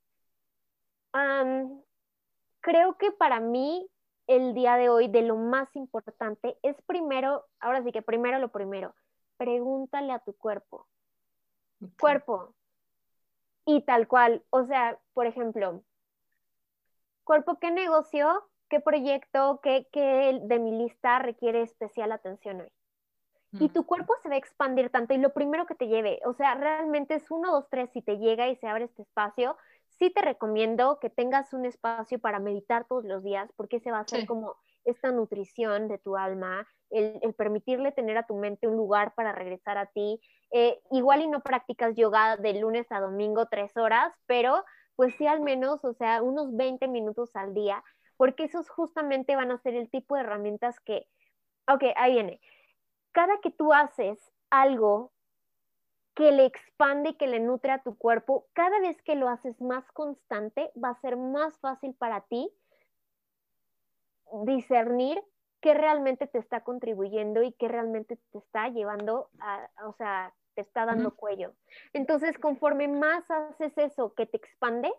creo 2.58 2.98
que 2.98 3.12
para 3.12 3.38
mí 3.38 3.88
el 4.26 4.54
día 4.54 4.76
de 4.76 4.88
hoy 4.88 5.06
de 5.06 5.22
lo 5.22 5.36
más 5.36 5.68
importante 5.76 6.58
es 6.64 6.74
primero, 6.82 7.46
ahora 7.60 7.84
sí 7.84 7.92
que 7.92 8.02
primero 8.02 8.40
lo 8.40 8.50
primero, 8.50 8.96
pregúntale 9.36 10.10
a 10.12 10.18
tu 10.18 10.32
cuerpo. 10.32 10.88
Cuerpo. 12.00 12.52
Y 13.64 13.82
tal 13.82 14.08
cual, 14.08 14.42
o 14.50 14.64
sea, 14.64 14.98
por 15.14 15.26
ejemplo, 15.26 15.82
cuerpo, 17.24 17.58
¿qué 17.60 17.70
negocio, 17.70 18.48
qué 18.68 18.80
proyecto, 18.80 19.60
qué, 19.62 19.88
qué 19.92 20.40
de 20.42 20.58
mi 20.58 20.76
lista 20.76 21.18
requiere 21.18 21.62
especial 21.62 22.12
atención 22.12 22.62
hoy? 22.62 22.72
Y 23.60 23.68
tu 23.68 23.84
cuerpo 23.84 24.14
se 24.22 24.30
va 24.30 24.36
a 24.36 24.38
expandir 24.38 24.88
tanto 24.88 25.12
y 25.12 25.18
lo 25.18 25.34
primero 25.34 25.66
que 25.66 25.74
te 25.74 25.86
lleve, 25.86 26.20
o 26.24 26.32
sea, 26.32 26.54
realmente 26.54 27.16
es 27.16 27.30
uno, 27.30 27.52
dos, 27.52 27.68
tres, 27.68 27.90
si 27.90 28.00
te 28.00 28.16
llega 28.16 28.48
y 28.48 28.56
se 28.56 28.66
abre 28.66 28.84
este 28.84 29.02
espacio, 29.02 29.58
sí 29.98 30.08
te 30.08 30.22
recomiendo 30.22 30.98
que 31.00 31.10
tengas 31.10 31.52
un 31.52 31.66
espacio 31.66 32.18
para 32.18 32.38
meditar 32.38 32.86
todos 32.86 33.04
los 33.04 33.22
días, 33.22 33.52
porque 33.54 33.78
se 33.78 33.90
va 33.90 33.98
a 33.98 34.02
hacer 34.02 34.26
como 34.26 34.56
esta 34.84 35.12
nutrición 35.12 35.86
de 35.88 35.98
tu 35.98 36.16
alma, 36.16 36.66
el, 36.92 37.34
permitirle 37.34 37.92
tener 37.92 38.18
a 38.18 38.26
tu 38.26 38.36
mente 38.36 38.68
un 38.68 38.76
lugar 38.76 39.14
para 39.14 39.32
regresar 39.32 39.78
a 39.78 39.86
ti. 39.86 40.20
Eh, 40.52 40.80
igual 40.90 41.22
y 41.22 41.28
no 41.28 41.40
practicas 41.40 41.96
yoga 41.96 42.36
de 42.36 42.54
lunes 42.54 42.86
a 42.90 43.00
domingo 43.00 43.46
tres 43.46 43.76
horas, 43.76 44.14
pero 44.26 44.64
pues 44.96 45.14
sí 45.16 45.26
al 45.26 45.40
menos, 45.40 45.84
o 45.84 45.94
sea, 45.94 46.22
unos 46.22 46.54
20 46.54 46.86
minutos 46.88 47.34
al 47.34 47.54
día, 47.54 47.82
porque 48.16 48.44
esos 48.44 48.68
justamente 48.68 49.36
van 49.36 49.50
a 49.50 49.58
ser 49.58 49.74
el 49.74 49.90
tipo 49.90 50.14
de 50.14 50.20
herramientas 50.20 50.78
que, 50.80 51.08
ok, 51.66 51.84
ahí 51.96 52.12
viene. 52.12 52.40
Cada 53.12 53.40
que 53.40 53.50
tú 53.50 53.72
haces 53.72 54.18
algo 54.50 55.12
que 56.14 56.30
le 56.30 56.44
expande 56.44 57.10
y 57.10 57.14
que 57.14 57.26
le 57.26 57.40
nutre 57.40 57.72
a 57.72 57.82
tu 57.82 57.96
cuerpo, 57.96 58.46
cada 58.52 58.78
vez 58.80 59.00
que 59.02 59.14
lo 59.14 59.28
haces 59.28 59.60
más 59.62 59.90
constante, 59.92 60.70
va 60.82 60.90
a 60.90 61.00
ser 61.00 61.16
más 61.16 61.58
fácil 61.60 61.94
para 61.94 62.20
ti 62.22 62.50
discernir 64.44 65.22
qué 65.62 65.72
realmente 65.72 66.26
te 66.26 66.38
está 66.38 66.62
contribuyendo 66.62 67.42
y 67.42 67.52
qué 67.52 67.68
realmente 67.68 68.18
te 68.32 68.38
está 68.38 68.68
llevando 68.68 69.30
a, 69.38 69.70
o 69.86 69.94
sea, 69.94 70.34
te 70.54 70.60
está 70.60 70.84
dando 70.84 71.14
cuello. 71.16 71.54
Entonces, 71.94 72.38
conforme 72.38 72.88
más 72.88 73.30
haces 73.30 73.72
eso 73.78 74.12
que 74.14 74.26
te 74.26 74.36
expande, 74.36 74.92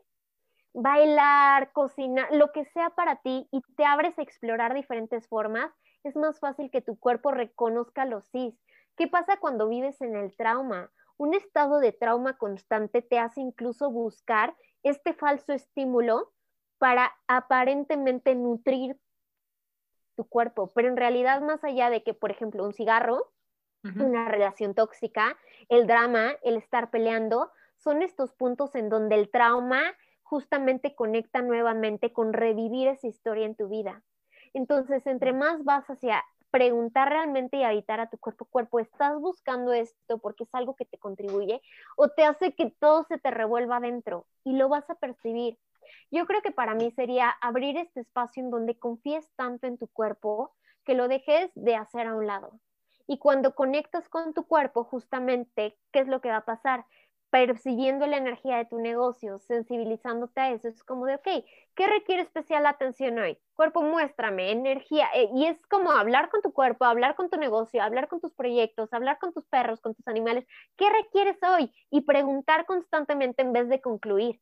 bailar, 0.73 1.71
cocinar, 1.73 2.33
lo 2.33 2.51
que 2.51 2.65
sea 2.65 2.89
para 2.89 3.17
ti 3.17 3.47
y 3.51 3.61
te 3.75 3.85
abres 3.85 4.17
a 4.17 4.23
explorar 4.23 4.73
diferentes 4.73 5.27
formas, 5.27 5.71
es 6.03 6.15
más 6.15 6.39
fácil 6.39 6.71
que 6.71 6.81
tu 6.81 6.97
cuerpo 6.97 7.29
reconozca 7.29 8.05
los 8.05 8.25
sí. 8.29 8.57
¿Qué 8.97 9.07
pasa 9.07 9.37
cuando 9.37 9.67
vives 9.67 10.01
en 10.01 10.15
el 10.15 10.35
trauma? 10.35 10.89
un 11.17 11.33
estado 11.33 11.79
de 11.79 11.91
trauma 11.91 12.37
constante 12.37 13.01
te 13.01 13.19
hace 13.19 13.41
incluso 13.41 13.89
buscar 13.91 14.55
este 14.83 15.13
falso 15.13 15.53
estímulo 15.53 16.33
para 16.77 17.13
aparentemente 17.27 18.35
nutrir 18.35 18.97
tu 20.15 20.25
cuerpo, 20.25 20.71
pero 20.73 20.87
en 20.87 20.97
realidad 20.97 21.41
más 21.41 21.63
allá 21.63 21.89
de 21.89 22.03
que, 22.03 22.13
por 22.13 22.31
ejemplo, 22.31 22.63
un 22.63 22.73
cigarro, 22.73 23.31
una 23.97 24.27
relación 24.29 24.73
tóxica, 24.75 25.37
el 25.69 25.87
drama, 25.87 26.33
el 26.43 26.57
estar 26.57 26.89
peleando, 26.89 27.51
son 27.77 28.01
estos 28.01 28.33
puntos 28.33 28.75
en 28.75 28.89
donde 28.89 29.15
el 29.15 29.29
trauma 29.29 29.81
justamente 30.21 30.95
conecta 30.95 31.41
nuevamente 31.41 32.13
con 32.13 32.33
revivir 32.33 32.87
esa 32.87 33.07
historia 33.07 33.45
en 33.45 33.55
tu 33.55 33.67
vida. 33.67 34.03
Entonces, 34.53 35.05
entre 35.07 35.33
más 35.33 35.63
vas 35.63 35.89
hacia 35.89 36.23
preguntar 36.51 37.09
realmente 37.09 37.57
y 37.57 37.63
habitar 37.63 37.99
a 37.99 38.09
tu 38.09 38.17
cuerpo, 38.19 38.45
cuerpo, 38.45 38.79
¿estás 38.79 39.19
buscando 39.19 39.73
esto 39.73 40.19
porque 40.19 40.43
es 40.43 40.53
algo 40.53 40.75
que 40.75 40.85
te 40.85 40.99
contribuye 40.99 41.61
o 41.97 42.09
te 42.09 42.23
hace 42.25 42.53
que 42.53 42.69
todo 42.79 43.03
se 43.05 43.17
te 43.17 43.31
revuelva 43.31 43.77
adentro 43.77 44.27
y 44.43 44.53
lo 44.55 44.69
vas 44.69 44.87
a 44.89 44.95
percibir? 44.95 45.57
Yo 46.11 46.25
creo 46.25 46.41
que 46.41 46.51
para 46.51 46.75
mí 46.75 46.91
sería 46.91 47.29
abrir 47.41 47.77
este 47.77 48.01
espacio 48.01 48.43
en 48.43 48.49
donde 48.49 48.77
confíes 48.77 49.29
tanto 49.35 49.67
en 49.67 49.77
tu 49.77 49.87
cuerpo 49.87 50.55
que 50.83 50.95
lo 50.95 51.07
dejes 51.07 51.51
de 51.55 51.75
hacer 51.75 52.07
a 52.07 52.15
un 52.15 52.27
lado. 52.27 52.59
Y 53.07 53.17
cuando 53.17 53.55
conectas 53.55 54.07
con 54.09 54.33
tu 54.33 54.45
cuerpo, 54.45 54.83
justamente, 54.85 55.77
¿qué 55.91 55.99
es 55.99 56.07
lo 56.07 56.21
que 56.21 56.29
va 56.29 56.37
a 56.37 56.45
pasar? 56.45 56.85
percibiendo 57.33 58.05
la 58.05 58.17
energía 58.17 58.57
de 58.57 58.65
tu 58.65 58.77
negocio, 58.77 59.39
sensibilizándote 59.39 60.39
a 60.39 60.51
eso, 60.51 60.67
es 60.67 60.83
como 60.83 61.07
de, 61.07 61.15
ok, 61.15 61.27
¿qué 61.73 61.87
requiere 61.87 62.21
especial 62.21 62.67
atención 62.67 63.17
hoy? 63.17 63.39
Cuerpo, 63.55 63.81
muéstrame, 63.81 64.51
energía, 64.51 65.07
eh, 65.15 65.27
y 65.33 65.47
es 65.47 65.57
como 65.65 65.91
hablar 65.93 66.29
con 66.29 66.43
tu 66.43 66.53
cuerpo, 66.53 66.85
hablar 66.85 67.15
con 67.15 67.31
tu 67.31 67.39
negocio, 67.39 67.81
hablar 67.81 68.07
con 68.07 68.21
tus 68.21 68.35
proyectos, 68.35 68.93
hablar 68.93 69.17
con 69.17 69.33
tus 69.33 69.47
perros, 69.47 69.81
con 69.81 69.95
tus 69.95 70.07
animales, 70.07 70.45
¿qué 70.77 70.87
requieres 70.91 71.37
hoy? 71.41 71.73
Y 71.89 72.01
preguntar 72.01 72.67
constantemente 72.67 73.41
en 73.41 73.51
vez 73.51 73.67
de 73.67 73.81
concluir. 73.81 74.39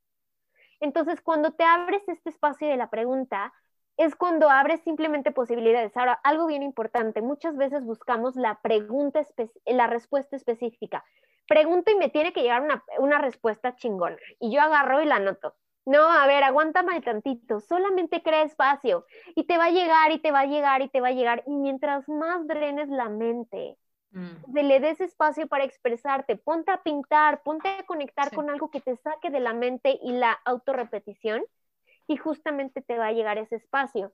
Entonces, 0.82 1.22
cuando 1.22 1.52
te 1.52 1.64
abres 1.64 2.04
este 2.08 2.30
espacio 2.30 2.68
de 2.68 2.78
la 2.78 2.90
pregunta, 2.90 3.54
es 3.98 4.16
cuando 4.16 4.50
abres 4.50 4.82
simplemente 4.82 5.32
posibilidades. 5.32 5.96
Ahora, 5.96 6.20
algo 6.24 6.48
bien 6.48 6.64
importante, 6.64 7.22
muchas 7.22 7.56
veces 7.56 7.86
buscamos 7.86 8.36
la 8.36 8.60
pregunta, 8.62 9.22
la 9.66 9.88
respuesta 9.88 10.36
específica 10.36 11.06
pregunto 11.52 11.92
y 11.92 11.96
me 11.96 12.08
tiene 12.08 12.32
que 12.32 12.44
llegar 12.44 12.66
una, 12.98 13.18
respuesta 13.18 13.76
chingona. 13.76 14.16
Y 14.40 14.54
yo 14.54 14.62
agarro 14.62 15.02
y 15.02 15.06
la 15.06 15.18
anoto. 15.18 15.54
No, 15.86 16.10
a 16.10 16.26
ver, 16.26 16.44
aguántame 16.44 17.02
tantito, 17.02 17.60
solamente 17.60 18.24
crea 18.24 18.44
espacio 18.44 19.06
y 19.36 19.44
te 19.44 19.58
va 19.58 19.66
a 19.66 19.72
llegar 19.72 20.12
y 20.12 20.20
te 20.20 20.32
va 20.32 20.42
a 20.42 20.46
llegar 20.46 20.82
y 20.82 20.88
te 20.88 21.02
va 21.02 21.10
a 21.10 21.12
llegar. 21.12 21.44
Y 21.46 21.58
mientras 21.58 22.08
más 22.08 22.48
drenes 22.48 22.88
la 22.88 23.10
mente, 23.10 23.78
mm. 24.12 24.54
le 24.54 24.80
des 24.80 25.02
espacio 25.02 25.48
para 25.48 25.64
expresarte, 25.64 26.36
ponte 26.36 26.72
a 26.72 26.84
pintar, 26.84 27.44
ponte 27.44 27.70
a 27.70 27.84
conectar 27.84 28.34
con 28.34 28.50
algo 28.50 28.72
que 28.72 28.82
te 28.82 28.96
saque 28.96 29.30
de 29.30 29.40
la 29.40 29.54
mente 29.54 30.00
y 30.02 30.14
la 30.14 30.34
autorrepetición 30.46 31.44
y 32.08 32.18
justamente 32.18 32.82
te 32.82 32.98
va 32.98 33.08
a 33.08 33.14
llegar 33.14 33.38
ese 33.38 33.56
espacio. 33.56 34.12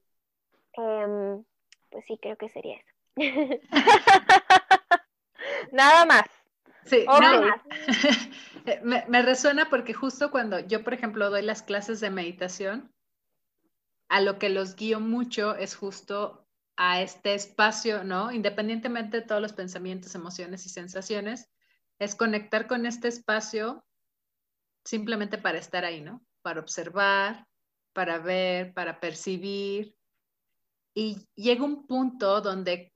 Em, 0.73 1.43
pues 1.89 2.05
sí, 2.05 2.19
creo 2.21 2.37
que 2.37 2.49
sería 2.49 2.77
eso. 2.77 2.93
Nada 5.71 6.05
más. 6.05 6.25
Sí, 6.85 7.05
me, 8.83 9.21
resuena 9.21 9.69
porque 9.69 9.93
justo 9.93 10.31
cuando 10.31 10.59
yo, 10.59 10.83
por 10.83 10.93
ejemplo, 10.93 11.29
doy 11.29 11.41
las 11.41 11.61
clases 11.61 11.99
de 11.99 12.09
meditación, 12.09 12.93
a 14.07 14.21
lo 14.21 14.39
que 14.39 14.49
los 14.49 14.75
guío 14.75 15.01
mucho 15.01 15.55
es 15.55 15.75
justo 15.75 16.46
a 16.77 17.01
este 17.01 17.33
espacio, 17.33 18.03
¿no? 18.03 18.31
Independientemente 18.31 19.17
de 19.17 19.27
todos 19.27 19.41
los 19.41 19.53
pensamientos, 19.53 20.15
emociones 20.15 20.65
y 20.65 20.69
sensaciones, 20.69 21.49
es 21.99 22.15
conectar 22.15 22.67
con 22.67 22.85
este 22.85 23.07
espacio 23.07 23.83
simplemente 24.85 25.37
para 25.37 25.57
estar 25.57 25.83
ahí, 25.83 26.01
¿no? 26.01 26.25
Para 26.41 26.61
observar, 26.61 27.45
para 27.93 28.19
ver, 28.19 28.73
para 28.73 28.99
percibir. 28.99 29.95
Y 30.93 31.27
llega 31.35 31.65
un 31.65 31.87
punto 31.87 32.41
donde 32.41 32.93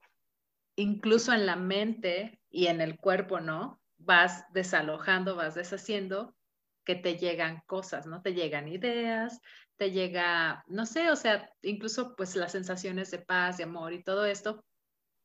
incluso 0.76 1.32
en 1.32 1.44
la 1.44 1.56
mente 1.56 2.40
y 2.48 2.68
en 2.68 2.80
el 2.80 2.98
cuerpo, 2.98 3.40
¿no? 3.40 3.82
vas 4.04 4.44
desalojando, 4.52 5.36
vas 5.36 5.54
deshaciendo, 5.54 6.34
que 6.84 6.94
te 6.94 7.16
llegan 7.16 7.62
cosas, 7.66 8.06
¿no? 8.06 8.22
Te 8.22 8.34
llegan 8.34 8.68
ideas, 8.68 9.40
te 9.76 9.90
llega, 9.90 10.64
no 10.66 10.86
sé, 10.86 11.10
o 11.10 11.16
sea, 11.16 11.50
incluso 11.62 12.14
pues 12.16 12.36
las 12.36 12.52
sensaciones 12.52 13.10
de 13.10 13.18
paz, 13.18 13.56
de 13.56 13.64
amor 13.64 13.92
y 13.92 14.02
todo 14.02 14.26
esto, 14.26 14.64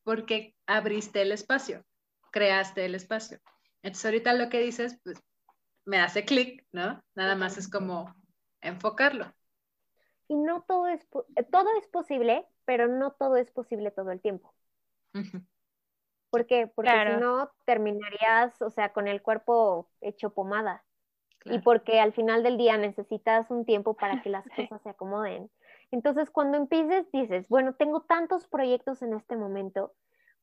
porque 0.04 0.56
abriste 0.66 1.22
el 1.22 1.32
espacio, 1.32 1.84
creaste 2.32 2.86
el 2.86 2.96
espacio. 2.96 3.40
Entonces 3.82 4.06
ahorita 4.06 4.34
lo 4.34 4.50
que 4.50 4.60
dices, 4.60 5.00
pues 5.04 5.22
me 5.86 6.00
hace 6.00 6.26
clic, 6.26 6.66
¿no? 6.72 7.02
Nada 7.16 7.36
más 7.36 7.58
es 7.58 7.70
como 7.70 8.14
enfocarlo. 8.62 9.34
Y 10.28 10.36
no 10.36 10.64
todo 10.68 10.88
es, 10.88 11.08
todo 11.52 11.70
es 11.80 11.88
posible, 11.88 12.46
pero 12.66 12.88
no 12.88 13.12
todo 13.12 13.38
es 13.38 13.50
posible 13.52 13.92
todo 13.92 14.12
el 14.12 14.22
tiempo. 14.22 14.54
¿Por 16.30 16.46
qué? 16.46 16.68
Porque 16.68 16.92
si 16.92 17.22
no 17.22 17.52
terminarías, 17.66 18.62
o 18.62 18.70
sea, 18.70 18.92
con 18.92 19.08
el 19.08 19.22
cuerpo 19.22 19.90
hecho 20.02 20.34
pomada. 20.34 20.84
Y 21.50 21.60
porque 21.60 22.00
al 22.00 22.14
final 22.14 22.44
del 22.44 22.58
día 22.58 22.78
necesitas 22.78 23.50
un 23.52 23.66
tiempo 23.66 23.96
para 23.96 24.22
que 24.22 24.30
las 24.30 24.46
cosas 24.50 24.82
se 24.82 24.90
acomoden. 24.90 25.50
Entonces, 25.92 26.30
cuando 26.30 26.58
empieces, 26.58 27.10
dices, 27.12 27.48
bueno, 27.48 27.76
tengo 27.76 28.02
tantos 28.02 28.48
proyectos 28.48 29.02
en 29.02 29.14
este 29.14 29.38
momento, 29.38 29.94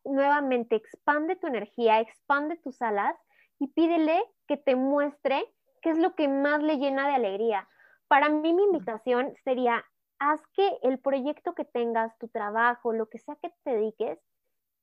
nuevamente 0.05 0.77
expande 0.77 1.37
tu 1.37 1.47
energía, 1.47 2.01
expande 2.01 2.57
tus 2.57 2.81
alas 2.83 3.17
y 3.59 3.69
pídele 3.69 4.23
que 4.47 4.57
te 4.57 4.77
muestre 4.77 5.45
qué 5.83 5.91
es 5.91 5.99
lo 5.99 6.15
que 6.15 6.29
más 6.29 6.63
le 6.63 6.79
llena 6.79 7.07
de 7.09 7.15
alegría. 7.15 7.69
Para 8.09 8.29
mí 8.29 8.53
mi 8.53 8.65
invitación 8.65 9.35
sería, 9.45 9.85
haz 10.19 10.41
que 10.55 10.79
el 10.83 10.99
proyecto 10.99 11.55
que 11.55 11.65
tengas, 11.65 12.17
tu 12.19 12.29
trabajo, 12.29 12.93
lo 12.93 13.09
que 13.09 13.19
sea 13.19 13.37
que 13.37 13.51
te 13.65 13.75
dediques, 13.75 14.19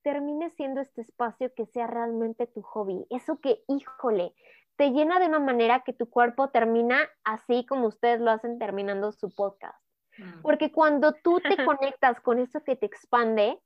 termine 0.03 0.49
siendo 0.51 0.81
este 0.81 1.01
espacio 1.01 1.53
que 1.55 1.65
sea 1.67 1.87
realmente 1.87 2.47
tu 2.47 2.61
hobby. 2.61 3.05
Eso 3.09 3.39
que, 3.39 3.63
híjole, 3.67 4.33
te 4.75 4.91
llena 4.91 5.19
de 5.19 5.27
una 5.27 5.39
manera 5.39 5.81
que 5.81 5.93
tu 5.93 6.09
cuerpo 6.09 6.49
termina 6.49 7.09
así 7.23 7.65
como 7.65 7.87
ustedes 7.87 8.19
lo 8.19 8.31
hacen 8.31 8.59
terminando 8.59 9.11
su 9.11 9.29
podcast. 9.29 9.79
Mm. 10.17 10.41
Porque 10.41 10.71
cuando 10.71 11.13
tú 11.13 11.39
te 11.39 11.57
conectas 11.65 12.19
con 12.21 12.39
eso 12.39 12.63
que 12.63 12.75
te 12.75 12.85
expande, 12.85 13.59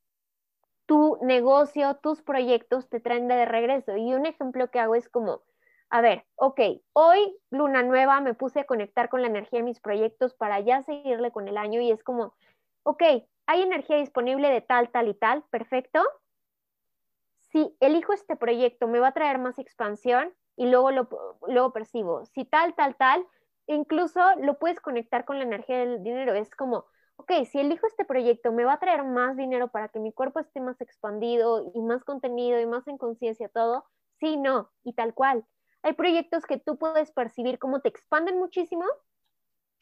tu 0.86 1.18
negocio, 1.22 1.96
tus 1.96 2.22
proyectos 2.22 2.90
te 2.90 3.00
traen 3.00 3.28
de 3.28 3.46
regreso. 3.46 3.98
Y 3.98 4.14
un 4.14 4.26
ejemplo 4.26 4.70
que 4.70 4.80
hago 4.80 4.96
es 4.96 5.10
como, 5.10 5.42
a 5.90 6.02
ver, 6.02 6.26
ok, 6.36 6.60
hoy 6.94 7.38
luna 7.50 7.84
nueva, 7.84 8.22
me 8.22 8.34
puse 8.34 8.62
a 8.62 8.66
conectar 8.66 9.10
con 9.10 9.22
la 9.22 9.28
energía 9.28 9.60
de 9.60 9.66
mis 9.66 9.80
proyectos 9.80 10.34
para 10.34 10.60
ya 10.60 10.84
seguirle 10.84 11.32
con 11.32 11.48
el 11.48 11.58
año 11.58 11.82
y 11.82 11.92
es 11.92 12.04
como, 12.04 12.36
ok, 12.84 13.04
hay 13.48 13.62
energía 13.62 13.98
disponible 13.98 14.50
de 14.50 14.62
tal, 14.62 14.90
tal 14.90 15.08
y 15.08 15.14
tal, 15.14 15.44
perfecto. 15.50 16.04
Si 17.52 17.76
elijo 17.80 18.14
este 18.14 18.36
proyecto, 18.36 18.88
me 18.88 19.00
va 19.00 19.10
a 19.10 19.14
traer 19.14 19.38
más 19.38 19.60
expansión 19.60 20.34
y 20.56 20.68
luego 20.68 20.92
lo 20.92 21.08
luego 21.48 21.74
percibo. 21.74 22.26
Si 22.26 22.46
tal, 22.46 22.76
tal, 22.76 22.96
tal, 22.96 23.26
incluso 23.68 24.20
lo 24.42 24.58
puedes 24.60 24.80
conectar 24.80 25.26
con 25.26 25.38
la 25.38 25.46
energía 25.46 25.80
del 25.80 26.04
dinero. 26.04 26.34
Es 26.34 26.50
como, 26.56 26.86
ok, 27.18 27.32
si 27.50 27.60
elijo 27.60 27.88
este 27.88 28.06
proyecto, 28.06 28.52
me 28.52 28.66
va 28.66 28.74
a 28.74 28.80
traer 28.80 29.04
más 29.04 29.38
dinero 29.38 29.70
para 29.70 29.90
que 29.90 30.00
mi 30.00 30.12
cuerpo 30.14 30.40
esté 30.40 30.62
más 30.62 30.80
expandido 30.82 31.72
y 31.74 31.82
más 31.82 32.04
contenido 32.04 32.60
y 32.60 32.66
más 32.66 32.88
en 32.88 32.98
conciencia 32.98 33.50
todo. 33.50 33.86
Sí, 34.20 34.38
no, 34.38 34.72
y 34.84 34.94
tal 34.94 35.14
cual. 35.14 35.46
Hay 35.84 35.94
proyectos 35.94 36.46
que 36.46 36.58
tú 36.58 36.78
puedes 36.78 37.12
percibir 37.12 37.60
como 37.60 37.82
te 37.82 37.90
expanden 37.90 38.38
muchísimo, 38.40 38.86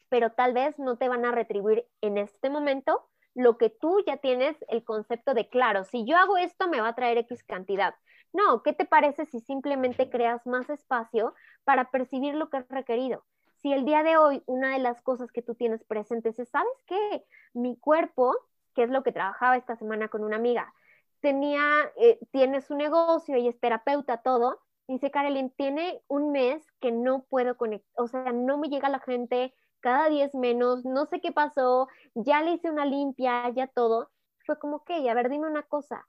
pero 0.08 0.32
tal 0.32 0.52
vez 0.52 0.78
no 0.78 0.96
te 0.96 1.08
van 1.08 1.24
a 1.24 1.32
retribuir 1.32 1.86
en 2.00 2.18
este 2.18 2.50
momento 2.50 3.08
lo 3.34 3.58
que 3.58 3.68
tú 3.68 4.02
ya 4.06 4.18
tienes 4.18 4.56
el 4.68 4.84
concepto 4.84 5.34
de 5.34 5.48
claro, 5.48 5.84
si 5.84 6.04
yo 6.04 6.16
hago 6.16 6.36
esto 6.36 6.68
me 6.68 6.80
va 6.80 6.88
a 6.88 6.94
traer 6.94 7.18
X 7.18 7.42
cantidad. 7.42 7.94
No, 8.34 8.62
¿qué 8.62 8.74
te 8.74 8.84
parece 8.84 9.24
si 9.24 9.40
simplemente 9.40 10.10
creas 10.10 10.46
más 10.46 10.68
espacio 10.68 11.34
para 11.64 11.90
percibir 11.90 12.34
lo 12.34 12.50
que 12.50 12.58
es 12.58 12.68
requerido? 12.68 13.24
si 13.64 13.72
el 13.72 13.86
día 13.86 14.02
de 14.02 14.18
hoy 14.18 14.42
una 14.44 14.74
de 14.74 14.78
las 14.78 15.00
cosas 15.00 15.32
que 15.32 15.40
tú 15.40 15.54
tienes 15.54 15.82
presentes 15.84 16.38
es, 16.38 16.50
¿sabes 16.50 16.84
qué? 16.86 17.24
Mi 17.54 17.78
cuerpo, 17.78 18.36
que 18.74 18.82
es 18.82 18.90
lo 18.90 19.02
que 19.02 19.10
trabajaba 19.10 19.56
esta 19.56 19.74
semana 19.74 20.08
con 20.08 20.22
una 20.22 20.36
amiga, 20.36 20.74
tenía, 21.20 21.90
eh, 21.96 22.18
tiene 22.30 22.60
su 22.60 22.74
negocio 22.74 23.38
y 23.38 23.48
es 23.48 23.58
terapeuta, 23.58 24.18
todo. 24.18 24.60
Dice, 24.86 25.10
Carolyn, 25.10 25.48
tiene 25.48 26.02
un 26.08 26.30
mes 26.30 26.62
que 26.78 26.92
no 26.92 27.22
puedo 27.22 27.56
conectar, 27.56 27.90
o 27.96 28.06
sea, 28.06 28.32
no 28.32 28.58
me 28.58 28.68
llega 28.68 28.90
la 28.90 28.98
gente, 29.00 29.54
cada 29.80 30.10
día 30.10 30.28
menos, 30.34 30.84
no 30.84 31.06
sé 31.06 31.22
qué 31.22 31.32
pasó, 31.32 31.88
ya 32.14 32.42
le 32.42 32.52
hice 32.52 32.70
una 32.70 32.84
limpia, 32.84 33.48
ya 33.48 33.66
todo. 33.66 34.10
Fue 34.44 34.58
como, 34.58 34.84
que, 34.84 35.08
a 35.08 35.14
ver, 35.14 35.30
dime 35.30 35.46
una 35.46 35.62
cosa. 35.62 36.06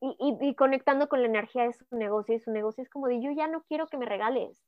Y, 0.00 0.16
y, 0.18 0.48
y, 0.48 0.54
conectando 0.54 1.08
con 1.08 1.22
la 1.22 1.28
energía 1.28 1.64
de 1.64 1.72
su 1.72 1.84
negocio, 1.96 2.34
y 2.34 2.40
su 2.40 2.50
negocio 2.50 2.82
es 2.82 2.90
como 2.90 3.06
de, 3.06 3.22
yo 3.22 3.30
ya 3.30 3.48
no 3.48 3.62
quiero 3.62 3.86
que 3.86 3.96
me 3.96 4.06
regales, 4.06 4.62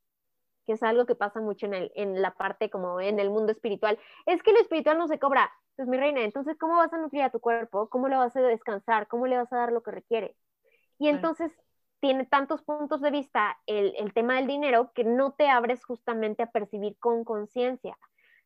que 0.64 0.72
es 0.72 0.82
algo 0.82 1.06
que 1.06 1.14
pasa 1.14 1.40
mucho 1.40 1.66
en, 1.66 1.74
el, 1.74 1.92
en 1.94 2.22
la 2.22 2.32
parte 2.34 2.70
como 2.70 3.00
en 3.00 3.18
el 3.18 3.30
mundo 3.30 3.52
espiritual, 3.52 3.98
es 4.26 4.42
que 4.42 4.52
lo 4.52 4.60
espiritual 4.60 4.98
no 4.98 5.08
se 5.08 5.18
cobra. 5.18 5.50
Pues 5.76 5.88
mi 5.88 5.98
reina, 5.98 6.22
entonces, 6.22 6.56
¿cómo 6.58 6.76
vas 6.76 6.92
a 6.92 6.98
nutrir 6.98 7.22
a 7.22 7.30
tu 7.30 7.40
cuerpo? 7.40 7.88
¿Cómo 7.90 8.08
le 8.08 8.16
vas 8.16 8.34
a 8.34 8.40
descansar? 8.40 9.08
¿Cómo 9.08 9.26
le 9.26 9.36
vas 9.36 9.52
a 9.52 9.58
dar 9.58 9.72
lo 9.72 9.82
que 9.82 9.90
requiere? 9.90 10.34
Y 10.98 11.08
entonces 11.08 11.52
tiene 12.00 12.24
tantos 12.24 12.62
puntos 12.62 13.02
de 13.02 13.10
vista 13.10 13.58
el, 13.66 13.94
el 13.96 14.14
tema 14.14 14.36
del 14.36 14.46
dinero 14.46 14.92
que 14.94 15.04
no 15.04 15.32
te 15.32 15.48
abres 15.48 15.84
justamente 15.84 16.42
a 16.42 16.50
percibir 16.50 16.96
con 16.98 17.24
conciencia. 17.24 17.96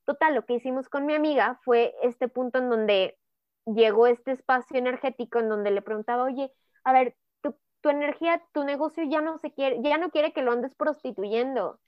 Total, 0.05 0.35
lo 0.35 0.45
que 0.45 0.55
hicimos 0.55 0.89
con 0.89 1.07
mi 1.07 1.15
amiga 1.15 1.61
fue 1.65 1.95
este 2.03 2.27
punto 2.27 2.59
en 2.59 2.69
donde 2.69 3.17
llegó 3.65 4.07
este 4.07 4.33
espacio 4.33 4.77
energético 4.77 5.39
en 5.39 5.49
donde 5.49 5.71
le 5.71 5.83
preguntaba, 5.83 6.25
oye, 6.25 6.53
a 6.85 6.93
ver, 6.93 7.17
tu, 7.43 7.55
tu 7.81 7.89
energía, 7.89 8.43
tu 8.53 8.65
negocio 8.65 9.05
ya 9.05 9.21
no 9.21 9.39
se 9.39 9.53
quiere, 9.53 9.79
ya 9.83 9.99
no 9.99 10.11
quiere 10.11 10.33
que 10.33 10.43
lo 10.43 10.53
andes 10.53 10.75
prostituyendo 10.75 11.79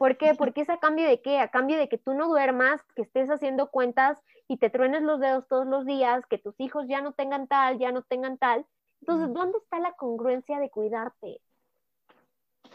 ¿Por 0.00 0.16
qué? 0.16 0.34
Porque 0.34 0.62
es 0.62 0.70
a 0.70 0.78
cambio 0.78 1.06
de 1.06 1.20
qué? 1.20 1.40
A 1.40 1.48
cambio 1.48 1.76
de 1.76 1.86
que 1.86 1.98
tú 1.98 2.14
no 2.14 2.26
duermas, 2.26 2.82
que 2.96 3.02
estés 3.02 3.28
haciendo 3.28 3.70
cuentas 3.70 4.18
y 4.48 4.56
te 4.56 4.70
truenes 4.70 5.02
los 5.02 5.20
dedos 5.20 5.46
todos 5.46 5.66
los 5.66 5.84
días, 5.84 6.24
que 6.24 6.38
tus 6.38 6.58
hijos 6.58 6.86
ya 6.88 7.02
no 7.02 7.12
tengan 7.12 7.46
tal, 7.46 7.78
ya 7.78 7.92
no 7.92 8.00
tengan 8.00 8.38
tal. 8.38 8.64
Entonces, 9.02 9.30
¿dónde 9.34 9.58
está 9.58 9.78
la 9.78 9.92
congruencia 9.92 10.58
de 10.58 10.70
cuidarte? 10.70 11.42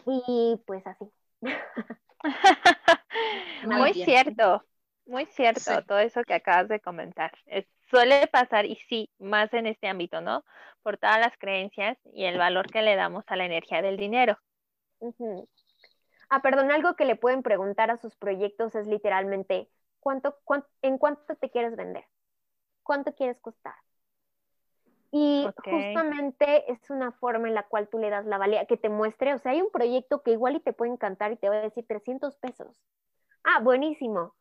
Y 0.06 0.62
pues 0.68 0.86
así. 0.86 1.10
muy 3.64 3.92
cierto, 3.92 4.64
muy 5.04 5.26
cierto 5.26 5.82
todo 5.82 5.98
eso 5.98 6.22
que 6.22 6.34
acabas 6.34 6.68
de 6.68 6.78
comentar. 6.78 7.32
Suele 7.90 8.26
pasar, 8.28 8.66
y 8.66 8.76
sí, 8.88 9.10
más 9.18 9.52
en 9.54 9.66
este 9.66 9.88
ámbito, 9.88 10.20
¿no? 10.20 10.44
Por 10.82 10.98
todas 10.98 11.18
las 11.18 11.36
creencias 11.38 11.98
y 12.12 12.24
el 12.24 12.38
valor 12.38 12.66
que 12.70 12.82
le 12.82 12.96
damos 12.96 13.24
a 13.28 13.36
la 13.36 13.44
energía 13.44 13.82
del 13.82 13.96
dinero. 13.96 14.38
Ah, 16.28 16.42
perdón, 16.42 16.70
algo 16.70 16.94
que 16.96 17.04
le 17.04 17.16
pueden 17.16 17.42
preguntar 17.42 17.90
a 17.90 17.98
sus 17.98 18.16
proyectos 18.16 18.74
es 18.74 18.86
literalmente, 18.86 19.68
¿cuánto, 20.00 20.36
en 20.82 20.98
cuánto 20.98 21.36
te 21.36 21.50
quieres 21.50 21.76
vender? 21.76 22.04
¿Cuánto 22.82 23.14
quieres 23.14 23.38
costar? 23.40 23.74
Y 25.12 25.48
justamente 25.70 26.70
es 26.70 26.90
una 26.90 27.12
forma 27.12 27.48
en 27.48 27.54
la 27.54 27.62
cual 27.62 27.88
tú 27.88 27.98
le 27.98 28.10
das 28.10 28.26
la 28.26 28.38
valía, 28.38 28.66
que 28.66 28.76
te 28.76 28.88
muestre, 28.88 29.34
o 29.34 29.38
sea, 29.38 29.52
hay 29.52 29.62
un 29.62 29.70
proyecto 29.70 30.22
que 30.22 30.32
igual 30.32 30.56
y 30.56 30.60
te 30.60 30.72
puede 30.72 30.92
encantar 30.92 31.32
y 31.32 31.36
te 31.36 31.48
va 31.48 31.56
a 31.56 31.62
decir 31.62 31.86
300 31.86 32.36
pesos. 32.36 32.82
Ah, 33.44 33.60
buenísimo. 33.62 34.34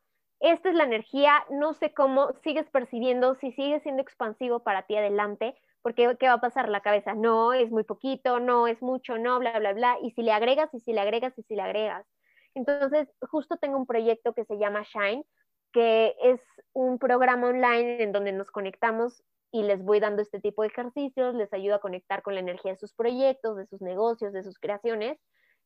Esta 0.46 0.70
es 0.70 0.76
la 0.76 0.84
energía, 0.84 1.44
no 1.50 1.74
sé 1.74 1.92
cómo 1.92 2.32
sigues 2.44 2.70
percibiendo, 2.70 3.34
si 3.34 3.52
sigue 3.54 3.80
siendo 3.80 4.04
expansivo 4.04 4.60
para 4.60 4.84
ti 4.84 4.96
adelante, 4.96 5.56
porque 5.82 6.16
¿qué 6.20 6.28
va 6.28 6.34
a 6.34 6.40
pasar? 6.40 6.70
La 6.70 6.82
cabeza, 6.82 7.16
no, 7.16 7.54
es 7.54 7.72
muy 7.72 7.84
poquito, 7.84 8.40
no, 8.40 8.68
es 8.68 8.80
mucho, 8.84 9.18
no, 9.18 9.40
bla, 9.40 9.58
bla, 9.58 9.74
bla, 9.74 9.98
y 10.04 10.12
si 10.12 10.22
le 10.22 10.32
agregas, 10.32 10.72
y 10.76 10.82
si 10.82 10.94
le 10.94 11.02
agregas, 11.02 11.36
y 11.40 11.42
si 11.42 11.56
le 11.56 11.64
agregas. 11.64 12.06
Entonces, 12.54 13.12
justo 13.22 13.58
tengo 13.58 13.76
un 13.76 13.88
proyecto 13.88 14.36
que 14.36 14.46
se 14.46 14.60
llama 14.60 14.84
Shine, 14.84 15.26
que 15.74 16.16
es 16.22 16.40
un 16.74 17.00
programa 17.00 17.48
online 17.48 18.04
en 18.04 18.12
donde 18.12 18.32
nos 18.32 18.52
conectamos 18.52 19.24
y 19.52 19.64
les 19.64 19.82
voy 19.82 20.00
dando 20.00 20.22
este 20.22 20.40
tipo 20.40 20.62
de 20.62 20.68
ejercicios, 20.68 21.34
les 21.34 21.52
ayuda 21.54 21.78
a 21.78 21.80
conectar 21.80 22.22
con 22.22 22.36
la 22.36 22.42
energía 22.42 22.74
de 22.74 22.78
sus 22.78 22.94
proyectos, 22.94 23.58
de 23.58 23.66
sus 23.66 23.82
negocios, 23.82 24.32
de 24.32 24.44
sus 24.44 24.60
creaciones. 24.60 25.18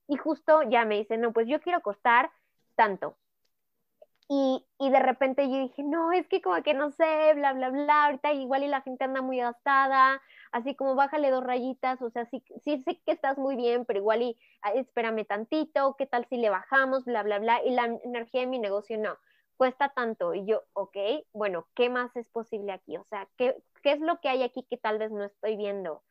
Y 0.08 0.16
justo 0.16 0.62
ya 0.70 0.86
me 0.86 1.00
dicen, 1.00 1.20
no, 1.20 1.34
pues 1.34 1.50
yo 1.50 1.60
quiero 1.60 1.82
costar 1.82 2.32
tanto. 2.78 3.18
Y, 4.32 4.64
y, 4.78 4.92
de 4.92 5.00
repente 5.00 5.50
yo 5.50 5.58
dije, 5.58 5.82
no, 5.82 6.12
es 6.12 6.28
que 6.28 6.40
como 6.40 6.62
que 6.62 6.76
no 6.76 6.92
sé, 6.92 7.34
bla, 7.34 7.52
bla, 7.54 7.72
bla, 7.72 8.06
ahorita 8.06 8.32
igual 8.34 8.64
y 8.64 8.68
la 8.68 8.82
gente 8.82 9.04
anda 9.04 9.24
muy 9.24 9.40
gastada, 9.40 10.22
así 10.52 10.76
como 10.76 10.94
bájale 10.94 11.32
dos 11.32 11.44
rayitas, 11.44 12.00
o 12.04 12.12
sea, 12.12 12.26
sí, 12.26 12.44
sí 12.64 12.84
sé 12.84 13.02
que 13.06 13.12
estás 13.12 13.40
muy 13.40 13.56
bien, 13.56 13.86
pero 13.86 14.00
igual 14.00 14.22
y 14.22 14.38
espérame 14.76 15.26
tantito, 15.26 15.96
¿qué 15.98 16.06
tal 16.06 16.28
si 16.30 16.38
le 16.38 16.52
bajamos, 16.52 17.06
bla, 17.06 17.24
bla, 17.24 17.40
bla? 17.40 17.64
Y 17.66 17.72
la 17.72 17.86
energía 18.04 18.42
de 18.42 18.48
mi 18.48 18.60
negocio 18.60 19.00
no, 19.00 19.18
cuesta 19.60 19.90
tanto. 19.90 20.34
Y 20.34 20.46
yo, 20.46 20.64
ok, 20.74 20.96
bueno, 21.34 21.68
¿qué 21.76 21.90
más 21.90 22.16
es 22.16 22.30
posible 22.30 22.72
aquí? 22.72 22.98
O 22.98 23.04
sea, 23.04 23.28
¿qué, 23.38 23.62
qué 23.84 23.92
es 23.92 24.00
lo 24.00 24.20
que 24.22 24.30
hay 24.30 24.42
aquí 24.42 24.66
que 24.70 24.78
tal 24.78 24.98
vez 25.00 25.12
no 25.12 25.26
estoy 25.26 25.58
viendo? 25.58 26.02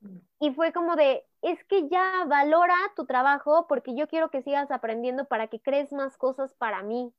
Mm. 0.00 0.18
Y 0.40 0.52
fue 0.52 0.72
como 0.72 0.94
de, 0.94 1.24
es 1.40 1.64
que 1.64 1.88
ya 1.88 2.24
valora 2.26 2.76
tu 2.94 3.06
trabajo 3.06 3.66
porque 3.66 3.94
yo 3.96 4.08
quiero 4.08 4.30
que 4.30 4.42
sigas 4.42 4.70
aprendiendo 4.70 5.24
para 5.24 5.48
que 5.48 5.60
crees 5.60 5.90
más 5.90 6.18
cosas 6.18 6.54
para 6.54 6.82
mí. 6.82 7.12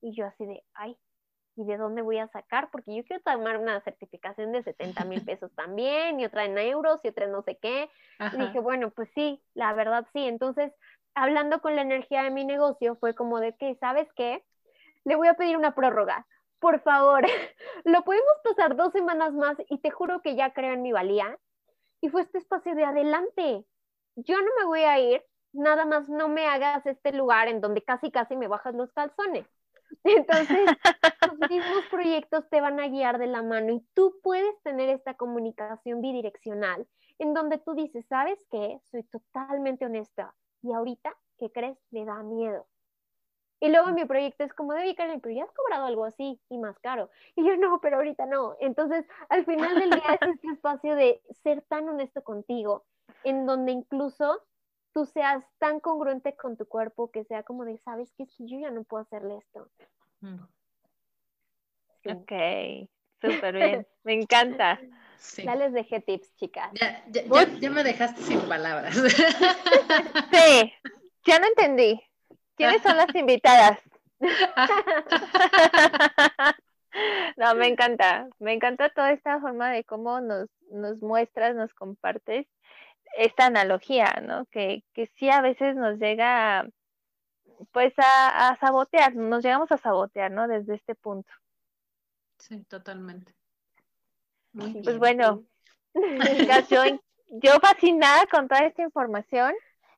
Y 0.00 0.14
yo 0.14 0.26
así 0.26 0.46
de, 0.46 0.62
ay, 0.74 0.96
¿y 1.56 1.64
de 1.64 1.76
dónde 1.76 2.02
voy 2.02 2.18
a 2.18 2.28
sacar? 2.28 2.70
Porque 2.70 2.94
yo 2.94 3.04
quiero 3.04 3.22
tomar 3.22 3.58
una 3.58 3.80
certificación 3.80 4.52
de 4.52 4.62
70 4.62 5.04
mil 5.04 5.24
pesos 5.24 5.50
también, 5.54 6.20
y 6.20 6.24
otra 6.24 6.44
en 6.44 6.56
euros, 6.56 7.00
y 7.02 7.08
otra 7.08 7.24
en 7.24 7.32
no 7.32 7.42
sé 7.42 7.58
qué. 7.60 7.90
Y 8.32 8.36
dije, 8.36 8.60
bueno, 8.60 8.90
pues 8.90 9.08
sí, 9.14 9.42
la 9.54 9.72
verdad 9.72 10.06
sí. 10.12 10.26
Entonces, 10.26 10.72
hablando 11.14 11.60
con 11.60 11.74
la 11.74 11.82
energía 11.82 12.22
de 12.22 12.30
mi 12.30 12.44
negocio, 12.44 12.96
fue 12.96 13.14
como 13.14 13.40
de 13.40 13.56
que, 13.56 13.74
¿sabes 13.76 14.08
qué? 14.14 14.44
Le 15.04 15.16
voy 15.16 15.28
a 15.28 15.34
pedir 15.34 15.56
una 15.56 15.74
prórroga. 15.74 16.26
Por 16.60 16.80
favor, 16.82 17.24
lo 17.84 18.04
podemos 18.04 18.34
pasar 18.44 18.76
dos 18.76 18.92
semanas 18.92 19.32
más 19.32 19.56
y 19.68 19.78
te 19.78 19.90
juro 19.90 20.22
que 20.22 20.36
ya 20.36 20.52
creo 20.52 20.74
en 20.74 20.82
mi 20.82 20.92
valía. 20.92 21.38
Y 22.00 22.08
fue 22.08 22.22
este 22.22 22.38
espacio 22.38 22.76
de 22.76 22.84
adelante. 22.84 23.64
Yo 24.14 24.36
no 24.36 24.50
me 24.60 24.64
voy 24.66 24.82
a 24.82 24.98
ir, 25.00 25.24
nada 25.52 25.84
más 25.84 26.08
no 26.08 26.28
me 26.28 26.46
hagas 26.46 26.86
este 26.86 27.12
lugar 27.12 27.48
en 27.48 27.60
donde 27.60 27.82
casi 27.82 28.10
casi 28.12 28.36
me 28.36 28.48
bajas 28.48 28.74
los 28.74 28.92
calzones. 28.92 29.46
Entonces, 30.04 30.68
los 31.26 31.50
mismos 31.50 31.84
proyectos 31.90 32.48
te 32.50 32.60
van 32.60 32.80
a 32.80 32.88
guiar 32.88 33.18
de 33.18 33.26
la 33.26 33.42
mano 33.42 33.72
y 33.72 33.86
tú 33.94 34.18
puedes 34.22 34.60
tener 34.62 34.88
esta 34.88 35.14
comunicación 35.14 36.00
bidireccional 36.00 36.86
en 37.18 37.34
donde 37.34 37.58
tú 37.58 37.74
dices, 37.74 38.06
¿sabes 38.06 38.38
qué? 38.50 38.80
Soy 38.90 39.02
totalmente 39.04 39.86
honesta 39.86 40.34
y 40.62 40.72
ahorita, 40.72 41.16
¿qué 41.38 41.50
crees? 41.50 41.78
Me 41.90 42.04
da 42.04 42.22
miedo. 42.22 42.66
Y 43.60 43.70
luego 43.70 43.88
mi 43.88 44.04
proyecto 44.04 44.44
es 44.44 44.54
como 44.54 44.72
de 44.72 44.94
Karen, 44.94 45.20
pero 45.20 45.34
ya 45.34 45.42
has 45.42 45.52
cobrado 45.52 45.86
algo 45.86 46.04
así 46.04 46.40
y 46.48 46.58
más 46.58 46.78
caro. 46.78 47.10
Y 47.34 47.44
yo 47.44 47.56
no, 47.56 47.80
pero 47.80 47.96
ahorita 47.96 48.26
no. 48.26 48.56
Entonces, 48.60 49.04
al 49.28 49.44
final 49.44 49.74
del 49.74 49.90
día 49.90 50.18
es 50.20 50.28
este 50.28 50.48
espacio 50.52 50.94
de 50.94 51.20
ser 51.42 51.62
tan 51.62 51.88
honesto 51.88 52.22
contigo, 52.22 52.84
en 53.24 53.46
donde 53.46 53.72
incluso 53.72 54.42
tú 54.92 55.06
seas 55.06 55.44
tan 55.58 55.80
congruente 55.80 56.36
con 56.36 56.56
tu 56.56 56.66
cuerpo 56.66 57.10
que 57.10 57.24
sea 57.24 57.42
como 57.42 57.64
de, 57.64 57.78
sabes 57.78 58.12
que 58.12 58.24
es 58.24 58.36
que 58.36 58.46
yo 58.46 58.58
ya 58.58 58.70
no 58.70 58.84
puedo 58.84 59.02
hacerle 59.02 59.38
esto. 59.38 59.68
Mm. 60.20 60.40
Ok, 62.10 62.32
súper 63.20 63.54
bien, 63.54 63.86
me 64.04 64.14
encanta. 64.14 64.80
Ya 65.42 65.56
les 65.56 65.72
dejé 65.72 66.00
tips, 66.00 66.34
chicas. 66.36 66.70
Ya, 66.74 67.04
ya, 67.60 67.70
me 67.70 67.82
dejaste 67.82 68.22
sin 68.22 68.40
palabras. 68.42 68.96
Sí, 70.32 70.72
ya 71.26 71.38
no 71.38 71.46
entendí. 71.46 72.00
¿Quiénes 72.56 72.82
son 72.82 72.96
las 72.96 73.14
invitadas? 73.14 73.78
No, 77.36 77.54
me 77.54 77.68
encanta, 77.68 78.28
me 78.38 78.52
encanta 78.52 78.88
toda 78.88 79.12
esta 79.12 79.40
forma 79.40 79.70
de 79.70 79.84
cómo 79.84 80.20
nos, 80.20 80.48
nos 80.70 81.00
muestras, 81.00 81.54
nos 81.54 81.72
compartes 81.74 82.46
esta 83.18 83.46
analogía, 83.46 84.22
¿no? 84.22 84.46
Que, 84.46 84.84
que 84.94 85.06
sí 85.06 85.28
a 85.28 85.40
veces 85.40 85.74
nos 85.76 85.98
llega, 85.98 86.68
pues, 87.72 87.92
a, 87.98 88.56
sabotear, 88.60 89.16
nos 89.16 89.42
llegamos 89.42 89.72
a 89.72 89.76
sabotear, 89.76 90.30
¿no? 90.30 90.46
Desde 90.46 90.76
este 90.76 90.94
punto. 90.94 91.32
Sí, 92.38 92.62
totalmente. 92.64 93.34
pues 94.52 94.98
bueno, 94.98 95.42
yo, 96.70 96.82
yo 97.28 97.58
fascinada 97.60 98.26
con 98.26 98.46
toda 98.46 98.60
esta 98.60 98.82
información 98.82 99.52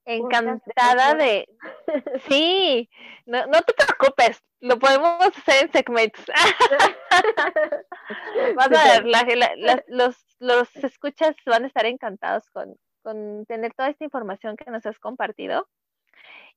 encantada 0.05 1.14
de... 1.14 1.48
Sí, 2.28 2.88
no, 3.26 3.44
no, 3.47 3.60
te 3.62 3.74
preocupes, 3.74 4.40
lo 4.60 4.78
podemos 4.78 5.36
hacer 5.36 5.64
en 5.64 5.72
segmentos. 5.72 6.24
Vas 8.56 8.66
a 8.66 9.01
ver, 9.02 9.84
los, 9.88 10.16
los 10.38 10.76
escuchas 10.76 11.34
van 11.47 11.64
a 11.64 11.66
estar 11.66 11.86
encantados 11.86 12.48
con, 12.51 12.76
con 13.02 13.44
tener 13.47 13.74
toda 13.74 13.90
esta 13.90 14.05
información 14.05 14.56
que 14.56 14.70
nos 14.70 14.86
has 14.86 14.98
compartido. 14.98 15.68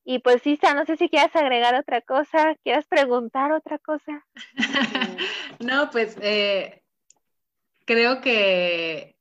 Y 0.06 0.20
pues, 0.20 0.46
Isa, 0.46 0.74
no 0.74 0.86
sé 0.86 0.98
si 0.98 1.10
quieras 1.10 1.36
agregar 1.36 1.76
otra 1.76 2.02
cosa, 2.02 2.56
quieras 2.64 2.86
preguntar 2.88 3.54
otra 3.54 3.80
cosa. 3.80 4.26
no, 5.60 5.90
pues 5.92 6.18
eh, 6.22 6.84
creo 7.86 8.20
que 8.20 9.14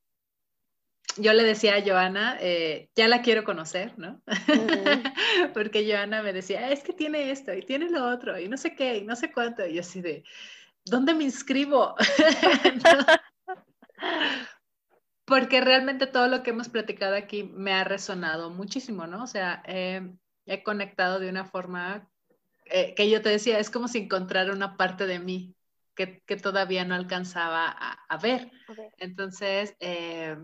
yo 1.16 1.32
le 1.32 1.44
decía 1.44 1.77
a 1.77 1.82
Joana, 1.82 2.36
eh, 2.40 2.89
ya 2.94 3.07
la 3.07 3.23
quiero 3.23 3.44
conocer, 3.44 3.97
¿no? 3.99 4.23
Porque 5.55 5.89
Joana 5.89 6.23
me 6.23 6.32
decía, 6.32 6.70
es 6.70 6.82
que 6.82 6.93
tiene 6.93 7.31
esto 7.31 7.53
y 7.53 7.62
tiene 7.62 7.90
lo 7.90 8.09
otro 8.09 8.39
y 8.39 8.49
no 8.49 8.57
sé 8.57 8.74
qué 8.74 8.97
y 8.97 9.05
no 9.05 9.15
sé 9.15 9.32
cuánto. 9.32 9.66
Y 9.66 9.74
yo 9.74 9.81
así 9.81 10.01
de, 10.01 10.24
¿dónde 10.85 11.15
me 11.15 11.24
inscribo? 11.24 11.94
Porque 15.33 15.63
realmente 15.63 16.07
todo 16.07 16.29
lo 16.29 16.43
que 16.43 16.51
hemos 16.51 16.69
platicado 16.69 17.17
aquí 17.17 17.43
me 17.45 17.73
ha 17.73 17.85
resonado 17.85 18.51
muchísimo, 18.51 19.07
¿no? 19.07 19.25
O 19.25 19.27
sea, 19.27 19.63
he 19.65 20.63
conectado 20.63 21.21
de 21.21 21.31
una 21.31 21.47
forma 21.47 22.07
eh, 22.67 22.95
que 22.95 23.09
yo 23.09 23.23
te 23.23 23.31
decía, 23.31 23.59
es 23.59 23.71
como 23.71 23.89
si 23.89 24.01
encontrara 24.01 24.53
una 24.53 24.77
parte 24.77 25.07
de 25.07 25.19
mí 25.19 25.57
que, 25.95 26.23
todavía 26.37 26.85
no 26.85 26.95
alcanzaba 26.95 27.67
a, 27.67 28.17
ver. 28.19 28.51
Entonces, 28.99 29.75
eh, 29.81 30.37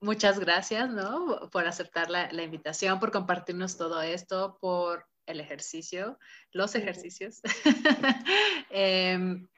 muchas 0.00 0.38
gracias, 0.38 0.88
¿no? 0.88 1.50
Por 1.50 1.66
aceptar 1.66 2.08
la, 2.08 2.42
invitación, 2.44 3.00
por 3.00 3.10
compartirnos 3.10 3.76
todo 3.76 4.00
esto, 4.00 4.58
por 4.60 5.08
el 5.26 5.40
ejercicio, 5.40 6.20
los 6.52 6.76
ejercicios. 6.76 7.40
Em, 8.70 9.48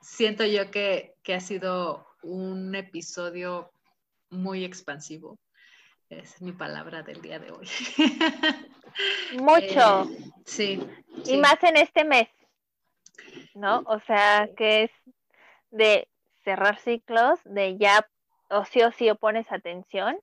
siento 0.00 0.44
yo 0.44 0.72
que, 0.72 1.14
ha 1.32 1.38
sido 1.38 2.07
un 2.28 2.74
episodio 2.74 3.70
muy 4.30 4.64
expansivo. 4.64 5.38
Es 6.10 6.40
mi 6.40 6.52
palabra 6.52 7.02
del 7.02 7.20
día 7.20 7.38
de 7.38 7.50
hoy. 7.50 7.68
Mucho. 9.40 10.10
Eh, 10.10 10.32
sí. 10.44 10.86
Y 11.24 11.36
más 11.38 11.62
en 11.62 11.76
este 11.76 12.04
mes, 12.04 12.28
¿no? 13.54 13.82
O 13.86 14.00
sea, 14.00 14.48
que 14.56 14.84
es 14.84 14.90
de 15.70 16.08
cerrar 16.44 16.78
ciclos, 16.78 17.40
de 17.44 17.76
ya 17.78 18.06
o 18.50 18.64
sí 18.64 18.82
o 18.82 18.92
sí 18.92 19.10
o 19.10 19.16
pones 19.16 19.50
atención, 19.50 20.18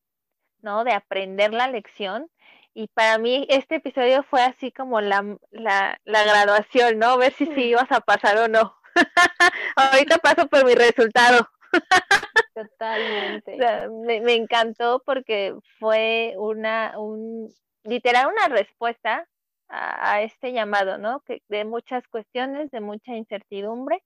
¿no? 0.62 0.84
De 0.84 0.94
aprender 0.94 1.54
la 1.54 1.68
lección. 1.68 2.30
Y 2.74 2.88
para 2.88 3.18
mí 3.18 3.46
este 3.50 3.76
episodio 3.76 4.24
fue 4.24 4.42
así 4.44 4.72
como 4.72 5.02
la, 5.02 5.38
la, 5.52 6.00
la 6.04 6.24
graduación, 6.24 7.00
¿no? 7.00 7.18
Ver 7.18 7.34
si 7.34 7.46
sí 7.48 7.64
ibas 7.66 7.92
a 7.92 8.02
pasar 8.02 8.38
o 8.38 8.48
no. 8.48 8.76
Ahorita 9.76 10.18
paso 10.18 10.48
por 10.48 10.66
mi 10.66 10.76
resultado. 10.76 11.48
Totalmente. 12.54 13.58
me, 14.22 14.36
encantó 14.36 15.02
porque 15.06 15.56
fue 15.80 16.36
una, 16.38 16.98
un, 16.98 17.54
literal 17.84 18.28
una 18.28 18.48
respuesta 18.48 19.28
a, 19.68 20.14
a, 20.14 20.22
este 20.22 20.54
llamado, 20.54 20.98
¿no? 20.98 21.22
Que, 21.22 21.42
de 21.50 21.66
muchas 21.66 22.08
cuestiones, 22.08 22.72
de 22.72 22.80
mucha 22.80 23.14
incertidumbre. 23.14 24.04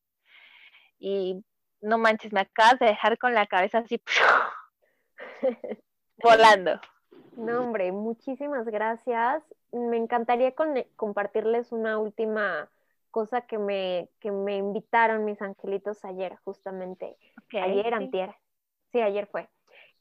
Y 0.97 1.43
no 1.81 1.97
manches, 1.97 2.33
me 2.33 2.41
acabas 2.41 2.79
de 2.79 2.87
dejar 2.87 3.17
con 3.17 3.33
la 3.33 3.45
cabeza 3.45 3.79
así 3.79 4.01
volando. 6.23 6.79
No, 7.37 7.61
hombre, 7.61 7.91
muchísimas 7.91 8.65
gracias. 8.65 9.43
Me 9.71 9.97
encantaría 9.97 10.53
compartirles 10.95 11.71
una 11.71 11.97
última 11.97 12.69
cosa 13.11 13.41
que 13.41 13.57
me, 13.57 14.09
que 14.19 14.31
me 14.31 14.57
invitaron 14.57 15.25
mis 15.25 15.41
angelitos 15.41 16.03
ayer, 16.05 16.37
justamente. 16.43 17.17
ayer, 17.51 17.93
antier. 17.93 18.35
Sí, 18.91 19.01
ayer 19.01 19.27
fue. 19.27 19.49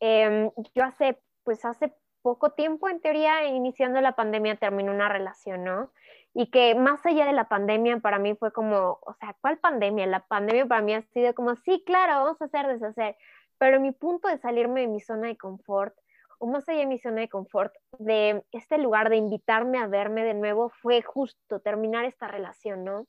Em, 0.01 0.51
yo 0.74 0.85
hace, 0.85 1.18
pues 1.44 1.64
hace 1.64 1.94
poco 2.22 2.52
tiempo, 2.52 2.89
en 2.89 3.01
teoría, 3.01 3.47
iniciando 3.47 4.01
la 4.01 4.12
pandemia, 4.12 4.56
terminé 4.56 4.90
una 4.90 5.09
relación, 5.09 5.64
¿no? 5.64 5.93
y 6.35 6.51
que 6.51 6.74
más 6.76 7.05
allá 7.05 7.26
de 7.26 7.32
la 7.32 7.48
pandemia 7.48 7.98
para 7.98 8.20
mí 8.20 8.36
fue 8.36 8.52
como, 8.52 9.01
o 9.02 9.12
sea, 9.18 9.36
¿cuál 9.40 9.59
pandemia? 9.59 10.06
La 10.06 10.26
pandemia 10.26 10.66
para 10.66 10.82
mí 10.82 10.94
ha 10.94 11.02
sido 11.02 11.35
como, 11.35 11.56
sí, 11.56 11.82
claro, 11.85 12.22
vamos 12.24 12.40
a 12.40 12.44
hacer, 12.44 12.66
deshacer, 12.68 13.16
pero 13.59 13.80
mi 13.80 13.93
punto 13.93 14.28
de 14.28 14.39
salirme 14.39 14.82
de 14.82 14.86
mi 14.86 15.01
zona 15.01 15.26
de 15.26 15.36
confort, 15.36 15.97
o 16.39 16.47
más 16.47 16.69
allá 16.69 16.81
de 16.81 16.86
mi 16.86 16.98
zona 16.98 17.20
de 17.20 17.28
confort, 17.28 17.74
de 17.98 18.43
este 18.52 18.78
lugar 18.78 19.10
de 19.10 19.16
invitarme 19.16 19.78
a 19.78 19.86
verme 19.86 20.24
de 20.24 20.35
nuevo, 20.35 20.70
fue 20.70 21.02
justo 21.02 21.60
terminar 21.60 22.05
esta 22.05 22.28
relación, 22.28 22.85
¿no? 22.85 23.06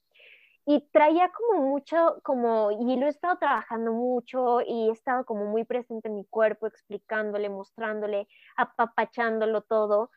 Y 0.65 0.87
traía 0.91 1.31
como 1.31 1.63
mucho, 1.63 2.19
como, 2.23 2.71
y 2.71 2.95
lo 2.97 3.07
he 3.07 3.09
estado 3.09 3.37
trabajando 3.37 3.91
mucho 3.91 4.61
y 4.61 4.89
he 4.89 4.91
estado 4.91 5.25
como 5.25 5.45
muy 5.45 5.63
presente 5.63 6.09
en 6.09 6.15
mi 6.15 6.25
cuerpo, 6.25 6.67
explicándole, 6.67 7.49
mostrándole, 7.49 8.27
apapachándolo 8.55 9.61
todo, 9.61 10.11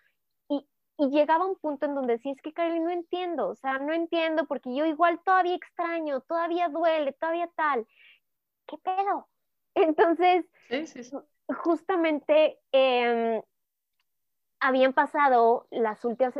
y 0.99 1.09
llegaba 1.09 1.47
un 1.47 1.57
punto 1.57 1.87
en 1.87 1.95
donde 1.95 2.15
decía, 2.15 2.33
es 2.33 2.43
que 2.43 2.53
Carly, 2.53 2.79
no 2.79 2.91
entiendo, 2.91 3.49
o 3.49 3.55
sea, 3.55 3.79
no 3.79 3.93
entiendo 3.93 4.47
porque 4.47 4.75
yo 4.75 4.85
igual 4.85 5.21
todavía 5.25 5.55
extraño, 5.57 6.21
todavía 6.21 6.69
duele, 6.69 7.13
todavía 7.15 7.51
tal. 7.57 7.87
¿Qué 8.67 8.77
pedo? 8.79 9.29
Entonces, 9.75 10.45
justamente 11.49 12.59
em, 12.73 13.43
habían 14.61 14.93
pasado 14.93 15.67
las 15.71 16.05
últimas, 16.05 16.35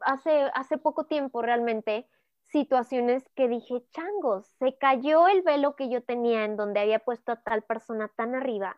hace, 0.00 0.50
hace 0.54 0.78
poco 0.78 1.04
tiempo 1.06 1.42
realmente, 1.42 2.08
situaciones 2.46 3.28
que 3.36 3.48
dije, 3.48 3.84
changos, 3.92 4.46
se 4.58 4.76
cayó 4.78 5.28
el 5.28 5.42
velo 5.42 5.76
que 5.76 5.88
yo 5.88 6.02
tenía 6.02 6.44
en 6.44 6.56
donde 6.56 6.80
había 6.80 6.98
puesto 6.98 7.32
a 7.32 7.42
tal 7.42 7.62
persona 7.62 8.08
tan 8.16 8.34
arriba 8.34 8.76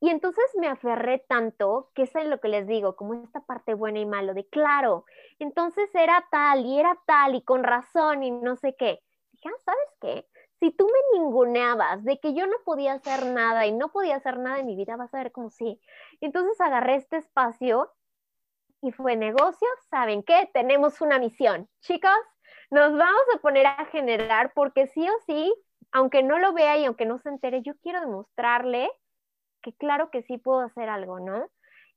y 0.00 0.10
entonces 0.10 0.44
me 0.60 0.68
aferré 0.68 1.24
tanto, 1.26 1.90
que 1.94 2.02
es 2.02 2.14
lo 2.26 2.38
que 2.40 2.48
les 2.48 2.66
digo, 2.66 2.96
como 2.96 3.14
esta 3.14 3.40
parte 3.40 3.74
buena 3.74 3.98
y 3.98 4.06
malo, 4.06 4.34
de 4.34 4.46
claro, 4.48 5.06
entonces 5.38 5.88
era 5.94 6.26
tal 6.30 6.66
y 6.66 6.78
era 6.78 6.98
tal 7.06 7.34
y 7.34 7.42
con 7.42 7.64
razón 7.64 8.22
y 8.22 8.30
no 8.30 8.56
sé 8.56 8.76
qué. 8.78 9.00
Dije, 9.32 9.48
ah, 9.48 9.62
¿sabes 9.64 9.88
qué? 10.00 10.28
Si 10.60 10.70
tú 10.70 10.86
me 10.86 11.18
ninguneabas 11.18 12.02
de 12.04 12.18
que 12.18 12.34
yo 12.34 12.46
no 12.46 12.56
podía 12.64 12.94
hacer 12.94 13.26
nada 13.26 13.66
y 13.66 13.72
no 13.72 13.90
podía 13.90 14.16
hacer 14.16 14.38
nada 14.38 14.58
en 14.58 14.66
mi 14.66 14.76
vida, 14.76 14.96
vas 14.96 15.12
a 15.14 15.18
ver 15.18 15.32
cómo 15.32 15.50
sí. 15.50 15.80
Entonces 16.20 16.60
agarré 16.60 16.96
este 16.96 17.18
espacio 17.18 17.92
y 18.82 18.92
fue 18.92 19.16
negocio, 19.16 19.68
¿saben 19.90 20.22
qué? 20.22 20.50
Tenemos 20.52 21.00
una 21.00 21.18
misión. 21.18 21.68
Chicos, 21.80 22.10
nos 22.70 22.92
vamos 22.96 23.22
a 23.34 23.38
poner 23.38 23.66
a 23.66 23.84
generar 23.86 24.52
porque 24.54 24.86
sí 24.86 25.08
o 25.08 25.14
sí, 25.26 25.54
aunque 25.92 26.22
no 26.22 26.38
lo 26.38 26.52
vea 26.52 26.78
y 26.78 26.84
aunque 26.84 27.06
no 27.06 27.18
se 27.18 27.28
entere, 27.28 27.62
yo 27.62 27.74
quiero 27.82 28.00
demostrarle 28.00 28.90
que 29.62 29.72
claro 29.74 30.10
que 30.10 30.22
sí 30.22 30.38
puedo 30.38 30.60
hacer 30.60 30.88
algo, 30.88 31.20
¿no? 31.20 31.50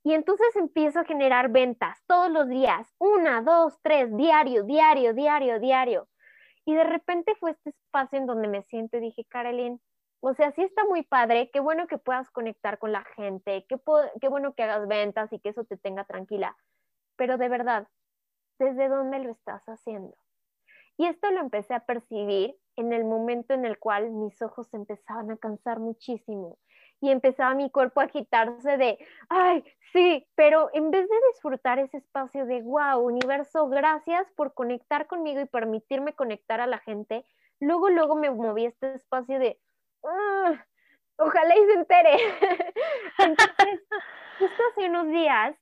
Y 0.03 0.13
entonces 0.13 0.55
empiezo 0.55 0.99
a 1.01 1.05
generar 1.05 1.49
ventas 1.49 1.99
todos 2.07 2.31
los 2.31 2.47
días, 2.47 2.87
una, 2.97 3.41
dos, 3.41 3.77
tres, 3.81 4.15
diario, 4.15 4.63
diario, 4.63 5.13
diario, 5.13 5.59
diario. 5.59 6.07
Y 6.69 6.75
de 6.75 6.83
repente 6.83 7.33
fue 7.39 7.49
este 7.49 7.71
espacio 7.71 8.19
en 8.19 8.27
donde 8.27 8.47
me 8.47 8.61
siento 8.61 8.97
y 8.97 8.99
dije, 8.99 9.25
Carolyn, 9.25 9.81
o 10.19 10.35
sea, 10.35 10.51
sí 10.51 10.61
está 10.61 10.85
muy 10.85 11.01
padre, 11.01 11.49
qué 11.51 11.59
bueno 11.59 11.87
que 11.87 11.97
puedas 11.97 12.29
conectar 12.29 12.77
con 12.77 12.91
la 12.91 13.03
gente, 13.15 13.65
qué, 13.67 13.81
qué 14.21 14.27
bueno 14.27 14.53
que 14.53 14.61
hagas 14.61 14.87
ventas 14.87 15.33
y 15.33 15.39
que 15.39 15.49
eso 15.49 15.65
te 15.65 15.77
tenga 15.77 16.03
tranquila, 16.03 16.55
pero 17.15 17.39
de 17.39 17.49
verdad, 17.49 17.87
¿desde 18.59 18.87
dónde 18.87 19.17
lo 19.17 19.31
estás 19.31 19.63
haciendo? 19.67 20.15
Y 20.95 21.07
esto 21.07 21.31
lo 21.31 21.39
empecé 21.39 21.73
a 21.73 21.87
percibir 21.87 22.55
en 22.75 22.93
el 22.93 23.03
momento 23.03 23.55
en 23.55 23.65
el 23.65 23.79
cual 23.79 24.11
mis 24.11 24.39
ojos 24.43 24.71
empezaban 24.75 25.31
a 25.31 25.37
cansar 25.37 25.79
muchísimo 25.79 26.59
y 27.01 27.11
empezaba 27.11 27.53
mi 27.55 27.69
cuerpo 27.69 28.01
a 28.01 28.05
agitarse 28.05 28.77
de, 28.77 28.97
ay, 29.29 29.63
sí, 29.93 30.27
pero 30.35 30.69
en 30.73 30.91
vez 30.91 31.07
de 31.07 31.15
disfrutar 31.33 31.79
ese 31.79 31.97
espacio 31.97 32.45
de, 32.45 32.61
wow, 32.61 32.99
universo, 32.99 33.67
gracias 33.69 34.29
por 34.35 34.53
conectar 34.53 35.07
conmigo 35.07 35.39
y 35.41 35.45
permitirme 35.45 36.13
conectar 36.13 36.61
a 36.61 36.67
la 36.67 36.79
gente, 36.79 37.25
luego, 37.59 37.89
luego 37.89 38.15
me 38.15 38.29
moví 38.29 38.65
a 38.65 38.69
este 38.69 38.93
espacio 38.93 39.39
de, 39.39 39.59
ah, 40.03 40.65
ojalá 41.17 41.55
y 41.55 41.65
se 41.65 41.73
entere. 41.73 42.17
Entonces, 43.19 43.81
justo 44.39 44.63
hace 44.71 44.89
unos 44.89 45.07
días 45.07 45.55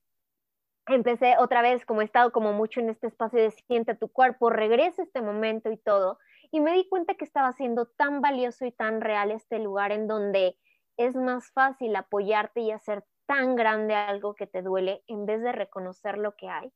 empecé 0.86 1.36
otra 1.38 1.62
vez, 1.62 1.84
como 1.84 2.00
he 2.00 2.04
estado 2.04 2.32
como 2.32 2.52
mucho 2.52 2.80
en 2.80 2.88
este 2.88 3.06
espacio 3.06 3.40
de 3.40 3.50
siente 3.50 3.94
tu 3.94 4.08
cuerpo, 4.08 4.50
regresa 4.50 5.02
este 5.02 5.20
momento 5.20 5.70
y 5.70 5.76
todo, 5.76 6.18
y 6.50 6.60
me 6.60 6.72
di 6.72 6.88
cuenta 6.88 7.14
que 7.14 7.24
estaba 7.24 7.52
siendo 7.52 7.86
tan 7.86 8.20
valioso 8.22 8.64
y 8.64 8.72
tan 8.72 9.00
real 9.00 9.30
este 9.30 9.58
lugar 9.58 9.92
en 9.92 10.08
donde 10.08 10.56
es 10.98 11.14
más 11.14 11.50
fácil 11.52 11.96
apoyarte 11.96 12.60
y 12.60 12.72
hacer 12.72 13.04
tan 13.26 13.56
grande 13.56 13.94
algo 13.94 14.34
que 14.34 14.46
te 14.46 14.62
duele 14.62 15.02
en 15.06 15.24
vez 15.26 15.40
de 15.42 15.52
reconocer 15.52 16.18
lo 16.18 16.34
que 16.36 16.48
hay. 16.48 16.72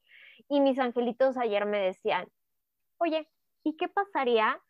Y 0.48 0.60
mis 0.60 0.78
angelitos 0.78 1.36
ayer 1.36 1.66
me 1.66 1.80
decían, 1.80 2.28
oye, 2.98 3.28
¿y 3.64 3.76
qué 3.76 3.88
pasaría 3.88 4.60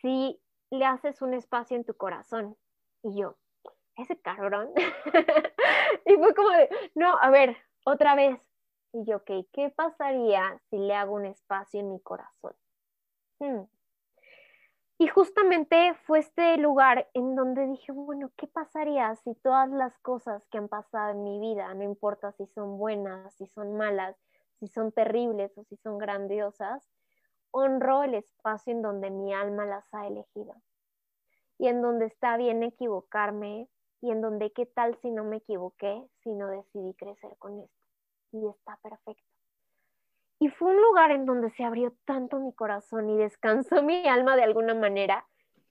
si 0.00 0.40
le 0.70 0.84
haces 0.84 1.22
un 1.22 1.34
espacio 1.34 1.76
en 1.76 1.84
tu 1.84 1.94
corazón? 1.94 2.56
Y 3.02 3.20
yo, 3.20 3.36
ese 3.96 4.20
cabrón. 4.20 4.72
y 6.06 6.14
fue 6.14 6.34
como 6.34 6.50
de, 6.50 6.68
no, 6.94 7.16
a 7.20 7.30
ver, 7.30 7.56
otra 7.84 8.14
vez. 8.14 8.40
Y 8.92 9.04
yo, 9.04 9.18
ok, 9.18 9.30
¿qué 9.52 9.70
pasaría 9.70 10.60
si 10.70 10.78
le 10.78 10.94
hago 10.94 11.14
un 11.14 11.26
espacio 11.26 11.80
en 11.80 11.90
mi 11.90 12.00
corazón? 12.00 12.54
Hmm. 13.38 13.64
Y 14.98 15.08
justamente 15.08 15.92
fue 16.06 16.20
este 16.20 16.56
lugar 16.56 17.10
en 17.12 17.34
donde 17.34 17.66
dije, 17.66 17.92
bueno, 17.92 18.30
¿qué 18.34 18.46
pasaría 18.46 19.14
si 19.16 19.34
todas 19.34 19.68
las 19.68 19.98
cosas 19.98 20.42
que 20.50 20.56
han 20.56 20.68
pasado 20.68 21.10
en 21.10 21.22
mi 21.22 21.38
vida, 21.38 21.72
no 21.74 21.84
importa 21.84 22.32
si 22.32 22.46
son 22.46 22.78
buenas, 22.78 23.34
si 23.34 23.46
son 23.46 23.76
malas, 23.76 24.16
si 24.58 24.68
son 24.68 24.92
terribles 24.92 25.52
o 25.58 25.64
si 25.64 25.76
son 25.76 25.98
grandiosas, 25.98 26.82
honro 27.50 28.04
el 28.04 28.14
espacio 28.14 28.72
en 28.72 28.80
donde 28.80 29.10
mi 29.10 29.34
alma 29.34 29.66
las 29.66 29.84
ha 29.92 30.06
elegido? 30.06 30.54
Y 31.58 31.68
en 31.68 31.82
donde 31.82 32.06
está 32.06 32.38
bien 32.38 32.62
equivocarme 32.62 33.68
y 34.00 34.10
en 34.12 34.22
donde 34.22 34.50
qué 34.52 34.64
tal 34.64 34.96
si 35.02 35.10
no 35.10 35.24
me 35.24 35.36
equivoqué, 35.36 36.08
si 36.22 36.32
no 36.32 36.48
decidí 36.48 36.94
crecer 36.94 37.36
con 37.38 37.60
esto. 37.60 37.84
Y 38.32 38.48
está 38.48 38.78
perfecto. 38.82 39.35
Y 40.38 40.48
fue 40.48 40.68
un 40.68 40.80
lugar 40.80 41.10
en 41.10 41.24
donde 41.24 41.50
se 41.50 41.64
abrió 41.64 41.94
tanto 42.04 42.38
mi 42.38 42.52
corazón 42.52 43.08
y 43.10 43.16
descansó 43.16 43.82
mi 43.82 44.06
alma 44.06 44.36
de 44.36 44.42
alguna 44.42 44.74
manera, 44.74 45.26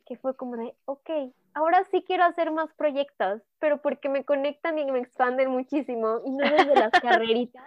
que 0.06 0.18
fue 0.18 0.36
como 0.36 0.58
de, 0.58 0.76
ok, 0.86 1.10
ahora 1.54 1.84
sí 1.86 2.04
quiero 2.06 2.24
hacer 2.24 2.52
más 2.52 2.74
proyectos, 2.74 3.42
pero 3.60 3.82
porque 3.82 4.10
me 4.10 4.26
conectan 4.26 4.78
y 4.78 4.92
me 4.92 5.00
expanden 5.00 5.50
muchísimo, 5.50 6.22
y 6.26 6.32
no 6.32 6.44
desde 6.44 6.76
las 6.76 6.92
carreritas, 7.02 7.64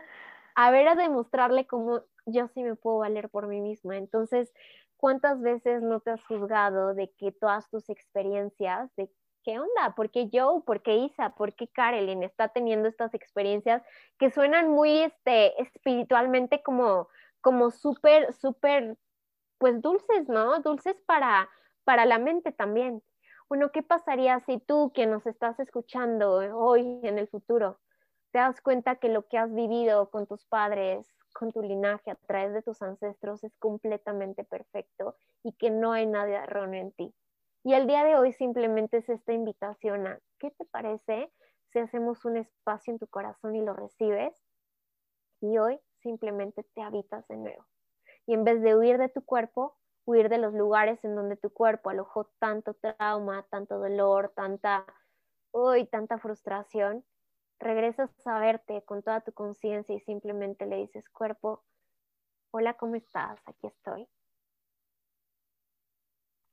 a 0.54 0.70
ver 0.70 0.88
a 0.88 0.94
demostrarle 0.94 1.66
cómo 1.66 2.02
yo 2.26 2.48
sí 2.48 2.62
me 2.62 2.74
puedo 2.74 2.98
valer 2.98 3.28
por 3.28 3.46
mí 3.46 3.60
misma. 3.60 3.96
Entonces, 3.96 4.52
¿cuántas 4.96 5.40
veces 5.40 5.82
no 5.82 6.00
te 6.00 6.10
has 6.10 6.24
juzgado 6.24 6.94
de 6.94 7.10
que 7.12 7.32
todas 7.32 7.68
tus 7.70 7.88
experiencias, 7.88 8.94
de 8.96 9.10
¿qué 9.42 9.58
onda? 9.58 9.94
¿Por 9.94 10.10
qué 10.10 10.28
Joe? 10.32 10.62
¿Por 10.62 10.82
qué 10.82 10.96
Isa? 10.96 11.30
¿Por 11.30 11.54
qué 11.54 11.68
Carolyn 11.68 12.22
está 12.22 12.48
teniendo 12.48 12.88
estas 12.88 13.14
experiencias 13.14 13.82
que 14.18 14.30
suenan 14.30 14.70
muy 14.70 14.98
este, 14.98 15.60
espiritualmente 15.60 16.62
como, 16.62 17.08
como 17.40 17.70
súper, 17.70 18.32
súper, 18.34 18.96
pues 19.58 19.80
dulces, 19.80 20.28
¿no? 20.28 20.60
Dulces 20.60 21.00
para, 21.06 21.48
para 21.84 22.06
la 22.06 22.18
mente 22.18 22.52
también. 22.52 23.02
Bueno, 23.48 23.72
¿qué 23.72 23.82
pasaría 23.82 24.40
si 24.40 24.58
tú 24.58 24.92
que 24.94 25.06
nos 25.06 25.26
estás 25.26 25.58
escuchando 25.58 26.36
hoy 26.56 27.00
en 27.02 27.18
el 27.18 27.28
futuro 27.28 27.80
te 28.30 28.38
das 28.38 28.60
cuenta 28.60 28.96
que 28.96 29.08
lo 29.08 29.26
que 29.26 29.38
has 29.38 29.54
vivido 29.54 30.10
con 30.10 30.26
tus 30.26 30.44
padres, 30.44 31.06
con 31.32 31.50
tu 31.50 31.62
linaje, 31.62 32.10
a 32.10 32.14
través 32.14 32.52
de 32.52 32.60
tus 32.60 32.82
ancestros 32.82 33.42
es 33.42 33.56
completamente 33.56 34.44
perfecto 34.44 35.16
y 35.42 35.52
que 35.52 35.70
no 35.70 35.92
hay 35.92 36.04
nada 36.04 36.44
erróneo 36.44 36.82
en 36.82 36.92
ti? 36.92 37.14
Y 37.64 37.74
el 37.74 37.86
día 37.86 38.04
de 38.04 38.16
hoy 38.16 38.32
simplemente 38.32 38.98
es 38.98 39.08
esta 39.08 39.32
invitación 39.32 40.06
a, 40.06 40.20
¿qué 40.38 40.50
te 40.52 40.64
parece 40.64 41.32
si 41.72 41.80
hacemos 41.80 42.24
un 42.24 42.36
espacio 42.36 42.92
en 42.92 42.98
tu 42.98 43.08
corazón 43.08 43.56
y 43.56 43.62
lo 43.62 43.74
recibes? 43.74 44.34
Y 45.40 45.58
hoy 45.58 45.80
simplemente 46.00 46.64
te 46.74 46.82
habitas 46.82 47.26
de 47.28 47.36
nuevo. 47.36 47.66
Y 48.26 48.34
en 48.34 48.44
vez 48.44 48.62
de 48.62 48.76
huir 48.76 48.98
de 48.98 49.08
tu 49.08 49.24
cuerpo, 49.24 49.76
huir 50.04 50.28
de 50.28 50.38
los 50.38 50.54
lugares 50.54 51.04
en 51.04 51.16
donde 51.16 51.36
tu 51.36 51.50
cuerpo 51.50 51.90
alojó 51.90 52.30
tanto 52.38 52.74
trauma, 52.74 53.44
tanto 53.50 53.78
dolor, 53.78 54.32
tanta, 54.34 54.86
uy, 55.50 55.86
tanta 55.86 56.18
frustración, 56.18 57.04
regresas 57.58 58.10
a 58.26 58.38
verte 58.38 58.82
con 58.84 59.02
toda 59.02 59.20
tu 59.20 59.32
conciencia 59.32 59.94
y 59.94 60.00
simplemente 60.00 60.66
le 60.66 60.76
dices, 60.76 61.08
cuerpo, 61.10 61.64
hola, 62.52 62.74
¿cómo 62.74 62.94
estás? 62.94 63.40
Aquí 63.46 63.66
estoy 63.66 64.08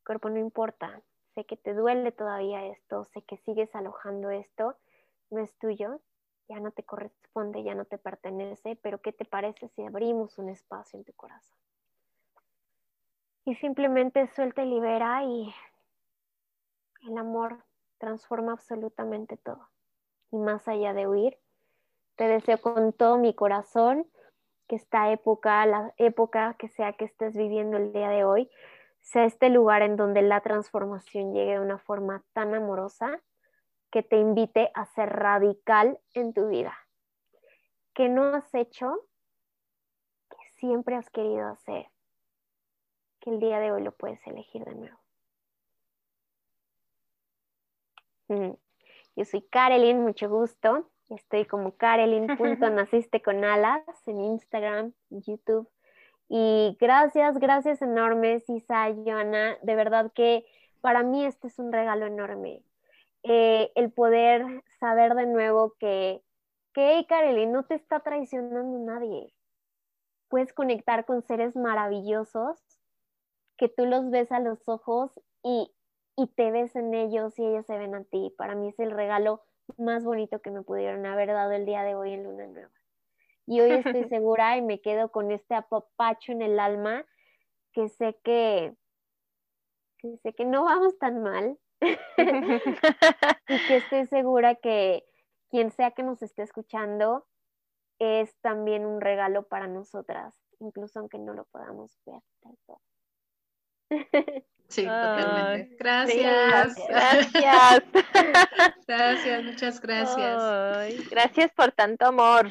cuerpo 0.06 0.30
no 0.30 0.40
importa, 0.40 1.02
sé 1.34 1.46
que 1.46 1.58
te 1.58 1.74
duele 1.74 2.14
todavía 2.14 2.66
esto, 2.68 3.04
sé 3.06 3.22
que 3.24 3.38
sigues 3.38 3.76
alojando 3.76 4.30
esto, 4.30 4.78
no 5.30 5.42
es 5.42 5.54
tuyo, 5.58 6.00
ya 6.48 6.60
no 6.60 6.72
te 6.72 6.84
corresponde, 6.84 7.64
ya 7.64 7.76
no 7.76 7.86
te 7.86 7.98
pertenece, 7.98 8.78
pero 8.82 9.02
¿qué 9.02 9.12
te 9.12 9.26
parece 9.26 9.68
si 9.70 9.84
abrimos 9.84 10.38
un 10.38 10.50
espacio 10.50 10.98
en 10.98 11.04
tu 11.04 11.14
corazón? 11.14 11.58
Y 13.44 13.56
simplemente 13.56 14.28
suelta 14.28 14.64
y 14.64 14.70
libera 14.70 15.24
y 15.24 15.54
el 17.08 17.18
amor 17.18 17.64
transforma 17.98 18.54
absolutamente 18.54 19.38
todo. 19.38 19.70
Y 20.32 20.38
más 20.38 20.68
allá 20.68 20.94
de 20.94 21.08
huir, 21.08 21.38
te 22.16 22.28
deseo 22.28 22.60
con 22.60 22.94
todo 22.94 23.18
mi 23.18 23.34
corazón 23.34 24.08
que 24.68 24.76
esta 24.76 25.12
época, 25.12 25.66
la 25.66 25.94
época 25.98 26.56
que 26.58 26.70
sea 26.70 26.94
que 26.94 27.06
estés 27.06 27.36
viviendo 27.36 27.78
el 27.78 27.94
día 27.94 28.10
de 28.10 28.24
hoy, 28.24 28.50
sea 29.06 29.26
este 29.26 29.50
lugar 29.50 29.84
en 29.84 29.98
donde 29.98 30.24
la 30.24 30.42
transformación 30.42 31.34
llegue 31.34 31.54
de 31.54 31.60
una 31.60 31.78
forma 31.78 32.24
tan 32.34 32.56
amorosa 32.56 33.22
que 33.92 34.02
te 34.02 34.18
invite 34.18 34.72
a 34.74 34.86
ser 34.88 35.10
radical 35.10 36.00
en 36.16 36.34
tu 36.34 36.50
vida. 36.50 36.76
Que 37.94 38.10
no 38.10 38.24
has 38.24 38.52
hecho, 38.56 39.08
que 40.30 40.38
siempre 40.56 40.96
has 40.96 41.10
querido 41.12 41.48
hacer, 41.48 41.90
que 43.20 43.30
el 43.30 43.40
día 43.40 43.60
de 43.60 43.72
hoy 43.72 43.84
lo 43.84 43.92
puedes 43.92 44.26
elegir 44.26 44.66
de 44.66 44.76
nuevo. 44.76 45.00
Yo 49.16 49.24
soy 49.24 49.44
Karelin, 49.44 50.02
mucho 50.02 50.30
gusto. 50.30 50.90
Estoy 51.10 51.46
como 51.46 51.78
Karelin.naciste 51.78 53.22
con 53.24 53.46
alas 53.46 53.86
en 54.08 54.20
Instagram, 54.20 54.94
YouTube 55.10 55.70
y 56.28 56.78
gracias, 56.80 57.38
gracias 57.38 57.82
enormes, 57.82 58.50
Isa, 58.50 58.94
Joana. 58.94 59.58
De 59.62 59.76
verdad 59.76 60.12
que 60.14 60.46
para 60.82 61.04
mí 61.04 61.26
este 61.26 61.48
es 61.48 61.60
un 61.60 61.72
regalo 61.72 62.06
enorme. 62.06 62.64
Eh, 63.24 63.72
el 63.76 63.92
poder 63.92 64.64
saber 64.80 65.16
de 65.16 65.26
nuevo 65.26 65.74
que, 65.80 66.22
que 66.74 67.04
hey, 67.10 67.48
no 67.48 67.64
te 67.66 67.76
está 67.76 68.02
traicionando 68.02 68.78
nadie. 68.80 69.34
Puedes 70.30 70.54
conectar 70.54 71.06
con 71.06 71.24
seres 71.24 71.56
maravillosos 71.56 72.60
que 73.58 73.70
tú 73.70 73.86
los 73.86 74.10
ves 74.12 74.32
a 74.32 74.40
los 74.40 74.68
ojos 74.68 75.20
y, 75.44 75.72
y 76.18 76.28
te 76.28 76.52
ves 76.52 76.76
en 76.76 76.94
ellos 76.94 77.38
y 77.40 77.46
ellos 77.46 77.66
se 77.66 77.78
ven 77.78 77.96
a 77.96 78.04
ti. 78.04 78.34
Para 78.38 78.56
mí 78.56 78.70
es 78.70 78.80
el 78.80 78.92
regalo 78.92 79.44
más 79.78 80.04
bonito 80.04 80.42
que 80.42 80.52
me 80.52 80.62
pudieron 80.62 81.06
haber 81.06 81.30
dado 81.30 81.52
el 81.52 81.66
día 81.66 81.84
de 81.84 81.96
hoy 81.96 82.14
en 82.14 82.24
Luna 82.24 82.48
Nueva. 82.48 82.75
Y 83.48 83.62
hoy 83.62 83.72
estoy 83.72 84.04
segura 84.10 84.58
y 84.58 84.62
me 84.62 84.82
quedo 84.82 85.12
con 85.12 85.32
este 85.32 85.56
apapacho 85.56 86.32
en 86.32 86.42
el 86.42 86.60
alma 86.60 87.06
que 87.74 87.90
sé 87.90 88.18
que, 88.24 88.74
que 89.98 90.18
sé 90.18 90.34
que 90.34 90.46
no 90.46 90.64
vamos 90.64 90.98
tan 90.98 91.22
mal 91.22 91.58
y 91.82 93.68
que 93.68 93.76
estoy 93.78 94.08
segura 94.08 94.56
que 94.56 95.06
quien 95.50 95.72
sea 95.72 95.92
que 95.92 96.04
nos 96.04 96.22
esté 96.22 96.44
escuchando 96.44 97.28
es 98.00 98.36
también 98.42 98.86
un 98.86 99.02
regalo 99.02 99.48
para 99.48 99.68
nosotras, 99.68 100.36
incluso 100.60 101.00
aunque 101.00 101.18
no 101.18 101.34
lo 101.34 101.46
podamos 101.46 101.98
ver 102.06 102.22
Sí, 104.68 104.84
totalmente. 104.84 105.76
Gracias. 105.78 106.76
gracias. 106.90 107.84
gracias, 108.88 109.44
muchas 109.44 109.80
gracias. 109.80 111.10
gracias 111.10 111.52
por 111.54 111.72
tanto 111.72 112.08
amor. 112.08 112.48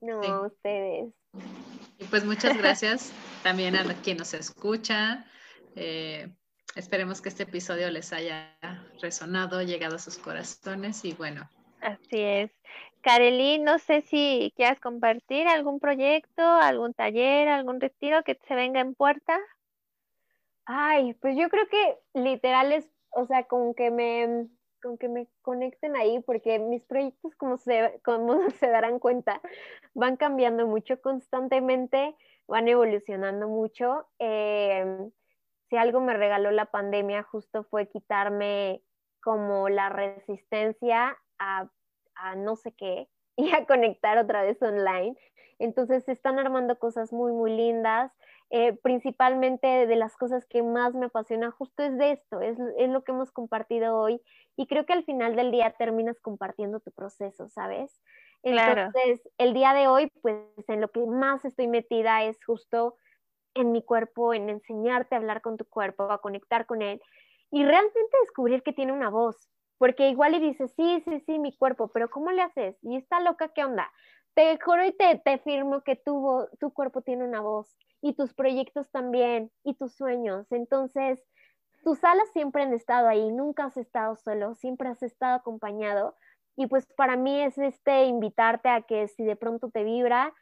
No, 0.00 0.46
ustedes. 0.46 1.12
Y 1.98 2.04
pues 2.04 2.24
muchas 2.24 2.56
gracias 2.56 3.12
también 3.42 3.76
a 3.76 3.84
quien 4.02 4.16
nos 4.16 4.34
escucha. 4.34 5.26
Eh, 5.76 6.28
esperemos 6.74 7.20
que 7.20 7.28
este 7.28 7.42
episodio 7.44 7.90
les 7.90 8.12
haya 8.12 8.56
resonado, 9.00 9.62
llegado 9.62 9.96
a 9.96 9.98
sus 9.98 10.18
corazones 10.18 11.04
y 11.04 11.12
bueno. 11.12 11.48
Así 11.80 12.20
es. 12.20 12.50
Kareli, 13.02 13.58
no 13.58 13.78
sé 13.78 14.02
si 14.02 14.52
quieras 14.56 14.78
compartir 14.80 15.48
algún 15.48 15.80
proyecto, 15.80 16.42
algún 16.42 16.92
taller, 16.92 17.48
algún 17.48 17.80
retiro 17.80 18.22
que 18.24 18.38
se 18.46 18.54
venga 18.54 18.80
en 18.80 18.94
puerta. 18.94 19.38
Ay, 20.66 21.14
pues 21.14 21.36
yo 21.36 21.48
creo 21.48 21.66
que 21.68 21.98
literal 22.14 22.72
es, 22.72 22.86
o 23.10 23.26
sea, 23.26 23.44
como 23.44 23.74
que 23.74 23.90
me, 23.90 24.46
con 24.80 24.98
que 24.98 25.08
me 25.08 25.28
conecten 25.42 25.96
ahí, 25.96 26.20
porque 26.20 26.58
mis 26.58 26.84
proyectos, 26.84 27.34
como 27.36 27.56
se, 27.56 28.00
como 28.04 28.38
se 28.60 28.68
darán 28.68 28.98
cuenta, 28.98 29.40
van 29.94 30.16
cambiando 30.16 30.66
mucho 30.66 31.00
constantemente, 31.00 32.16
van 32.46 32.68
evolucionando 32.68 33.48
mucho. 33.48 34.06
Em, 34.18 35.10
si 35.68 35.76
algo 35.76 36.00
me 36.00 36.14
regaló 36.14 36.50
la 36.50 36.66
pandemia, 36.66 37.22
justo 37.22 37.64
fue 37.64 37.88
quitarme 37.88 38.82
como 39.22 39.68
la 39.68 39.88
resistencia 39.88 41.16
a, 41.38 41.70
a 42.14 42.34
no 42.34 42.56
sé 42.56 42.72
qué 42.72 43.08
y 43.36 43.52
a 43.54 43.66
conectar 43.66 44.18
otra 44.18 44.42
vez 44.42 44.60
online. 44.62 45.16
Entonces 45.58 46.04
se 46.04 46.12
están 46.12 46.38
armando 46.38 46.78
cosas 46.78 47.12
muy, 47.12 47.32
muy 47.32 47.54
lindas. 47.54 48.12
Eh, 48.52 48.76
principalmente 48.82 49.86
de 49.86 49.94
las 49.94 50.16
cosas 50.16 50.44
que 50.44 50.64
más 50.64 50.92
me 50.94 51.06
apasiona 51.06 51.52
justo 51.52 51.84
es 51.84 51.96
de 51.96 52.10
esto, 52.10 52.40
es, 52.40 52.58
es, 52.78 52.88
lo 52.88 53.04
que 53.04 53.12
hemos 53.12 53.30
compartido 53.30 53.96
hoy 53.96 54.20
y 54.56 54.66
creo 54.66 54.84
que 54.86 54.92
al 54.92 55.04
final 55.04 55.36
del 55.36 55.52
día 55.52 55.70
terminas 55.78 56.18
compartiendo 56.18 56.80
tu 56.80 56.90
proceso, 56.90 57.48
¿sabes? 57.48 58.00
Entonces, 58.42 59.20
el 59.38 59.54
día 59.54 59.72
de 59.72 59.86
hoy, 59.86 60.10
pues 60.20 60.42
en 60.66 60.80
lo 60.80 60.88
que 60.88 61.06
más 61.06 61.44
estoy 61.44 61.68
metida 61.68 62.24
es 62.24 62.44
justo 62.44 62.96
en 63.54 63.70
mi 63.70 63.84
cuerpo, 63.84 64.34
en 64.34 64.48
enseñarte 64.48 65.14
a 65.14 65.18
hablar 65.18 65.42
con 65.42 65.56
tu 65.56 65.64
cuerpo, 65.64 66.10
a 66.10 66.20
conectar 66.20 66.66
con 66.66 66.82
él 66.82 67.00
y 67.52 67.64
realmente 67.64 68.16
descubrir 68.22 68.64
que 68.64 68.72
tiene 68.72 68.92
una 68.92 69.10
voz, 69.10 69.48
porque 69.78 70.08
igual 70.08 70.34
y 70.34 70.40
dices, 70.40 70.72
sí, 70.76 71.02
sí, 71.04 71.20
sí, 71.26 71.38
mi 71.38 71.56
cuerpo, 71.56 71.88
pero 71.92 72.10
¿cómo 72.10 72.30
le 72.30 72.42
haces? 72.42 72.76
Y 72.82 72.96
está 72.96 73.20
loca, 73.20 73.52
¿qué 73.54 73.64
onda? 73.64 73.92
Te 74.40 74.58
juro 74.58 74.86
y 74.86 74.92
te, 74.92 75.20
te 75.22 75.36
firmo 75.36 75.82
que 75.82 75.96
tu, 75.96 76.48
tu 76.58 76.72
cuerpo 76.72 77.02
tiene 77.02 77.24
una 77.24 77.42
voz 77.42 77.76
y 78.00 78.14
tus 78.14 78.32
proyectos 78.32 78.90
también 78.90 79.50
y 79.64 79.74
tus 79.74 79.92
sueños. 79.92 80.50
Entonces, 80.50 81.22
tus 81.84 82.02
alas 82.02 82.26
siempre 82.32 82.62
han 82.62 82.72
estado 82.72 83.06
ahí, 83.06 83.30
nunca 83.32 83.66
has 83.66 83.76
estado 83.76 84.16
solo, 84.16 84.54
siempre 84.54 84.88
has 84.88 85.02
estado 85.02 85.34
acompañado. 85.36 86.16
Y 86.56 86.68
pues 86.68 86.86
para 86.96 87.16
mí 87.16 87.42
es 87.42 87.58
este 87.58 88.04
invitarte 88.04 88.70
a 88.70 88.80
que 88.80 89.08
si 89.08 89.24
de 89.24 89.36
pronto 89.36 89.68
te 89.68 89.84
vibra 89.84 90.32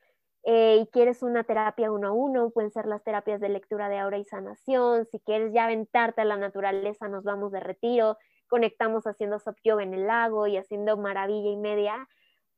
eh, 0.44 0.78
y 0.80 0.86
quieres 0.92 1.24
una 1.24 1.42
terapia 1.42 1.90
uno 1.90 2.06
a 2.06 2.12
uno, 2.12 2.50
pueden 2.50 2.70
ser 2.70 2.86
las 2.86 3.02
terapias 3.02 3.40
de 3.40 3.48
lectura 3.48 3.88
de 3.88 3.98
aura 3.98 4.18
y 4.18 4.24
sanación. 4.24 5.06
Si 5.06 5.18
quieres 5.18 5.52
ya 5.52 5.64
aventarte 5.64 6.20
a 6.20 6.24
la 6.24 6.36
naturaleza, 6.36 7.08
nos 7.08 7.24
vamos 7.24 7.50
de 7.50 7.58
retiro, 7.58 8.16
conectamos 8.46 9.08
haciendo 9.08 9.40
soft 9.40 9.58
yoga 9.64 9.82
en 9.82 9.92
el 9.92 10.06
lago 10.06 10.46
y 10.46 10.56
haciendo 10.56 10.96
maravilla 10.96 11.50
y 11.50 11.56
media. 11.56 12.08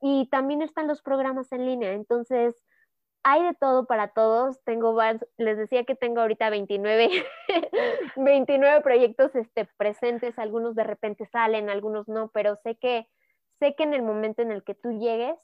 Y 0.01 0.29
también 0.31 0.63
están 0.63 0.89
los 0.89 1.03
programas 1.03 1.53
en 1.53 1.67
línea. 1.67 1.93
Entonces, 1.93 2.55
hay 3.23 3.43
de 3.43 3.55
todo 3.55 3.87
para 3.87 4.09
todos. 4.09 4.63
Tengo, 4.65 4.97
les 5.37 5.59
decía 5.59 5.85
que 5.85 5.95
tengo 5.95 6.21
ahorita 6.21 6.51
29, 6.51 7.25
29 8.17 8.81
proyectos 8.83 9.35
este, 9.35 9.69
presentes, 9.77 10.39
algunos 10.39 10.75
de 10.75 10.85
repente 10.85 11.27
salen, 11.27 11.69
algunos 11.69 12.09
no, 12.09 12.31
pero 12.31 12.57
sé 12.57 12.77
que, 12.77 13.09
sé 13.59 13.75
que 13.75 13.83
en 13.83 13.95
el 13.95 14.03
momento 14.03 14.43
en 14.43 14.53
el 14.53 14.65
que 14.65 14.75
tú 14.75 14.99
llegues, 14.99 15.39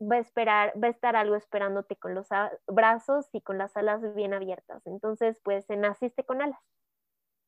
va 0.00 0.16
a 0.16 0.20
esperar, 0.20 0.72
va 0.82 0.88
a 0.88 0.90
estar 0.90 1.14
algo 1.14 1.36
esperándote 1.36 1.96
con 1.96 2.14
los 2.14 2.28
brazos 2.66 3.28
y 3.32 3.42
con 3.42 3.58
las 3.58 3.76
alas 3.76 4.14
bien 4.14 4.32
abiertas. 4.32 4.86
Entonces, 4.86 5.38
pues, 5.44 5.66
naciste 5.68 6.24
con 6.24 6.40
alas. 6.40 6.60